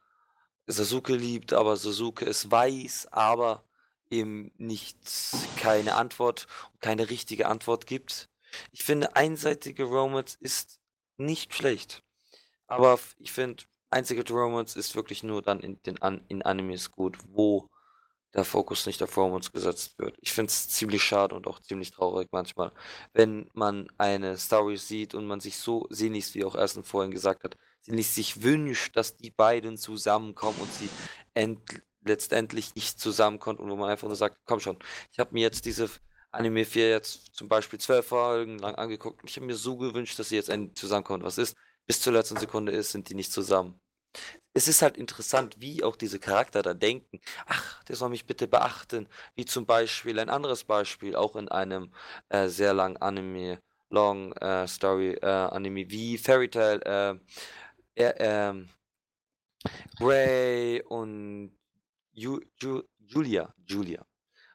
Sasuke 0.68 1.16
liebt, 1.16 1.52
aber 1.54 1.76
Sasuke 1.76 2.26
es 2.26 2.50
weiß, 2.50 3.08
aber 3.12 3.64
eben 4.10 4.52
nicht 4.58 4.98
keine 5.58 5.96
Antwort 5.96 6.48
keine 6.80 7.10
richtige 7.10 7.48
Antwort 7.48 7.86
gibt. 7.88 8.30
Ich 8.72 8.84
finde, 8.84 9.16
einseitige 9.16 9.84
Romance 9.84 10.38
ist 10.40 10.80
nicht 11.18 11.54
schlecht. 11.54 12.04
Aber 12.68 13.00
ich 13.20 13.32
finde, 13.32 13.64
einzige 13.90 14.28
Romance 14.32 14.78
ist 14.78 14.96
wirklich 14.96 15.24
nur 15.24 15.42
dann 15.42 15.60
in 15.60 15.82
den 15.84 16.02
An 16.02 16.24
in 16.28 16.42
Animes 16.44 16.92
gut, 16.92 17.18
wo 17.28 17.70
der 18.34 18.46
Fokus 18.46 18.86
nicht 18.86 19.02
auf 19.02 19.18
Romance 19.18 19.52
gesetzt 19.52 19.98
wird. 19.98 20.16
Ich 20.22 20.32
finde 20.32 20.50
es 20.52 20.70
ziemlich 20.70 21.02
schade 21.04 21.36
und 21.36 21.48
auch 21.48 21.60
ziemlich 21.60 21.92
traurig 21.92 22.30
manchmal, 22.32 22.72
wenn 23.14 23.50
man 23.54 23.88
eine 23.98 24.38
Story 24.38 24.78
sieht 24.78 25.16
und 25.16 25.26
man 25.26 25.40
sich 25.40 25.58
so 25.58 25.88
sehnlichst, 25.90 26.36
wie 26.36 26.46
auch 26.46 26.56
Ersten 26.56 26.84
vorhin 26.84 27.12
gesagt 27.12 27.44
hat, 27.44 27.58
sehnlichst 27.82 28.16
sich 28.16 28.44
wünscht, 28.44 28.96
dass 28.96 29.18
die 29.18 29.32
beiden 29.32 29.78
zusammenkommen 29.78 30.60
und 30.62 30.72
sie 30.74 30.90
end 31.34 31.60
letztendlich 32.04 32.76
nicht 32.76 33.00
zusammenkommen 33.00 33.60
und 33.60 33.70
wo 33.70 33.76
man 33.76 33.90
einfach 33.90 34.08
nur 34.08 34.16
sagt, 34.16 34.38
komm 34.46 34.60
schon, 34.60 34.78
ich 35.12 35.20
habe 35.20 35.34
mir 35.34 35.42
jetzt 35.42 35.66
diese 35.66 35.90
Anime 36.32 36.66
4 36.66 36.90
jetzt 36.90 37.36
zum 37.36 37.50
Beispiel 37.50 37.80
zwölf 37.80 38.08
Folgen 38.08 38.60
lang 38.60 38.76
angeguckt 38.76 39.22
und 39.22 39.30
ich 39.30 39.36
habe 39.36 39.46
mir 39.46 39.56
so 39.56 39.78
gewünscht, 39.78 40.20
dass 40.20 40.30
sie 40.30 40.36
jetzt 40.36 40.50
endlich 40.50 40.76
zusammenkommen. 40.76 41.24
Was 41.24 41.38
ist? 41.38 41.56
Bis 41.88 42.02
zur 42.02 42.14
letzten 42.14 42.38
Sekunde 42.38 42.72
ist, 42.72 42.92
sind 42.92 43.10
die 43.10 43.16
nicht 43.16 43.32
zusammen 43.32 43.80
es 44.54 44.68
ist 44.68 44.82
halt 44.82 44.98
interessant, 44.98 45.56
wie 45.60 45.84
auch 45.84 45.96
diese 45.96 46.20
Charakter 46.20 46.62
da 46.62 46.74
denken. 46.74 47.20
Ach, 47.46 47.84
der 47.86 47.96
soll 47.96 48.10
mich 48.10 48.26
bitte 48.26 48.48
beachten. 48.48 49.08
Wie 49.36 49.46
zum 49.46 49.66
Beispiel 49.66 50.20
ein 50.20 50.30
anderes 50.30 50.64
Beispiel, 50.64 51.16
auch 51.16 51.36
in 51.36 51.50
einem 51.50 51.94
äh, 52.30 52.48
sehr 52.48 52.74
langen 52.74 52.98
Anime, 52.98 53.60
Long 53.90 54.34
äh, 54.34 54.68
Story 54.68 55.14
äh, 55.22 55.26
Anime 55.26 55.90
wie 55.90 56.18
Fairy 56.18 56.50
Tail, 56.50 56.82
äh, 56.84 57.16
ähm, 57.96 58.70
Gray 59.98 60.82
und 60.84 61.52
Ju 62.20 62.42
Ju 62.62 62.84
Julia, 62.98 63.54
Julia, 63.66 64.06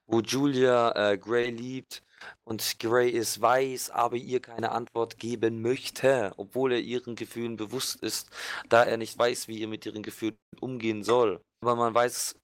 wo 0.06 0.20
Julia 0.20 0.92
äh, 0.92 1.16
Gray 1.16 1.50
liebt 1.50 2.02
und 2.44 2.78
Gray 2.78 3.08
ist 3.08 3.40
weiß, 3.40 3.90
aber 3.90 4.16
ihr 4.16 4.40
keine 4.40 4.70
Antwort 4.70 5.18
geben 5.18 5.62
möchte, 5.62 6.34
obwohl 6.36 6.72
er 6.72 6.80
ihren 6.80 7.16
Gefühlen 7.16 7.56
bewusst 7.56 8.02
ist, 8.02 8.28
da 8.68 8.84
er 8.84 8.98
nicht 8.98 9.18
weiß, 9.18 9.48
wie 9.48 9.62
er 9.62 9.68
mit 9.68 9.86
ihren 9.86 10.02
Gefühlen 10.02 10.36
umgehen 10.60 11.02
soll. 11.04 11.42
Aber 11.62 11.74
man 11.74 11.94
weiß 11.94 12.36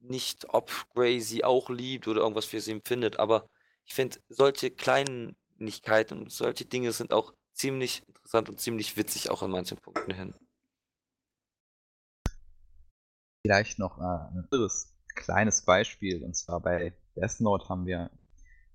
nicht, 0.00 0.46
ob 0.48 0.70
Gray 0.94 1.20
sie 1.20 1.44
auch 1.44 1.70
liebt 1.70 2.08
oder 2.08 2.22
irgendwas 2.22 2.46
für 2.46 2.60
sie 2.60 2.72
empfindet. 2.72 3.18
Aber 3.18 3.48
ich 3.84 3.94
finde, 3.94 4.18
solche 4.28 4.70
Kleinigkeiten 4.72 6.22
und 6.22 6.32
solche 6.32 6.64
Dinge 6.64 6.92
sind 6.92 7.12
auch 7.12 7.34
ziemlich 7.52 8.02
interessant 8.08 8.48
und 8.48 8.60
ziemlich 8.60 8.96
witzig, 8.96 9.30
auch 9.30 9.42
an 9.42 9.50
manchen 9.52 9.78
Punkten 9.78 10.12
hin. 10.12 10.34
Vielleicht 13.44 13.78
noch 13.78 13.98
äh, 13.98 14.02
ein 14.02 14.44
anderes 14.44 14.94
kleines 15.14 15.64
Beispiel, 15.64 16.22
und 16.22 16.36
zwar 16.36 16.60
bei 16.60 16.92
Death 17.16 17.40
Note 17.40 17.68
haben 17.68 17.86
wir 17.86 18.10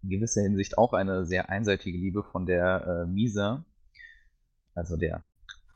in 0.02 0.10
gewisser 0.10 0.42
Hinsicht 0.42 0.78
auch 0.78 0.94
eine 0.94 1.26
sehr 1.26 1.50
einseitige 1.50 1.98
Liebe 1.98 2.24
von 2.24 2.46
der 2.46 2.86
äh, 2.86 3.06
Misa, 3.06 3.66
also 4.76 4.98
der 4.98 5.24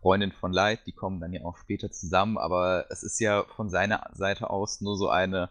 Freundin 0.02 0.32
von 0.32 0.52
Light, 0.52 0.86
die 0.86 0.92
kommen 0.92 1.20
dann 1.20 1.34
ja 1.34 1.44
auch 1.44 1.58
später 1.58 1.92
zusammen, 1.92 2.38
aber 2.38 2.86
es 2.90 3.04
ist 3.04 3.20
ja 3.20 3.46
von 3.56 3.70
seiner 3.70 4.10
Seite 4.14 4.50
aus 4.50 4.82
nur 4.82 4.98
so 4.98 5.10
eine 5.10 5.50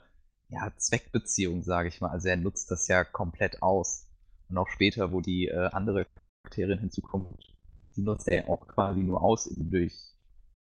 ja, 0.49 0.73
Zweckbeziehung, 0.77 1.63
sage 1.63 1.89
ich 1.89 2.01
mal. 2.01 2.11
Also 2.11 2.29
er 2.29 2.37
nutzt 2.37 2.71
das 2.71 2.87
ja 2.89 3.05
komplett 3.05 3.63
aus. 3.63 4.07
Und 4.49 4.59
auch 4.59 4.69
später, 4.69 5.13
wo 5.13 5.21
die 5.21 5.49
äh, 5.49 5.71
andere 5.73 6.07
Charakterin 6.45 6.79
hinzukommt, 6.79 7.57
die 7.97 8.03
nutzt 8.03 8.29
er 8.29 8.49
auch 8.49 8.69
quasi 8.69 9.01
nur 9.01 9.23
aus, 9.23 9.51
durch, 9.57 10.15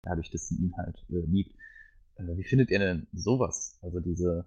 dadurch, 0.03 0.31
dass 0.31 0.49
sie 0.49 0.57
ihn 0.57 0.75
halt 0.77 0.97
äh, 1.11 1.21
liebt. 1.27 1.55
Äh, 2.19 2.37
wie 2.37 2.45
findet 2.45 2.71
ihr 2.71 2.79
denn 2.79 3.07
sowas? 3.13 3.79
Also 3.83 4.01
diese, 4.01 4.47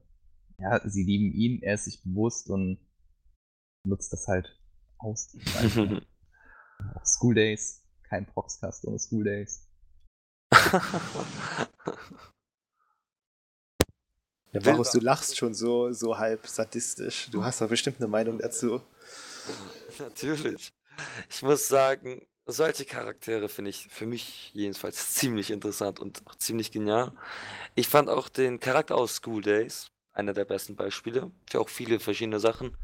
ja, 0.57 0.81
sie 0.88 1.03
lieben 1.03 1.34
ihn, 1.34 1.61
er 1.64 1.76
ist 1.76 1.85
sich 1.85 2.03
bewusst 2.03 2.49
und 2.49 2.80
nutzt 3.84 4.14
das 4.14 4.27
halt 4.27 4.60
aus. 4.98 5.35
School 7.06 7.35
Days, 7.35 7.84
kein 8.03 8.26
Proxcast 8.26 8.85
ohne 8.85 8.99
School 8.99 9.23
Days. 9.23 9.68
Ja, 14.53 14.60
Marus, 14.65 14.91
du 14.91 14.99
lachst 14.99 15.38
schon 15.38 15.53
so, 15.53 15.93
so 15.93 16.18
halb 16.18 16.45
sadistisch. 16.45 17.30
Du 17.31 17.43
hast 17.43 17.61
doch 17.61 17.69
bestimmt 17.69 17.98
eine 17.98 18.07
Meinung 18.07 18.38
dazu. 18.38 18.81
Natürlich. 19.98 20.73
Ich 21.30 21.41
muss 21.41 21.69
sagen, 21.69 22.22
solche 22.45 22.85
Charaktere 22.85 23.49
finde 23.49 23.69
ich 23.69 23.88
für 23.89 24.05
mich 24.05 24.51
jedenfalls 24.53 25.13
ziemlich 25.13 25.51
interessant 25.51 25.99
und 25.99 26.22
auch 26.26 26.35
ziemlich 26.35 26.72
genial. 26.72 27.13
Ich 27.76 27.88
fand 27.88 28.09
auch 28.09 28.30
den 28.30 28.59
Charakter 28.59 28.95
aus 28.95 29.15
School 29.15 29.41
Days 29.41 29.91
einer 30.13 30.34
der 30.34 30.45
besten 30.45 30.76
Beispiele 30.76 31.31
für 31.49 31.61
auch 31.61 31.69
viele 31.69 31.99
verschiedene 31.99 32.39
Sachen. 32.39 32.76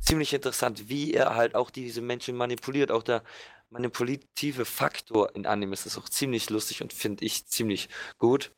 Ziemlich 0.00 0.32
interessant, 0.32 0.88
wie 0.88 1.14
er 1.14 1.34
halt 1.34 1.54
auch 1.54 1.70
diese 1.70 2.00
Menschen 2.00 2.36
manipuliert. 2.36 2.90
Auch 2.92 3.02
der 3.02 3.24
manipulative 3.70 4.64
Faktor 4.64 5.34
in 5.34 5.46
Animes 5.46 5.86
ist 5.86 5.98
auch 5.98 6.08
ziemlich 6.08 6.48
lustig 6.50 6.82
und 6.82 6.92
finde 6.92 7.24
ich 7.24 7.46
ziemlich 7.46 7.88
gut. 8.18 8.52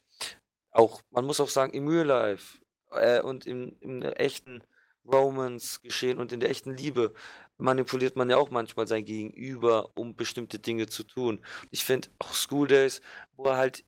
Auch, 0.71 1.01
man 1.11 1.25
muss 1.25 1.41
auch 1.41 1.49
sagen, 1.49 1.73
im 1.73 1.89
Real 1.89 2.07
Life 2.07 2.59
äh, 2.93 3.21
und 3.21 3.47
im, 3.47 3.77
im 3.81 4.03
echten 4.03 4.63
Romance-Geschehen 5.11 6.19
und 6.19 6.33
in 6.33 6.41
der 6.41 6.51
echten 6.51 6.77
Liebe 6.77 7.15
manipuliert 7.59 8.17
man 8.17 8.31
ja 8.31 8.37
auch 8.37 8.51
manchmal 8.51 8.87
sein 8.87 9.05
Gegenüber, 9.05 9.91
um 9.97 10.15
bestimmte 10.17 10.59
Dinge 10.59 10.87
zu 10.87 11.03
tun. 11.05 11.45
Ich 11.71 11.85
finde 11.85 12.09
auch 12.19 12.33
School 12.33 12.69
Days, 12.69 13.01
wo 13.37 13.45
er 13.45 13.57
halt 13.57 13.85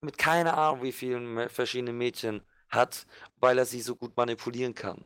mit 0.00 0.18
keine 0.18 0.54
Ahnung 0.54 0.82
wie 0.82 0.92
vielen 0.92 1.48
verschiedenen 1.48 1.96
Mädchen 1.96 2.42
hat, 2.68 3.06
weil 3.36 3.58
er 3.58 3.66
sie 3.66 3.80
so 3.82 3.94
gut 3.96 4.16
manipulieren 4.16 4.74
kann. 4.74 5.04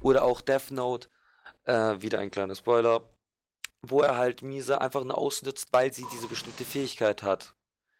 Oder 0.00 0.24
auch 0.24 0.40
Death 0.40 0.70
Note, 0.70 1.08
äh, 1.64 2.00
wieder 2.00 2.18
ein 2.18 2.30
kleiner 2.30 2.54
Spoiler, 2.54 3.08
wo 3.82 4.00
er 4.02 4.16
halt 4.16 4.42
Misa 4.42 4.78
einfach 4.78 5.04
nur 5.04 5.18
ausnutzt, 5.18 5.68
weil 5.72 5.92
sie 5.92 6.06
diese 6.12 6.28
bestimmte 6.28 6.64
Fähigkeit 6.64 7.22
hat. 7.22 7.54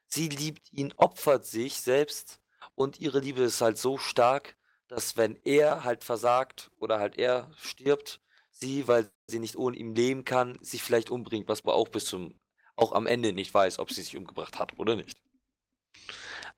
Sie 0.09 0.29
liebt 0.29 0.73
ihn, 0.73 0.93
opfert 0.97 1.47
sich 1.47 1.81
selbst 1.81 2.41
und 2.75 3.01
ihre 3.01 3.21
Liebe 3.21 3.43
ist 3.43 3.61
halt 3.61 3.79
so 3.79 3.99
stark, 3.99 4.57
dass 4.93 5.17
wenn 5.17 5.39
er 5.45 5.85
halt 5.85 6.05
versagt 6.05 6.71
oder 6.79 6.99
halt 6.99 7.17
er 7.17 7.51
stirbt, 7.57 8.21
sie, 8.51 8.87
weil 8.89 9.11
sie 9.27 9.39
nicht 9.39 9.57
ohne 9.57 9.75
ihn 9.79 9.95
leben 9.95 10.27
kann, 10.27 10.59
sich 10.61 10.83
vielleicht 10.83 11.11
umbringt, 11.11 11.49
was 11.49 11.65
man 11.65 11.75
auch 11.75 11.89
bis 11.89 12.05
zum, 12.05 12.39
auch 12.77 12.93
am 12.93 13.07
Ende 13.07 13.33
nicht 13.33 13.55
weiß, 13.55 13.79
ob 13.79 13.91
sie 13.91 14.03
sich 14.03 14.19
umgebracht 14.19 14.59
hat 14.59 14.79
oder 14.79 14.95
nicht. 14.95 15.19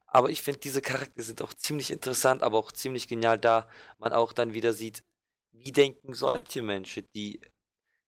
Aber 0.06 0.30
ich 0.30 0.42
finde, 0.42 0.58
diese 0.58 0.82
Charaktere 0.82 1.22
sind 1.22 1.42
auch 1.42 1.54
ziemlich 1.54 1.92
interessant, 1.92 2.42
aber 2.42 2.58
auch 2.58 2.72
ziemlich 2.72 3.06
genial, 3.06 3.38
da 3.38 3.68
man 3.98 4.12
auch 4.12 4.32
dann 4.32 4.52
wieder 4.52 4.72
sieht, 4.72 5.04
wie 5.52 5.70
denken 5.70 6.12
solche 6.12 6.62
Menschen, 6.62 7.06
die 7.14 7.40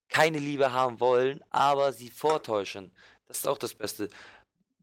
keine 0.09 0.41
Liebe 0.41 0.73
haben 0.73 0.99
wollen, 0.99 1.41
aber 1.51 1.93
sie 1.93 2.11
vortäuschen. 2.11 2.93
Das 3.29 3.39
ist 3.39 3.49
auch 3.49 3.59
das 3.59 3.75
Beste. 3.75 4.09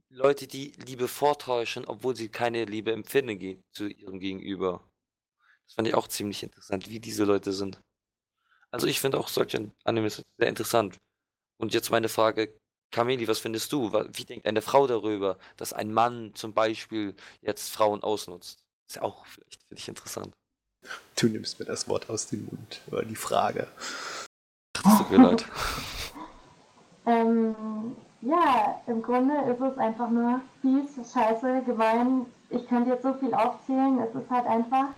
Leute, 0.09 0.47
die 0.47 0.71
Liebe 0.85 1.09
vortäuschen, 1.09 1.85
obwohl 1.85 2.15
sie 2.15 2.29
keine 2.29 2.63
Liebe 2.63 2.93
empfinden 2.93 3.61
zu 3.73 3.87
ihrem 3.87 4.19
Gegenüber. 4.21 4.81
Das 5.73 5.77
fand 5.77 5.87
ich 5.87 5.95
auch 5.95 6.07
ziemlich 6.07 6.43
interessant, 6.43 6.87
wie 6.87 6.99
diese 6.99 7.23
Leute 7.23 7.51
sind. 7.51 7.81
Also 8.69 8.85
ich 8.85 8.99
finde 8.99 9.19
auch 9.19 9.27
solche 9.27 9.71
Animes 9.83 10.21
sehr 10.37 10.47
interessant. 10.47 10.99
Und 11.57 11.73
jetzt 11.73 11.89
meine 11.89 12.09
Frage, 12.09 12.53
Kameli, 12.91 13.27
was 13.27 13.39
findest 13.39 13.71
du? 13.71 13.91
Wie 13.91 14.23
denkt 14.23 14.45
eine 14.45 14.61
Frau 14.61 14.85
darüber, 14.85 15.39
dass 15.57 15.73
ein 15.73 15.91
Mann 15.91 16.35
zum 16.35 16.53
Beispiel 16.53 17.15
jetzt 17.41 17.71
Frauen 17.71 18.03
ausnutzt? 18.03 18.59
Ist 18.87 18.97
ja 18.97 19.01
auch 19.01 19.25
vielleicht 19.25 19.63
finde 19.63 19.79
ich 19.79 19.87
interessant. 19.87 20.35
Du 21.15 21.25
nimmst 21.25 21.57
mir 21.57 21.65
das 21.65 21.89
Wort 21.89 22.07
aus 22.07 22.27
dem 22.27 22.45
Mund, 22.45 22.81
oder 22.91 23.03
die 23.03 23.15
Frage. 23.15 23.67
Das 24.73 24.97
tut 24.99 25.09
mir 25.09 25.23
leid. 25.23 25.43
ähm, 27.07 27.95
ja, 28.21 28.79
im 28.85 29.01
Grunde 29.01 29.33
ist 29.51 29.59
es 29.59 29.77
einfach 29.79 30.11
nur 30.11 30.39
fies, 30.61 31.11
scheiße, 31.11 31.63
gemein. 31.65 32.27
Ich 32.51 32.67
könnte 32.67 32.91
jetzt 32.91 33.01
so 33.01 33.15
viel 33.15 33.33
aufzählen. 33.33 33.97
Es 34.01 34.13
ist 34.13 34.29
halt 34.29 34.45
einfach 34.45 34.89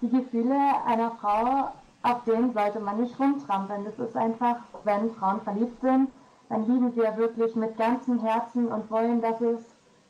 die 0.00 0.08
Gefühle 0.08 0.56
einer 0.86 1.10
Frau, 1.12 1.70
auf 2.02 2.24
denen 2.24 2.52
sollte 2.52 2.80
man 2.80 3.00
nicht 3.00 3.18
rumtrampeln. 3.18 3.84
Das 3.84 3.98
ist 3.98 4.16
einfach, 4.16 4.56
wenn 4.84 5.10
Frauen 5.14 5.40
verliebt 5.42 5.80
sind, 5.80 6.10
dann 6.48 6.66
lieben 6.66 6.94
wir 6.96 7.16
wirklich 7.16 7.54
mit 7.54 7.76
ganzem 7.76 8.20
Herzen 8.20 8.68
und 8.68 8.90
wollen, 8.90 9.20
dass 9.20 9.40
es 9.40 9.64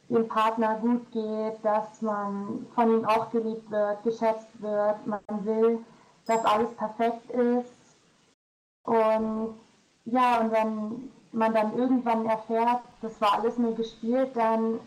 dem 0.08 0.28
Partner 0.28 0.76
gut 0.76 1.10
geht, 1.12 1.62
dass 1.62 2.00
man 2.00 2.66
von 2.74 2.90
ihm 2.90 3.04
auch 3.04 3.30
geliebt 3.30 3.70
wird, 3.70 4.02
geschätzt 4.04 4.48
wird. 4.60 5.06
Man 5.06 5.20
will, 5.44 5.80
dass 6.26 6.44
alles 6.44 6.72
perfekt 6.74 7.30
ist. 7.30 7.72
Und 8.84 9.54
ja, 10.04 10.40
und 10.40 10.52
wenn 10.52 11.10
man 11.32 11.52
dann 11.52 11.76
irgendwann 11.76 12.24
erfährt, 12.26 12.80
das 13.02 13.20
war 13.20 13.34
alles 13.34 13.58
nur 13.58 13.74
gespielt, 13.74 14.30
dann 14.34 14.80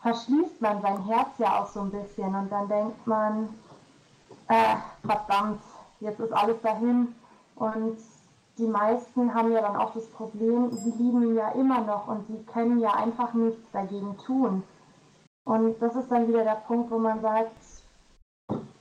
verschließt 0.00 0.60
man 0.60 0.80
sein 0.80 1.04
Herz 1.04 1.38
ja 1.38 1.60
auch 1.60 1.66
so 1.66 1.80
ein 1.80 1.90
bisschen 1.90 2.34
und 2.34 2.50
dann 2.50 2.68
denkt 2.68 3.06
man, 3.06 3.48
äh, 4.48 4.76
verdammt, 5.06 5.62
jetzt 6.00 6.20
ist 6.20 6.32
alles 6.32 6.60
dahin 6.62 7.14
und 7.56 7.98
die 8.58 8.66
meisten 8.66 9.32
haben 9.34 9.52
ja 9.52 9.60
dann 9.60 9.76
auch 9.76 9.94
das 9.94 10.06
Problem, 10.08 10.72
sie 10.72 10.90
lieben 10.90 11.22
ihn 11.22 11.36
ja 11.36 11.50
immer 11.52 11.80
noch 11.80 12.08
und 12.08 12.26
sie 12.26 12.44
können 12.44 12.80
ja 12.80 12.92
einfach 12.94 13.32
nichts 13.34 13.70
dagegen 13.72 14.16
tun. 14.18 14.64
Und 15.44 15.80
das 15.80 15.94
ist 15.94 16.10
dann 16.10 16.28
wieder 16.28 16.44
der 16.44 16.62
Punkt, 16.66 16.90
wo 16.90 16.98
man 16.98 17.20
sagt, 17.20 17.52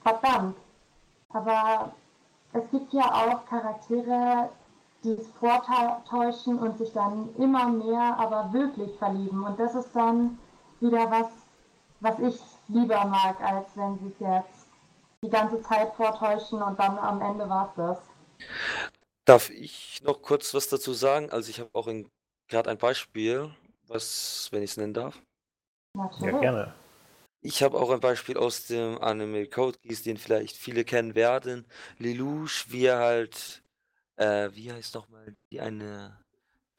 verdammt, 0.01 0.55
Aber 1.29 1.91
es 2.53 2.69
gibt 2.71 2.93
ja 2.93 3.03
auch 3.03 3.45
Charaktere, 3.45 4.49
die 5.03 5.11
es 5.11 5.27
vortäuschen 5.39 6.57
und 6.57 6.77
sich 6.77 6.91
dann 6.93 7.29
immer 7.37 7.67
mehr, 7.67 8.17
aber 8.17 8.51
wirklich 8.53 8.97
verlieben. 8.97 9.43
Und 9.43 9.59
das 9.59 9.75
ist 9.75 9.95
dann 9.95 10.39
wieder 10.79 11.11
was, 11.11 11.27
was 11.99 12.19
ich 12.19 12.41
lieber 12.67 13.05
mag, 13.05 13.35
als 13.41 13.67
wenn 13.75 13.99
sie 13.99 14.07
es 14.07 14.19
jetzt 14.19 14.56
die 15.23 15.29
ganze 15.29 15.61
Zeit 15.61 15.93
vortäuschen 15.95 16.61
und 16.61 16.79
dann 16.79 16.97
am 16.97 17.21
Ende 17.21 17.49
war 17.49 17.69
es 17.69 17.75
das. 17.75 17.97
Darf 19.25 19.49
ich 19.49 20.01
noch 20.03 20.21
kurz 20.21 20.53
was 20.53 20.69
dazu 20.69 20.93
sagen? 20.93 21.29
Also 21.31 21.49
ich 21.49 21.59
habe 21.59 21.69
auch 21.73 21.89
gerade 22.47 22.69
ein 22.69 22.77
Beispiel, 22.77 23.51
was, 23.87 24.47
wenn 24.51 24.63
ich 24.63 24.71
es 24.71 24.77
nennen 24.77 24.93
darf. 24.93 25.21
Natürlich. 25.93 26.33
Ja, 26.33 26.39
gerne. 26.39 26.73
Ich 27.41 27.63
habe 27.63 27.77
auch 27.79 27.91
ein 27.91 27.99
Beispiel 27.99 28.37
aus 28.37 28.65
dem 28.67 28.99
Anime 28.99 29.47
Code 29.47 29.77
Geass, 29.79 30.03
den 30.03 30.17
vielleicht 30.17 30.57
viele 30.57 30.83
kennen 30.83 31.15
werden. 31.15 31.65
Lelouch, 31.97 32.65
wie 32.67 32.85
er 32.85 32.99
halt, 32.99 33.63
äh, 34.15 34.49
wie 34.53 34.71
heißt 34.71 34.95
nochmal, 34.95 35.35
die 35.51 35.61
eine 35.61 36.19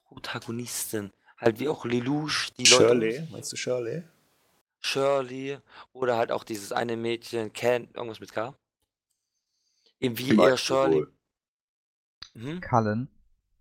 Protagonistin, 0.04 1.12
halt 1.36 1.58
wie 1.58 1.68
auch 1.68 1.84
Lelouch, 1.84 2.50
die 2.58 2.64
Leute. 2.64 2.84
Shirley, 2.84 3.28
meinst 3.30 3.52
du 3.52 3.56
Shirley? 3.56 4.04
Shirley 4.88 5.58
oder 5.92 6.16
halt 6.16 6.32
auch 6.32 6.44
dieses 6.44 6.72
eine 6.72 6.96
Mädchen, 6.96 7.52
Ken, 7.52 7.88
irgendwas 7.94 8.20
mit 8.20 8.32
K. 8.32 8.54
Eben 10.00 10.16
wie 10.18 10.38
er 10.38 10.56
Shirley. 10.56 11.06
Hm? 12.32 12.60
Cullen. 12.60 13.08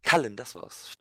Cullen, 0.03 0.35
das 0.35 0.55
war's. 0.55 0.93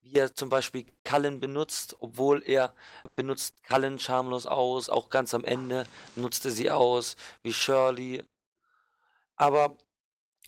Wie 0.00 0.14
er 0.14 0.34
zum 0.34 0.48
Beispiel 0.48 0.86
Cullen 1.04 1.38
benutzt, 1.38 1.96
obwohl 2.00 2.42
er 2.44 2.74
benutzt 3.14 3.54
Cullen 3.62 3.98
schamlos 3.98 4.46
aus, 4.46 4.88
auch 4.88 5.08
ganz 5.08 5.34
am 5.34 5.44
Ende 5.44 5.84
nutzt 6.16 6.44
er 6.46 6.50
sie 6.50 6.70
aus, 6.70 7.16
wie 7.42 7.52
Shirley. 7.52 8.24
Aber 9.36 9.76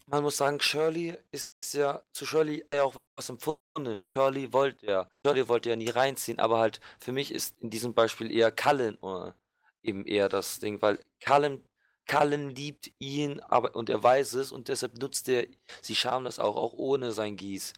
man 0.06 0.22
muss 0.22 0.36
sagen, 0.36 0.60
Shirley 0.60 1.16
ist 1.30 1.74
ja 1.74 2.02
zu 2.12 2.26
Shirley 2.26 2.64
auch 2.78 2.96
was 3.16 3.28
empfunden. 3.28 4.02
Shirley 4.16 4.52
wollte 4.52 4.86
ja, 4.86 5.08
Shirley 5.24 5.48
wollte 5.48 5.70
ja 5.70 5.76
nie 5.76 5.88
reinziehen, 5.90 6.38
aber 6.38 6.58
halt 6.58 6.80
für 7.00 7.12
mich 7.12 7.32
ist 7.32 7.58
in 7.60 7.70
diesem 7.70 7.94
Beispiel 7.94 8.30
eher 8.30 8.52
Cullen 8.52 8.96
oder 8.98 9.34
eben 9.82 10.04
eher 10.06 10.28
das 10.28 10.60
Ding, 10.60 10.80
weil 10.82 10.98
Cullen, 11.24 11.64
Cullen 12.06 12.50
liebt 12.50 12.90
ihn, 12.98 13.40
aber 13.40 13.74
und 13.74 13.90
er 13.90 14.02
weiß 14.02 14.34
es 14.34 14.52
und 14.52 14.68
deshalb 14.68 14.98
nutzt 14.98 15.28
er 15.28 15.46
sie 15.82 15.94
schamlos 15.94 16.38
auch, 16.38 16.56
auch 16.56 16.72
ohne 16.74 17.12
sein 17.12 17.36
Gieß. 17.36 17.72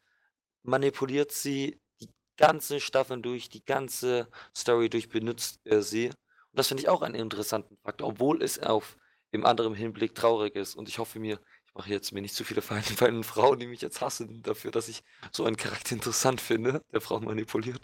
Manipuliert 0.62 1.32
sie 1.32 1.80
die 2.00 2.10
ganzen 2.36 2.80
Staffeln 2.80 3.22
durch, 3.22 3.48
die 3.48 3.64
ganze 3.64 4.28
Story 4.56 4.88
durch 4.90 5.08
benutzt 5.08 5.60
er 5.64 5.82
sie. 5.82 6.08
Und 6.08 6.14
das 6.58 6.68
finde 6.68 6.82
ich 6.82 6.88
auch 6.88 7.02
einen 7.02 7.14
interessanten 7.16 7.76
Faktor, 7.84 8.08
obwohl 8.08 8.42
es 8.42 8.58
auf 8.58 8.96
im 9.32 9.44
anderen 9.44 9.74
Hinblick 9.74 10.14
traurig 10.14 10.54
ist. 10.54 10.76
Und 10.76 10.88
ich 10.88 10.98
hoffe 10.98 11.18
mir, 11.18 11.40
mache 11.74 11.90
jetzt 11.90 12.12
mir 12.12 12.22
nicht 12.22 12.34
zu 12.34 12.44
viele 12.44 12.62
Feinde 12.62 12.94
bei 12.98 13.10
den 13.10 13.24
Frauen, 13.24 13.58
die 13.58 13.66
mich 13.66 13.80
jetzt 13.80 14.00
hassen 14.00 14.42
dafür, 14.42 14.70
dass 14.70 14.88
ich 14.88 15.02
so 15.32 15.44
einen 15.44 15.56
Charakter 15.56 15.92
interessant 15.94 16.40
finde, 16.40 16.82
der 16.92 17.00
Frauen 17.00 17.24
manipuliert. 17.24 17.82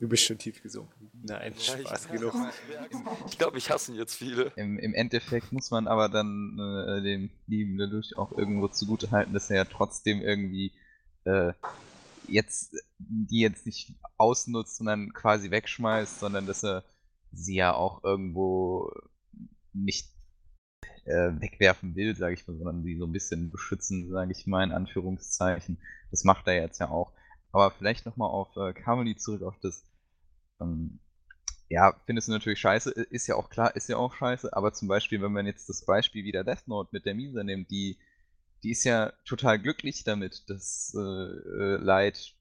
Du 0.00 0.08
bist 0.08 0.24
schon 0.24 0.38
tief 0.38 0.60
gesunken. 0.62 1.10
Nein, 1.22 1.54
Ja, 1.56 1.78
ich- 1.78 1.86
Spaß 1.88 2.08
genug. 2.08 2.34
Ich 3.28 3.38
glaube, 3.38 3.54
mich 3.54 3.70
hassen 3.70 3.94
jetzt 3.94 4.16
viele. 4.16 4.52
Im, 4.56 4.78
Im 4.78 4.92
Endeffekt 4.92 5.52
muss 5.52 5.70
man 5.70 5.86
aber 5.86 6.08
dann 6.08 6.58
äh, 6.58 7.00
dem 7.02 7.30
lieben 7.46 7.78
Lelouch 7.78 8.16
auch 8.16 8.32
irgendwo 8.32 8.68
zugute 8.68 9.10
halten, 9.12 9.32
dass 9.32 9.48
er 9.50 9.56
ja 9.56 9.64
trotzdem 9.64 10.20
irgendwie 10.20 10.72
äh, 11.24 11.52
jetzt 12.26 12.74
die 12.98 13.40
jetzt 13.40 13.66
nicht 13.66 13.94
ausnutzt 14.16 14.80
und 14.80 14.86
dann 14.86 15.12
quasi 15.12 15.50
wegschmeißt, 15.50 16.18
sondern 16.20 16.46
dass 16.46 16.64
er 16.64 16.84
sie 17.32 17.54
ja 17.54 17.72
auch 17.74 18.02
irgendwo 18.02 18.92
nicht 19.72 20.10
wegwerfen 21.06 21.94
will, 21.94 22.16
sage 22.16 22.34
ich 22.34 22.46
mal, 22.46 22.56
sondern 22.56 22.82
sie 22.82 22.96
so 22.96 23.04
ein 23.04 23.12
bisschen 23.12 23.50
beschützen, 23.50 24.10
sage 24.10 24.32
ich 24.32 24.46
mal 24.46 24.64
in 24.64 24.72
Anführungszeichen. 24.72 25.78
Das 26.10 26.24
macht 26.24 26.46
er 26.46 26.54
jetzt 26.54 26.80
ja 26.80 26.88
auch. 26.88 27.12
Aber 27.52 27.70
vielleicht 27.70 28.06
nochmal 28.06 28.30
auf 28.30 28.56
äh, 28.56 28.72
Carmely 28.72 29.16
zurück, 29.16 29.42
auf 29.42 29.58
das 29.60 29.84
ähm, 30.60 30.98
ja, 31.68 31.94
findest 32.06 32.28
du 32.28 32.32
natürlich 32.32 32.60
scheiße, 32.60 32.90
ist 32.90 33.26
ja 33.26 33.36
auch 33.36 33.50
klar, 33.50 33.74
ist 33.74 33.88
ja 33.88 33.96
auch 33.96 34.14
scheiße, 34.14 34.54
aber 34.54 34.72
zum 34.72 34.88
Beispiel, 34.88 35.22
wenn 35.22 35.32
man 35.32 35.46
jetzt 35.46 35.68
das 35.68 35.84
Beispiel 35.84 36.24
wieder 36.24 36.44
Death 36.44 36.68
Note 36.68 36.90
mit 36.92 37.06
der 37.06 37.14
Misa 37.14 37.42
nimmt, 37.42 37.70
die, 37.70 37.98
die 38.62 38.70
ist 38.70 38.84
ja 38.84 39.12
total 39.24 39.58
glücklich 39.58 40.04
damit, 40.04 40.48
dass 40.48 40.94
äh, 40.96 41.00
äh, 41.00 41.76
Light 41.76 42.34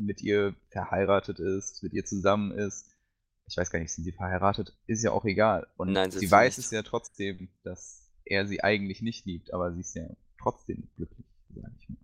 mit 0.00 0.20
ihr 0.22 0.54
verheiratet 0.70 1.40
ist, 1.40 1.82
mit 1.82 1.92
ihr 1.92 2.04
zusammen 2.04 2.52
ist. 2.52 2.94
Ich 3.48 3.56
weiß 3.56 3.70
gar 3.70 3.78
nicht, 3.78 3.92
sind 3.92 4.04
sie 4.04 4.12
verheiratet? 4.12 4.76
Ist 4.86 5.02
ja 5.02 5.12
auch 5.12 5.24
egal. 5.24 5.66
Und 5.76 5.92
Nein, 5.92 6.10
sie 6.10 6.20
sie 6.20 6.30
weiß 6.30 6.58
nicht. 6.58 6.66
es 6.66 6.70
ja 6.70 6.82
trotzdem, 6.82 7.48
dass 7.64 8.10
er 8.24 8.46
sie 8.46 8.62
eigentlich 8.62 9.00
nicht 9.00 9.24
liebt, 9.24 9.54
aber 9.54 9.72
sie 9.72 9.80
ist 9.80 9.94
ja 9.94 10.04
trotzdem 10.40 10.88
glücklich, 10.96 11.26
sag 11.54 11.70
ich 11.78 11.88
mal. 11.88 11.96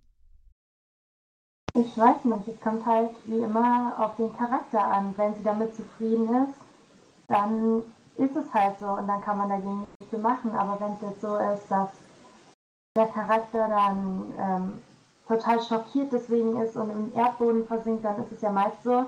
Ich 1.76 1.98
weiß 1.98 2.24
nicht, 2.24 2.48
es 2.48 2.60
kommt 2.60 2.86
halt 2.86 3.10
wie 3.26 3.38
immer 3.38 3.94
auf 3.98 4.16
den 4.16 4.34
Charakter 4.36 4.82
an. 4.82 5.12
Wenn 5.16 5.34
sie 5.34 5.42
damit 5.42 5.74
zufrieden 5.74 6.28
ist, 6.44 6.58
dann 7.28 7.82
ist 8.16 8.36
es 8.36 8.54
halt 8.54 8.78
so 8.78 8.86
und 8.86 9.06
dann 9.08 9.20
kann 9.20 9.36
man 9.38 9.48
dagegen 9.48 9.80
nichts 9.80 10.08
viel 10.10 10.20
machen. 10.20 10.52
Aber 10.52 10.80
wenn 10.80 10.94
es 10.94 11.00
jetzt 11.02 11.20
so 11.20 11.36
ist, 11.36 11.68
dass 11.68 11.90
der 12.96 13.08
Charakter 13.08 13.68
dann 13.68 14.32
ähm, 14.38 14.82
total 15.26 15.60
schockiert 15.62 16.12
deswegen 16.12 16.60
ist 16.62 16.76
und 16.76 16.90
im 16.90 17.12
Erdboden 17.14 17.66
versinkt, 17.66 18.04
dann 18.04 18.22
ist 18.22 18.32
es 18.32 18.40
ja 18.40 18.50
meist 18.50 18.82
so, 18.84 19.06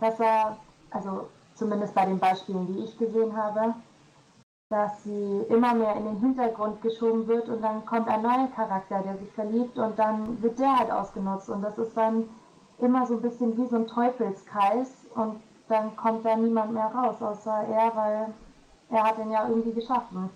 dass 0.00 0.18
er, 0.18 0.56
also 0.90 1.28
zumindest 1.56 1.94
bei 1.94 2.04
den 2.04 2.18
Beispielen, 2.18 2.66
die 2.66 2.84
ich 2.84 2.96
gesehen 2.98 3.36
habe, 3.36 3.74
dass 4.68 5.04
sie 5.04 5.42
immer 5.48 5.74
mehr 5.74 5.96
in 5.96 6.04
den 6.04 6.20
Hintergrund 6.20 6.82
geschoben 6.82 7.26
wird 7.26 7.48
und 7.48 7.62
dann 7.62 7.84
kommt 7.86 8.08
ein 8.08 8.22
neuer 8.22 8.48
Charakter, 8.54 9.02
der 9.02 9.16
sich 9.16 9.30
verliebt 9.32 9.78
und 9.78 9.98
dann 9.98 10.42
wird 10.42 10.58
der 10.58 10.78
halt 10.78 10.90
ausgenutzt 10.90 11.50
und 11.50 11.62
das 11.62 11.78
ist 11.78 11.96
dann 11.96 12.28
immer 12.78 13.06
so 13.06 13.14
ein 13.14 13.22
bisschen 13.22 13.56
wie 13.56 13.66
so 13.66 13.76
ein 13.76 13.86
Teufelskreis 13.86 15.06
und 15.14 15.40
dann 15.68 15.96
kommt 15.96 16.24
da 16.24 16.36
niemand 16.36 16.72
mehr 16.72 16.86
raus, 16.86 17.22
außer 17.22 17.64
er, 17.68 17.96
weil 17.96 18.34
er 18.90 19.04
hat 19.04 19.18
den 19.18 19.30
ja 19.30 19.48
irgendwie 19.48 19.72
geschaffen. 19.72 20.30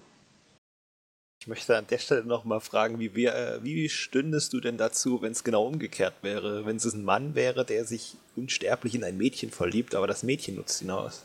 Ich 1.41 1.47
möchte 1.47 1.75
an 1.79 1.87
der 1.87 1.97
Stelle 1.97 2.27
nochmal 2.27 2.61
fragen, 2.61 2.99
wie, 2.99 3.15
wir, 3.15 3.35
äh, 3.35 3.65
wie 3.65 3.89
stündest 3.89 4.53
du 4.53 4.61
denn 4.61 4.77
dazu, 4.77 5.23
wenn 5.23 5.33
es 5.33 5.43
genau 5.43 5.67
umgekehrt 5.67 6.17
wäre? 6.21 6.67
Wenn 6.67 6.77
es 6.77 6.85
ein 6.93 7.03
Mann 7.03 7.35
wäre, 7.35 7.65
der 7.65 7.87
sich 7.87 8.19
unsterblich 8.37 8.95
in 8.95 9.05
ein 9.05 9.17
Mädchen 9.17 9.51
verliebt, 9.51 9.95
aber 9.95 10.07
das 10.07 10.23
Mädchen 10.23 10.57
nutzt 10.57 10.83
ihn 10.83 10.91
aus. 10.91 11.25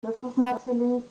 Das 0.00 0.14
ist 0.26 0.38
natürlich 0.38 1.04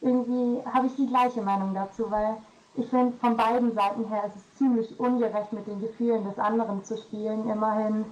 irgendwie, 0.00 0.64
habe 0.64 0.86
ich 0.86 0.96
die 0.96 1.08
gleiche 1.08 1.42
Meinung 1.42 1.74
dazu, 1.74 2.10
weil 2.10 2.38
ich 2.74 2.88
finde, 2.88 3.14
von 3.18 3.36
beiden 3.36 3.74
Seiten 3.74 4.08
her 4.08 4.24
ist 4.28 4.36
es 4.36 4.58
ziemlich 4.58 4.98
ungerecht, 4.98 5.52
mit 5.52 5.66
den 5.66 5.82
Gefühlen 5.82 6.24
des 6.24 6.38
anderen 6.38 6.82
zu 6.86 6.96
spielen. 6.96 7.50
Immerhin 7.50 8.06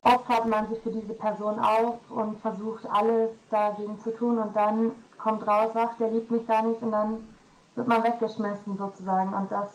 opfert 0.00 0.46
man 0.46 0.70
sich 0.70 0.78
für 0.80 0.90
diese 0.90 1.12
Person 1.12 1.58
auf 1.58 1.98
und 2.08 2.40
versucht 2.40 2.86
alles 2.86 3.28
dagegen 3.50 4.00
zu 4.00 4.10
tun 4.16 4.38
und 4.38 4.56
dann 4.56 4.92
kommt 5.18 5.46
raus, 5.46 5.72
ach, 5.74 5.96
der 5.98 6.10
liebt 6.10 6.30
mich 6.30 6.46
gar 6.46 6.62
nicht 6.62 6.80
und 6.82 6.92
dann 6.92 7.26
wird 7.74 7.88
man 7.88 8.04
weggeschmissen 8.04 8.76
sozusagen 8.76 9.34
und 9.34 9.50
das 9.50 9.70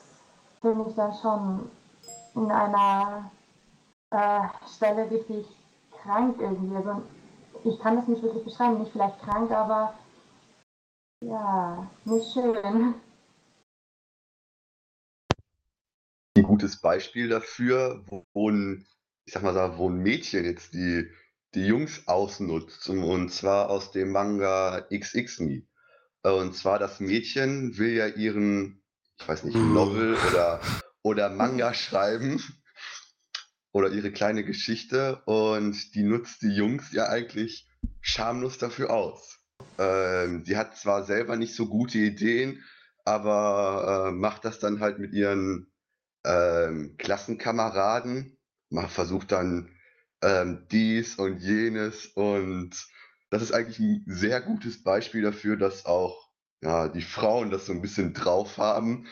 finde 0.61 0.89
ich 0.89 0.95
dann 0.95 1.13
schon 1.13 1.69
in 2.35 2.51
einer 2.51 3.31
äh, 4.11 4.41
Stelle 4.67 5.09
richtig 5.09 5.45
krank 6.01 6.39
irgendwie. 6.39 6.75
Also 6.75 7.01
ich 7.63 7.79
kann 7.79 7.95
das 7.95 8.07
nicht 8.07 8.23
wirklich 8.23 8.43
beschreiben, 8.43 8.79
nicht 8.79 8.91
vielleicht 8.91 9.19
krank, 9.21 9.51
aber 9.51 9.93
ja, 11.23 11.87
nicht 12.05 12.31
schön. 12.31 12.95
Ein 16.37 16.43
gutes 16.43 16.79
Beispiel 16.79 17.29
dafür, 17.29 18.03
wo, 18.07 18.49
ein, 18.49 18.87
ich 19.25 19.33
sag 19.33 19.43
mal 19.43 19.77
wo 19.77 19.89
ein 19.89 19.97
Mädchen 19.97 20.45
jetzt 20.45 20.73
die, 20.73 21.11
die 21.55 21.65
Jungs 21.65 22.07
ausnutzt. 22.07 22.87
Und, 22.89 23.31
zwar 23.31 23.69
aus 23.69 23.91
dem 23.91 24.11
Manga 24.11 24.87
XX-Me. 24.91 25.63
Und 26.23 26.55
zwar 26.55 26.79
das 26.79 26.99
Mädchen 26.99 27.77
will 27.77 27.93
ja 27.93 28.07
ihren, 28.07 28.83
ich 29.19 29.27
weiß 29.27 29.43
nicht, 29.43 29.55
Novel 29.55 30.15
oder, 30.29 30.61
oder 31.01 31.29
Manga 31.29 31.73
schreiben. 31.73 32.41
Oder 33.73 33.89
ihre 33.89 34.11
kleine 34.11 34.43
Geschichte. 34.43 35.21
Und 35.25 35.95
die 35.95 36.03
nutzt 36.03 36.41
die 36.41 36.53
Jungs 36.53 36.91
ja 36.91 37.07
eigentlich 37.07 37.67
schamlos 38.01 38.57
dafür 38.57 38.91
aus. 38.91 39.39
Ähm, 39.77 40.43
die 40.43 40.57
hat 40.57 40.77
zwar 40.77 41.03
selber 41.03 41.37
nicht 41.37 41.55
so 41.55 41.67
gute 41.67 41.97
Ideen, 41.97 42.63
aber 43.05 44.09
äh, 44.09 44.11
macht 44.11 44.45
das 44.45 44.59
dann 44.59 44.79
halt 44.79 44.99
mit 44.99 45.13
ihren 45.13 45.71
ähm, 46.25 46.95
Klassenkameraden. 46.97 48.37
Man 48.69 48.89
versucht 48.89 49.31
dann 49.31 49.69
ähm, 50.21 50.67
dies 50.71 51.15
und 51.15 51.39
jenes 51.39 52.07
und 52.07 52.71
das 53.29 53.41
ist 53.41 53.53
eigentlich 53.53 53.79
ein 53.79 54.03
sehr 54.07 54.41
gutes 54.41 54.83
Beispiel 54.83 55.21
dafür, 55.23 55.57
dass 55.57 55.85
auch 55.85 56.29
ja, 56.61 56.89
die 56.89 57.01
Frauen 57.01 57.49
das 57.49 57.65
so 57.65 57.73
ein 57.73 57.81
bisschen 57.81 58.13
drauf 58.13 58.57
haben, 58.57 59.07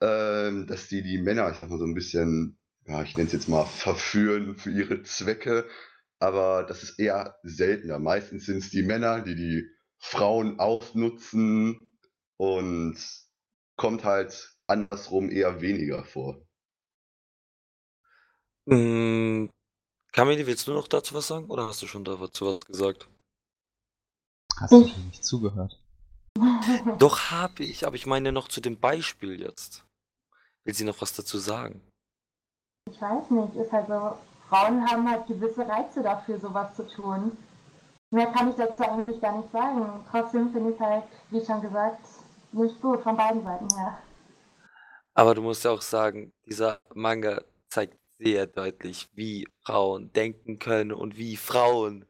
ähm, 0.00 0.66
dass 0.66 0.88
die 0.88 1.02
die 1.02 1.18
Männer, 1.18 1.50
ich 1.50 1.58
sag 1.58 1.70
mal 1.70 1.78
so 1.78 1.84
ein 1.86 1.94
bisschen, 1.94 2.58
ja, 2.86 3.02
ich 3.02 3.16
nenne 3.16 3.26
es 3.28 3.32
jetzt 3.32 3.48
mal 3.48 3.66
verführen 3.66 4.56
für 4.56 4.70
ihre 4.70 5.02
Zwecke, 5.02 5.68
aber 6.18 6.64
das 6.64 6.82
ist 6.82 6.98
eher 6.98 7.38
seltener. 7.42 7.98
Meistens 7.98 8.46
sind 8.46 8.58
es 8.58 8.70
die 8.70 8.82
Männer, 8.82 9.20
die 9.22 9.34
die 9.36 9.66
Frauen 9.98 10.58
ausnutzen 10.58 11.86
und 12.38 12.96
kommt 13.76 14.04
halt 14.04 14.56
andersrum 14.66 15.30
eher 15.30 15.60
weniger 15.60 16.04
vor. 16.04 16.42
Hm, 18.68 19.48
Kamili, 20.12 20.46
willst 20.46 20.66
du 20.66 20.72
noch 20.72 20.88
dazu 20.88 21.14
was 21.14 21.28
sagen 21.28 21.46
oder 21.46 21.68
hast 21.68 21.82
du 21.82 21.86
schon 21.86 22.04
dazu 22.04 22.46
was 22.46 22.60
gesagt? 22.66 23.08
Hast 24.58 24.72
du 24.72 24.88
schon 24.88 25.06
nicht 25.06 25.24
zugehört? 25.24 25.78
Doch 26.98 27.30
habe 27.30 27.62
ich, 27.62 27.86
aber 27.86 27.96
ich 27.96 28.06
meine 28.06 28.32
noch 28.32 28.48
zu 28.48 28.60
dem 28.60 28.78
Beispiel 28.78 29.40
jetzt. 29.40 29.84
Will 30.64 30.74
sie 30.74 30.84
noch 30.84 31.00
was 31.00 31.14
dazu 31.14 31.38
sagen? 31.38 31.80
Ich 32.90 33.00
weiß 33.00 33.30
nicht, 33.30 33.54
ist 33.56 33.72
halt 33.72 33.86
so, 33.86 34.16
Frauen 34.48 34.88
haben 34.90 35.08
halt 35.08 35.26
gewisse 35.26 35.66
Reize 35.66 36.02
dafür, 36.02 36.40
sowas 36.40 36.74
zu 36.74 36.86
tun. 36.86 37.36
Mehr 38.10 38.26
kann 38.32 38.50
ich 38.50 38.56
dazu 38.56 38.82
eigentlich 38.82 39.20
gar 39.20 39.38
nicht 39.38 39.52
sagen. 39.52 40.04
Trotzdem 40.10 40.52
finde 40.52 40.72
ich 40.72 40.80
halt, 40.80 41.04
wie 41.30 41.44
schon 41.44 41.60
gesagt, 41.62 42.04
nicht 42.52 42.80
gut 42.80 43.02
von 43.02 43.16
beiden 43.16 43.44
Seiten 43.44 43.68
her. 43.76 43.98
Aber 45.14 45.34
du 45.34 45.42
musst 45.42 45.64
ja 45.64 45.70
auch 45.70 45.82
sagen, 45.82 46.32
dieser 46.46 46.80
Manga 46.94 47.42
zeigt 47.68 47.99
sehr 48.22 48.46
deutlich, 48.46 49.08
wie 49.14 49.48
Frauen 49.64 50.12
denken 50.12 50.58
können 50.58 50.92
und 50.92 51.16
wie 51.16 51.36
Frauen, 51.36 52.04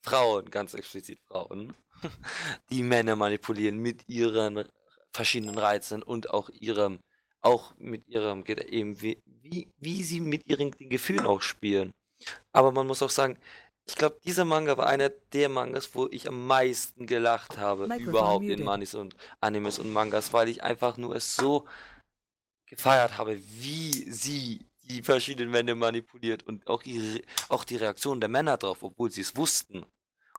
Frauen, 0.00 0.50
ganz 0.50 0.74
explizit 0.74 1.18
Frauen, 1.28 1.74
die 2.70 2.82
Männer 2.82 3.16
manipulieren 3.16 3.78
mit 3.78 4.08
ihren 4.08 4.64
verschiedenen 5.12 5.58
Reizen 5.58 6.02
und 6.02 6.30
auch 6.30 6.48
ihrem, 6.50 7.00
auch 7.40 7.74
mit 7.78 8.06
ihrem, 8.08 8.44
eben 8.46 9.00
wie, 9.00 9.22
wie, 9.26 9.72
wie 9.78 10.02
sie 10.04 10.20
mit 10.20 10.46
ihren 10.46 10.70
Gefühlen 10.70 11.26
auch 11.26 11.42
spielen. 11.42 11.92
Aber 12.52 12.70
man 12.72 12.86
muss 12.86 13.02
auch 13.02 13.10
sagen, 13.10 13.38
ich 13.88 13.94
glaube, 13.94 14.18
dieser 14.24 14.44
Manga 14.44 14.76
war 14.76 14.88
einer 14.88 15.10
der 15.10 15.48
Mangas, 15.48 15.94
wo 15.94 16.08
ich 16.10 16.28
am 16.28 16.46
meisten 16.46 17.06
gelacht 17.06 17.56
habe 17.56 17.86
Microphone 17.86 18.08
überhaupt 18.08 18.44
in. 18.44 18.64
Manis 18.64 18.94
und 18.94 19.16
Animes 19.40 19.78
und 19.78 19.92
Mangas, 19.92 20.32
weil 20.32 20.48
ich 20.48 20.62
einfach 20.62 20.96
nur 20.96 21.14
es 21.14 21.36
so 21.36 21.66
gefeiert 22.66 23.16
habe, 23.16 23.38
wie 23.38 24.10
sie 24.10 24.66
die 24.86 25.02
verschiedenen 25.02 25.50
Männer 25.50 25.74
manipuliert 25.74 26.42
und 26.44 26.66
auch 26.66 26.82
ihre, 26.84 27.20
auch 27.48 27.64
die 27.64 27.76
Reaktion 27.76 28.20
der 28.20 28.28
Männer 28.28 28.56
drauf, 28.56 28.82
obwohl 28.82 29.10
sie 29.10 29.22
es 29.22 29.36
wussten. 29.36 29.84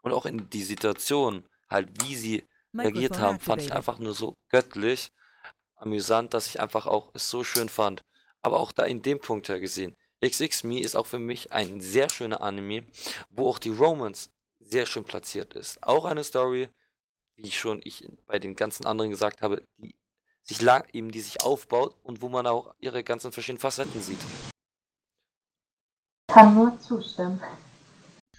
Und 0.02 0.14
auch 0.14 0.26
in 0.26 0.50
die 0.50 0.64
Situation, 0.64 1.48
halt 1.70 1.90
wie 2.04 2.16
sie 2.16 2.48
reagiert 2.74 3.20
haben, 3.20 3.40
fand 3.40 3.62
ich 3.62 3.74
einfach 3.74 4.00
nur 4.00 4.14
so 4.14 4.36
göttlich 4.50 5.12
amüsant, 5.76 6.34
dass 6.34 6.48
ich 6.48 6.60
einfach 6.60 6.88
auch 6.88 7.12
es 7.14 7.30
so 7.30 7.44
schön 7.44 7.70
fand. 7.70 8.04
Aber 8.42 8.60
auch 8.60 8.72
da 8.72 8.86
in 8.86 9.02
dem 9.02 9.20
Punkt 9.20 9.50
her 9.50 9.60
gesehen, 9.60 9.96
XX-Me 10.24 10.80
ist 10.80 10.96
auch 10.96 11.06
für 11.06 11.20
mich 11.20 11.52
ein 11.52 11.82
sehr 11.82 12.10
schöner 12.10 12.42
Anime, 12.42 12.86
wo 13.30 13.50
auch 13.50 13.60
die 13.60 13.70
Romance 13.70 14.30
sehr 14.60 14.86
schön 14.86 15.04
platziert 15.04 15.54
ist. 15.54 15.84
Auch 15.84 16.06
eine 16.06 16.24
Story, 16.24 16.70
wie 17.36 17.48
ich 17.48 17.60
schon 17.60 17.82
ich 17.84 18.08
bei 18.26 18.40
den 18.40 18.56
ganzen 18.56 18.86
anderen 18.86 19.12
gesagt 19.12 19.42
habe, 19.42 19.64
die 19.78 19.96
sich 20.48 20.62
lang, 20.62 20.86
eben 20.94 21.12
die 21.12 21.22
sich 21.22 21.44
aufbaut 21.44 21.94
und 22.04 22.22
wo 22.22 22.30
man 22.30 22.48
auch 22.48 22.74
ihre 22.80 23.04
ganzen 23.04 23.32
verschiedenen 23.32 23.60
Facetten 23.60 24.02
sieht. 24.02 24.20
Kann 26.32 26.56
nur 26.56 26.80
zustimmen. 26.80 27.42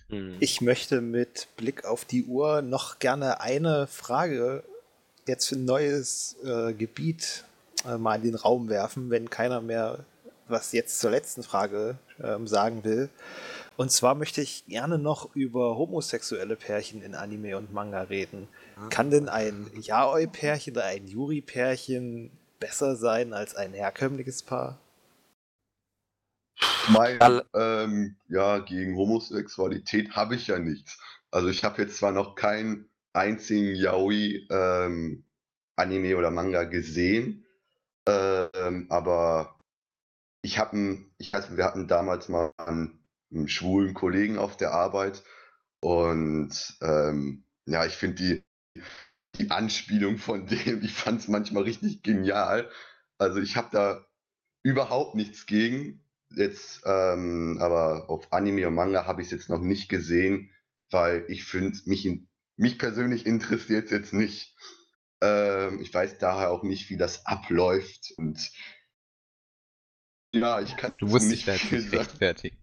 Hm. 0.09 0.37
Ich 0.41 0.61
möchte 0.61 1.01
mit 1.01 1.49
Blick 1.57 1.85
auf 1.85 2.05
die 2.05 2.25
Uhr 2.25 2.63
noch 2.63 2.99
gerne 2.99 3.41
eine 3.41 3.87
Frage 3.87 4.65
jetzt 5.27 5.49
für 5.49 5.57
ein 5.57 5.67
neues 5.67 6.37
äh, 6.43 6.73
Gebiet 6.73 7.45
äh, 7.87 7.99
mal 7.99 8.17
in 8.17 8.23
den 8.23 8.35
Raum 8.35 8.69
werfen, 8.69 9.11
wenn 9.11 9.29
keiner 9.29 9.61
mehr 9.61 10.05
was 10.49 10.73
jetzt 10.73 11.01
zur 11.01 11.11
letzten 11.11 11.43
Frage 11.43 11.99
ähm, 12.23 12.47
sagen 12.47 12.83
will. 12.85 13.11
Und 13.79 13.93
zwar 13.93 14.17
möchte 14.17 14.41
ich 14.41 14.67
gerne 14.67 14.99
noch 14.99 15.37
über 15.37 15.77
homosexuelle 15.77 16.57
Pärchen 16.57 17.01
in 17.01 17.15
Anime 17.15 17.57
und 17.57 17.73
Manga 17.73 18.03
reden. 18.03 18.49
Kann 18.91 19.13
denn 19.13 19.29
ein 19.29 19.71
Yaoi-Pärchen 19.73 20.73
oder 20.73 20.87
ein 20.87 21.07
Yuri-Pärchen 21.07 22.33
besser 22.59 22.97
sein 22.97 23.33
als 23.33 23.55
ein 23.55 23.73
herkömmliches 23.73 24.43
Paar? 24.43 24.81
Mein, 26.89 27.41
ähm, 27.55 28.17
ja, 28.29 28.59
gegen 28.59 28.97
Homosexualität 28.97 30.11
habe 30.17 30.35
ich 30.35 30.49
ja 30.49 30.59
nichts. 30.59 30.99
Also 31.31 31.49
ich 31.49 31.63
habe 31.63 31.83
jetzt 31.83 31.99
zwar 31.99 32.11
noch 32.11 32.35
keinen 32.35 32.91
einzigen 33.13 33.77
Yaoi 33.77 34.45
ähm, 34.51 35.23
Anime 35.77 36.17
oder 36.17 36.33
Manga 36.33 36.65
gesehen, 36.65 37.47
ähm, 38.09 38.87
aber 38.89 39.57
ich 40.43 40.59
habe, 40.59 40.99
ich 41.19 41.33
weiß, 41.33 41.57
wir 41.57 41.65
hatten 41.65 41.87
damals 41.87 42.29
mal 42.29 42.53
einen, 42.57 42.98
einen 43.33 43.49
schwulen 43.49 43.95
Kollegen 43.95 44.39
auf 44.39 44.57
der 44.57 44.73
Arbeit 44.73 45.23
und 45.81 46.51
ähm, 46.83 47.45
ja, 47.67 47.87
ich 47.87 47.95
finde 47.95 48.17
die, 48.17 48.45
die 49.39 49.51
Anspielung 49.51 50.19
von 50.19 50.47
dem, 50.47 50.83
ich 50.85 50.93
fand 50.95 51.21
es 51.21 51.29
manchmal 51.29 51.65
richtig 51.65 52.03
genial. 52.03 52.71
Also 53.19 53.41
ich 53.41 53.57
habe 53.57 53.69
da 53.73 54.07
überhaupt 54.65 55.15
nichts 55.17 55.47
gegen. 55.47 56.03
Jetzt, 56.35 56.83
ähm, 56.87 57.59
aber 57.61 58.11
auf 58.11 58.33
Anime 58.33 58.69
und 58.69 58.75
Manga 58.75 59.07
habe 59.07 59.23
ich 59.23 59.29
es 59.29 59.33
jetzt 59.33 59.51
noch 59.51 59.61
nicht 59.63 59.89
gesehen, 59.89 60.51
weil 60.91 61.25
ich 61.29 61.45
finde, 61.45 61.79
mich, 61.87 62.07
in- 62.07 62.29
mich 62.57 62.79
persönlich 62.79 63.27
interessiert 63.27 63.87
es 63.87 63.93
jetzt 63.93 64.15
nicht. 64.15 64.57
Ähm, 65.23 65.81
ich 65.83 65.95
weiß 65.95 66.19
daher 66.19 66.51
auch 66.51 66.65
nicht, 66.65 66.91
wie 66.91 66.97
das 66.99 67.27
abläuft 67.27 68.13
und 68.19 68.39
ja, 70.33 70.61
ich 70.61 70.77
kann 70.77 70.93
Du 70.99 71.07
musst 71.07 71.29
nicht 71.31 71.45
sagen. 71.45 71.61
rechtfertigen. 71.93 72.58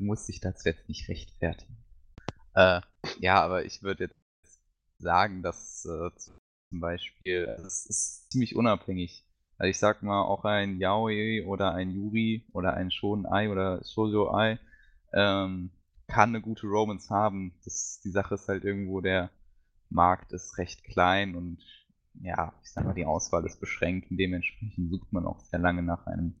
Du 0.00 0.06
musst 0.06 0.26
dich 0.28 0.40
dazu 0.40 0.66
jetzt 0.66 0.88
nicht 0.88 1.10
rechtfertigen. 1.10 1.76
Äh, 2.54 2.80
ja, 3.18 3.42
aber 3.42 3.66
ich 3.66 3.82
würde 3.82 4.04
jetzt 4.04 4.60
sagen, 4.98 5.42
dass 5.42 5.84
äh, 5.84 6.10
zum 6.16 6.80
Beispiel, 6.80 7.46
also 7.46 7.66
es 7.66 7.84
ist 7.84 8.32
ziemlich 8.32 8.56
unabhängig. 8.56 9.26
Also 9.58 9.68
ich 9.68 9.78
sag 9.78 10.02
mal, 10.02 10.22
auch 10.22 10.46
ein 10.46 10.78
Yaoi 10.78 11.44
oder 11.44 11.74
ein 11.74 11.90
Yuri 11.90 12.46
oder 12.54 12.72
ein 12.72 12.90
Shonai 12.90 13.50
oder 13.50 13.84
Shoujo 13.84 14.30
Ai 14.30 14.58
ähm, 15.12 15.70
kann 16.06 16.30
eine 16.30 16.40
gute 16.40 16.66
Romance 16.66 17.10
haben. 17.10 17.52
Das, 17.64 18.00
die 18.02 18.10
Sache 18.10 18.36
ist 18.36 18.48
halt 18.48 18.64
irgendwo, 18.64 19.02
der 19.02 19.28
Markt 19.90 20.32
ist 20.32 20.56
recht 20.56 20.82
klein 20.82 21.34
und 21.34 21.62
ja, 22.22 22.54
ich 22.62 22.70
sag 22.70 22.86
mal, 22.86 22.94
die 22.94 23.04
Auswahl 23.04 23.44
ist 23.44 23.60
beschränkt 23.60 24.10
und 24.10 24.16
dementsprechend 24.16 24.90
sucht 24.90 25.12
man 25.12 25.26
auch 25.26 25.40
sehr 25.40 25.60
lange 25.60 25.82
nach 25.82 26.06
einem 26.06 26.36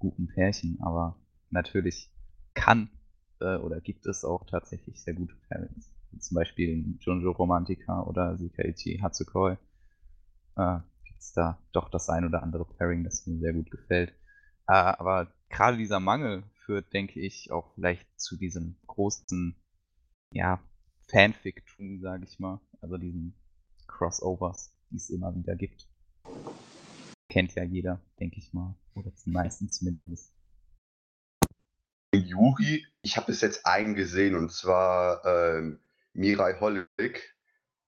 guten 0.00 0.26
Pärchen. 0.26 0.80
Aber 0.80 1.14
natürlich 1.50 2.10
kann 2.60 2.90
äh, 3.40 3.56
oder 3.56 3.80
gibt 3.80 4.06
es 4.06 4.24
auch 4.24 4.44
tatsächlich 4.44 5.00
sehr 5.00 5.14
gute 5.14 5.34
Pairings. 5.48 5.90
Zum 6.18 6.34
Beispiel 6.34 6.96
Junjo 7.00 7.30
Romantica 7.30 8.02
oder 8.02 8.36
Sekaiichi 8.36 8.98
Hatsukoi 8.98 9.56
äh, 10.56 10.78
gibt 11.04 11.20
es 11.20 11.32
da 11.32 11.58
doch 11.72 11.88
das 11.88 12.10
ein 12.10 12.24
oder 12.24 12.42
andere 12.42 12.64
Pairing, 12.64 13.04
das 13.04 13.26
mir 13.26 13.38
sehr 13.38 13.54
gut 13.54 13.70
gefällt. 13.70 14.10
Äh, 14.68 14.72
aber 14.72 15.32
gerade 15.48 15.76
dieser 15.76 16.00
Mangel 16.00 16.42
führt, 16.64 16.92
denke 16.92 17.20
ich, 17.20 17.50
auch 17.50 17.72
vielleicht 17.74 18.06
zu 18.20 18.36
diesem 18.36 18.76
großen, 18.86 19.56
ja, 20.32 20.60
Fanfic-Tum, 21.08 22.00
sage 22.00 22.24
ich 22.24 22.38
mal. 22.38 22.60
Also 22.80 22.98
diesen 22.98 23.34
Crossovers, 23.86 24.72
die 24.90 24.96
es 24.96 25.10
immer 25.10 25.34
wieder 25.34 25.56
gibt. 25.56 25.88
Kennt 27.28 27.54
ja 27.54 27.64
jeder, 27.64 28.00
denke 28.18 28.38
ich 28.38 28.52
mal. 28.52 28.74
Oder 28.94 29.12
die 29.24 29.30
meisten 29.30 29.70
zumindest. 29.70 30.39
Yuri, 32.12 32.86
ich 33.02 33.16
habe 33.16 33.26
bis 33.26 33.40
jetzt 33.40 33.66
einen 33.66 33.94
gesehen 33.94 34.34
und 34.34 34.50
zwar 34.52 35.24
ähm, 35.24 35.80
Mirai 36.12 36.58
Holic. 36.58 37.36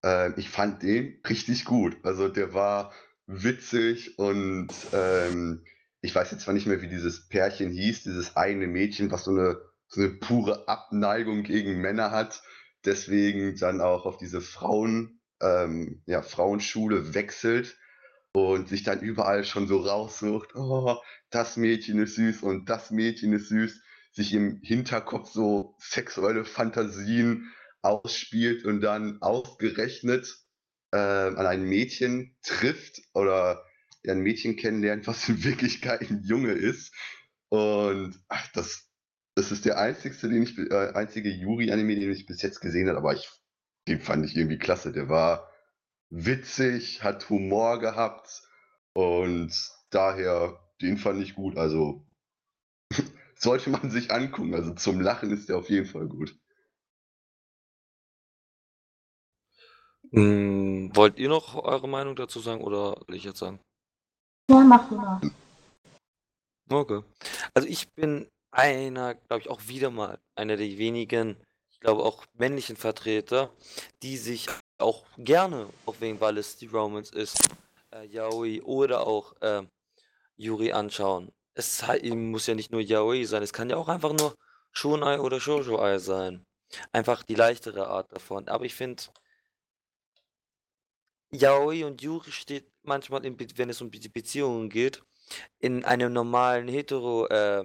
Ähm, 0.03 0.35
ich 0.36 0.49
fand 0.49 0.82
den 0.82 1.20
richtig 1.28 1.65
gut. 1.65 1.97
Also 2.05 2.28
der 2.28 2.55
war 2.55 2.93
witzig 3.27 4.19
und 4.19 4.69
ähm, 4.93 5.65
ich 6.01 6.15
weiß 6.15 6.31
jetzt 6.31 6.43
zwar 6.43 6.55
nicht 6.55 6.66
mehr, 6.66 6.82
wie 6.82 6.89
dieses 6.89 7.28
Pärchen 7.28 7.70
hieß, 7.70 8.05
dieses 8.05 8.36
eine 8.36 8.66
Mädchen, 8.66 9.11
was 9.11 9.24
so 9.24 9.32
eine, 9.32 9.61
so 9.89 10.01
eine 10.01 10.11
pure 10.11 10.69
Abneigung 10.69 11.43
gegen 11.43 11.81
Männer 11.81 12.11
hat, 12.11 12.43
deswegen 12.85 13.57
dann 13.57 13.81
auch 13.81 14.07
auf 14.07 14.19
diese 14.19 14.40
Frauen, 14.40 15.20
ähm, 15.40 16.03
ja, 16.07 16.23
Frauenschule 16.23 17.15
wechselt 17.15 17.77
und 18.32 18.69
sich 18.69 18.82
dann 18.82 19.01
überall 19.01 19.44
schon 19.44 19.66
so 19.66 19.81
raussucht, 19.81 20.55
oh, 20.55 20.97
das 21.31 21.57
Mädchen 21.57 22.01
ist 22.01 22.16
süß 22.16 22.43
und 22.43 22.69
das 22.69 22.90
Mädchen 22.90 23.32
ist 23.32 23.49
süß 23.49 23.81
sich 24.12 24.34
im 24.34 24.60
Hinterkopf 24.62 25.30
so 25.30 25.74
sexuelle 25.78 26.44
Fantasien 26.44 27.52
ausspielt 27.80 28.64
und 28.64 28.80
dann 28.80 29.20
ausgerechnet 29.20 30.36
äh, 30.93 30.97
an 30.97 31.47
ein 31.47 31.64
Mädchen 31.64 32.36
trifft 32.43 33.01
oder 33.14 33.64
ein 34.06 34.20
Mädchen 34.20 34.56
kennenlernt, 34.56 35.06
was 35.06 35.28
in 35.28 35.43
Wirklichkeit 35.44 36.02
ein 36.02 36.22
Junge 36.24 36.52
ist. 36.52 36.94
Und 37.48 38.18
ach, 38.28 38.48
das, 38.52 38.89
das 39.34 39.52
ist 39.52 39.64
der 39.64 39.78
einzigste, 39.78 40.28
den 40.28 40.43
ich, 40.43 40.59
äh, 40.59 40.93
einzige 40.94 41.30
Yuri-Anime, 41.30 41.97
den 41.97 42.12
ich 42.12 42.26
bis 42.26 42.43
jetzt 42.43 42.60
gesehen 42.60 42.89
habe, 42.89 42.98
aber 42.98 43.14
ich, 43.14 43.28
den 43.89 44.01
fand 44.01 44.24
ich 44.24 44.36
irgendwie 44.36 44.59
klasse. 44.59 44.93
Der 44.93 45.09
war 45.09 45.51
witzig, 46.10 47.02
hat 47.02 47.28
Humor 47.30 47.80
gehabt 47.80 48.43
und 48.93 49.52
daher, 49.90 50.60
den 50.80 50.98
fand 50.98 51.22
ich 51.22 51.34
gut. 51.34 51.56
Also 51.56 52.06
sollte 53.43 53.70
man 53.70 53.90
sich 53.90 54.10
angucken. 54.10 54.55
Also 54.55 54.74
zum 54.74 55.01
Lachen 55.01 55.31
ist 55.31 55.48
der 55.48 55.59
auf 55.59 55.69
jeden 55.69 55.86
Fall 55.86 56.06
gut. 56.06 56.36
Hm, 60.10 60.90
wollt 60.94 61.19
ihr 61.19 61.28
noch 61.28 61.55
eure 61.55 61.89
Meinung 61.89 62.16
dazu 62.16 62.40
sagen 62.40 62.60
oder 62.60 63.01
will 63.06 63.16
ich 63.16 63.24
jetzt 63.24 63.39
sagen? 63.39 63.60
Ja, 64.51 64.60
mach 64.60 64.89
du 64.89 64.97
mal. 64.97 65.20
Okay. 66.69 67.02
Also 67.55 67.69
ich 67.69 67.90
bin 67.93 68.28
einer, 68.51 69.14
glaube 69.14 69.43
ich, 69.43 69.48
auch 69.48 69.66
wieder 69.66 69.90
mal 69.90 70.19
einer 70.35 70.56
der 70.56 70.78
wenigen, 70.78 71.36
ich 71.70 71.81
glaube 71.81 72.02
auch 72.02 72.24
männlichen 72.35 72.77
Vertreter, 72.77 73.51
die 74.02 74.19
sich 74.19 74.48
auch 74.78 75.05
gerne, 75.16 75.69
auch 75.86 75.97
wegen 76.01 76.20
weil 76.20 76.39
es 76.39 76.56
die 76.56 76.66
Romans 76.66 77.10
ist, 77.10 77.48
äh, 77.93 78.06
Yaoi 78.06 78.60
oder 78.62 79.06
auch 79.06 79.35
äh, 79.40 79.62
Yuri 80.36 80.73
anschauen. 80.73 81.32
Es 81.55 81.87
halt, 81.87 82.05
muss 82.15 82.47
ja 82.47 82.55
nicht 82.55 82.73
nur 82.73 82.81
Yaoi 82.81 83.24
sein, 83.24 83.43
es 83.43 83.53
kann 83.53 83.70
ja 83.70 83.77
auch 83.77 83.89
einfach 83.89 84.12
nur 84.12 84.37
Shonai 84.73 85.20
oder 85.20 85.41
Shoujo-Ei 85.41 85.99
sein. 85.99 86.47
Einfach 86.93 87.23
die 87.23 87.35
leichtere 87.35 87.89
Art 87.89 88.12
davon. 88.12 88.49
Aber 88.49 88.65
ich 88.65 88.74
finde, 88.74 89.03
Yaoi 91.33 91.85
und 91.85 92.03
Yuri 92.03 92.31
steht 92.33 92.70
manchmal, 92.83 93.24
in, 93.24 93.37
wenn 93.57 93.70
es 93.70 93.81
um 93.81 93.91
die 93.91 94.09
Beziehungen 94.09 94.69
geht, 94.69 95.03
in 95.61 95.85
einem 95.85 96.12
normalen 96.12 96.69
Hetero 96.69 97.27
äh, 97.29 97.65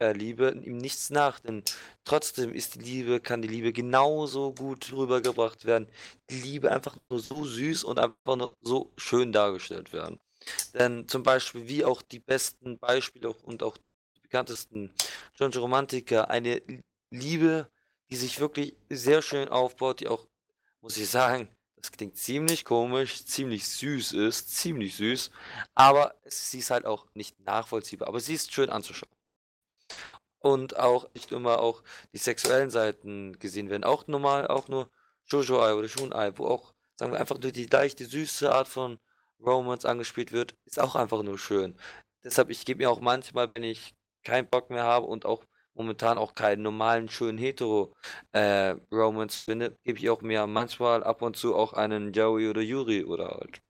äh, 0.00 0.12
Liebe 0.12 0.50
ihm 0.64 0.78
nichts 0.78 1.10
nach, 1.10 1.40
denn 1.40 1.64
trotzdem 2.04 2.54
ist 2.54 2.76
die 2.76 2.80
Liebe, 2.80 3.20
kann 3.20 3.42
die 3.42 3.48
Liebe 3.48 3.72
genauso 3.72 4.52
gut 4.54 4.92
rübergebracht 4.92 5.64
werden. 5.66 5.88
Die 6.30 6.40
Liebe 6.40 6.70
einfach 6.72 6.96
nur 7.10 7.20
so 7.20 7.44
süß 7.44 7.84
und 7.84 7.98
einfach 7.98 8.36
nur 8.36 8.56
so 8.62 8.92
schön 8.96 9.32
dargestellt 9.32 9.92
werden. 9.92 10.20
Denn 10.74 11.08
zum 11.08 11.22
Beispiel, 11.22 11.68
wie 11.68 11.84
auch 11.84 12.02
die 12.02 12.20
besten 12.20 12.78
Beispiele 12.78 13.32
und 13.32 13.62
auch 13.62 13.76
die 14.16 14.20
bekanntesten 14.20 14.92
Jojo 15.34 15.60
Romantiker, 15.60 16.30
eine 16.30 16.62
Liebe, 17.10 17.70
die 18.10 18.16
sich 18.16 18.40
wirklich 18.40 18.76
sehr 18.90 19.22
schön 19.22 19.48
aufbaut, 19.48 20.00
die 20.00 20.08
auch, 20.08 20.26
muss 20.80 20.96
ich 20.96 21.08
sagen, 21.08 21.48
das 21.76 21.92
klingt 21.92 22.16
ziemlich 22.16 22.64
komisch, 22.64 23.24
ziemlich 23.24 23.68
süß 23.68 24.12
ist, 24.12 24.56
ziemlich 24.56 24.96
süß, 24.96 25.30
aber 25.74 26.14
sie 26.24 26.60
ist 26.60 26.70
halt 26.70 26.86
auch 26.86 27.06
nicht 27.14 27.38
nachvollziehbar, 27.40 28.08
aber 28.08 28.20
sie 28.20 28.34
ist 28.34 28.52
schön 28.52 28.70
anzuschauen. 28.70 29.12
Und 30.38 30.78
auch 30.78 31.12
nicht 31.14 31.32
immer 31.32 31.60
auch 31.60 31.82
die 32.12 32.18
sexuellen 32.18 32.70
Seiten 32.70 33.38
gesehen 33.38 33.70
werden, 33.70 33.84
auch 33.84 34.06
normal, 34.06 34.46
auch 34.46 34.68
nur 34.68 34.90
Jojo-Ei 35.26 35.74
oder 35.74 35.88
Shun-Ei, 35.88 36.32
wo 36.36 36.46
auch, 36.46 36.74
sagen 36.96 37.12
wir 37.12 37.20
einfach 37.20 37.38
nur 37.38 37.52
die 37.52 37.66
leichte, 37.66 38.06
süße 38.06 38.52
Art 38.52 38.68
von 38.68 38.98
Romance 39.44 39.88
angespielt 39.88 40.32
wird, 40.32 40.54
ist 40.64 40.80
auch 40.80 40.94
einfach 40.96 41.22
nur 41.22 41.38
schön. 41.38 41.76
Deshalb, 42.24 42.50
ich 42.50 42.64
gebe 42.64 42.78
mir 42.78 42.90
auch 42.90 43.00
manchmal, 43.00 43.50
wenn 43.54 43.64
ich 43.64 43.94
keinen 44.24 44.48
Bock 44.48 44.70
mehr 44.70 44.84
habe 44.84 45.06
und 45.06 45.26
auch 45.26 45.44
momentan 45.74 46.18
auch 46.18 46.34
keinen 46.34 46.62
normalen, 46.62 47.08
schönen 47.08 47.38
Hetero-Romance 47.38 49.42
äh, 49.42 49.44
finde, 49.44 49.78
gebe 49.84 49.98
ich 49.98 50.08
auch 50.10 50.22
mir 50.22 50.46
manchmal 50.46 51.02
ab 51.04 51.22
und 51.22 51.36
zu 51.36 51.54
auch 51.56 51.72
einen 51.72 52.12
Joey 52.12 52.48
oder 52.48 52.62
Yuri 52.62 53.04
oder 53.04 53.28
halt 53.28 53.60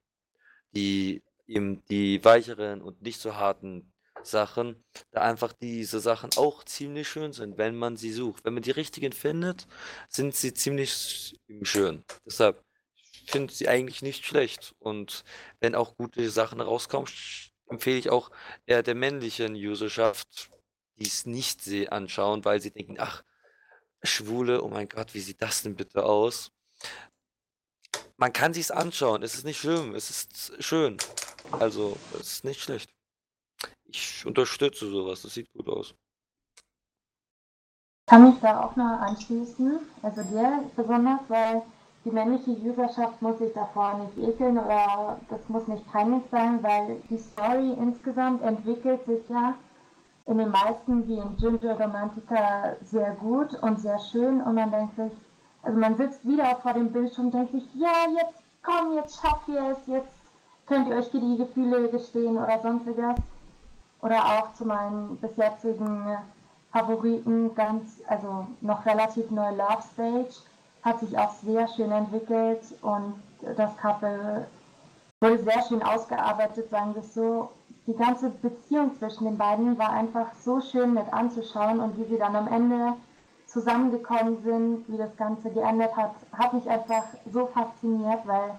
die 0.75 1.23
eben 1.47 1.85
die 1.87 2.25
weicheren 2.25 2.83
und 2.83 3.03
nicht 3.03 3.21
so 3.21 3.37
harten 3.37 3.93
Sachen, 4.23 4.85
da 5.11 5.23
einfach 5.23 5.53
diese 5.53 6.01
Sachen 6.01 6.31
auch 6.37 6.65
ziemlich 6.65 7.09
schön 7.09 7.33
sind, 7.33 7.59
wenn 7.59 7.77
man 7.77 7.97
sie 7.97 8.13
sucht. 8.13 8.45
Wenn 8.45 8.55
man 8.55 8.63
die 8.63 8.71
richtigen 8.71 9.13
findet, 9.13 9.67
sind 10.09 10.35
sie 10.35 10.55
ziemlich 10.55 11.39
schön. 11.63 12.05
Deshalb 12.25 12.65
finde 13.31 13.53
sie 13.53 13.69
eigentlich 13.69 14.03
nicht 14.03 14.25
schlecht. 14.25 14.75
Und 14.79 15.25
wenn 15.61 15.75
auch 15.75 15.97
gute 15.97 16.29
Sachen 16.31 16.61
rauskommen, 16.61 17.09
empfehle 17.69 17.99
ich 17.99 18.11
auch 18.11 18.31
eher 18.67 18.83
der 18.83 18.95
männlichen 18.95 19.55
Userschaft, 19.55 20.51
die 20.97 21.07
es 21.07 21.27
nicht 21.27 21.67
anschauen, 21.91 22.45
weil 22.45 22.61
sie 22.61 22.71
denken, 22.71 22.97
ach, 22.99 23.23
Schwule, 24.03 24.63
oh 24.63 24.69
mein 24.69 24.89
Gott, 24.89 25.15
wie 25.15 25.21
sieht 25.21 25.41
das 25.41 25.63
denn 25.63 25.77
bitte 25.77 26.05
aus? 26.05 26.51
Man 28.17 28.33
kann 28.33 28.55
sich's 28.55 28.71
anschauen, 28.71 29.23
es 29.23 29.35
ist 29.35 29.45
nicht 29.45 29.59
schlimm, 29.59 29.95
es 29.95 30.11
ist 30.11 30.63
schön. 30.63 30.99
Also, 31.51 31.97
es 32.15 32.33
ist 32.33 32.45
nicht 32.45 32.61
schlecht. 32.61 32.91
Ich 33.85 34.25
unterstütze 34.25 34.89
sowas, 34.91 35.23
das 35.23 35.35
sieht 35.35 35.53
gut 35.53 35.69
aus. 35.69 35.95
Kann 38.07 38.31
mich 38.31 38.41
da 38.41 38.63
auch 38.63 38.77
noch 38.77 39.01
anschließen, 39.01 39.81
also 40.03 40.23
dir 40.25 40.71
besonders, 40.77 41.21
weil 41.29 41.63
die 42.05 42.11
männliche 42.11 42.51
Userschaft 42.51 43.21
muss 43.23 43.39
sich 43.39 43.53
davor 43.55 43.95
nicht 43.99 44.29
ekeln 44.29 44.59
oder 44.59 45.19
das 45.31 45.41
muss 45.49 45.67
nicht 45.69 45.91
peinlich 45.91 46.23
sein, 46.31 46.63
weil 46.63 46.97
die 47.09 47.19
Story 47.19 47.73
insgesamt 47.81 48.43
entwickelt 48.43 49.05
sich 49.07 49.27
ja 49.29 49.55
in 50.27 50.39
den 50.39 50.51
meisten 50.51 51.07
wie 51.07 51.19
in 51.19 51.37
Ginger 51.37 51.81
Romantica 51.81 52.77
sehr 52.83 53.13
gut 53.13 53.55
und 53.63 53.81
sehr 53.81 53.99
schön 53.99 54.41
und 54.43 54.55
man 54.55 54.71
denkt 54.71 54.97
sich, 54.97 55.13
also 55.63 55.79
man 55.79 55.97
sitzt 55.97 56.27
wieder 56.27 56.57
vor 56.57 56.75
dem 56.75 56.93
Bildschirm 56.93 57.27
und 57.27 57.35
denkt 57.35 57.53
sich, 57.53 57.65
ja, 57.75 58.07
jetzt 58.15 58.43
komm, 58.63 58.95
jetzt 58.95 59.21
schafft 59.21 59.49
ihr 59.49 59.71
es, 59.71 59.87
jetzt 59.87 60.13
könnt 60.67 60.89
ihr 60.89 60.97
euch 60.97 61.11
die 61.11 61.37
Gefühle 61.37 61.89
gestehen 61.89 62.37
oder 62.37 62.59
sonstiges. 62.61 63.17
Oder 64.03 64.23
auch 64.23 64.53
zu 64.53 64.67
meinen 64.67 65.17
bis 65.17 65.35
jetzigen 65.37 66.19
Favoriten 66.73 67.55
ganz, 67.55 68.03
also 68.07 68.47
noch 68.61 68.85
relativ 68.85 69.31
neu 69.31 69.51
Love 69.51 69.83
Stage, 69.93 70.35
hat 70.85 71.01
sich 71.01 71.16
auch 71.19 71.31
sehr 71.31 71.66
schön 71.69 71.90
entwickelt 71.90 72.61
und 72.82 73.15
das 73.56 73.77
Couple 73.78 74.47
wurde 75.20 75.43
sehr 75.43 75.62
schön 75.62 75.82
ausgearbeitet, 75.82 76.70
sagen 76.70 76.94
wir 76.94 77.02
es 77.02 77.15
so 77.15 77.51
die 77.86 77.94
ganze 77.94 78.31
Beziehung 78.31 78.94
zwischen 78.98 79.24
den 79.24 79.36
beiden 79.36 79.78
war 79.78 79.90
einfach 79.90 80.35
so 80.43 80.61
schön 80.61 80.94
mit 80.94 81.12
anzuschauen 81.12 81.81
und 81.81 81.98
wie 81.98 82.05
sie 82.05 82.19
dann 82.19 82.35
am 82.35 82.48
Ende 82.48 82.94
zusammengekommen 83.47 84.43
sind, 84.43 84.89
wie 84.89 84.97
das 84.97 85.15
Ganze 85.16 85.51
geändert 85.51 85.94
hat, 85.97 86.15
hat 86.32 86.55
mich 86.55 86.69
einfach 86.69 87.05
so 87.31 87.47
fasziniert, 87.47 88.27
weil 88.27 88.59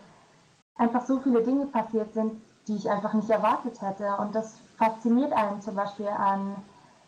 einfach 0.75 1.01
so 1.05 1.19
viele 1.19 1.41
Dinge 1.41 1.65
passiert 1.65 2.13
sind, 2.13 2.41
die 2.67 2.75
ich 2.75 2.89
einfach 2.89 3.13
nicht 3.13 3.29
erwartet 3.29 3.81
hätte. 3.81 4.15
Und 4.19 4.35
das 4.35 4.59
fasziniert 4.77 5.33
einen 5.33 5.61
zum 5.61 5.75
Beispiel 5.75 6.07
an 6.07 6.55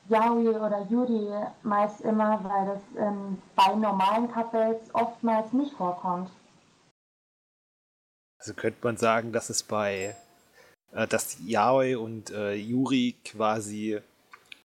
Yaoi 0.09 0.49
oder 0.49 0.87
Yuri 0.89 1.29
meist 1.63 2.01
immer, 2.01 2.39
weil 2.43 2.65
das 2.67 2.81
ähm, 2.97 3.41
bei 3.55 3.75
normalen 3.75 4.31
Couples 4.31 4.77
oftmals 4.93 5.53
nicht 5.53 5.73
vorkommt. 5.73 6.29
Also 8.39 8.53
könnte 8.53 8.79
man 8.83 8.97
sagen, 8.97 9.31
dass 9.31 9.49
es 9.49 9.63
bei 9.63 10.15
äh, 10.93 11.07
dass 11.07 11.37
Yaoi 11.45 11.95
und 11.95 12.31
äh, 12.31 12.53
Yuri 12.53 13.15
quasi 13.23 13.99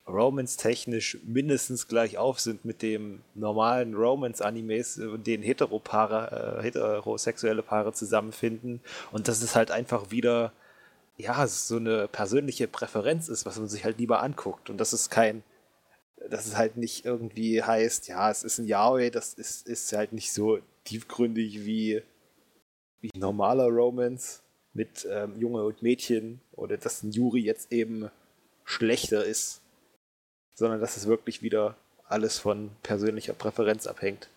Romance-technisch 0.07 1.19
mindestens 1.23 1.87
gleich 1.87 2.17
auf 2.17 2.39
sind 2.39 2.65
mit 2.65 2.81
dem 2.81 3.21
normalen 3.35 3.95
Romance-Animes, 3.95 4.97
in 4.97 5.15
äh, 5.15 5.19
denen 5.19 5.43
Heteropaare, 5.43 6.59
äh, 6.59 6.63
heterosexuelle 6.63 7.63
Paare 7.63 7.93
zusammenfinden. 7.93 8.81
Und 9.11 9.27
dass 9.27 9.41
es 9.41 9.55
halt 9.55 9.71
einfach 9.71 10.11
wieder, 10.11 10.51
ja, 11.21 11.47
so 11.47 11.77
eine 11.77 12.07
persönliche 12.07 12.67
Präferenz 12.67 13.29
ist, 13.29 13.45
was 13.45 13.57
man 13.57 13.67
sich 13.67 13.85
halt 13.85 13.99
lieber 13.99 14.21
anguckt. 14.21 14.69
Und 14.69 14.77
das 14.77 14.93
ist 14.93 15.09
kein, 15.09 15.43
dass 16.29 16.45
es 16.45 16.57
halt 16.57 16.77
nicht 16.77 17.05
irgendwie 17.05 17.63
heißt, 17.63 18.07
ja, 18.07 18.29
es 18.29 18.43
ist 18.43 18.59
ein 18.59 18.67
Yaoi, 18.67 19.09
das 19.09 19.33
ist, 19.33 19.67
ist 19.67 19.93
halt 19.93 20.13
nicht 20.13 20.33
so 20.33 20.59
tiefgründig 20.83 21.65
wie, 21.65 22.01
wie 22.99 23.11
normaler 23.15 23.67
Romance 23.67 24.41
mit 24.73 25.07
ähm, 25.09 25.39
Junge 25.39 25.63
und 25.63 25.81
Mädchen 25.81 26.41
oder 26.51 26.77
dass 26.77 27.03
ein 27.03 27.11
Juri 27.11 27.41
jetzt 27.41 27.71
eben 27.71 28.09
schlechter 28.63 29.25
ist, 29.25 29.61
sondern 30.55 30.79
dass 30.79 30.97
es 30.97 31.07
wirklich 31.07 31.41
wieder 31.41 31.75
alles 32.05 32.37
von 32.39 32.71
persönlicher 32.83 33.33
Präferenz 33.33 33.87
abhängt. 33.87 34.29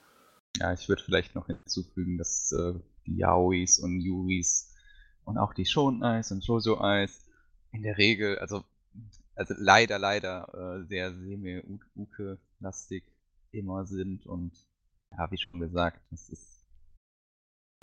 Ja, 0.58 0.72
ich 0.72 0.88
würde 0.88 1.02
vielleicht 1.02 1.34
noch 1.34 1.46
hinzufügen, 1.46 2.18
dass 2.18 2.52
äh, 2.52 2.74
die 3.06 3.16
Yaois 3.16 3.78
und 3.80 4.00
Yuris 4.00 4.73
und 5.24 5.38
auch 5.38 5.54
die 5.54 5.66
Shon-Eis 5.66 6.30
und 6.32 6.44
Shoujo-Eis 6.44 7.26
in 7.72 7.82
der 7.82 7.98
Regel, 7.98 8.38
also, 8.38 8.64
also 9.34 9.54
leider, 9.56 9.98
leider 9.98 10.48
äh, 10.82 10.84
sehr 10.86 11.12
semi-uke-lastig 11.12 13.04
immer 13.52 13.86
sind 13.86 14.26
und 14.26 14.52
ja, 15.16 15.30
wie 15.30 15.38
schon 15.38 15.60
gesagt, 15.60 16.00
das 16.10 16.28
ist 16.28 16.66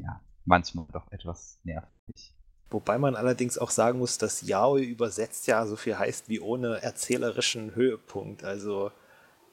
ja 0.02 0.22
manchmal 0.46 0.86
doch 0.92 1.12
etwas 1.12 1.60
nervig. 1.64 2.36
Wobei 2.70 2.98
man 2.98 3.16
allerdings 3.16 3.58
auch 3.58 3.70
sagen 3.70 4.00
muss, 4.00 4.18
dass 4.18 4.42
Yaoi 4.42 4.84
übersetzt 4.84 5.46
ja 5.48 5.66
so 5.66 5.76
viel 5.76 6.00
heißt 6.00 6.30
wie 6.30 6.40
ohne 6.40 6.82
erzählerischen 6.82 7.76
Höhepunkt. 7.76 8.46
Also 8.46 8.92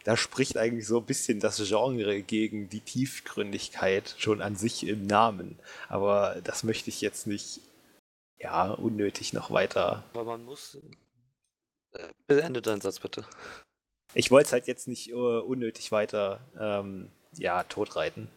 da 0.05 0.17
spricht 0.17 0.57
eigentlich 0.57 0.87
so 0.87 0.99
ein 0.99 1.07
bisschen 1.07 1.41
das 1.41 1.57
Genre 1.69 2.23
gegen 2.23 2.69
die 2.69 2.81
Tiefgründigkeit 2.81 4.15
schon 4.19 4.41
an 4.41 4.55
sich 4.55 4.87
im 4.87 5.07
Namen. 5.07 5.59
Aber 5.89 6.41
das 6.45 6.63
möchte 6.63 6.91
ich 6.91 7.01
jetzt 7.01 7.27
nicht, 7.27 7.61
ja, 8.39 8.71
unnötig 8.71 9.33
noch 9.33 9.51
weiter. 9.51 10.05
Aber 10.13 10.25
man 10.25 10.45
muss. 10.45 10.79
Äh, 11.93 12.09
beende 12.27 12.63
deinen 12.63 12.81
Satz 12.81 13.01
bitte. 13.01 13.25
Ich 14.15 14.31
wollte 14.31 14.47
es 14.47 14.53
halt 14.53 14.67
jetzt 14.67 14.89
nicht 14.89 15.13
uh, 15.13 15.41
unnötig 15.41 15.93
weiter, 15.93 16.41
ähm, 16.59 17.11
ja, 17.37 17.63
totreiten. 17.65 18.29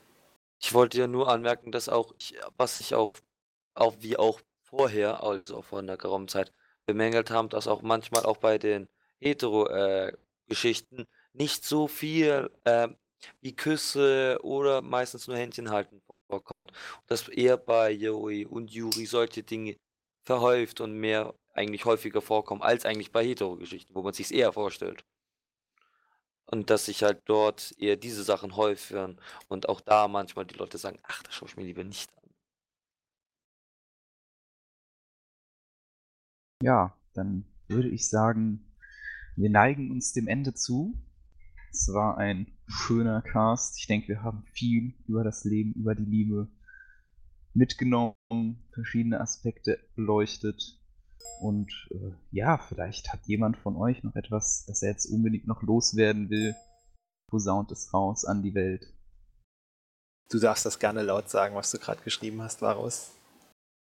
Ich 0.60 0.74
wollte 0.74 0.98
ja 0.98 1.08
nur 1.08 1.30
anmerken, 1.30 1.72
dass 1.72 1.90
auch, 1.90 2.14
ich, 2.20 2.36
was 2.58 2.80
ich 2.82 2.94
auch, 2.94 3.14
auch 3.74 3.96
wie 4.00 4.18
auch 4.18 4.42
vorher, 4.62 5.24
also 5.24 5.62
vor 5.62 5.80
einer 5.80 5.98
geraumen 5.98 6.28
Zeit, 6.28 6.54
bemängelt 6.86 7.30
haben, 7.32 7.50
dass 7.50 7.68
auch 7.68 7.82
manchmal 7.82 8.26
auch 8.26 8.38
bei 8.38 8.58
den 8.58 8.88
Hetero-Geschichten 9.20 11.00
äh, 11.02 11.06
nicht 11.34 11.64
so 11.64 11.88
viel 11.88 12.52
äh, 12.66 12.90
wie 13.42 13.56
Küsse 13.56 14.40
oder 14.42 14.82
meistens 14.82 15.28
nur 15.28 15.38
Händchen 15.38 15.70
halten 15.70 16.02
vorkommt. 16.28 16.60
Und 16.66 17.12
dass 17.12 17.28
eher 17.28 17.58
bei 17.58 17.92
Yuri 17.92 18.46
und 18.46 18.72
Yuri 18.72 19.06
solche 19.06 19.44
Dinge 19.44 19.78
verhäuft 20.24 20.82
und 20.82 20.94
mehr 20.94 21.34
eigentlich 21.54 21.86
häufiger 21.86 22.22
vorkommen 22.22 22.62
als 22.62 22.86
eigentlich 22.86 23.12
bei 23.12 23.26
Hetero-Geschichten, 23.26 23.94
wo 23.96 24.02
man 24.04 24.14
sich 24.14 24.34
eher 24.34 24.54
vorstellt. 24.54 25.04
Und 26.46 26.70
dass 26.70 26.86
sich 26.86 27.04
halt 27.04 27.22
dort 27.26 27.74
eher 27.78 27.96
diese 27.96 28.24
Sachen 28.24 28.56
häufigen 28.56 29.20
und 29.48 29.70
auch 29.70 29.82
da 29.82 30.08
manchmal 30.08 30.46
die 30.46 30.56
Leute 30.56 30.78
sagen, 30.78 31.00
ach, 31.04 31.24
das 31.24 31.34
schaue 31.34 31.50
ich 31.50 31.58
mir 31.58 31.64
lieber 31.64 31.84
nicht 31.84 32.12
an. 32.18 32.30
Ja, 36.62 36.98
dann 37.14 37.46
würde 37.68 37.90
ich 37.90 38.10
sagen, 38.10 38.72
wir 39.36 39.50
neigen 39.50 39.92
uns 39.92 40.14
dem 40.14 40.28
Ende 40.28 40.54
zu. 40.54 40.94
Es 41.72 41.92
war 41.94 42.18
ein 42.18 42.58
schöner 42.68 43.22
Cast. 43.22 43.80
Ich 43.80 43.88
denke, 43.88 44.10
wir 44.10 44.24
haben 44.24 44.44
viel 44.54 44.94
über 45.08 45.24
das 45.24 45.46
Leben, 45.46 45.74
über 45.74 45.96
die 45.96 46.06
Liebe 46.06 46.50
mitgenommen, 47.54 48.64
verschiedene 48.74 49.20
Aspekte 49.20 49.80
beleuchtet. 49.96 50.80
Und 51.40 51.72
äh, 51.92 52.12
ja, 52.32 52.58
vielleicht 52.58 53.12
hat 53.12 53.26
jemand 53.26 53.58
von 53.58 53.76
euch 53.76 54.04
noch 54.04 54.16
etwas, 54.16 54.66
das 54.68 54.82
er 54.82 54.90
jetzt 54.90 55.06
unbedingt 55.06 55.48
noch 55.48 55.62
loswerden 55.62 56.30
will. 56.30 56.56
Posaunt 57.28 57.72
es 57.72 57.94
raus 57.94 58.26
an 58.26 58.44
die 58.44 58.54
Welt. 58.54 58.94
Du 60.30 60.40
darfst 60.40 60.66
das 60.66 60.80
gerne 60.80 61.04
laut 61.04 61.30
sagen, 61.30 61.56
was 61.56 61.72
du 61.72 61.80
gerade 61.80 62.02
geschrieben 62.04 62.42
hast, 62.42 62.62
Varus. 62.62 63.12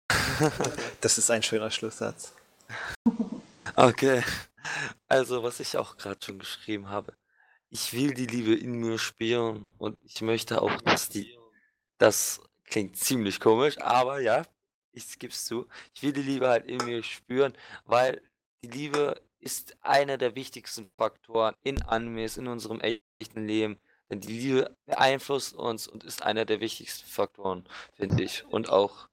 das 1.02 1.18
ist 1.18 1.30
ein 1.30 1.44
schöner 1.44 1.72
Schlusssatz. 1.72 2.34
Okay. 3.76 4.24
Also, 5.08 5.44
was 5.44 5.60
ich 5.60 5.78
auch 5.78 5.98
gerade 5.98 6.24
schon 6.24 6.40
geschrieben 6.40 6.90
habe. 6.90 7.16
Ich 7.70 7.94
will 7.94 8.14
die 8.14 8.26
Liebe 8.26 8.54
in 8.54 8.74
mir 8.74 8.98
spüren 8.98 9.64
und 9.78 9.98
ich 10.04 10.22
möchte 10.22 10.62
auch, 10.62 10.82
dass 10.82 11.10
die. 11.10 11.38
Das 11.98 12.42
klingt 12.72 12.98
ziemlich 12.98 13.40
komisch, 13.40 13.78
aber 13.80 14.20
ja, 14.22 14.46
ich 14.94 15.06
es 15.22 15.46
zu. 15.46 15.68
Ich 15.94 16.02
will 16.02 16.14
die 16.14 16.24
Liebe 16.24 16.48
halt 16.48 16.66
in 16.66 16.84
mir 16.86 17.04
spüren, 17.04 17.54
weil 17.86 18.22
die 18.64 18.70
Liebe 18.70 19.22
ist 19.40 19.76
einer 19.82 20.18
der 20.18 20.36
wichtigsten 20.36 20.90
Faktoren 20.98 21.56
in 21.64 21.82
Animes, 21.84 22.38
in 22.38 22.48
unserem 22.48 22.80
echten 22.80 23.46
Leben. 23.46 23.80
Denn 24.10 24.22
die 24.22 24.40
Liebe 24.40 24.76
beeinflusst 24.86 25.56
uns 25.56 25.88
und 25.88 26.04
ist 26.04 26.24
einer 26.24 26.46
der 26.46 26.60
wichtigsten 26.60 27.08
Faktoren, 27.08 27.68
finde 27.94 28.24
ich. 28.24 28.46
Und 28.46 28.70
auch 28.70 29.08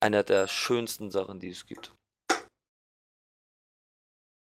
einer 0.00 0.22
der 0.22 0.48
schönsten 0.48 1.10
Sachen, 1.10 1.40
die 1.40 1.50
es 1.50 1.66
gibt. 1.66 1.92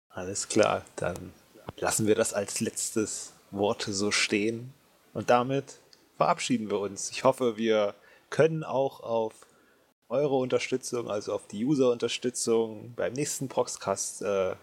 Alles 0.10 0.48
klar, 0.48 0.86
dann 0.96 1.34
lassen 1.78 2.06
wir 2.06 2.16
das 2.16 2.34
als 2.34 2.60
letztes 2.60 3.34
Wort 3.52 3.84
so 3.84 4.12
stehen. 4.12 4.74
Und 5.14 5.30
damit 5.30 5.80
verabschieden 6.18 6.70
wir 6.70 6.80
uns. 6.80 7.10
Ich 7.10 7.24
hoffe, 7.24 7.58
wir 7.58 7.96
können 8.34 8.64
auch 8.64 9.02
auf 9.02 9.46
eure 10.10 10.36
Unterstützung, 10.36 11.08
also 11.10 11.34
auf 11.34 11.46
die 11.46 11.64
User-Unterstützung 11.64 12.94
beim 12.96 13.14
nächsten 13.14 13.48
Proxcast 13.48 14.24
äh, 14.24 14.56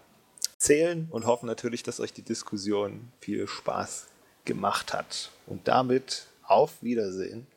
zählen 0.57 1.07
und 1.09 1.25
hoffen 1.25 1.47
natürlich, 1.47 1.81
dass 1.81 2.01
euch 2.01 2.11
die 2.11 2.21
Diskussion 2.21 3.13
viel 3.21 3.47
Spaß 3.47 4.07
gemacht 4.43 4.93
hat. 4.93 5.31
Und 5.47 5.69
damit 5.69 6.27
auf 6.43 6.83
Wiedersehen. 6.83 7.47